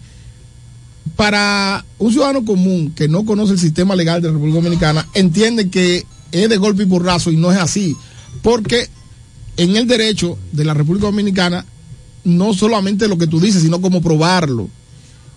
para 1.16 1.84
un 1.98 2.12
ciudadano 2.12 2.46
común 2.46 2.94
que 2.96 3.08
no 3.08 3.26
conoce 3.26 3.54
el 3.54 3.60
sistema 3.60 3.96
legal 3.96 4.22
de 4.22 4.28
la 4.28 4.34
República 4.36 4.60
Dominicana, 4.60 5.08
entiende 5.16 5.70
que 5.70 6.06
es 6.32 6.48
de 6.48 6.58
golpe 6.58 6.84
y 6.84 6.86
porrazo 6.86 7.32
y 7.32 7.38
no 7.38 7.52
es 7.52 7.58
así. 7.58 7.96
Porque 8.42 8.90
en 9.58 9.76
el 9.76 9.88
derecho 9.88 10.38
de 10.52 10.66
la 10.66 10.74
República 10.74 11.08
Dominicana, 11.08 11.66
no 12.24 12.54
solamente 12.54 13.08
lo 13.08 13.18
que 13.18 13.28
tú 13.28 13.40
dices, 13.40 13.62
sino 13.62 13.82
cómo 13.82 14.02
probarlo. 14.02 14.70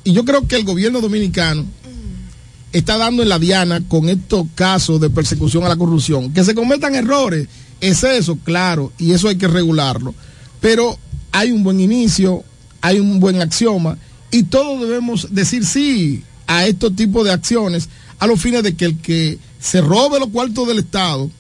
Y 0.05 0.13
yo 0.13 0.25
creo 0.25 0.47
que 0.47 0.57
el 0.57 0.65
gobierno 0.65 1.01
dominicano 1.01 1.67
está 2.73 2.97
dando 2.97 3.23
en 3.23 3.29
la 3.29 3.39
diana 3.39 3.83
con 3.87 4.09
estos 4.09 4.47
casos 4.55 5.01
de 5.01 5.11
persecución 5.11 5.65
a 5.65 5.69
la 5.69 5.77
corrupción. 5.77 6.33
Que 6.33 6.45
se 6.45 6.55
cometan 6.55 6.95
errores, 6.95 7.49
es 7.81 8.03
eso, 8.05 8.39
claro, 8.43 8.93
y 8.99 9.13
eso 9.13 9.29
hay 9.29 9.37
que 9.37 9.49
regularlo. 9.49 10.15
Pero 10.61 10.99
hay 11.33 11.53
un 11.53 11.63
buen 11.63 11.81
inicio, 11.81 12.43
hay 12.81 13.01
un 13.01 13.21
buen 13.21 13.41
axioma, 13.41 13.99
y 14.31 14.45
todos 14.45 14.81
debemos 14.81 15.29
decir 15.31 15.65
sí 15.65 16.23
a 16.47 16.67
estos 16.67 16.95
tipos 16.97 17.25
de 17.25 17.33
acciones 17.33 17.89
a 18.19 18.27
los 18.27 18.41
fines 18.41 18.63
de 18.63 18.75
que 18.75 18.85
el 18.85 18.99
que 18.99 19.39
se 19.61 19.81
robe 19.81 20.19
los 20.19 20.29
cuartos 20.29 20.67
del 20.67 20.81
Estado, 20.81 21.31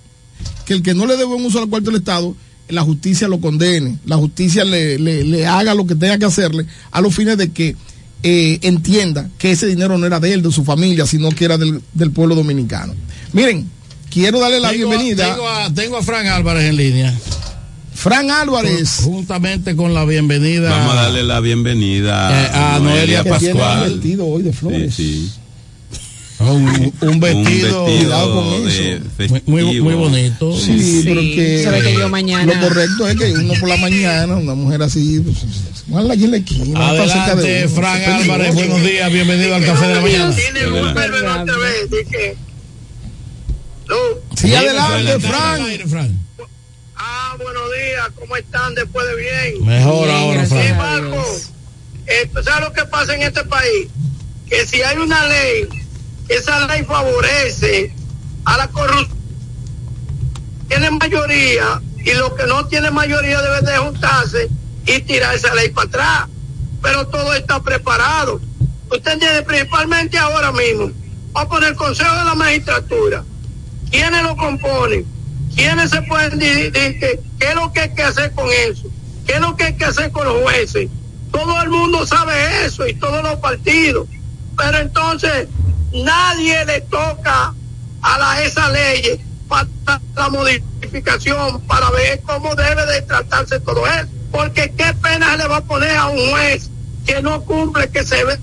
que 0.64 0.74
el 0.74 0.82
que 0.82 0.94
no 0.94 1.06
le 1.06 1.16
debe 1.16 1.34
un 1.34 1.44
uso 1.44 1.58
a 1.58 1.60
los 1.62 1.70
cuartos 1.70 1.92
del 1.92 2.00
Estado, 2.00 2.34
la 2.68 2.82
justicia 2.82 3.28
lo 3.28 3.40
condene, 3.40 3.98
la 4.04 4.16
justicia 4.16 4.64
le, 4.64 4.98
le- 4.98 5.24
le 5.24 5.46
haga 5.46 5.74
lo 5.74 5.86
que 5.86 5.94
tenga 5.94 6.18
que 6.18 6.26
hacerle 6.26 6.66
a 6.90 7.00
los 7.00 7.14
fines 7.14 7.38
de 7.38 7.50
que 7.50 7.74
eh, 8.22 8.58
entienda 8.62 9.30
que 9.38 9.52
ese 9.52 9.66
dinero 9.66 9.96
no 9.96 10.04
era 10.06 10.20
de 10.20 10.32
él, 10.34 10.42
de 10.42 10.52
su 10.52 10.64
familia, 10.64 11.06
sino 11.06 11.30
que 11.30 11.44
era 11.46 11.56
del, 11.56 11.80
del 11.94 12.10
pueblo 12.10 12.34
dominicano. 12.34 12.94
Miren, 13.32 13.70
quiero 14.10 14.38
darle 14.40 14.60
la 14.60 14.70
Tengo- 14.70 14.88
bienvenida. 14.88 15.30
Tengo 15.32 15.48
a, 15.48 15.72
tengo 15.72 15.96
a 15.96 16.02
Fran 16.02 16.26
Álvarez 16.26 16.64
en 16.68 16.76
línea. 16.76 17.18
Fran 17.94 18.30
Álvarez. 18.30 19.00
Juntamente 19.02 19.74
con 19.74 19.92
la 19.94 20.04
bienvenida. 20.04 20.70
Vamos 20.70 20.92
a 20.92 21.02
darle 21.02 21.22
la 21.24 21.40
bienvenida 21.40 22.44
Eh, 22.44 22.50
a 22.54 22.78
Noelia 22.80 23.24
que 23.24 23.30
tiene 23.38 23.54
un 23.54 23.58
Pascual. 23.60 23.90
vestido 23.92 24.26
hoy 24.26 24.42
de 24.42 24.52
flores. 24.52 24.94
Sí, 24.94 25.30
sí. 25.32 25.32
Un, 26.40 26.94
un 27.00 27.20
vestido, 27.20 27.84
Cuidado 27.84 28.34
con 28.34 28.64
de 28.64 28.94
eso. 29.18 29.34
muy, 29.46 29.94
bonito. 29.94 30.56
Sí, 30.56 31.02
pero 31.04 31.20
que 31.20 31.62
Se 31.64 31.70
ve 31.70 31.80
que 31.82 31.94
yo 31.94 32.08
mañana- 32.08 32.54
lo 32.54 32.68
correcto 32.68 33.08
es 33.08 33.16
que 33.16 33.32
uno 33.32 33.54
por 33.58 33.68
la 33.68 33.76
mañana, 33.78 34.36
una 34.36 34.54
mujer 34.54 34.82
así, 34.82 35.20
pues, 35.20 35.36
en 35.42 36.30
la 36.30 36.36
esquina. 36.36 36.88
Adelante, 36.88 37.64
uno, 37.64 37.74
Fran 37.74 37.96
es 37.96 38.02
peligroso. 38.02 38.22
Álvarez, 38.22 38.54
buenos 38.54 38.82
días, 38.82 39.12
bienvenido 39.12 39.54
al 39.56 39.64
Café 39.64 39.86
de 39.88 39.94
la 39.96 40.00
Mañana. 40.00 40.32
Sí, 44.36 44.54
adelante, 44.54 45.18
Fran. 45.88 46.18
Ah, 46.96 47.36
buenos 47.42 47.62
días, 47.72 48.08
¿cómo 48.18 48.36
están 48.36 48.74
después 48.74 49.06
de 49.08 49.16
bien? 49.16 49.66
Mejor 49.66 50.08
ahora, 50.10 50.44
Sí, 50.46 50.54
Fran. 50.54 50.76
Marco, 50.78 51.24
eh, 52.06 52.30
¿tú 52.32 52.42
¿sabes 52.42 52.60
lo 52.68 52.72
que 52.72 52.84
pasa 52.84 53.14
en 53.14 53.22
este 53.22 53.44
país? 53.44 53.88
Que 54.48 54.66
si 54.66 54.82
hay 54.82 54.96
una 54.98 55.26
ley, 55.26 55.68
esa 56.28 56.66
ley 56.66 56.84
favorece 56.84 57.92
a 58.44 58.56
la 58.58 58.68
corrupción. 58.68 59.18
Tiene 60.68 60.90
mayoría 60.90 61.80
y 62.04 62.12
los 62.12 62.32
que 62.34 62.46
no 62.46 62.66
tienen 62.66 62.94
mayoría 62.94 63.40
deben 63.40 63.64
de 63.64 63.76
juntarse 63.78 64.48
y 64.86 65.00
tirar 65.00 65.34
esa 65.34 65.54
ley 65.54 65.70
para 65.70 65.88
atrás. 65.88 66.28
Pero 66.82 67.06
todo 67.08 67.34
está 67.34 67.60
preparado. 67.60 68.40
Usted 68.90 69.12
entiende, 69.12 69.42
principalmente 69.42 70.16
ahora 70.18 70.52
mismo, 70.52 70.90
va 71.36 71.42
a 71.42 71.48
poner 71.48 71.70
el 71.70 71.76
Consejo 71.76 72.14
de 72.14 72.24
la 72.24 72.34
Magistratura. 72.34 73.24
¿Quiénes 73.90 74.22
lo 74.22 74.36
componen? 74.36 75.04
¿Quiénes 75.54 75.90
se 75.90 76.02
pueden 76.02 76.38
decir 76.38 76.72
qué 76.72 77.20
es 77.40 77.54
lo 77.54 77.72
que 77.72 77.80
hay 77.80 77.94
que 77.94 78.02
hacer 78.02 78.32
con 78.32 78.48
eso? 78.50 78.88
¿Qué 79.26 79.34
es 79.34 79.40
lo 79.40 79.56
que 79.56 79.64
hay 79.64 79.76
que 79.76 79.84
hacer 79.84 80.10
con 80.12 80.26
los 80.26 80.42
jueces? 80.42 80.88
Todo 81.32 81.60
el 81.62 81.68
mundo 81.68 82.06
sabe 82.06 82.64
eso 82.64 82.86
y 82.86 82.94
todos 82.94 83.22
los 83.22 83.36
partidos. 83.36 84.08
Pero 84.56 84.78
entonces 84.78 85.48
nadie 85.92 86.64
le 86.64 86.80
toca 86.82 87.54
a 88.02 88.18
la, 88.18 88.42
esa 88.42 88.68
ley 88.70 89.20
para 89.48 89.66
la 90.14 90.28
modificación 90.28 91.60
para 91.62 91.90
ver 91.90 92.20
cómo 92.22 92.54
debe 92.54 92.84
de 92.86 93.02
tratarse 93.02 93.60
todo 93.60 93.86
eso. 93.86 94.08
Porque 94.30 94.72
qué 94.76 94.92
pena 95.02 95.36
le 95.36 95.46
va 95.46 95.58
a 95.58 95.64
poner 95.64 95.96
a 95.96 96.06
un 96.06 96.30
juez 96.30 96.70
que 97.06 97.22
no 97.22 97.42
cumple, 97.42 97.88
que 97.90 98.04
se 98.04 98.22
ve, 98.24 98.38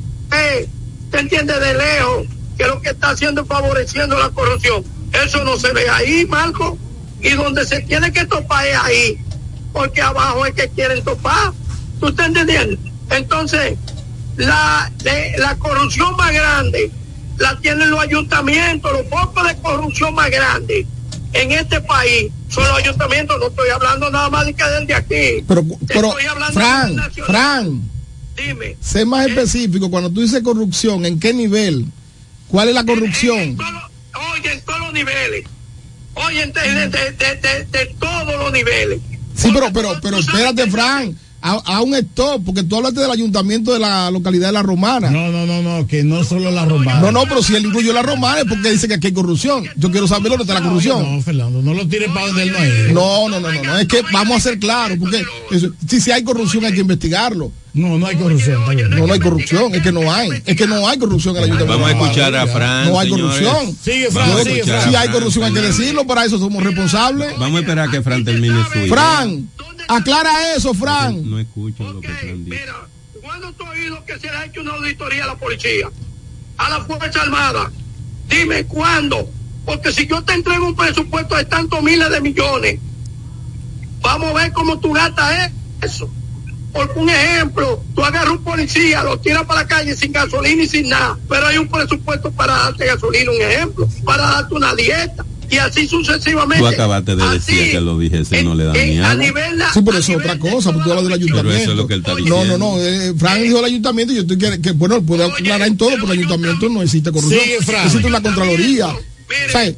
se 1.11 1.19
entiende 1.19 1.59
de 1.59 1.73
lejos, 1.75 2.27
que 2.57 2.65
lo 2.65 2.81
que 2.81 2.89
está 2.89 3.11
haciendo 3.11 3.45
favoreciendo 3.45 4.17
la 4.17 4.29
corrupción. 4.29 4.83
Eso 5.13 5.43
no 5.43 5.57
se 5.57 5.71
ve 5.73 5.87
ahí, 5.89 6.25
Marco. 6.25 6.77
Y 7.21 7.29
donde 7.31 7.65
se 7.65 7.81
tiene 7.81 8.11
que 8.11 8.25
topar 8.25 8.65
es 8.67 8.77
ahí, 8.77 9.17
porque 9.71 10.01
abajo 10.01 10.45
es 10.45 10.53
que 10.53 10.69
quieren 10.69 11.03
topar. 11.03 11.53
¿Tú 11.99 12.07
estás 12.09 12.27
entendiendo? 12.27 12.77
Entonces, 13.11 13.77
la, 14.37 14.91
de- 15.03 15.35
la 15.37 15.55
corrupción 15.57 16.15
más 16.17 16.33
grande 16.33 16.91
la 17.37 17.57
tienen 17.59 17.89
los 17.89 17.99
ayuntamientos, 17.99 18.91
los 18.91 19.07
focos 19.09 19.47
de 19.47 19.55
corrupción 19.57 20.13
más 20.15 20.29
grandes 20.29 20.85
en 21.33 21.51
este 21.51 21.81
país 21.81 22.31
son 22.49 22.63
los 22.65 22.77
ayuntamientos. 22.77 23.37
No 23.39 23.47
estoy 23.47 23.69
hablando 23.69 24.09
nada 24.09 24.29
más 24.29 24.45
de 24.45 24.53
que 24.53 24.63
del 24.63 24.87
de 24.87 24.93
aquí. 24.93 25.43
Pero, 25.47 25.63
pero 25.87 26.09
Estoy 26.09 26.25
hablando 26.25 26.53
Fran, 26.59 26.95
de. 26.95 27.23
Fran, 27.23 27.81
Dime. 28.37 28.77
sé 28.81 29.05
más 29.05 29.27
específico. 29.27 29.89
Cuando 29.89 30.09
tú 30.09 30.21
dices 30.21 30.41
corrupción, 30.43 31.05
¿en 31.05 31.19
qué 31.19 31.33
nivel? 31.33 31.85
¿Cuál 32.47 32.69
es 32.69 32.75
la 32.75 32.85
corrupción? 32.85 33.57
Oye, 34.33 34.53
en 34.53 34.61
todos 34.61 34.79
los 34.79 34.93
niveles. 34.93 35.45
Oye, 36.13 36.43
en- 36.43 36.53
de, 36.53 36.61
de- 36.61 36.87
de- 37.11 37.35
de- 37.35 37.65
de 37.65 37.85
todos 37.99 38.35
los 38.39 38.51
niveles. 38.53 38.99
Sí, 39.35 39.49
pero, 39.53 39.73
pero, 39.73 39.99
pero 40.01 40.17
espérate, 40.19 40.69
Fran, 40.71 41.17
a, 41.47 41.75
a 41.75 41.81
un 41.81 41.93
stop, 41.95 42.43
porque 42.43 42.63
tú 42.63 42.75
hablaste 42.77 42.99
del 43.01 43.11
ayuntamiento 43.11 43.71
de 43.73 43.79
la 43.79 44.09
localidad 44.09 44.47
de 44.47 44.53
La 44.53 44.63
Romana. 44.63 45.11
No, 45.11 45.29
no, 45.31 45.45
no, 45.45 45.61
no, 45.61 45.85
que 45.87 46.03
no 46.03 46.23
solo 46.23 46.49
La 46.51 46.65
Romana. 46.65 46.99
No, 47.01 47.11
no, 47.11 47.23
pero 47.23 47.43
si 47.43 47.55
él 47.55 47.65
incluyó 47.65 47.93
La 47.93 48.01
Romana 48.01 48.39
es 48.39 48.45
porque 48.45 48.71
dice 48.71 48.87
que 48.87 48.95
aquí 48.95 49.07
hay 49.07 49.13
corrupción. 49.13 49.63
Yo 49.75 49.91
quiero 49.91 50.07
saber 50.07 50.29
dónde 50.29 50.43
está 50.43 50.55
la 50.55 50.61
corrupción. 50.63 51.15
No, 51.17 51.21
Fernando, 51.21 51.61
no 51.61 51.73
lo 51.73 51.87
tires 51.87 52.09
para 52.09 52.27
donde 52.27 52.43
él 52.43 52.51
no 52.51 52.57
es. 52.57 52.91
No, 52.93 53.29
no, 53.29 53.39
no, 53.39 53.51
no, 53.51 53.63
no, 53.63 53.77
es 53.77 53.87
que 53.87 54.01
vamos 54.11 54.37
a 54.37 54.39
ser 54.39 54.57
claros, 54.59 54.97
porque 54.99 55.23
eso- 55.51 55.69
si, 55.87 56.01
si 56.01 56.11
hay 56.11 56.23
corrupción 56.23 56.65
hay 56.65 56.73
que 56.73 56.81
investigarlo. 56.81 57.51
No, 57.75 57.97
no 57.99 58.07
hay 58.07 58.15
corrupción. 58.15 58.63
No, 58.89 59.05
no 59.05 59.13
hay 59.13 59.19
corrupción, 59.19 59.75
es 59.75 59.81
que 59.81 59.91
no 59.91 60.09
hay, 60.11 60.29
es 60.45 60.55
que 60.55 60.65
no 60.65 60.87
hay 60.87 60.97
corrupción 60.97 61.35
en 61.35 61.43
el 61.43 61.51
ayuntamiento. 61.51 61.83
Vamos 61.83 62.01
a 62.01 62.05
escuchar 62.05 62.33
a 62.33 62.47
Fran. 62.47 62.87
No 62.87 62.97
hay 62.97 63.09
corrupción. 63.09 63.77
Sigue, 63.83 64.07
a 64.07 64.43
Sigue, 64.43 64.63
Si 64.63 64.71
hay 64.71 64.91
Fran, 64.93 65.11
corrupción 65.11 65.43
hay 65.43 65.53
que 65.53 65.61
decirlo, 65.61 66.07
para 66.07 66.23
eso 66.23 66.39
somos 66.39 66.63
responsables. 66.63 67.37
Vamos 67.37 67.57
a 67.57 67.59
esperar 67.59 67.89
a 67.89 67.91
que 67.91 68.01
Fran 68.01 68.23
termine 68.23 68.63
su. 68.71 68.87
Fran, 68.87 69.49
aclara 69.89 70.55
eso, 70.55 70.73
Fran. 70.73 71.29
No 71.29 71.37
escucho 71.37 71.91
lo 71.91 71.99
que 71.99 72.07
Fran 72.07 72.45
dice. 72.45 72.61
¿Cuándo 73.21 73.51
tú 73.51 73.65
has 73.65 73.71
oído 73.71 74.05
que 74.05 74.19
se 74.19 74.27
le 74.27 74.37
ha 74.37 74.45
hecho 74.45 74.61
una 74.61 74.75
auditoría 74.75 75.25
a 75.25 75.27
la 75.27 75.35
policía? 75.35 75.89
A 76.57 76.69
la 76.69 76.85
Fuerza 76.85 77.23
Armada. 77.23 77.71
Dime 78.29 78.63
cuándo. 78.67 79.29
Porque 79.65 79.91
si 79.91 80.07
yo 80.07 80.23
te 80.23 80.33
entrego 80.33 80.65
un 80.65 80.75
presupuesto 80.75 81.35
de 81.35 81.43
tantos 81.43 81.83
miles 81.83 82.09
de 82.09 82.21
millones, 82.21 82.79
vamos 83.99 84.29
a 84.29 84.43
ver 84.43 84.53
cómo 84.53 84.79
tú 84.79 84.93
gastas 84.93 85.51
eso. 85.81 86.09
Porque 86.75 86.99
un 86.99 87.09
ejemplo, 87.09 87.81
tú 87.95 88.03
agarras 88.03 88.31
un 88.31 88.43
policía, 88.43 89.01
lo 89.03 89.17
tiras 89.19 89.43
para 89.45 89.61
la 89.61 89.67
calle 89.67 89.95
sin 89.95 90.11
gasolina 90.11 90.63
y 90.63 90.67
sin 90.67 90.89
nada, 90.89 91.17
pero 91.29 91.47
hay 91.47 91.57
un 91.57 91.67
presupuesto 91.69 92.31
para 92.31 92.53
darte 92.53 92.85
gasolina, 92.85 93.31
un 93.31 93.41
ejemplo, 93.41 93.87
para 94.03 94.23
darte 94.23 94.53
una 94.55 94.75
dieta 94.75 95.25
y 95.49 95.57
así 95.57 95.87
sucesivamente. 95.87 96.57
Tú 96.59 96.67
acabaste 96.67 97.15
de 97.15 97.23
decir 97.29 97.61
Así, 97.61 97.71
que 97.71 97.79
lo 97.79 97.97
dijese 97.97 98.43
no 98.43 98.55
le 98.55 98.65
da 98.65 98.73
ni 98.73 98.97
a 98.99 99.13
nivel 99.15 99.57
na- 99.57 99.71
Sí, 99.71 99.79
pero 99.85 99.97
eso 99.99 100.11
es 100.13 100.17
otra 100.17 100.37
cosa, 100.39 100.71
porque 100.73 100.83
tú 100.85 100.89
hablas 100.91 101.03
del 101.05 101.13
ayuntamiento. 101.13 101.49
Pero 101.49 101.61
eso 101.63 101.71
es 101.71 101.77
lo 101.77 101.87
que 101.87 101.93
él 101.93 101.99
está 102.01 102.11
No, 102.11 102.17
diciendo. 102.17 102.57
no, 102.57 102.75
no. 102.77 102.81
eh, 102.83 103.13
Fran 103.17 103.41
dijo 103.43 103.59
el 103.59 103.65
ayuntamiento 103.65 104.11
y 104.11 104.15
yo 104.17 104.21
estoy 104.23 104.37
que, 104.37 104.59
que, 104.61 104.71
bueno, 104.71 105.01
puede 105.03 105.23
aclarar 105.23 105.67
en 105.67 105.77
todo, 105.77 105.91
pero 105.91 106.05
el 106.11 106.19
ayuntamiento 106.19 106.67
no 106.67 106.81
existe 106.81 107.11
corrupción. 107.11 107.41
Sigue, 107.41 107.61
Fran. 107.61 107.85
Existe 107.85 108.07
una 108.07 108.21
contraloría. 108.21 108.87
O 108.87 108.97
sea, 109.51 109.71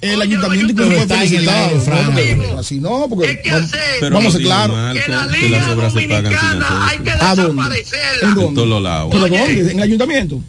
el 0.00 0.20
ayuntamiento 0.20 0.72
incluso 0.72 0.90
Pero 0.90 1.06
fue 1.06 1.14
está 1.16 1.16
felicitado. 1.18 2.46
¿no? 2.52 2.58
Así 2.58 2.80
no, 2.80 3.06
porque 3.08 3.40
vamos, 3.44 3.72
a 4.02 4.10
no 4.10 4.30
ser 4.30 4.42
claros. 4.42 4.76
diga, 4.92 5.08
Marco, 5.08 5.32
que 5.32 5.48
las 5.48 5.68
obras 5.68 5.92
se 5.92 6.08
pagan 6.08 6.32
sin 6.32 6.62
hacer. 6.62 7.22
¿A 7.22 7.34
dónde? 7.34 7.84
¿En 8.22 8.54
todos 8.54 8.82
lados. 8.82 9.08
¿Pero 9.12 9.28
dónde? 9.28 9.70
¿En 9.72 9.78
el 9.78 9.82
ayuntamiento? 9.82 10.40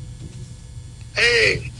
Eh, 1.15 1.71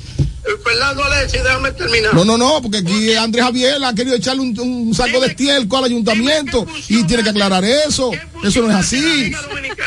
Fernando 0.63 1.03
Alexis, 1.03 1.43
déjame 1.43 1.71
terminar. 1.71 2.13
No, 2.13 2.23
no, 2.23 2.37
no, 2.37 2.61
porque 2.61 2.77
aquí 2.77 3.13
Andrés 3.13 3.43
Javier 3.43 3.83
ha 3.83 3.93
querido 3.93 4.15
echarle 4.15 4.41
un, 4.41 4.57
un 4.59 4.95
saco 4.95 5.19
de 5.19 5.27
estiércol 5.27 5.79
al 5.79 5.85
ayuntamiento 5.85 6.65
y 6.87 7.03
tiene 7.03 7.23
que 7.23 7.29
aclarar 7.29 7.63
eso. 7.65 8.11
Eso 8.43 8.61
no 8.61 8.69
es 8.69 8.75
así. 8.75 9.31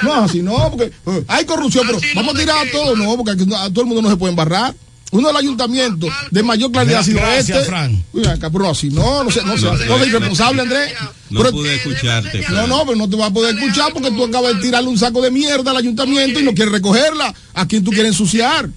No 0.03 0.13
es 0.13 0.31
así, 0.31 0.43
no, 0.43 0.71
porque 0.71 0.93
eh, 1.07 1.25
hay 1.29 1.45
corrupción, 1.45 1.87
pero 1.87 1.99
vamos 2.15 2.35
a 2.35 2.39
tirar 2.39 2.67
a 2.67 2.71
todo, 2.71 2.95
no, 2.95 3.17
porque 3.17 3.33
aquí 3.33 3.45
a 3.55 3.71
todo 3.71 3.81
el 3.81 3.87
mundo 3.87 4.03
no 4.03 4.11
se 4.11 4.17
puede 4.17 4.31
embarrar. 4.31 4.75
Uno 5.13 5.27
del 5.29 5.37
ayuntamiento 5.39 6.07
de 6.31 6.43
mayor 6.45 6.71
claridad 6.71 7.01
ha 7.01 7.05
sido 7.05 7.19
este. 7.33 7.65
Fran. 7.65 8.05
Uy, 8.13 8.25
acá, 8.27 8.49
pero 8.49 8.71
así, 8.71 8.91
no, 8.91 9.25
no 9.25 9.31
sé, 9.31 9.43
no 9.45 9.57
sé, 9.57 9.65
No, 9.65 9.73
no, 9.73 9.79
no, 9.79 9.87
soy 9.87 9.99
no, 9.99 10.07
irresponsable, 10.07 10.63
Andrés. 10.63 10.93
No 11.31 11.41
Pero- 11.41 11.53
pude 11.53 11.75
escucharte. 11.75 12.39
no, 12.39 12.45
Fran. 12.47 12.69
no, 12.69 12.85
pero 12.87 12.97
no 12.97 13.11
te 13.11 13.17
vas 13.17 13.31
a 13.31 13.33
poder 13.35 13.57
escuchar 13.59 13.93
porque 13.93 14.11
tú 14.13 14.25
acabas 14.25 14.55
de 14.55 14.61
tirarle 14.63 14.89
un 14.89 14.99
saco 14.99 15.21
de 15.21 15.31
mierda 15.33 15.73
al 15.73 15.79
ayuntamiento 15.79 16.39
y 16.39 16.45
no 16.45 16.53
quieres 16.55 16.73
recogerla. 16.73 17.35
¿A 17.55 17.67
quién 17.67 17.83
tú 17.83 17.91
quieres 17.91 18.13
ensuciar? 18.13 18.69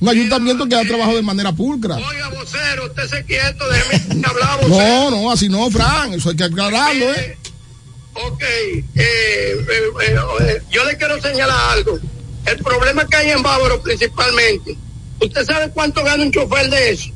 Un 0.00 0.08
ayuntamiento 0.08 0.68
que 0.68 0.74
ha 0.76 0.82
trabajado 0.84 1.16
de 1.16 1.22
manera 1.22 1.52
pulcra. 1.52 1.96
Oiga, 1.96 2.28
vocero, 2.30 2.86
usted 2.86 3.08
se 3.08 3.24
quieto, 3.24 3.64
déjeme 3.68 4.24
hablar, 4.26 4.60
vocero. 4.68 4.76
No, 4.78 5.10
no, 5.10 5.30
así 5.32 5.48
no, 5.48 5.68
Fran, 5.70 6.12
eso 6.14 6.30
hay 6.30 6.36
que 6.36 6.44
aclararlo, 6.44 7.12
¿eh? 7.14 7.38
Ok, 8.14 8.42
eh, 8.42 8.84
eh, 8.96 9.56
eh, 9.68 10.16
eh, 10.40 10.62
yo 10.70 10.84
le 10.84 10.96
quiero 10.96 11.20
señalar 11.22 11.58
algo. 11.78 11.98
El 12.44 12.58
problema 12.58 13.06
que 13.06 13.16
hay 13.16 13.30
en 13.30 13.42
Bávaro 13.42 13.80
principalmente, 13.80 14.76
¿usted 15.22 15.44
sabe 15.44 15.70
cuánto 15.70 16.02
gana 16.04 16.22
un 16.22 16.32
chofer 16.32 16.68
de 16.70 16.90
eso? 16.90 17.10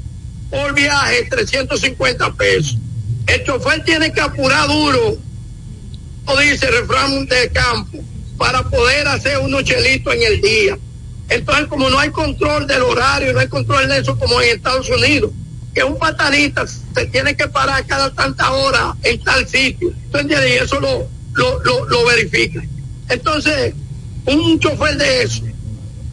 Por 0.50 0.74
viaje, 0.74 1.24
350 1.28 2.32
pesos. 2.34 2.78
El 3.26 3.44
chofer 3.44 3.84
tiene 3.84 4.12
que 4.12 4.20
apurar 4.20 4.68
duro, 4.68 5.16
como 6.24 6.40
dice 6.40 6.70
refrán 6.70 7.26
de 7.26 7.50
campo, 7.50 7.98
para 8.38 8.62
poder 8.62 9.08
hacer 9.08 9.38
unos 9.38 9.64
chelitos 9.64 10.14
en 10.14 10.22
el 10.22 10.40
día. 10.40 10.78
Entonces, 11.28 11.66
como 11.66 11.90
no 11.90 11.98
hay 11.98 12.10
control 12.10 12.66
del 12.66 12.82
horario, 12.82 13.32
no 13.32 13.40
hay 13.40 13.48
control 13.48 13.88
de 13.88 13.98
eso 13.98 14.16
como 14.16 14.40
en 14.40 14.50
Estados 14.50 14.88
Unidos, 14.88 15.32
que 15.74 15.82
un 15.82 15.98
patanista 15.98 16.64
se 16.66 17.06
tiene 17.06 17.36
que 17.36 17.48
parar 17.48 17.84
cada 17.86 18.12
tanta 18.14 18.52
hora 18.52 18.94
en 19.02 19.20
tal 19.22 19.46
sitio. 19.48 19.92
¿Tú 20.12 20.18
entiendes? 20.18 20.50
Y 20.52 20.64
eso 20.64 20.78
lo, 20.80 21.08
lo, 21.32 21.62
lo, 21.64 21.88
lo 21.88 22.04
verifica. 22.04 22.62
Entonces, 23.08 23.74
un 24.26 24.58
chofer 24.60 24.96
de 24.96 25.22
eso, 25.22 25.42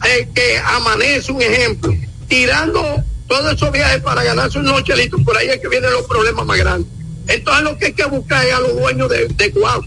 eh, 0.06 0.28
que 0.34 0.58
amanece, 0.58 1.32
un 1.32 1.42
ejemplo, 1.42 1.94
tirando 2.28 3.02
todos 3.28 3.54
esos 3.54 3.72
viajes 3.72 4.02
para 4.02 4.22
ganarse 4.22 4.58
unos 4.58 4.84
chelitos, 4.84 5.20
por 5.22 5.36
ahí 5.36 5.48
es 5.48 5.60
que 5.60 5.68
vienen 5.68 5.92
los 5.92 6.06
problemas 6.06 6.44
más 6.46 6.58
grandes. 6.58 6.90
Entonces, 7.26 7.64
lo 7.64 7.78
que 7.78 7.86
hay 7.86 7.92
que 7.94 8.04
buscar 8.04 8.44
es 8.44 8.52
a 8.52 8.60
los 8.60 8.74
dueños 8.74 9.08
de, 9.08 9.28
de 9.28 9.48
guagua. 9.48 9.86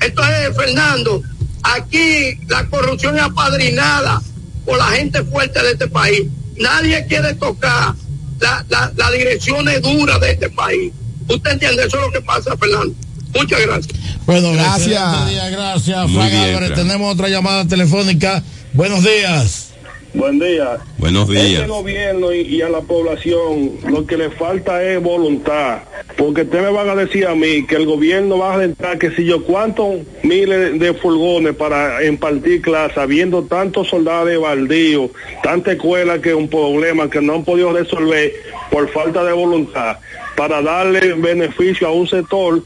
Entonces, 0.00 0.56
Fernando, 0.56 1.22
aquí 1.62 2.38
la 2.48 2.66
corrupción 2.66 3.16
es 3.16 3.22
apadrinada 3.22 4.20
por 4.64 4.78
la 4.78 4.86
gente 4.86 5.22
fuerte 5.24 5.62
de 5.62 5.72
este 5.72 5.86
país. 5.86 6.24
Nadie 6.56 7.06
quiere 7.06 7.34
tocar 7.34 7.94
la, 8.40 8.64
la, 8.68 8.92
la 8.96 9.10
direcciones 9.12 9.80
duras 9.82 10.20
de 10.20 10.32
este 10.32 10.50
país. 10.50 10.92
¿Usted 11.28 11.52
entiende? 11.52 11.84
Eso 11.86 11.96
es 11.98 12.02
lo 12.06 12.12
que 12.12 12.20
pasa, 12.20 12.56
Fernando. 12.56 12.92
Muchas 13.34 13.60
gracias. 13.60 13.98
Bueno, 14.26 14.52
Gracias. 14.52 15.50
gracias, 15.50 15.96
Álvarez. 15.98 16.56
Frank. 16.56 16.74
Tenemos 16.74 17.12
otra 17.12 17.28
llamada 17.28 17.66
telefónica. 17.66 18.42
Buenos 18.74 19.04
días. 19.04 19.70
Buen 20.14 20.38
día. 20.38 20.78
Buenos 20.98 21.28
Este 21.30 21.44
días. 21.44 21.68
gobierno 21.68 22.32
y, 22.32 22.40
y 22.40 22.62
a 22.62 22.68
la 22.68 22.80
población 22.80 23.72
lo 23.88 24.04
que 24.04 24.16
le 24.16 24.30
falta 24.30 24.82
es 24.82 25.00
voluntad. 25.00 25.78
Porque 26.16 26.42
ustedes 26.42 26.64
me 26.64 26.70
van 26.72 26.88
a 26.88 26.96
decir 26.96 27.26
a 27.26 27.34
mí 27.36 27.66
que 27.66 27.76
el 27.76 27.86
gobierno 27.86 28.38
va 28.38 28.54
a 28.54 28.56
rentar 28.58 28.98
que 28.98 29.10
si 29.12 29.24
yo 29.24 29.44
cuántos 29.44 30.00
miles 30.24 30.78
de 30.78 30.94
furgones 30.94 31.54
para 31.54 32.04
impartir 32.04 32.62
clases, 32.62 32.98
habiendo 32.98 33.44
tantos 33.44 33.88
soldados 33.88 34.28
de 34.28 34.36
baldío, 34.36 35.10
tanta 35.42 35.72
escuela 35.72 36.20
que 36.20 36.30
es 36.30 36.36
un 36.36 36.48
problema 36.48 37.08
que 37.08 37.20
no 37.20 37.34
han 37.34 37.44
podido 37.44 37.72
resolver 37.72 38.32
por 38.70 38.88
falta 38.90 39.24
de 39.24 39.32
voluntad, 39.32 39.98
para 40.36 40.62
darle 40.62 41.14
beneficio 41.14 41.86
a 41.88 41.92
un 41.92 42.08
sector 42.08 42.62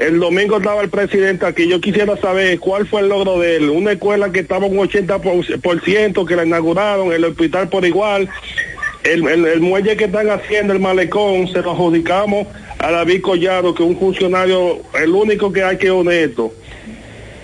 el 0.00 0.18
domingo 0.18 0.56
estaba 0.56 0.82
el 0.82 0.88
presidente 0.88 1.44
aquí. 1.46 1.68
Yo 1.68 1.80
quisiera 1.80 2.16
saber 2.16 2.58
cuál 2.58 2.86
fue 2.86 3.02
el 3.02 3.08
logro 3.08 3.38
de 3.38 3.56
él. 3.56 3.70
Una 3.70 3.92
escuela 3.92 4.32
que 4.32 4.40
estaba 4.40 4.66
un 4.66 4.78
80% 4.78 6.26
que 6.26 6.36
la 6.36 6.44
inauguraron, 6.44 7.12
el 7.12 7.24
hospital 7.24 7.68
por 7.68 7.84
igual. 7.84 8.28
El, 9.04 9.26
el- 9.28 9.46
el 9.46 9.60
muelle 9.60 9.96
que 9.96 10.04
están 10.04 10.30
haciendo, 10.30 10.72
el 10.72 10.80
malecón, 10.80 11.48
se 11.48 11.62
lo 11.62 11.72
adjudicamos 11.72 12.46
a 12.78 12.90
David 12.90 13.20
Collado, 13.22 13.74
que 13.74 13.82
es 13.82 13.88
un 13.88 13.98
funcionario, 13.98 14.80
el 15.02 15.10
único 15.10 15.52
que 15.52 15.62
hay 15.62 15.76
que 15.78 15.86
es 15.86 15.92
honesto. 15.92 16.52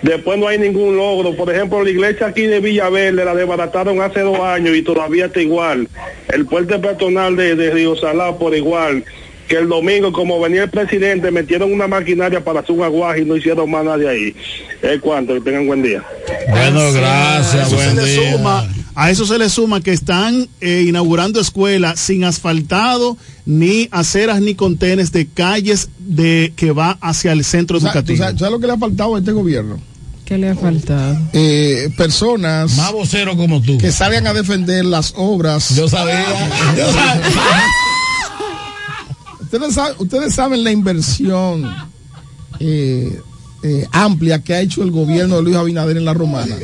Después 0.03 0.39
no 0.39 0.47
hay 0.49 0.59
ningún 0.59 0.97
logro. 0.97 1.35
Por 1.35 1.51
ejemplo, 1.53 1.83
la 1.83 1.91
iglesia 1.91 2.27
aquí 2.29 2.43
de 2.43 2.61
Villaverde 2.61 3.25
la 3.25 3.35
desbarataron 3.35 4.01
hace 4.01 4.21
dos 4.21 4.39
años 4.41 4.77
y 4.77 4.83
todavía 4.83 5.27
está 5.27 5.41
igual. 5.41 5.89
El 6.29 6.47
puente 6.47 6.79
peatonal 6.79 7.35
de, 7.37 7.55
de 7.57 7.71
Río 7.71 7.97
Salá 7.97 8.37
por 8.37 8.55
igual. 8.55 9.05
Que 9.49 9.57
el 9.59 9.69
domingo, 9.69 10.13
como 10.13 10.41
venía 10.41 10.65
el 10.65 10.71
presidente, 10.71 11.31
metieron 11.31 11.73
una 11.73 11.87
maquinaria 11.87 12.43
para 12.43 12.61
hacer 12.61 12.73
un 12.75 12.83
aguaje 12.83 13.21
y 13.23 13.25
no 13.25 13.37
hicieron 13.37 13.71
más 13.71 13.85
nada 13.85 13.97
de 13.99 14.09
ahí. 14.09 14.35
Es 14.83 15.01
cuanto, 15.01 15.35
que 15.35 15.41
tengan 15.41 15.67
buen 15.69 15.83
día. 15.83 16.03
Bueno, 16.51 16.81
A 16.81 16.91
gracias, 16.91 17.69
eso, 17.69 17.79
se 17.79 17.85
buen 17.93 17.97
le 17.97 18.05
día. 18.07 18.33
suma, 18.33 18.69
a 18.97 19.11
eso 19.11 19.25
se 19.25 19.39
le 19.39 19.49
suma 19.49 19.81
que 19.81 19.93
están 19.93 20.49
eh, 20.61 20.85
inaugurando 20.89 21.39
escuelas 21.41 22.01
sin 22.01 22.25
asfaltado, 22.25 23.17
ni 23.45 23.89
aceras, 23.93 24.41
ni 24.41 24.57
contenes 24.57 25.13
de 25.13 25.27
calles 25.29 25.91
de 25.99 26.53
que 26.57 26.73
va 26.73 26.99
hacia 27.01 27.31
el 27.33 27.45
centro 27.45 27.79
¿Tú 27.79 27.87
sabes- 27.87 27.93
tú 27.93 27.99
educativo. 28.13 28.25
sabes- 28.25 28.39
¿Sabes 28.41 28.53
lo 28.53 28.59
que 28.61 28.67
le 28.67 28.73
ha 28.73 28.79
faltado 28.79 29.15
a 29.15 29.19
este 29.21 29.31
gobierno? 29.33 29.79
¿Qué 30.25 30.39
le 30.39 30.49
ha 30.49 30.57
faltado? 30.57 31.17
Eh, 31.35 31.89
personas 31.97 32.77
Más 32.77 32.91
vocero 32.91 33.37
como 33.37 33.63
tú. 33.63 33.79
que 33.79 33.93
salgan 33.93 34.27
a 34.27 34.35
defender 34.35 34.85
las 34.85 35.13
obras. 35.17 35.77
Yo 35.77 35.89
sabía. 35.89 36.25
Yo 36.77 36.93
sabía. 36.93 37.23
Ustedes 39.57 39.75
saben, 39.75 39.95
ustedes 39.99 40.35
saben 40.35 40.65
la 40.65 40.71
inversión 40.73 41.71
eh, 42.61 43.21
eh, 43.63 43.87
amplia 43.91 44.43
que 44.43 44.55
ha 44.55 44.61
hecho 44.61 44.83
el 44.83 44.91
gobierno 44.91 45.37
de 45.37 45.43
Luis 45.43 45.57
Abinader 45.57 45.97
en 45.97 46.05
la 46.05 46.15
romana. 46.15 46.55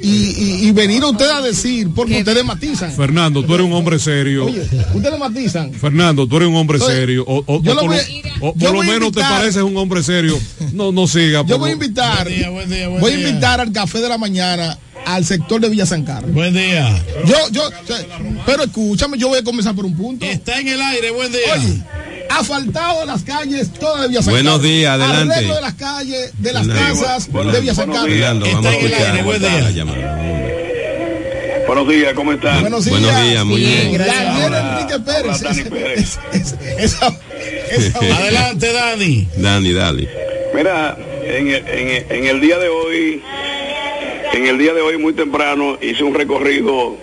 Y, 0.00 0.08
y- 0.08 0.68
y 0.68 0.70
venir 0.72 1.02
a 1.02 1.08
ustedes 1.08 1.32
a 1.32 1.42
decir, 1.42 1.88
porque 1.94 2.18
ustedes 2.18 2.44
matizan. 2.44 2.92
Fernando, 2.92 3.42
tú 3.44 3.54
eres 3.54 3.66
un 3.66 3.72
hombre 3.72 3.98
serio. 3.98 4.46
Oye, 4.46 4.62
ustedes 4.94 5.18
matizan. 5.18 5.72
Fernando, 5.72 6.26
tú 6.28 6.36
eres 6.36 6.48
un 6.48 6.56
hombre 6.56 6.78
serio. 6.78 7.24
O, 7.26 7.42
o- 7.46 7.62
yo 7.62 7.72
o 7.72 7.74
lo 7.74 7.80
por, 7.80 7.90
voy 7.90 7.98
lo- 8.40 8.46
o 8.48 8.54
yo 8.56 8.66
por 8.68 8.72
lo 8.76 8.82
menos 8.84 9.12
te 9.12 9.20
pareces 9.20 9.62
un 9.62 9.76
hombre 9.76 10.02
serio. 10.02 10.38
No, 10.72 10.92
no 10.92 11.06
siga. 11.08 11.44
Yo 11.44 11.58
voy 11.58 11.70
a 11.70 11.72
invitar, 11.72 12.24
Buen 12.24 12.36
día, 12.38 12.50
buen 12.50 12.70
día, 12.70 12.88
buen 12.88 13.00
voy 13.00 13.12
a 13.12 13.16
día. 13.16 13.28
invitar 13.28 13.60
al 13.60 13.72
café 13.72 13.98
de 14.00 14.08
la 14.08 14.18
mañana 14.18 14.78
al 15.06 15.24
sector 15.24 15.60
de 15.60 15.68
Villa 15.70 15.86
San 15.86 16.04
Carlos. 16.04 16.32
Buen 16.32 16.52
día. 16.54 17.02
Yo, 17.26 17.34
yo, 17.50 17.62
pero 18.46 18.64
escúchame, 18.64 19.16
yo 19.18 19.28
voy 19.28 19.38
a 19.38 19.42
comenzar 19.44 19.74
por 19.74 19.86
un 19.86 19.96
punto. 19.96 20.24
Está 20.24 20.60
en 20.60 20.68
el 20.68 20.80
aire, 20.80 21.10
buen 21.10 21.32
día. 21.32 21.40
Oye, 21.54 21.82
asfaltado 22.30 23.04
las 23.04 23.22
calles 23.22 23.70
todas 23.74 24.02
de 24.02 24.08
Villa 24.08 24.22
San 24.22 24.32
Buenos 24.32 24.52
Carlos. 24.54 24.70
días, 24.70 24.90
adelante. 24.92 25.34
Arreglo 25.34 25.54
de 25.54 25.60
las 25.60 25.74
calles, 25.74 26.32
de 26.38 26.52
las 26.52 26.66
Buenos 26.66 27.00
casas 27.00 27.32
de 27.32 27.60
Villa 27.60 27.74
San 27.74 27.86
buenos 27.86 28.02
Carlos. 28.02 28.18
Fernando, 28.18 28.46
Está 28.46 28.56
vamos 28.60 28.66
a 28.66 28.74
en 28.74 28.80
el 28.84 28.86
escuchar 28.92 29.10
aire, 29.10 29.22
buen 29.24 29.40
día. 29.40 30.14
Buenos 31.66 31.88
días, 31.88 32.12
¿cómo 32.14 32.32
están? 32.32 32.60
Buenos 32.62 32.84
días. 32.84 33.00
Buenos 33.00 33.22
días, 33.22 33.44
muy 33.44 33.60
bien. 33.60 33.98
Daniel 33.98 34.54
Enrique 34.54 34.98
Pérez. 35.00 35.40
Dani 35.42 35.62
Pérez. 35.64 36.18
Adelante, 38.12 38.72
Dani. 38.72 39.28
Dani, 39.36 39.72
dale. 39.72 40.08
Mira, 40.54 40.96
en 41.24 41.48
el, 41.48 41.68
en, 41.68 41.88
el- 41.90 42.06
en 42.10 42.24
el 42.26 42.40
día 42.40 42.58
de 42.58 42.68
hoy, 42.68 43.22
en 44.32 44.46
el 44.46 44.58
día 44.58 44.72
de 44.72 44.80
hoy 44.80 44.96
muy 44.96 45.12
temprano 45.12 45.78
hice 45.82 46.02
un 46.04 46.14
recorrido 46.14 46.96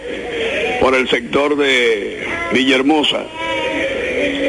por 0.81 0.95
el 0.95 1.07
sector 1.09 1.55
de 1.57 2.25
Villahermosa 2.53 3.23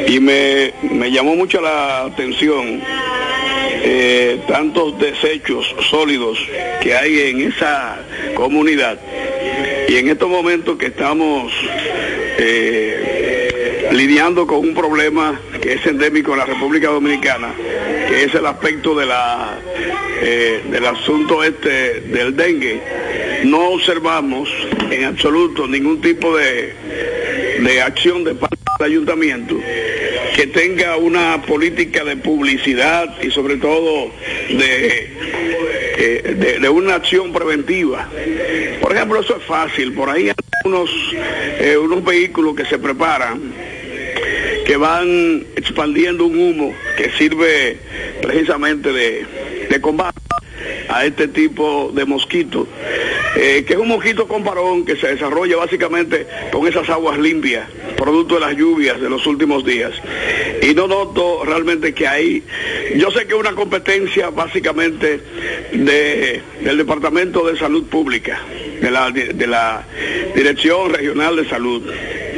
y 0.07 0.19
me, 0.19 0.73
me 0.91 1.11
llamó 1.11 1.35
mucho 1.35 1.61
la 1.61 2.03
atención 2.05 2.81
eh, 3.83 4.39
tantos 4.47 4.97
desechos 4.99 5.75
sólidos 5.89 6.37
que 6.81 6.95
hay 6.95 7.29
en 7.29 7.41
esa 7.41 7.99
comunidad 8.35 8.99
y 9.87 9.95
en 9.95 10.09
estos 10.09 10.29
momentos 10.29 10.77
que 10.77 10.87
estamos 10.87 11.53
eh, 12.37 13.89
lidiando 13.91 14.45
con 14.45 14.59
un 14.59 14.73
problema 14.73 15.39
que 15.61 15.73
es 15.73 15.85
endémico 15.85 16.33
en 16.33 16.39
la 16.39 16.45
República 16.45 16.89
Dominicana, 16.89 17.53
que 18.07 18.23
es 18.23 18.35
el 18.35 18.45
aspecto 18.45 18.95
de 18.95 19.05
la 19.05 19.59
eh, 20.21 20.63
del 20.69 20.85
asunto 20.85 21.43
este 21.43 22.01
del 22.01 22.35
dengue. 22.35 22.81
No 23.45 23.69
observamos 23.69 24.49
en 24.89 25.05
absoluto 25.05 25.67
ningún 25.67 26.01
tipo 26.01 26.35
de, 26.35 26.73
de 27.59 27.81
acción 27.81 28.23
de 28.23 28.35
parte 28.35 28.56
del 28.77 28.91
ayuntamiento 28.91 29.59
que 30.35 30.47
tenga 30.47 30.97
una 30.97 31.41
política 31.41 32.03
de 32.03 32.17
publicidad 32.17 33.21
y 33.21 33.31
sobre 33.31 33.57
todo 33.57 34.11
de, 34.49 35.09
eh, 35.97 36.35
de, 36.37 36.59
de 36.59 36.69
una 36.69 36.95
acción 36.95 37.33
preventiva. 37.33 38.07
Por 38.81 38.95
ejemplo, 38.95 39.19
eso 39.19 39.37
es 39.37 39.43
fácil. 39.43 39.93
Por 39.93 40.09
ahí 40.09 40.29
hay 40.29 40.35
unos, 40.63 40.91
eh, 41.59 41.77
unos 41.77 42.03
vehículos 42.03 42.55
que 42.55 42.65
se 42.65 42.77
preparan 42.77 43.53
que 44.65 44.75
van 44.75 45.45
expandiendo 45.55 46.25
un 46.25 46.37
humo 46.37 46.73
que 46.97 47.09
sirve 47.11 47.77
precisamente 48.21 48.91
de, 48.91 49.25
de 49.69 49.81
combate 49.81 50.19
a 50.89 51.05
este 51.05 51.27
tipo 51.27 51.91
de 51.93 52.05
mosquito, 52.05 52.67
eh, 53.35 53.63
que 53.65 53.73
es 53.73 53.79
un 53.79 53.87
mosquito 53.87 54.27
con 54.27 54.43
parón 54.43 54.85
que 54.85 54.95
se 54.95 55.07
desarrolla 55.07 55.57
básicamente 55.57 56.25
con 56.51 56.67
esas 56.67 56.89
aguas 56.89 57.19
limpias, 57.19 57.67
producto 57.97 58.35
de 58.35 58.41
las 58.41 58.55
lluvias 58.55 58.99
de 58.99 59.09
los 59.09 59.25
últimos 59.27 59.65
días. 59.65 59.93
Y 60.61 60.73
no 60.73 60.87
noto 60.87 61.43
realmente 61.45 61.93
que 61.93 62.07
hay, 62.07 62.43
yo 62.95 63.11
sé 63.11 63.25
que 63.27 63.33
es 63.33 63.39
una 63.39 63.53
competencia 63.53 64.29
básicamente 64.29 65.21
de, 65.71 66.41
del 66.61 66.77
Departamento 66.77 67.45
de 67.45 67.57
Salud 67.57 67.85
Pública, 67.85 68.39
de 68.81 68.91
la, 68.91 69.11
de 69.11 69.47
la 69.47 69.85
Dirección 70.35 70.93
Regional 70.93 71.35
de 71.35 71.49
Salud, 71.49 71.83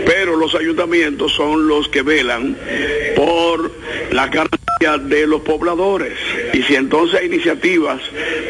pero 0.06 0.36
los 0.36 0.56
ayuntamientos 0.56 1.34
son 1.34 1.68
los 1.68 1.88
que 1.90 2.02
velan 2.02 2.58
por 3.16 3.72
la 4.12 4.28
garantía 4.28 4.98
de 4.98 5.28
los 5.28 5.42
pobladores. 5.42 6.14
Y 6.54 6.64
si 6.64 6.76
entonces 6.76 7.20
hay 7.20 7.28
iniciativas 7.28 8.02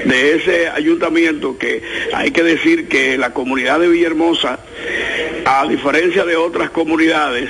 de 0.05 0.35
ese 0.35 0.69
ayuntamiento 0.69 1.57
que 1.57 1.81
hay 2.13 2.31
que 2.31 2.43
decir 2.43 2.87
que 2.87 3.17
la 3.17 3.33
comunidad 3.33 3.79
de 3.79 3.87
Villahermosa, 3.87 4.59
a 5.45 5.67
diferencia 5.67 6.25
de 6.25 6.35
otras 6.35 6.69
comunidades, 6.69 7.49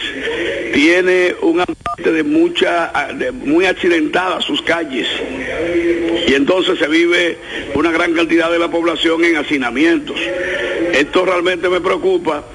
tiene 0.73 1.35
un 1.41 1.59
ambiente 1.59 2.11
de 2.11 2.23
mucha, 2.23 2.91
muy 3.33 3.65
accidentadas 3.65 4.45
sus 4.45 4.61
calles. 4.61 5.07
Y 6.27 6.33
entonces 6.33 6.79
se 6.79 6.87
vive 6.87 7.37
una 7.73 7.91
gran 7.91 8.13
cantidad 8.13 8.49
de 8.51 8.59
la 8.59 8.69
población 8.69 9.25
en 9.25 9.37
hacinamientos. 9.37 10.19
Esto 10.93 11.25
realmente 11.25 11.69
me 11.69 11.81
preocupa 11.81 12.45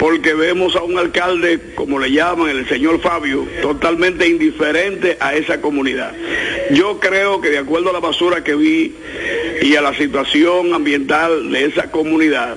porque 0.00 0.34
vemos 0.34 0.76
a 0.76 0.82
un 0.82 0.98
alcalde, 0.98 1.60
como 1.74 1.98
le 1.98 2.10
llaman, 2.10 2.50
el 2.50 2.68
señor 2.68 3.00
Fabio, 3.00 3.46
totalmente 3.62 4.28
indiferente 4.28 5.16
a 5.20 5.34
esa 5.34 5.60
comunidad. 5.60 6.12
Yo 6.70 6.98
creo 6.98 7.40
que 7.40 7.50
de 7.50 7.58
acuerdo 7.58 7.90
a 7.90 7.92
la 7.92 8.00
basura 8.00 8.42
que 8.42 8.54
vi 8.54 8.94
y 9.62 9.74
a 9.76 9.80
la 9.80 9.94
situación 9.94 10.74
ambiental 10.74 11.50
de 11.50 11.64
esa 11.64 11.90
comunidad, 11.90 12.56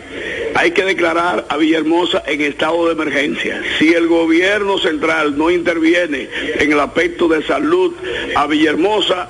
hay 0.59 0.71
que 0.71 0.83
declarar 0.83 1.45
a 1.47 1.55
Villahermosa 1.55 2.21
en 2.27 2.41
estado 2.41 2.87
de 2.87 2.91
emergencia. 2.91 3.61
Si 3.77 3.93
el 3.93 4.07
gobierno 4.07 4.77
central 4.77 5.37
no 5.37 5.49
interviene 5.49 6.27
en 6.59 6.73
el 6.73 6.79
aspecto 6.81 7.29
de 7.29 7.41
salud 7.43 7.93
a 8.35 8.45
Villahermosa, 8.45 9.29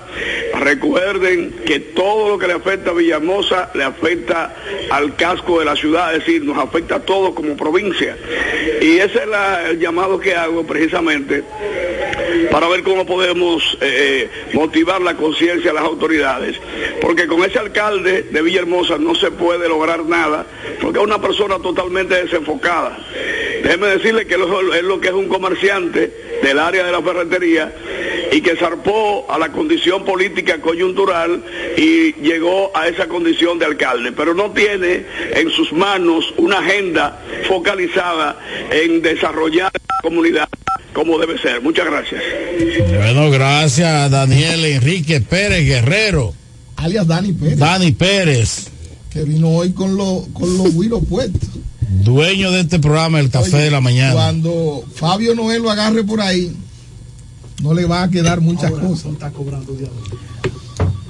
recuerden 0.59 1.51
que 1.67 1.81
todo 1.81 2.29
lo 2.29 2.39
que 2.39 2.47
le 2.47 2.53
afecta 2.53 2.89
a 2.89 2.93
Villahermosa 2.95 3.69
le 3.75 3.83
afecta 3.83 4.55
al 4.89 5.15
casco 5.15 5.59
de 5.59 5.65
la 5.65 5.75
ciudad, 5.75 6.15
es 6.15 6.25
decir, 6.25 6.43
nos 6.43 6.57
afecta 6.57 6.95
a 6.95 6.99
todos 7.01 7.35
como 7.35 7.55
provincia. 7.55 8.17
Y 8.81 8.97
ese 8.97 9.19
es 9.19 9.29
el 9.69 9.79
llamado 9.79 10.19
que 10.19 10.33
hago 10.33 10.65
precisamente 10.65 11.43
para 12.51 12.67
ver 12.67 12.83
cómo 12.83 13.05
podemos 13.05 13.77
eh, 13.81 14.29
motivar 14.53 15.01
la 15.01 15.15
conciencia 15.15 15.71
de 15.71 15.75
las 15.75 15.83
autoridades. 15.83 16.59
Porque 17.01 17.27
con 17.27 17.43
ese 17.43 17.59
alcalde 17.59 18.23
de 18.23 18.41
Villahermosa 18.41 18.97
no 18.97 19.15
se 19.15 19.31
puede 19.31 19.67
lograr 19.67 20.05
nada, 20.05 20.45
porque 20.81 20.99
es 20.99 21.05
una 21.05 21.21
persona 21.21 21.59
totalmente 21.59 22.15
desenfocada. 22.15 22.97
Déjeme 23.63 23.87
decirle 23.87 24.25
que 24.25 24.35
es 24.35 24.83
lo 24.83 24.99
que 24.99 25.07
es 25.09 25.13
un 25.13 25.27
comerciante 25.27 26.11
del 26.41 26.59
área 26.59 26.85
de 26.85 26.91
la 26.91 27.01
ferretería 27.01 27.73
y 28.31 28.41
que 28.41 28.55
zarpó 28.55 29.25
a 29.29 29.37
la 29.37 29.51
condición 29.51 30.05
política 30.05 30.61
coyuntural 30.61 31.43
y 31.77 32.13
llegó 32.21 32.71
a 32.75 32.87
esa 32.87 33.07
condición 33.07 33.59
de 33.59 33.65
alcalde, 33.65 34.11
pero 34.11 34.33
no 34.33 34.51
tiene 34.51 35.05
en 35.33 35.49
sus 35.49 35.73
manos 35.73 36.33
una 36.37 36.59
agenda 36.59 37.19
focalizada 37.47 38.39
en 38.71 39.01
desarrollar 39.01 39.71
la 39.73 40.01
comunidad 40.01 40.49
como 40.93 41.17
debe 41.17 41.37
ser. 41.39 41.61
Muchas 41.61 41.85
gracias. 41.85 42.21
Bueno, 42.97 43.29
gracias 43.31 44.11
Daniel 44.11 44.65
Enrique 44.65 45.21
Pérez 45.21 45.65
Guerrero. 45.65 46.33
Alias 46.77 47.07
Dani 47.07 47.33
Pérez. 47.33 47.57
Dani 47.59 47.91
Pérez, 47.91 48.67
Que 49.11 49.23
vino 49.23 49.49
hoy 49.49 49.71
con, 49.71 49.95
lo, 49.97 50.25
con 50.33 50.57
los 50.57 50.73
güiros 50.73 51.01
puestos. 51.09 51.49
dueño 52.03 52.51
de 52.51 52.61
este 52.61 52.79
programa 52.79 53.19
El 53.19 53.29
Café 53.29 53.55
Oye, 53.55 53.63
de 53.65 53.71
la 53.71 53.81
Mañana. 53.81 54.13
Cuando 54.13 54.83
Fabio 54.95 55.35
Noel 55.35 55.61
lo 55.61 55.71
agarre 55.71 56.03
por 56.03 56.21
ahí, 56.21 56.53
no 57.61 57.73
le 57.73 57.85
va 57.85 58.03
a 58.03 58.09
quedar 58.09 58.39
muchas 58.41 58.71
cosas. 58.71 59.11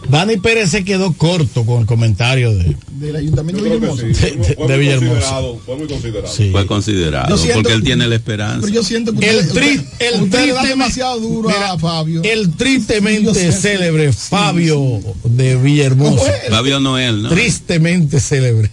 Dani 0.10 0.38
Pérez 0.38 0.72
se 0.72 0.84
quedó 0.84 1.14
corto 1.14 1.66
con 1.66 1.82
el 1.82 1.86
comentario 1.86 2.54
de, 2.56 2.76
Del 2.94 3.16
ayuntamiento 3.16 3.64
de 3.64 3.70
Villahermosa. 3.70 4.04
de, 4.06 4.68
de 4.68 4.78
Villahermosa. 4.78 5.36
Fue 5.66 5.76
muy 5.76 5.88
considerado. 5.88 6.34
Sí. 6.34 6.50
Fue 6.52 6.66
considerado, 6.66 7.38
siento- 7.38 7.62
porque 7.62 7.74
él 7.74 7.84
tiene 7.84 8.08
la 8.08 8.16
esperanza. 8.16 8.62
Pero 8.62 8.74
yo 8.74 8.84
siento 8.84 9.14
que 9.14 9.30
El, 9.30 9.38
usted- 9.38 9.54
tri, 9.54 9.70
el 9.70 9.76
usted 9.76 9.88
le 10.00 10.20
da 10.20 10.30
tristemente, 10.32 10.68
demasiado 10.68 11.20
duro 11.20 11.50
mira, 11.50 11.72
a 11.74 11.78
Fabio. 11.78 12.22
el 12.24 12.52
tristemente 12.56 13.52
célebre 13.52 14.12
Fabio 14.12 15.00
de 15.24 15.56
Villahermosa. 15.58 16.32
Fabio 16.50 16.80
Noel, 16.80 17.22
¿no? 17.24 17.30
Tristemente 17.30 18.20
célebre. 18.20 18.72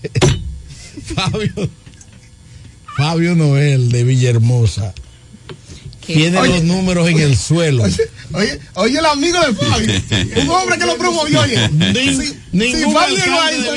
Fabio, 1.14 1.68
Fabio 2.96 3.34
Noel 3.34 3.90
de 3.90 4.04
Villahermosa. 4.04 4.94
Tiene 6.06 6.38
Oye. 6.38 6.54
los 6.54 6.62
números 6.64 7.08
en 7.08 7.18
el 7.18 7.36
suelo. 7.36 7.82
Oye, 8.32 8.60
oye, 8.74 8.98
el 8.98 9.06
amigo 9.06 9.38
de 9.40 9.54
Fabio, 9.54 9.92
un 10.42 10.50
hombre 10.50 10.78
que 10.78 10.86
lo 10.86 10.96
promovió. 10.96 11.40
Oye, 11.40 11.68
Nin- 11.70 12.22
si, 12.22 12.36
ningún 12.52 12.80
si 12.80 12.92
Fabio 12.92 13.16
de 13.16 13.22
fue 13.22 13.30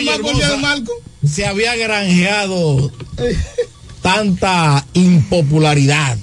Marco 0.03 0.29
el 0.31 0.37
de 0.49 0.57
Marco. 0.57 0.91
se 1.27 1.45
había 1.45 1.75
granjeado 1.75 2.91
tanta 4.01 4.85
impopularidad 4.93 6.17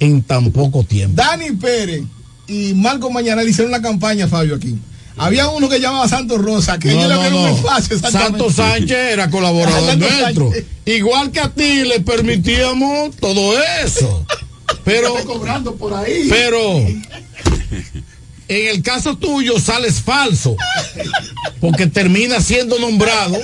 en 0.00 0.22
tan 0.22 0.50
poco 0.52 0.84
tiempo. 0.84 1.20
Dani 1.20 1.52
Pérez 1.52 2.02
y 2.46 2.74
Marco 2.74 3.10
Mañana 3.10 3.42
le 3.42 3.50
hicieron 3.50 3.70
la 3.72 3.82
campaña 3.82 4.26
a 4.26 4.28
Fabio 4.28 4.56
aquí. 4.56 4.76
Había 5.16 5.48
uno 5.48 5.68
que 5.68 5.78
llamaba 5.78 6.08
Santos 6.08 6.40
Rosa, 6.42 6.78
que 6.78 6.88
No, 6.88 6.94
ellos 6.94 7.08
le 7.08 7.14
no, 7.14 7.20
abrieron 7.20 7.42
no. 7.44 7.52
un 7.52 7.56
espacio. 7.58 7.98
Santos 8.10 8.54
Sánchez 8.54 9.12
era 9.12 9.30
colaborador 9.30 9.96
nuestro. 9.98 10.50
Igual 10.86 11.30
que 11.30 11.40
a 11.40 11.48
ti 11.50 11.84
le 11.84 12.00
permitíamos 12.00 13.14
todo 13.16 13.54
eso. 13.84 14.26
Pero, 14.84 15.16
Está 15.16 15.24
cobrando 15.24 15.74
por 15.76 15.94
ahí. 15.94 16.26
pero, 16.28 16.78
en 18.48 18.66
el 18.68 18.82
caso 18.82 19.16
tuyo 19.16 19.58
sales 19.58 20.00
falso. 20.00 20.56
Porque 21.60 21.86
termina 21.86 22.40
siendo 22.40 22.78
nombrado 22.78 23.38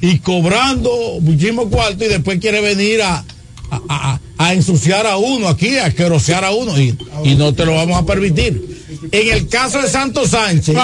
y 0.00 0.18
cobrando 0.18 0.90
muchísimo 1.20 1.70
cuarto 1.70 2.04
y 2.04 2.08
después 2.08 2.38
quiere 2.38 2.60
venir 2.60 3.02
a, 3.02 3.24
a, 3.70 3.80
a- 3.88 4.20
a 4.38 4.54
ensuciar 4.54 5.06
a 5.06 5.16
uno 5.18 5.46
aquí, 5.48 5.78
a 5.78 5.94
querosear 5.94 6.44
a 6.44 6.50
uno 6.50 6.78
y, 6.80 6.98
y 7.24 7.36
no 7.36 7.54
te 7.54 7.64
lo 7.64 7.74
vamos 7.76 7.96
a 7.96 8.04
permitir. 8.04 8.82
En 9.12 9.32
el 9.32 9.48
caso 9.48 9.80
de 9.80 9.88
Santos 9.88 10.30
Sánchez, 10.30 10.74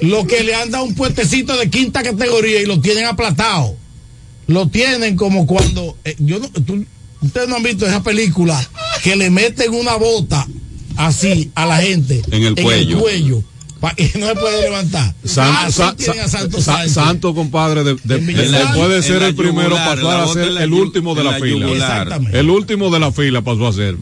lo 0.00 0.26
que 0.26 0.42
le 0.44 0.54
han 0.54 0.70
dado 0.70 0.84
un 0.84 0.94
puestecito 0.94 1.56
de 1.56 1.68
quinta 1.68 2.02
categoría 2.02 2.62
y 2.62 2.66
lo 2.66 2.80
tienen 2.80 3.06
aplatado. 3.06 3.76
Lo 4.46 4.68
tienen 4.68 5.16
como 5.16 5.46
cuando 5.46 5.96
eh, 6.04 6.14
yo 6.20 6.38
no, 6.38 6.48
tú- 6.48 6.86
ustedes 7.22 7.48
no 7.48 7.56
han 7.56 7.62
visto 7.62 7.86
esa 7.86 8.02
película 8.02 8.66
que 9.02 9.16
le 9.16 9.30
meten 9.30 9.72
una 9.74 9.96
bota 9.96 10.46
así 10.96 11.50
a 11.54 11.66
la 11.66 11.78
gente 11.78 12.22
En 12.30 12.42
el 12.44 12.54
cuello. 12.54 12.98
cuello, 13.00 13.42
pa- 13.80 13.94
y 13.98 14.18
no 14.18 14.26
se 14.28 14.34
puede 14.36 14.62
levantar. 14.62 15.14
San- 15.24 15.54
Así 15.66 15.72
Sa- 15.72 15.94
tienen 15.96 16.20
a 16.20 16.28
Sa- 16.28 16.38
Santos 16.40 16.64
Sa- 16.64 16.72
Sánchez. 16.76 16.92
Santo, 16.94 17.34
compadre, 17.34 17.84
de, 17.84 17.94
de- 18.04 18.18
de- 18.18 18.66
puede 18.74 19.02
ser 19.02 19.22
el 19.22 19.34
primero, 19.34 19.70
yugular, 19.76 19.96
pasó 19.96 20.10
a 20.10 20.32
ser 20.32 20.48
el 20.62 20.72
último 20.72 21.14
de 21.14 21.24
la, 21.24 21.32
la 21.32 21.38
fila. 21.40 21.70
Exactamente. 21.70 22.38
El 22.38 22.50
último 22.50 22.90
de 22.90 22.98
la 23.00 23.12
fila 23.12 23.42
pasó 23.42 23.66
a 23.66 23.72
ser. 23.72 23.96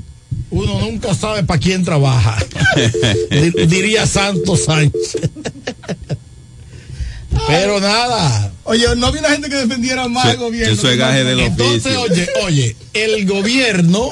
Uno 0.51 0.79
nunca 0.81 1.15
sabe 1.15 1.43
para 1.43 1.59
quién 1.59 1.85
trabaja. 1.85 2.37
Di- 3.31 3.67
Diría 3.67 4.07
Santos 4.07 4.65
Sánchez. 4.65 5.17
Pero 7.47 7.81
nada, 7.81 8.53
Oye, 8.65 8.87
no 8.97 9.09
había 9.09 9.29
gente 9.31 9.49
que 9.51 9.57
defendiera 9.57 10.09
más 10.09 10.25
al 10.25 10.39
gobierno. 10.39 10.73
eso 10.73 10.91
es 10.91 10.97
gaje 10.97 11.23
del 11.25 11.41
Entonces, 11.41 11.97
oye, 11.97 12.29
oye, 12.45 12.77
el 12.95 13.27
gobierno, 13.27 14.11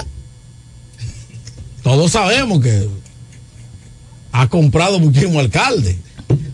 todos 1.83 2.13
sabemos 2.13 2.61
que 2.61 2.87
ha 4.33 4.49
comprado 4.49 4.99
muchísimo 4.99 5.41
alcalde. 5.41 5.97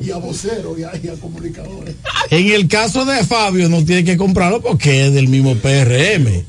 Y 0.00 0.10
a 0.12 0.16
voceros 0.16 0.78
y 0.78 0.84
a, 0.84 0.92
y 1.02 1.09
a 1.09 1.14
comunicadores. 1.14 1.96
En 2.30 2.52
el 2.52 2.68
caso 2.68 3.05
de 3.05 3.24
Fabio 3.24 3.68
no 3.68 3.84
tiene 3.84 4.05
que 4.05 4.16
comprarlo 4.16 4.62
porque 4.62 5.06
es 5.06 5.12
del 5.12 5.26
mismo 5.28 5.56
PRM, 5.56 6.44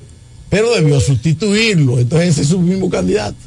pero 0.50 0.74
debió 0.76 1.00
sustituirlo, 1.00 2.00
entonces 2.00 2.30
ese 2.30 2.42
es 2.42 2.48
su 2.50 2.60
mismo 2.60 2.90
candidato. 2.90 3.38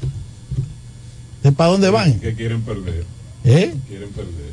¿De 1.43 1.53
para 1.53 1.71
dónde 1.71 1.91
van? 1.91 2.19
Que 2.21 2.35
quieren 2.35 2.63
perder. 2.63 3.05
¿Eh? 3.45 3.75
Quieren 3.89 4.11
perder. 4.11 4.52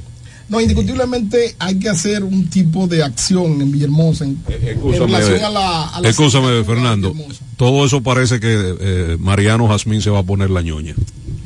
No, 0.49 0.59
indiscutiblemente 0.59 1.55
hay 1.59 1.77
que 1.77 1.89
hacer 1.89 2.23
un 2.23 2.49
tipo 2.49 2.87
de 2.87 3.03
acción 3.03 3.61
en 3.61 3.71
Villahermosa 3.71 4.25
en, 4.25 4.41
en 4.47 4.67
Escúchame, 4.69 5.05
relación 5.19 5.43
a 5.45 5.49
la... 5.49 5.87
a 5.89 6.01
la- 6.01 6.09
escúchame, 6.09 6.63
Fernando. 6.63 7.13
Todo 7.55 7.85
eso 7.85 8.01
parece 8.01 8.39
que 8.39 8.75
eh, 8.79 9.17
Mariano 9.19 9.67
Jazmín 9.67 10.01
se 10.01 10.09
va 10.09 10.19
a 10.19 10.23
poner 10.23 10.49
la 10.49 10.61
ñoña. 10.61 10.95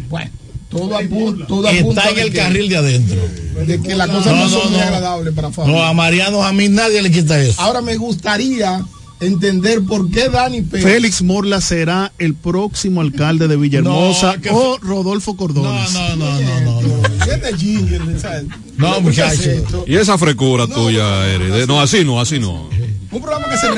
Bueno, 0.09 0.31
todo 0.69 0.95
apunta, 0.97 1.47
todo 1.47 1.67
apunta 1.67 2.01
Está 2.01 2.11
en 2.11 2.19
el 2.19 2.31
que- 2.31 2.37
carril 2.37 2.69
de 2.69 2.77
adentro. 2.77 3.21
de 3.67 3.81
que 3.81 3.95
la 3.95 4.07
cosa 4.07 4.31
no, 4.31 4.47
son 4.49 4.71
muy 4.71 4.79
agradables 4.79 5.33
para 5.33 5.51
Fabio. 5.51 5.73
No, 5.73 5.83
a 5.83 5.93
Mariano 5.93 6.43
a 6.43 6.53
mí 6.53 6.69
nadie 6.69 7.01
le 7.01 7.11
quita 7.11 7.39
eso. 7.41 7.61
Ahora 7.61 7.81
me 7.81 7.95
gustaría 7.97 8.83
entender 9.19 9.81
por 9.83 10.09
qué 10.11 10.29
Dani 10.29 10.61
Pérez... 10.61 10.85
Félix 10.85 11.21
Morla 11.21 11.61
será 11.61 12.11
el 12.17 12.33
próximo 12.35 13.01
alcalde 13.01 13.47
de 13.47 13.55
Villahermosa 13.55 14.35
No, 14.35 14.41
que 14.41 14.49
o 14.51 14.77
Rodolfo 14.79 15.35
Cordones. 15.37 15.93
No, 15.93 16.15
no, 16.15 16.39
no, 16.41 16.61
no, 16.61 16.81
no. 16.81 17.03
No, 18.77 19.01
¿Por 19.01 19.13
qué 19.13 19.21
hace 19.21 19.37
muchacho. 19.37 19.65
esto? 19.65 19.85
Y 19.87 19.95
esa 19.95 20.17
frecura 20.17 20.67
tuya, 20.67 21.27
Eri, 21.27 21.45
de- 21.45 21.67
no, 21.67 21.79
así 21.81 22.03
no, 22.03 22.19
así 22.19 22.39
no. 22.39 22.69
Un 23.11 23.21
programa 23.21 23.47
que 23.49 23.57
se 23.57 23.69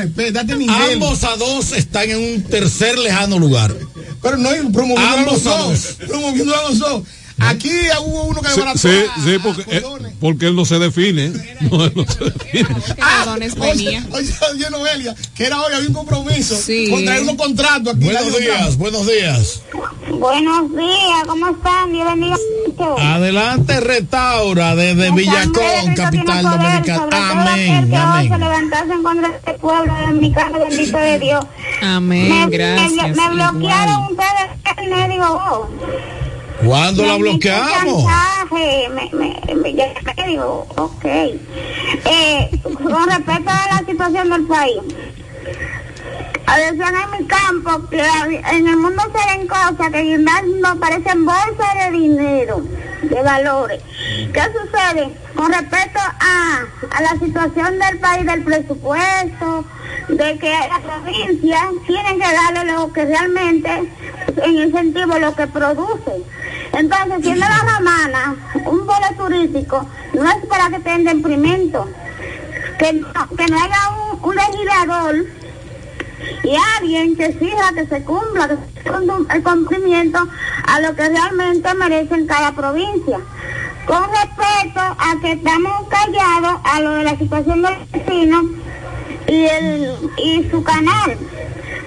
nivel. 0.55 0.93
Ambos 0.93 1.23
a 1.25 1.35
dos 1.35 1.73
están 1.73 2.09
en 2.09 2.17
un 2.35 2.43
tercer 2.43 2.97
lejano 2.97 3.37
lugar. 3.37 3.75
Pero 4.21 4.37
no 4.37 4.49
promoviendo 4.71 5.01
a 5.01 5.19
Ambos 5.19 5.43
los 5.43 5.47
a 5.53 5.57
dos. 5.59 5.97
Promoviendo 6.07 6.55
a 6.55 6.69
los 6.69 6.79
dos. 6.79 7.03
Aquí 7.39 7.69
hubo 8.01 8.23
uno 8.25 8.41
que 8.41 8.47
Sí, 8.49 8.55
desbarató 8.55 8.79
sí, 8.79 9.05
sí, 9.23 9.35
a 9.35 9.39
porque, 9.43 9.63
eh, 9.67 9.83
porque 10.19 10.47
él 10.47 10.55
no 10.55 10.65
se 10.65 10.79
define. 10.79 11.31
No, 11.65 11.83
él 11.85 11.93
no 11.95 12.05
se 12.05 12.23
define. 12.25 12.67
Ah, 13.01 13.35
oye, 14.11 14.69
Noelia, 14.69 15.15
que 15.35 15.45
era 15.45 15.61
hoy, 15.61 15.73
había 15.73 15.87
un 15.87 15.93
compromiso. 15.93 16.55
Sí. 16.55 16.89
Con 16.89 17.03
traer 17.03 17.23
unos 17.23 17.35
contratos 17.35 17.95
aquí. 17.95 18.05
Buenos 18.05 18.39
días, 18.39 18.77
buenos 18.77 19.07
días. 19.07 19.61
Buenos 20.09 20.71
días, 20.71 21.23
¿cómo 21.27 21.49
están? 21.49 21.91
Dios 21.91 22.05
bendiga. 22.05 22.37
Bendito. 22.63 22.99
Adelante, 22.99 23.79
restaura 23.79 24.75
desde 24.75 25.11
Villacón, 25.11 25.95
capital 25.95 26.43
dominicana. 26.43 27.31
Amén, 27.31 27.89
que 27.89 27.95
amén. 27.95 28.29
se 28.29 28.37
levantarse 28.37 28.93
en 28.93 29.03
contra 29.03 29.29
de 29.29 29.35
este 29.35 29.53
pueblo 29.53 29.93
dominicano, 30.05 30.59
bendito 30.59 30.97
de 30.97 31.19
Dios. 31.19 31.45
Amén, 31.81 32.29
me, 32.29 32.57
gracias. 32.57 33.15
Me, 33.15 33.29
me 33.29 33.29
bloquearon 33.29 34.03
ustedes 34.11 34.83
y 34.83 34.87
me 34.87 35.09
digo, 35.09 35.25
oh. 35.25 35.69
¿Cuándo 36.63 37.05
la 37.05 37.13
Me 37.13 37.19
bloqueamos? 37.19 38.05
Me, 38.51 39.09
me, 39.11 39.55
me, 39.55 39.73
ya 39.73 39.93
me 40.15 40.27
digo, 40.27 40.67
ok. 40.77 41.05
Eh, 41.05 42.49
con 42.63 43.09
respecto 43.09 43.49
a 43.49 43.67
la 43.71 43.83
situación 43.85 44.29
del 44.29 44.45
país. 44.45 44.77
A 46.47 46.57
veces 46.57 46.79
en 46.79 47.19
mi 47.19 47.27
campo, 47.27 47.89
que 47.89 47.99
en 47.99 48.67
el 48.67 48.77
mundo 48.77 49.01
se 49.03 49.37
ven 49.37 49.47
cosas 49.47 49.91
que 49.91 50.17
no 50.17 50.79
parecen 50.79 51.25
bolsas 51.25 51.75
de 51.83 51.97
dinero, 51.97 52.61
de 53.01 53.21
valores. 53.23 53.81
¿Qué 54.31 54.41
sucede? 54.41 55.09
Con 55.35 55.51
respecto 55.51 55.99
a, 55.99 56.59
a 56.91 57.01
la 57.01 57.19
situación 57.19 57.79
del 57.79 57.99
país, 57.99 58.25
del 58.25 58.43
presupuesto, 58.43 59.65
de 60.07 60.37
que 60.37 60.49
las 60.49 60.79
provincias 60.81 61.63
tienen 61.87 62.19
que 62.19 62.33
darle 62.33 62.71
lo 62.71 62.93
que 62.93 63.05
realmente, 63.05 63.91
en 64.43 64.55
incentivo, 64.55 65.17
lo 65.17 65.35
que 65.35 65.47
producen. 65.47 66.23
Entonces, 66.77 67.21
siendo 67.21 67.45
la 67.47 67.59
romana 67.59 68.35
un 68.65 68.85
vuelo 68.85 69.07
turístico, 69.17 69.87
no 70.13 70.29
es 70.29 70.45
para 70.47 70.69
que 70.69 70.79
tenga 70.79 71.11
imprimento, 71.11 71.87
que 72.77 72.93
no, 72.93 73.07
que 73.37 73.45
no 73.47 73.57
haya 73.57 73.89
un, 74.11 74.29
un 74.29 74.35
legislador 74.35 75.15
y 76.43 76.55
alguien 76.77 77.15
que 77.15 77.25
exija 77.25 77.73
que 77.73 77.87
se 77.87 78.03
cumpla 78.03 78.47
que 78.47 78.55
se 78.55 79.35
el 79.35 79.43
cumplimiento 79.43 80.19
a 80.67 80.79
lo 80.79 80.95
que 80.95 81.09
realmente 81.09 81.73
merece 81.75 82.15
en 82.15 82.27
cada 82.27 82.51
provincia. 82.51 83.19
Con 83.85 84.03
respecto 84.03 84.79
a 84.79 85.19
que 85.21 85.33
estamos 85.33 85.87
callados 85.89 86.59
a 86.63 86.79
lo 86.81 86.91
de 86.91 87.03
la 87.03 87.17
situación 87.17 87.61
del 87.61 87.75
vecino 87.91 88.43
y, 89.27 89.45
el, 89.45 90.11
y 90.17 90.49
su 90.49 90.63
canal. 90.63 91.17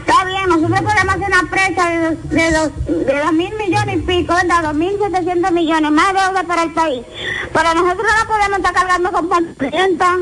Está 0.09 0.25
bien, 0.25 0.47
nosotros 0.49 0.81
podemos 0.81 1.15
hacer 1.15 1.27
una 1.29 1.51
presa 1.51 1.91
de 1.91 1.99
dos, 2.01 2.31
de 2.31 2.51
dos, 2.51 3.07
de 3.07 3.19
dos 3.21 3.33
mil 3.35 3.55
millones 3.57 3.97
y 3.97 4.01
pico, 4.01 4.33
¿verdad? 4.35 4.63
Dos 4.63 4.75
mil 4.75 4.99
setecientos 4.99 5.53
millones, 5.53 5.91
más 5.91 6.09
deuda 6.15 6.45
para 6.45 6.63
el 6.63 6.73
país. 6.73 7.03
Pero 7.53 7.75
nosotros 7.75 8.07
no 8.19 8.27
podemos 8.27 8.59
estar 8.59 8.73
cargando 8.73 9.13
con 9.13 9.29
patrulienta. 9.29 10.17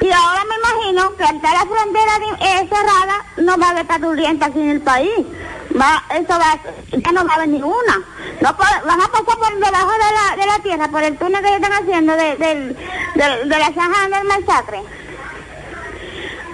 Y 0.00 0.10
ahora 0.12 0.40
me 0.48 0.54
imagino 0.54 1.16
que 1.16 1.24
al 1.24 1.34
estar 1.36 1.52
la 1.52 1.66
frontera 1.66 2.12
de- 2.20 2.44
eh, 2.46 2.68
cerrada, 2.68 3.26
no 3.38 3.58
va 3.58 3.66
a 3.66 3.70
haber 3.70 3.86
patrulienta 3.88 4.46
aquí 4.46 4.60
en 4.60 4.70
el 4.70 4.80
país. 4.82 5.10
Va, 5.80 6.04
eso 6.14 6.28
va, 6.38 6.56
ya 6.92 7.12
no 7.12 7.24
va 7.26 7.32
a 7.32 7.34
haber 7.34 7.48
ninguna. 7.48 7.96
No 8.40 8.56
van 8.86 9.00
a 9.00 9.08
pasar 9.08 9.36
por 9.36 9.52
debajo 9.58 9.90
de 9.92 9.98
la, 9.98 10.36
de 10.36 10.46
la 10.46 10.58
tierra, 10.62 10.88
por 10.88 11.02
el 11.02 11.18
túnel 11.18 11.42
que 11.42 11.56
están 11.56 11.72
haciendo 11.72 12.12
de, 12.14 12.36
del- 12.36 12.76
de 13.48 13.58
la 13.58 13.72
zanja 13.74 14.08
del 14.08 14.28
masacre. 14.28 14.80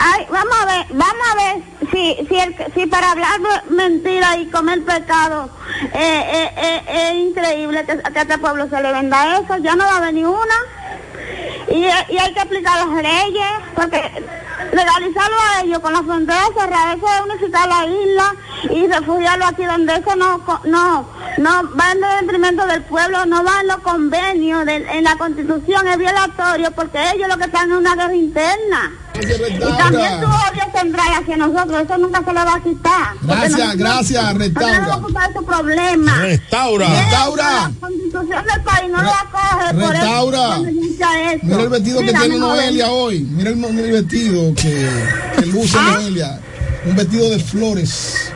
Ay, 0.02 0.26
vamos 0.30 0.56
a 0.58 0.64
ver, 0.64 0.86
vamos 0.94 1.26
a 1.30 1.34
ver 1.36 1.62
si, 1.92 2.26
si, 2.26 2.40
el- 2.40 2.56
si 2.74 2.86
para 2.86 3.10
hablar 3.10 3.38
mentira 3.68 4.38
y 4.38 4.46
comer 4.46 4.82
pecado 4.82 5.50
eh, 5.92 6.24
eh, 6.32 6.50
eh, 6.56 6.82
es 6.88 7.14
increíble 7.28 7.84
que, 7.84 7.92
a 7.92 8.20
este 8.22 8.38
pueblo 8.38 8.66
se 8.70 8.80
le 8.80 8.92
venda 8.92 9.38
eso, 9.38 9.58
ya 9.58 9.76
no 9.76 9.84
va 9.84 9.92
a 9.92 9.96
haber 9.98 10.14
ni 10.14 10.24
una. 10.24 10.54
Y, 11.68 11.84
hay 11.84 12.32
que 12.32 12.40
aplicar 12.40 12.78
las 12.86 13.02
leyes, 13.02 13.46
porque 13.74 14.00
legalizarlo 14.72 15.36
a 15.36 15.60
ellos 15.62 15.78
con 15.80 15.92
la 15.92 16.02
frontera 16.02 16.44
cerrada, 16.58 16.94
eso 16.94 17.06
es 17.06 17.20
unificar 17.34 17.68
la 17.68 17.86
isla 17.86 18.34
y 18.70 18.86
refugiarlo 18.86 19.46
aquí 19.46 19.64
donde 19.64 19.94
eso 19.96 20.16
no 20.16 20.38
no 20.64 21.06
no 21.38 21.76
va 21.76 21.92
en 21.92 22.00
detrimento 22.26 22.66
del 22.66 22.82
pueblo, 22.82 23.26
no 23.26 23.44
va 23.44 23.60
en 23.60 23.68
los 23.68 23.78
convenios, 23.80 24.66
en 24.66 25.04
la 25.04 25.16
constitución, 25.16 25.86
es 25.86 25.98
violatorio, 25.98 26.70
porque 26.72 26.98
ellos 27.14 27.28
lo 27.28 27.36
que 27.36 27.44
están 27.44 27.70
en 27.70 27.76
una 27.76 27.94
guerra 27.94 28.14
interna. 28.14 28.92
Y 29.22 29.76
también 29.78 30.20
tu 30.20 30.26
odio 30.26 30.62
tendrá 30.74 31.02
hacia 31.18 31.36
nosotros, 31.36 31.82
eso 31.84 31.98
nunca 31.98 32.18
se 32.24 32.32
le 32.32 32.44
va 32.44 32.54
a 32.54 32.62
quitar. 32.62 33.14
Gracias, 33.22 33.50
nosotros- 33.50 33.76
gracias, 33.78 34.34
restaura. 34.34 34.78
No 34.78 34.80
vamos 34.88 34.90
a 34.90 34.96
ocupar 35.04 35.32
su 35.34 35.44
problema. 35.44 36.16
Restaura. 36.22 36.88
Restaura. 36.88 37.44
La 37.44 37.70
constitución 37.80 38.44
del 38.44 38.62
país 38.64 38.90
no 38.90 39.02
lo 39.02 39.10
acoge. 39.10 39.74
por 39.74 39.82
eso 39.82 39.90
Restaura. 39.92 40.58
inicia 40.70 41.32
eso. 41.32 41.40
Mira 41.46 41.62
el 41.62 41.68
vestido 41.68 41.98
que 42.00 42.06
Dígame, 42.06 42.24
tiene. 42.26 42.38
Noelia 42.40 42.90
hoy. 42.90 43.20
Mira 43.20 43.50
el, 43.50 43.56
mira 43.56 43.86
el 43.86 43.92
vestido 43.92 44.54
que, 44.54 44.88
que 45.38 45.46
luce 45.46 45.76
¿Ah? 45.78 45.92
Noelia. 45.94 46.40
Un 46.86 46.96
vestido 46.96 47.28
de 47.30 47.38
flores. 47.38 48.32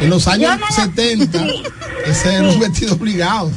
En 0.00 0.10
los 0.10 0.26
años 0.28 0.58
no 0.58 0.66
lo- 0.68 0.74
70, 0.74 1.38
Sí. 1.38 1.62
ese 2.06 2.34
era 2.34 2.48
un 2.48 2.60
vestido 2.60 2.94
obligado. 2.94 3.50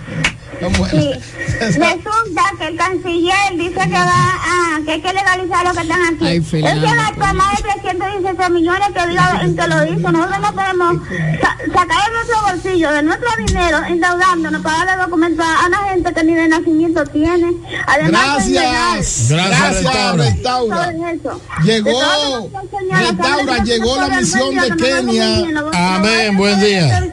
Sí. 0.60 1.12
Resulta 1.60 2.44
que 2.60 2.68
el 2.68 2.76
canciller 2.78 3.36
dice 3.58 3.74
que 3.74 3.90
va 3.94 4.34
a, 4.36 4.80
que 4.86 4.92
hay 4.94 5.02
que 5.02 5.14
legalizar 5.14 5.66
lo 5.66 5.74
que 5.74 5.82
están 5.82 6.02
aquí. 6.16 6.26
Ay, 6.26 6.36
Él 6.38 6.44
Fernando, 6.44 6.88
se 6.90 6.96
gastó 6.96 7.34
más 7.36 7.58
de 7.58 7.64
316 7.82 8.50
millones 8.52 8.88
que 8.94 9.08
diga 9.08 9.40
en 9.44 9.56
que 9.56 9.68
lo 9.68 9.86
hizo. 9.86 10.12
Nosotros 10.12 10.40
no 10.42 10.54
podemos 10.56 10.96
sa- 11.42 11.58
sacar 11.74 12.06
de 12.06 12.14
nuestro 12.14 12.42
bolsillo, 12.48 12.92
de 12.92 13.04
nuestro 13.04 13.30
dinero, 13.46 13.78
endeudándonos 13.88 14.62
para 14.62 14.86
darle 14.86 15.04
documentos 15.04 15.46
a 15.46 15.68
una 15.68 15.78
gente 15.90 16.14
que 16.14 16.24
ni 16.24 16.34
de 16.34 16.48
nacimiento 16.48 17.04
tiene. 17.06 17.54
Además. 17.88 18.48
Gracias. 18.50 19.28
Gracias, 19.30 19.84
Restaura. 19.84 20.24
Restaura. 20.24 20.86
Sobre 20.86 21.12
eso. 21.14 21.42
Llegó, 21.64 22.50
señora, 22.80 23.00
Restaura, 23.10 23.64
llegó 23.64 23.96
la 23.98 24.08
misión 24.10 24.56
de 24.56 24.76
Kenia. 24.76 25.62
Amén, 25.74 26.38
buen 26.38 26.60
día. 26.60 27.04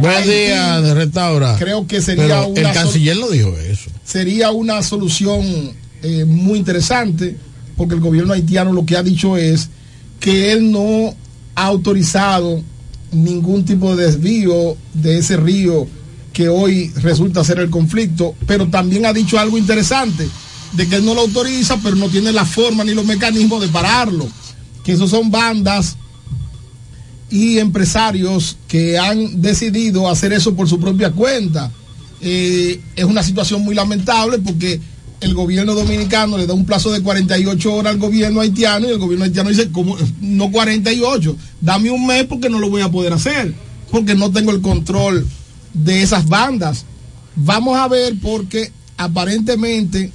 Buen 0.00 0.24
día, 0.24 0.80
restaura. 0.94 1.56
Creo 1.58 1.86
que 1.86 2.00
sería 2.02 2.43
Pero 2.52 2.68
el 2.68 2.74
canciller 2.74 3.16
no 3.16 3.30
dijo 3.30 3.56
eso. 3.58 3.90
sería 4.04 4.50
una 4.50 4.82
solución 4.82 5.72
eh, 6.02 6.24
muy 6.24 6.58
interesante 6.58 7.36
porque 7.76 7.94
el 7.94 8.00
gobierno 8.00 8.32
haitiano 8.32 8.72
lo 8.72 8.84
que 8.84 8.96
ha 8.96 9.02
dicho 9.02 9.36
es 9.36 9.68
que 10.20 10.52
él 10.52 10.70
no 10.70 11.14
ha 11.54 11.66
autorizado 11.66 12.62
ningún 13.12 13.64
tipo 13.64 13.94
de 13.94 14.06
desvío 14.06 14.76
de 14.92 15.18
ese 15.18 15.36
río 15.36 15.86
que 16.32 16.48
hoy 16.48 16.90
resulta 16.96 17.44
ser 17.44 17.60
el 17.60 17.70
conflicto, 17.70 18.34
pero 18.46 18.68
también 18.68 19.06
ha 19.06 19.12
dicho 19.12 19.38
algo 19.38 19.56
interesante, 19.56 20.28
de 20.72 20.88
que 20.88 20.96
él 20.96 21.04
no 21.04 21.14
lo 21.14 21.20
autoriza, 21.22 21.78
pero 21.82 21.94
no 21.94 22.08
tiene 22.08 22.32
la 22.32 22.44
forma 22.44 22.82
ni 22.82 22.92
los 22.92 23.06
mecanismos 23.06 23.62
de 23.62 23.68
pararlo, 23.68 24.26
que 24.82 24.92
esos 24.92 25.10
son 25.10 25.30
bandas 25.30 25.96
y 27.30 27.58
empresarios 27.58 28.56
que 28.66 28.98
han 28.98 29.40
decidido 29.40 30.08
hacer 30.08 30.32
eso 30.32 30.54
por 30.54 30.68
su 30.68 30.80
propia 30.80 31.12
cuenta. 31.12 31.70
Eh, 32.26 32.80
es 32.96 33.04
una 33.04 33.22
situación 33.22 33.62
muy 33.62 33.74
lamentable 33.74 34.38
porque 34.38 34.80
el 35.20 35.34
gobierno 35.34 35.74
dominicano 35.74 36.38
le 36.38 36.46
da 36.46 36.54
un 36.54 36.64
plazo 36.64 36.90
de 36.90 37.02
48 37.02 37.74
horas 37.74 37.92
al 37.92 37.98
gobierno 37.98 38.40
haitiano 38.40 38.88
y 38.88 38.92
el 38.92 38.98
gobierno 38.98 39.26
haitiano 39.26 39.50
dice, 39.50 39.70
como 39.70 39.94
no 40.22 40.50
48, 40.50 41.36
dame 41.60 41.90
un 41.90 42.06
mes 42.06 42.24
porque 42.24 42.48
no 42.48 42.58
lo 42.58 42.70
voy 42.70 42.80
a 42.80 42.90
poder 42.90 43.12
hacer, 43.12 43.52
porque 43.90 44.14
no 44.14 44.30
tengo 44.32 44.52
el 44.52 44.62
control 44.62 45.26
de 45.74 46.02
esas 46.02 46.26
bandas. 46.26 46.86
Vamos 47.36 47.78
a 47.78 47.88
ver 47.88 48.14
porque 48.22 48.72
aparentemente 48.96 50.10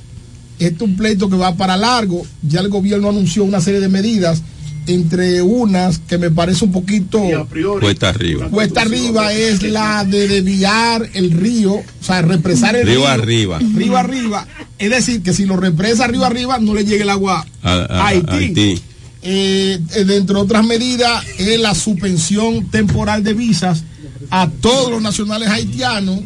este 0.57 0.83
es 0.83 0.89
un 0.89 0.95
pleito 0.95 1.29
que 1.29 1.35
va 1.35 1.55
para 1.55 1.77
largo. 1.77 2.25
Ya 2.41 2.61
el 2.61 2.69
gobierno 2.69 3.09
anunció 3.09 3.43
una 3.43 3.61
serie 3.61 3.79
de 3.79 3.87
medidas, 3.87 4.41
entre 4.89 5.41
unas 5.41 5.99
que 5.99 6.17
me 6.17 6.31
parece 6.31 6.65
un 6.65 6.71
poquito 6.71 7.21
Cuesta 7.79 8.09
arriba. 8.09 8.47
cuesta 8.49 8.81
arriba 8.81 9.31
es 9.33 9.61
la 9.63 10.03
de 10.03 10.27
desviar 10.27 11.09
el 11.13 11.31
río, 11.31 11.73
o 11.73 11.83
sea, 12.01 12.21
represar 12.21 12.75
el 12.75 12.85
Río 12.87 12.97
río. 12.99 13.07
arriba. 13.07 13.59
Río 13.75 13.97
arriba. 13.97 14.47
Es 14.77 14.89
decir, 14.89 15.21
que 15.21 15.33
si 15.33 15.45
lo 15.45 15.57
represa 15.57 16.07
río 16.07 16.25
arriba, 16.25 16.57
no 16.59 16.73
le 16.73 16.85
llegue 16.85 17.03
el 17.03 17.09
agua 17.09 17.45
A, 17.61 17.71
a- 17.73 17.85
a 17.85 18.07
Haití. 18.07 18.31
Haití. 18.35 18.81
Eh, 19.21 19.79
eh, 19.95 20.03
dentro 20.05 20.37
de 20.37 20.41
otras 20.43 20.65
medidas, 20.65 21.23
es 21.37 21.59
la 21.59 21.75
suspensión 21.75 22.69
temporal 22.71 23.23
de 23.23 23.33
visas 23.33 23.83
a 24.31 24.49
todos 24.49 24.89
los 24.91 25.01
nacionales 25.01 25.49
haitianos. 25.49 26.21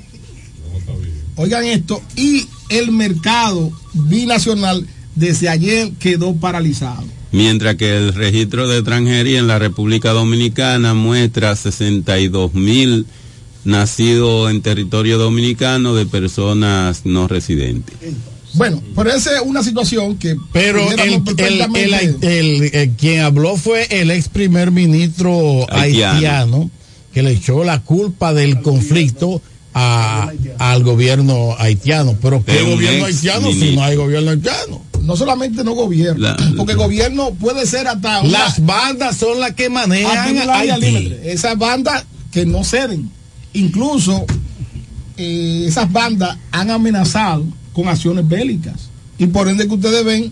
Oigan 1.36 1.66
esto, 1.66 2.02
y 2.16 2.46
el 2.70 2.92
mercado 2.92 3.72
binacional 3.94 4.86
desde 5.16 5.50
ayer 5.50 5.92
quedó 6.00 6.36
paralizado. 6.36 7.04
Mientras 7.34 7.76
que 7.76 7.98
el 7.98 8.14
registro 8.14 8.68
de 8.68 8.78
extranjería 8.78 9.40
en 9.40 9.48
la 9.48 9.60
República 9.60 10.12
Dominicana 10.12 10.94
muestra 10.94 11.56
62 11.56 12.54
mil 12.54 13.06
nacidos 13.66 14.52
en 14.52 14.62
territorio 14.62 15.18
dominicano 15.18 15.96
de 15.96 16.06
personas 16.06 17.06
no 17.06 17.28
residentes. 17.28 17.96
Bueno, 18.54 18.82
pero 18.96 19.10
esa 19.12 19.36
es 19.36 19.42
una 19.44 19.64
situación 19.64 20.16
que 20.18 20.36
Pero 20.52 20.80
el, 20.92 21.00
el- 21.00 21.14
el- 21.16 21.24
perfectamente- 21.24 22.40
el- 22.40 22.70
el- 22.76 22.90
quien 22.92 23.22
habló 23.22 23.58
fue 23.58 23.88
el 23.90 24.12
ex 24.12 24.28
primer 24.30 24.70
ministro 24.72 25.66
Haitiano. 25.72 26.14
haitiano. 26.16 26.72
que 27.14 27.22
le 27.22 27.32
echó 27.32 27.64
la 27.64 27.80
culpa 27.82 28.34
del 28.34 28.62
conflicto 28.62 29.40
a- 29.76 30.32
al 30.58 30.84
gobierno 30.84 31.56
haitiano. 31.60 32.16
Pero 32.22 32.44
¿qué 32.44 32.62
gobierno 32.64 33.06
haitiano 33.06 33.52
si 33.52 33.76
no 33.76 33.84
hay 33.84 33.96
gobierno 33.96 34.32
haitiano? 34.32 34.82
No 35.04 35.16
solamente 35.16 35.64
no 35.64 35.74
gobierno, 35.74 36.22
La- 36.22 36.38
porque 36.58 36.74
gobierno 36.76 37.32
puede 37.36 37.66
ser 37.66 37.88
hasta 37.88 38.22
una- 38.22 38.30
Las 38.30 38.66
bandas 38.66 39.18
son 39.18 39.40
las 39.40 39.52
que 39.54 39.70
manejan. 39.70 40.12
Esas 41.24 41.58
bandas 41.58 42.06
que 42.32 42.46
no 42.46 42.64
ceden. 42.64 43.10
Incluso 43.54 44.26
eh, 45.18 45.66
esas 45.68 45.92
bandas 45.92 46.38
han 46.52 46.72
amenazado 46.72 47.46
con 47.74 47.88
acciones 47.88 48.28
bélicas. 48.28 48.90
Y 49.18 49.28
por 49.28 49.48
ende 49.48 49.68
que 49.68 49.76
ustedes 49.76 50.04
ven 50.04 50.32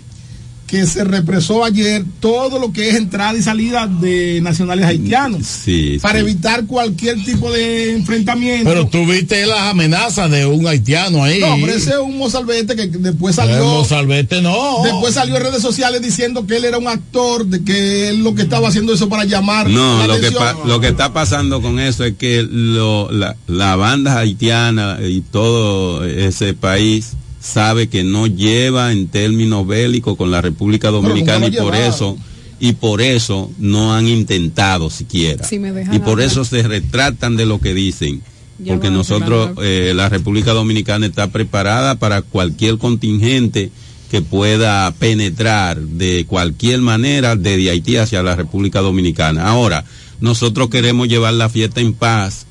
que 0.71 0.87
se 0.87 1.03
represó 1.03 1.65
ayer 1.65 2.05
todo 2.21 2.57
lo 2.57 2.71
que 2.71 2.87
es 2.87 2.95
entrada 2.95 3.37
y 3.37 3.41
salida 3.41 3.87
de 3.87 4.39
nacionales 4.41 4.85
haitianos 4.85 5.45
Sí, 5.45 5.97
para 6.01 6.19
sí. 6.19 6.21
evitar 6.21 6.65
cualquier 6.65 7.21
tipo 7.25 7.51
de 7.51 7.91
enfrentamiento. 7.93 8.69
Pero 8.69 8.87
tú 8.87 9.05
viste 9.05 9.45
las 9.45 9.59
amenazas 9.69 10.31
de 10.31 10.45
un 10.45 10.65
haitiano 10.65 11.25
ahí. 11.25 11.41
No, 11.41 11.57
pero 11.59 11.73
ese 11.73 11.89
es 11.89 11.97
un 11.97 12.17
mozalbete 12.17 12.77
que 12.77 12.87
después 12.87 13.35
salió. 13.35 13.57
El 13.57 13.63
Mozalbete 13.63 14.41
no. 14.41 14.77
Después 14.85 15.13
salió 15.13 15.35
en 15.35 15.43
redes 15.43 15.61
sociales 15.61 16.01
diciendo 16.01 16.47
que 16.47 16.55
él 16.55 16.63
era 16.63 16.77
un 16.77 16.87
actor, 16.87 17.45
de 17.45 17.65
que 17.65 18.07
él 18.07 18.23
lo 18.23 18.33
que 18.33 18.43
estaba 18.43 18.69
haciendo 18.69 18.93
eso 18.93 19.09
para 19.09 19.25
llamar 19.25 19.69
No, 19.69 19.97
la 19.99 20.07
lo 20.07 20.13
que, 20.21 20.27
atención. 20.27 20.55
lo 20.69 20.79
que 20.79 20.87
está 20.87 21.11
pasando 21.11 21.61
con 21.61 21.81
eso 21.81 22.05
es 22.05 22.15
que 22.15 22.43
lo- 22.49 23.11
la, 23.11 23.35
la 23.47 23.75
banda 23.75 24.17
haitiana 24.17 24.99
y 25.05 25.19
todo 25.19 26.05
ese 26.05 26.53
país 26.53 27.09
sabe 27.41 27.89
que 27.89 28.03
no 28.03 28.27
lleva 28.27 28.91
en 28.91 29.07
términos 29.07 29.67
bélicos 29.67 30.15
con 30.15 30.31
la 30.31 30.41
República 30.41 30.91
Dominicana 30.91 31.47
y 31.47 31.51
por 31.51 31.75
eso 31.75 32.17
y 32.59 32.73
por 32.73 33.01
eso 33.01 33.51
no 33.57 33.93
han 33.95 34.07
intentado 34.07 34.91
siquiera. 34.91 35.43
Si 35.43 35.55
y 35.55 35.99
por 35.99 36.11
hablar. 36.11 36.19
eso 36.27 36.45
se 36.45 36.61
retratan 36.61 37.35
de 37.35 37.47
lo 37.47 37.59
que 37.59 37.73
dicen. 37.73 38.21
Ya 38.59 38.73
Porque 38.73 38.91
nosotros, 38.91 39.57
eh, 39.63 39.93
la 39.95 40.07
República 40.07 40.53
Dominicana 40.53 41.07
está 41.07 41.31
preparada 41.31 41.95
para 41.95 42.21
cualquier 42.21 42.77
contingente 42.77 43.71
que 44.11 44.21
pueda 44.21 44.91
penetrar 44.91 45.79
de 45.79 46.25
cualquier 46.27 46.81
manera 46.81 47.35
desde 47.35 47.71
Haití 47.71 47.97
hacia 47.97 48.21
la 48.21 48.35
República 48.35 48.81
Dominicana. 48.81 49.47
Ahora, 49.47 49.83
nosotros 50.19 50.69
queremos 50.69 51.07
llevar 51.07 51.33
la 51.33 51.49
fiesta 51.49 51.81
en 51.81 51.93
paz 51.93 52.45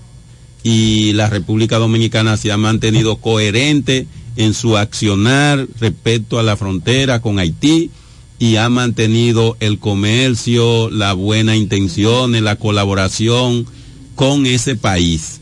y 0.64 1.12
la 1.12 1.30
República 1.30 1.78
Dominicana 1.78 2.36
se 2.36 2.50
ha 2.50 2.56
mantenido 2.56 3.16
coherente 3.16 4.08
en 4.40 4.54
su 4.54 4.78
accionar 4.78 5.66
respecto 5.78 6.38
a 6.38 6.42
la 6.42 6.56
frontera 6.56 7.20
con 7.20 7.38
Haití 7.38 7.90
y 8.38 8.56
ha 8.56 8.70
mantenido 8.70 9.58
el 9.60 9.78
comercio, 9.78 10.88
la 10.88 11.12
buena 11.12 11.56
intención, 11.56 12.42
la 12.42 12.56
colaboración 12.56 13.66
con 14.14 14.46
ese 14.46 14.76
país. 14.76 15.40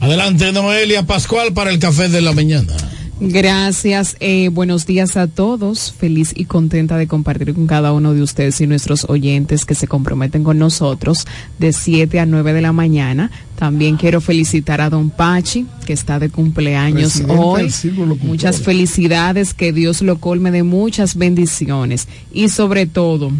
Adelante, 0.00 0.50
Noelia 0.50 1.06
Pascual, 1.06 1.52
para 1.52 1.70
el 1.70 1.78
café 1.78 2.08
de 2.08 2.22
la 2.22 2.32
mañana. 2.32 2.74
Gracias, 3.20 4.16
eh, 4.20 4.48
buenos 4.48 4.86
días 4.86 5.16
a 5.16 5.26
todos. 5.26 5.92
Feliz 5.92 6.32
y 6.36 6.44
contenta 6.44 6.96
de 6.96 7.08
compartir 7.08 7.52
con 7.52 7.66
cada 7.66 7.92
uno 7.92 8.14
de 8.14 8.22
ustedes 8.22 8.60
y 8.60 8.68
nuestros 8.68 9.06
oyentes 9.08 9.64
que 9.64 9.74
se 9.74 9.88
comprometen 9.88 10.44
con 10.44 10.58
nosotros 10.58 11.26
de 11.58 11.72
7 11.72 12.20
a 12.20 12.26
9 12.26 12.52
de 12.52 12.62
la 12.62 12.72
mañana. 12.72 13.32
También 13.58 13.96
quiero 13.96 14.20
felicitar 14.20 14.80
a 14.80 14.88
Don 14.88 15.10
Pachi, 15.10 15.66
que 15.84 15.92
está 15.92 16.20
de 16.20 16.30
cumpleaños 16.30 17.20
Presidente 17.20 17.42
hoy. 17.42 18.18
Muchas 18.22 18.60
felicidades, 18.60 19.52
que 19.52 19.72
Dios 19.72 20.00
lo 20.00 20.18
colme 20.18 20.52
de 20.52 20.62
muchas 20.62 21.16
bendiciones 21.16 22.06
y 22.32 22.50
sobre 22.50 22.86
todo 22.86 23.32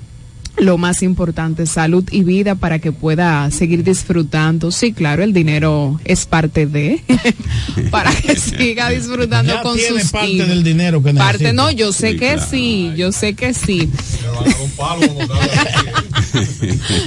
lo 0.60 0.76
más 0.78 1.02
importante, 1.02 1.66
salud 1.66 2.04
y 2.10 2.24
vida 2.24 2.54
para 2.56 2.78
que 2.78 2.92
pueda 2.92 3.50
seguir 3.50 3.84
disfrutando. 3.84 4.70
Sí, 4.72 4.92
claro, 4.92 5.22
el 5.22 5.32
dinero 5.32 6.00
es 6.04 6.26
parte 6.26 6.66
de, 6.66 7.02
para 7.90 8.12
que 8.14 8.36
siga 8.40 8.90
disfrutando 8.90 9.52
Ya 9.54 9.62
con 9.62 9.76
tiene 9.76 10.00
sus 10.02 10.10
parte 10.10 10.28
hijos. 10.30 10.48
del 10.48 10.62
dinero 10.64 11.02
que 11.02 11.14
Parte, 11.14 11.44
necesita. 11.44 11.52
no, 11.52 11.70
yo 11.70 11.92
sé 11.92 12.12
Sí, 12.12 12.18
que 12.18 12.32
claro. 12.34 12.46
sí, 12.50 12.92
yo 12.96 13.12
sé 13.12 13.34
que 13.34 13.54
sí. 13.54 13.88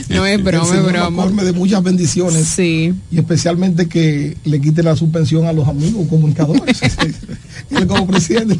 No 0.09 0.25
es 0.25 0.43
broma, 0.43 0.75
es 0.75 0.83
broma. 0.83 1.43
de 1.43 1.53
muchas 1.53 1.81
bendiciones. 1.83 2.45
Sí. 2.47 2.93
Y 3.11 3.17
especialmente 3.19 3.87
que 3.87 4.35
le 4.43 4.59
quite 4.59 4.83
la 4.83 4.95
suspensión 4.95 5.45
a 5.45 5.53
los 5.53 5.67
amigos 5.67 6.07
comunicadores. 6.09 6.81
Él 7.69 7.87
como 7.87 8.07
presidente. 8.07 8.57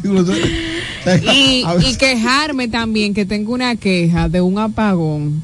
Y, 1.32 1.64
y 1.86 1.94
quejarme 1.96 2.68
también 2.68 3.12
que 3.14 3.24
tengo 3.26 3.52
una 3.52 3.76
queja 3.76 4.28
de 4.28 4.40
un 4.40 4.58
apagón. 4.90 5.42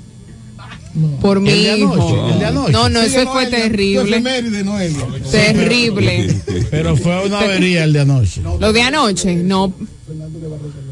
Por 1.21 1.41
mi 1.41 1.51
hijo. 1.51 2.31
el 2.33 2.39
de 2.39 2.47
anoche. 2.47 2.73
No, 2.73 2.89
no, 2.89 3.01
Sí, 3.03 3.07
eso 3.07 3.25
no, 3.25 3.33
fue 3.33 3.47
terrible. 3.47 4.23
Terrible. 5.31 6.35
Pero 6.71 6.97
fue 6.97 7.27
una 7.27 7.41
avería 7.41 7.85
el 7.85 7.93
de 7.93 8.01
anoche. 8.01 8.41
Lo 8.59 8.73
de 8.73 8.83
anoche, 8.83 9.37
no, 9.37 9.73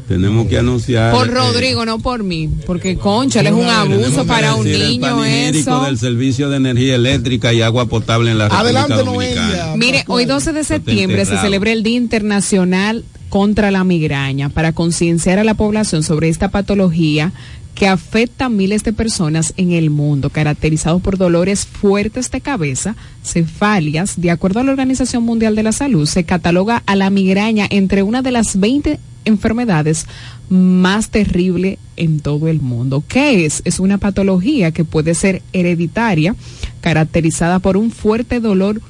Tenemos 0.07 0.47
que 0.47 0.59
anunciar. 0.59 1.13
por 1.13 1.27
eh, 1.27 1.31
Rodrigo, 1.31 1.85
no 1.85 1.99
por 1.99 2.23
mí, 2.23 2.49
porque 2.65 2.97
concha, 2.97 3.41
es 3.41 3.51
un 3.51 3.65
abuso 3.65 4.25
para 4.25 4.55
un 4.55 4.65
el 4.65 4.79
niño 4.79 5.25
eso. 5.25 5.81
del 5.83 5.97
servicio 5.97 6.49
de 6.49 6.57
energía 6.57 6.95
eléctrica 6.95 7.51
y 7.53 7.61
agua 7.61 7.87
potable 7.87 8.31
en 8.31 8.37
la 8.37 8.45
República 8.45 8.83
Adelante, 8.83 9.03
Dominicana. 9.03 9.47
Noelia. 9.47 9.75
Mire, 9.75 10.03
hoy 10.07 10.25
12 10.25 10.53
de 10.53 10.63
septiembre 10.63 11.25
se 11.25 11.37
celebra 11.37 11.71
el 11.73 11.83
Día 11.83 11.97
Internacional 11.97 13.03
contra 13.29 13.71
la 13.71 13.83
Migraña 13.83 14.49
para 14.49 14.71
concienciar 14.71 15.39
a 15.39 15.43
la 15.43 15.53
población 15.53 16.03
sobre 16.03 16.29
esta 16.29 16.49
patología 16.49 17.33
que 17.77 17.87
afecta 17.87 18.45
a 18.45 18.49
miles 18.49 18.83
de 18.83 18.91
personas 18.91 19.53
en 19.55 19.71
el 19.71 19.91
mundo, 19.91 20.31
caracterizados 20.31 20.99
por 20.99 21.19
dolores 21.19 21.67
fuertes 21.67 22.31
de 22.31 22.41
cabeza, 22.41 22.95
cefalias. 23.23 24.19
De 24.19 24.31
acuerdo 24.31 24.59
a 24.59 24.63
la 24.63 24.71
Organización 24.71 25.21
Mundial 25.21 25.55
de 25.55 25.61
la 25.61 25.71
Salud, 25.71 26.07
se 26.07 26.23
cataloga 26.23 26.81
a 26.87 26.95
la 26.95 27.11
migraña 27.11 27.67
entre 27.69 28.01
una 28.01 28.23
de 28.23 28.31
las 28.31 28.59
20 28.59 28.99
enfermedades 29.25 30.07
más 30.49 31.09
terribles 31.09 31.77
en 31.97 32.19
todo 32.19 32.47
el 32.47 32.61
mundo. 32.61 33.03
¿Qué 33.07 33.45
es? 33.45 33.61
Es 33.63 33.79
una 33.79 33.99
patología 33.99 34.71
que 34.71 34.83
puede 34.83 35.13
ser 35.13 35.43
hereditaria, 35.53 36.35
caracterizada 36.81 37.59
por 37.59 37.77
un 37.77 37.91
fuerte 37.91 38.39
dolor 38.39 38.81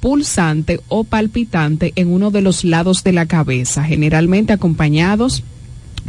pulsante 0.00 0.80
o 0.88 1.04
palpitante 1.04 1.92
en 1.94 2.08
uno 2.08 2.32
de 2.32 2.42
los 2.42 2.64
lados 2.64 3.04
de 3.04 3.12
la 3.12 3.26
cabeza, 3.26 3.84
generalmente 3.84 4.52
acompañados 4.52 5.44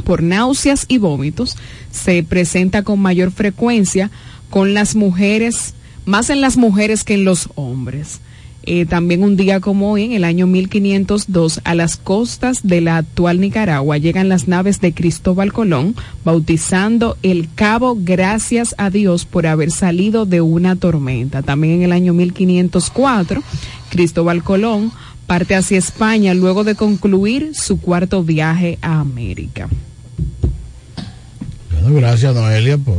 por 0.03 0.23
náuseas 0.23 0.85
y 0.87 0.97
vómitos. 0.97 1.57
Se 1.91 2.23
presenta 2.23 2.83
con 2.83 2.99
mayor 2.99 3.31
frecuencia 3.31 4.11
con 4.49 4.73
las 4.73 4.95
mujeres, 4.95 5.73
más 6.05 6.29
en 6.29 6.41
las 6.41 6.57
mujeres 6.57 7.03
que 7.03 7.15
en 7.15 7.25
los 7.25 7.49
hombres. 7.55 8.19
Eh, 8.65 8.85
también 8.85 9.23
un 9.23 9.35
día 9.35 9.59
como 9.59 9.91
hoy, 9.91 10.03
en 10.03 10.13
el 10.13 10.23
año 10.23 10.47
1502, 10.47 11.59
a 11.65 11.75
las 11.75 11.97
costas 11.97 12.61
de 12.63 12.79
la 12.79 12.97
actual 12.97 13.41
Nicaragua 13.41 13.97
llegan 13.97 14.29
las 14.29 14.47
naves 14.47 14.79
de 14.79 14.93
Cristóbal 14.93 15.51
Colón, 15.51 15.95
bautizando 16.23 17.17
el 17.23 17.49
Cabo 17.53 17.97
gracias 17.99 18.73
a 18.77 18.89
Dios 18.89 19.25
por 19.25 19.47
haber 19.47 19.69
salido 19.71 20.25
de 20.25 20.39
una 20.39 20.77
tormenta. 20.77 21.41
También 21.41 21.73
en 21.75 21.83
el 21.83 21.91
año 21.91 22.13
1504, 22.13 23.43
Cristóbal 23.89 24.43
Colón 24.43 24.93
parte 25.27 25.55
hacia 25.55 25.77
España 25.77 26.33
luego 26.33 26.63
de 26.63 26.75
concluir 26.75 27.51
su 27.53 27.79
cuarto 27.79 28.23
viaje 28.23 28.77
a 28.81 28.99
América. 28.99 29.69
Bueno, 31.71 31.97
gracias, 31.97 32.33
Noelia, 32.33 32.77
por. 32.77 32.95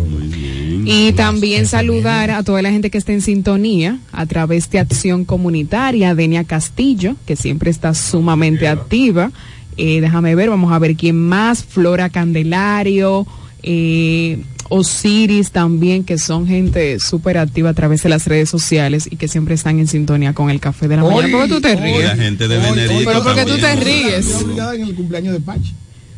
Y 0.87 1.13
también 1.13 1.67
saludar 1.67 2.31
a 2.31 2.43
toda 2.43 2.61
la 2.61 2.71
gente 2.71 2.91
que 2.91 2.99
está 2.99 3.13
en 3.13 3.23
sintonía 3.23 3.99
a 4.13 4.27
través 4.27 4.69
de 4.71 4.79
Acción 4.79 5.25
Comunitaria, 5.25 6.15
Denia 6.15 6.45
Castillo, 6.45 7.17
que 7.25 7.37
siempre 7.37 7.71
está 7.71 7.95
sumamente 7.95 8.69
activa. 8.69 9.33
Eh, 9.77 10.01
déjame 10.01 10.35
ver, 10.35 10.51
vamos 10.51 10.73
a 10.73 10.79
ver 10.79 10.97
quién 10.97 11.19
más, 11.19 11.65
Flora 11.65 12.11
Candelario, 12.11 13.27
eh, 13.63 14.43
Osiris 14.69 15.51
también, 15.51 16.05
que 16.05 16.19
son 16.19 16.47
gente 16.47 16.99
súper 17.01 17.39
activa 17.39 17.71
a 17.71 17.75
través 17.75 18.03
de 18.03 18.09
las 18.09 18.27
redes 18.27 18.49
sociales 18.49 19.09
y 19.11 19.17
que 19.17 19.29
siempre 19.29 19.55
están 19.55 19.79
en 19.79 19.87
sintonía 19.89 20.33
con 20.33 20.51
el 20.51 20.61
café 20.61 20.89
de 20.89 20.97
la 20.97 21.03
mañana. 21.05 21.29
¿Por 21.31 21.43
qué 21.43 21.49
tú 21.55 21.61
te 21.61 21.69
hoy- 21.75 21.77
ríes? 21.77 22.05
La 22.05 22.17
gente 22.17 22.49
de 22.49 22.59
Venerito 22.59 23.03
Pero 23.05 23.23
porque 23.23 23.45
tú 23.45 23.57
te 23.59 23.77
ríes. 23.77 24.27
En 24.75 24.83
el 24.83 24.95
cumpleaños 24.95 25.33
de 25.35 25.41
Pachi. 25.41 25.75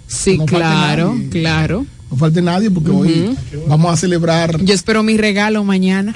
Sí, 0.06 0.38
No 0.38 0.46
claro, 0.46 1.14
nadie. 1.14 1.28
claro. 1.30 1.86
No 2.10 2.16
falte 2.16 2.40
nadie 2.40 2.70
porque 2.70 2.90
hoy 2.90 3.36
vamos 3.66 3.92
a 3.92 3.96
celebrar. 3.96 4.62
Yo 4.62 4.72
espero 4.74 5.02
mi 5.02 5.16
regalo 5.16 5.64
mañana. 5.64 6.14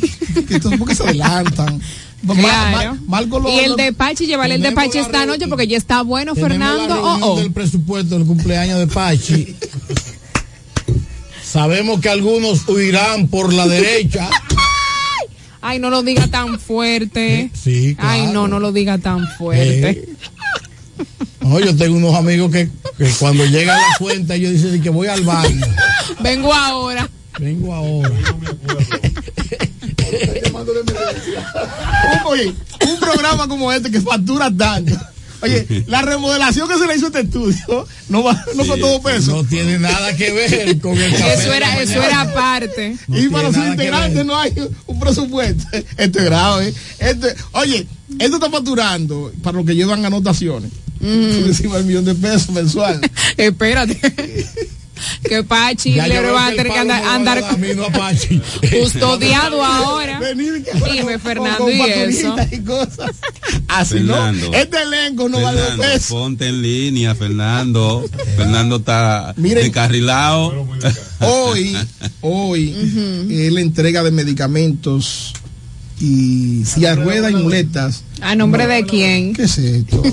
Esto 0.50 0.70
es 0.72 0.78
porque 0.78 0.94
se 0.94 1.04
adelantan. 1.04 1.80
Ma- 2.22 2.34
Claro. 2.34 2.94
Ma- 2.94 3.00
Marco 3.06 3.38
lo- 3.40 3.48
y 3.50 3.60
el 3.60 3.76
de 3.76 3.92
Pachi, 3.94 4.26
llevarle 4.26 4.56
el 4.56 4.62
de 4.62 4.72
Pachi 4.72 4.98
esta 4.98 5.24
noche 5.24 5.46
porque 5.48 5.66
ya 5.66 5.78
está 5.78 6.02
bueno, 6.02 6.34
Fernando. 6.34 7.00
Oh, 7.02 7.18
oh. 7.22 7.40
del 7.40 7.50
presupuesto 7.50 8.18
del 8.18 8.26
cumpleaños 8.26 8.78
de 8.78 8.86
Pachi. 8.88 9.56
Sabemos 11.50 12.00
que 12.00 12.08
algunos 12.08 12.68
huirán 12.68 13.26
por 13.26 13.52
la 13.52 13.66
derecha. 13.66 14.30
Ay, 15.60 15.80
no 15.80 15.90
lo 15.90 16.02
diga 16.04 16.28
tan 16.28 16.60
fuerte. 16.60 17.50
Sí, 17.60 17.96
claro. 17.96 18.10
Ay, 18.10 18.32
no, 18.32 18.46
no 18.46 18.60
lo 18.60 18.70
diga 18.70 18.98
tan 18.98 19.26
fuerte. 19.36 19.90
Eh, 19.90 20.08
No, 21.40 21.58
yo 21.58 21.76
tengo 21.76 21.96
unos 21.96 22.14
amigos 22.14 22.52
que, 22.52 22.70
que 22.96 23.10
cuando 23.18 23.44
llega 23.46 23.74
la 23.76 23.96
cuenta 23.98 24.36
ellos 24.36 24.52
dicen 24.52 24.80
que 24.80 24.90
voy 24.90 25.08
al 25.08 25.22
baño. 25.22 25.66
Vengo 26.20 26.54
ahora. 26.54 27.08
Vengo 27.38 27.74
ahora. 27.74 28.10
Un 32.88 33.00
programa 33.00 33.48
como 33.48 33.72
este 33.72 33.90
que 33.90 34.00
factura 34.00 34.50
tanto. 34.56 34.96
Oye, 35.42 35.84
la 35.86 36.02
remodelación 36.02 36.68
que 36.68 36.78
se 36.78 36.86
le 36.86 36.96
hizo 36.96 37.06
a 37.06 37.08
este 37.08 37.20
estudio 37.20 37.86
no, 38.08 38.22
va, 38.22 38.44
no 38.54 38.64
fue 38.64 38.78
todo 38.78 39.00
peso. 39.02 39.32
No 39.32 39.44
tiene 39.44 39.78
nada 39.78 40.14
que 40.16 40.32
ver 40.32 40.78
con 40.80 40.96
el 40.98 41.12
café. 41.12 41.34
Eso 41.34 41.52
era, 41.52 41.80
eso 41.82 42.02
era 42.02 42.20
aparte. 42.22 42.96
y 43.08 43.28
para 43.28 43.48
sus 43.52 43.56
integrantes 43.66 44.24
no 44.24 44.38
hay 44.38 44.52
un 44.86 45.00
presupuesto. 45.00 45.64
Esto 45.96 46.18
es 46.18 46.24
grave. 46.24 46.74
Esto 46.98 47.26
es- 47.28 47.36
oye, 47.52 47.86
Esto 48.18 48.36
está 48.36 48.50
facturando 48.50 49.32
para 49.42 49.56
los 49.58 49.66
que 49.66 49.74
llevan 49.74 50.04
anotaciones. 50.04 50.70
Por 50.98 51.08
encima 51.08 51.76
del 51.76 51.86
millón 51.86 52.04
de 52.04 52.14
pesos 52.14 52.50
mensual. 52.50 53.00
Espérate. 53.36 53.98
Que 55.22 55.42
Pachi 55.44 55.92
le 55.92 56.20
va 56.30 56.46
a 56.46 56.50
que 56.50 56.56
tener 56.56 56.72
que 56.72 56.78
andar, 56.78 57.04
andar 57.04 57.40
dar 57.40 57.54
a 57.54 57.56
mí, 57.56 57.68
no 57.74 57.84
a 57.84 57.90
Pachi. 57.90 58.40
custodiado 58.82 59.64
ahora. 59.64 60.20
Dime, 60.34 61.18
Fernando, 61.18 61.58
con 61.58 61.72
y 61.72 61.80
eso. 61.80 62.36
y 62.50 62.58
cosas. 62.60 63.10
Así 63.68 63.94
Fernando. 63.94 64.50
no. 64.50 64.56
Este 64.56 64.82
elenco 64.82 65.28
no 65.28 65.40
vale 65.40 65.60
Fernando, 65.60 65.82
peso. 65.82 66.14
ponte 66.14 66.48
en 66.48 66.62
línea, 66.62 67.14
Fernando. 67.14 68.04
Fernando 68.36 68.76
está 68.76 69.34
Miren. 69.36 69.64
descarrilado. 69.64 70.66
Hoy, 71.20 71.76
hoy, 72.20 73.26
es 73.30 73.52
la 73.52 73.60
entrega 73.60 74.02
de 74.02 74.10
medicamentos 74.10 75.34
y 76.00 76.64
ruedas 76.96 77.30
y 77.32 77.34
muletas. 77.34 78.02
¿A 78.22 78.34
nombre 78.34 78.66
de 78.66 78.84
quién? 78.84 79.32
¿Qué 79.34 79.44
es 79.44 79.56
esto? 79.58 80.02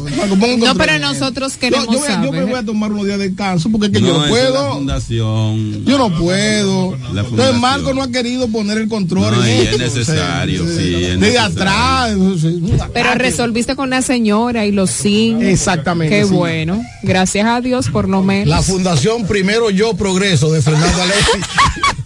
No, 0.57 0.75
pero 0.75 0.97
nosotros 0.99 1.53
queremos 1.55 1.87
yo, 1.87 1.99
voy 1.99 2.07
a- 2.09 2.23
yo 2.25 2.31
me 2.31 2.43
voy 2.43 2.53
a 2.55 2.63
tomar 2.63 2.91
unos 2.91 3.05
días 3.05 3.17
de 3.19 3.29
descanso 3.29 3.69
porque 3.71 3.87
es 3.87 3.93
que 3.93 4.01
yo 4.01 4.07
no 4.07 4.15
es 4.15 4.21
la 4.23 4.29
puedo. 4.29 4.73
fundación. 4.73 5.85
Yo 5.85 5.97
no 5.97 6.17
puedo. 6.17 6.97
La 7.13 7.21
Entonces. 7.21 7.55
Marco 7.59 7.93
no 7.93 8.01
ha 8.03 8.09
querido 8.11 8.47
poner 8.49 8.77
el 8.77 8.87
control 8.87 9.31
No, 9.35 9.45
en 9.45 9.63
y 9.63 9.67
es 9.67 9.77
necesario, 9.77 10.63
O 10.63 10.67
sea, 10.67 10.77
sí, 10.77 10.95
es 11.05 11.17
necesario. 11.17 11.41
atrás. 11.61 12.11
sí, 12.41 12.63
Pero 12.93 13.13
resolviste 13.15 13.75
con 13.75 13.89
la 13.89 14.01
señora 14.01 14.65
y 14.65 14.71
los 14.71 14.89
SIN. 14.91 15.41
Exactamente, 15.41 16.17
Qué 16.19 16.25
sí. 16.25 16.31
bueno. 16.33 16.81
Gracias 17.03 17.45
a 17.47 17.61
Dios 17.61 17.87
por 17.89 18.09
lo 18.09 18.23
menos. 18.23 18.47
La 18.47 18.61
fundación 18.61 19.25
Primero 19.27 19.69
Yo 19.69 19.93
Progreso 19.95 20.51
de 20.51 20.61
Fernando 20.61 21.01
Alexis. 21.01 21.45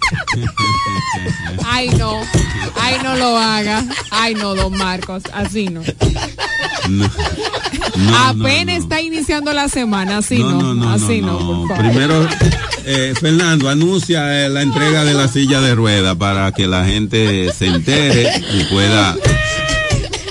Ay, 1.65 1.89
no. 1.97 2.21
Ay, 2.75 2.95
no 3.03 3.15
lo 3.15 3.37
haga. 3.37 3.85
Ay, 4.09 4.35
no, 4.35 4.55
don 4.55 4.77
Marcos. 4.77 5.23
Así 5.33 5.65
no. 5.65 5.81
No, 6.89 7.09
no, 7.97 8.17
Apenas 8.17 8.83
está 8.83 9.01
iniciando 9.01 9.53
la 9.53 9.69
semana. 9.69 10.17
Así 10.17 10.39
no. 10.39 10.61
no, 10.61 10.73
no, 10.73 10.91
así 10.91 11.21
no, 11.21 11.39
no. 11.39 11.67
por 11.67 11.77
favor. 11.77 11.85
Primero, 11.91 12.27
eh, 12.85 13.13
Fernando, 13.19 13.69
anuncia 13.69 14.45
eh, 14.45 14.49
la 14.49 14.61
entrega 14.61 15.03
de 15.03 15.13
la 15.13 15.27
silla 15.27 15.61
de 15.61 15.75
rueda 15.75 16.15
para 16.15 16.51
que 16.51 16.67
la 16.67 16.85
gente 16.85 17.51
se 17.53 17.67
entere 17.67 18.31
y 18.53 18.63
pueda. 18.65 19.15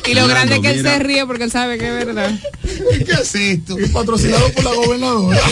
Y 0.07 0.15
lo 0.15 0.27
grande 0.27 0.57
es 0.57 0.61
que 0.61 0.71
él 0.71 0.77
mira. 0.79 0.93
se 0.93 0.99
ríe 0.99 1.27
porque 1.27 1.45
él 1.45 1.53
sabe 1.53 1.79
que 1.79 1.87
es 1.87 2.05
verdad. 2.05 2.33
¿Qué 2.63 3.13
es 3.13 3.35
esto? 3.35 3.77
Patrocinado 3.93 4.51
por 4.53 4.65
la 4.65 4.75
gobernadora. 4.75 5.41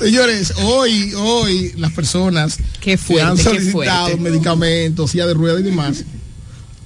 Señores, 0.00 0.52
hoy, 0.64 1.12
hoy 1.14 1.72
las 1.76 1.92
personas 1.92 2.58
que 2.80 2.96
han 3.20 3.36
solicitado 3.36 4.16
medicamentos, 4.18 5.10
silla 5.10 5.26
de 5.26 5.34
ruedas 5.34 5.60
y 5.60 5.64
demás, 5.64 6.04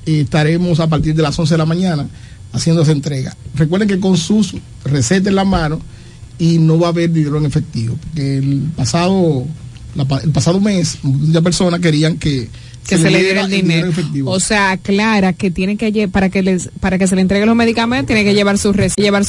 eh, 0.06 0.20
estaremos 0.20 0.80
a 0.80 0.88
partir 0.88 1.14
de 1.14 1.22
las 1.22 1.38
11 1.38 1.54
de 1.54 1.58
la 1.58 1.66
mañana 1.66 2.06
haciendo 2.52 2.82
esa 2.82 2.92
entrega. 2.92 3.36
Recuerden 3.54 3.88
que 3.88 4.00
con 4.00 4.16
sus 4.16 4.54
recetas 4.84 5.28
en 5.28 5.36
la 5.36 5.44
mano 5.44 5.80
y 6.38 6.58
no 6.58 6.78
va 6.78 6.88
a 6.88 6.90
haber 6.90 7.10
dinero 7.12 7.38
en 7.38 7.46
efectivo, 7.46 7.96
porque 8.02 8.38
el 8.38 8.62
pasado, 8.76 9.44
la 9.94 10.06
el 10.22 10.30
pasado 10.30 10.60
mes 10.60 10.98
muchas 11.02 11.42
personas 11.42 11.80
querían 11.80 12.18
que 12.18 12.48
que 12.86 12.98
se 12.98 13.10
le 13.10 13.22
diera 13.22 13.42
el 13.44 13.50
dinero. 13.50 13.88
efectivo. 13.88 14.30
O 14.30 14.38
sea, 14.40 14.72
aclara 14.72 15.32
que 15.32 15.50
tiene 15.50 15.76
que 15.78 16.06
para 16.08 16.28
que 16.28 16.42
les 16.42 16.68
para 16.80 16.98
que 16.98 17.06
se 17.06 17.14
le 17.14 17.22
entregue 17.22 17.46
los 17.46 17.56
medicamentos 17.56 18.08
tiene 18.08 18.24
que 18.24 18.34
llevar 18.34 18.58
su 18.58 18.72
res- 18.74 18.92
llevar 18.96 19.22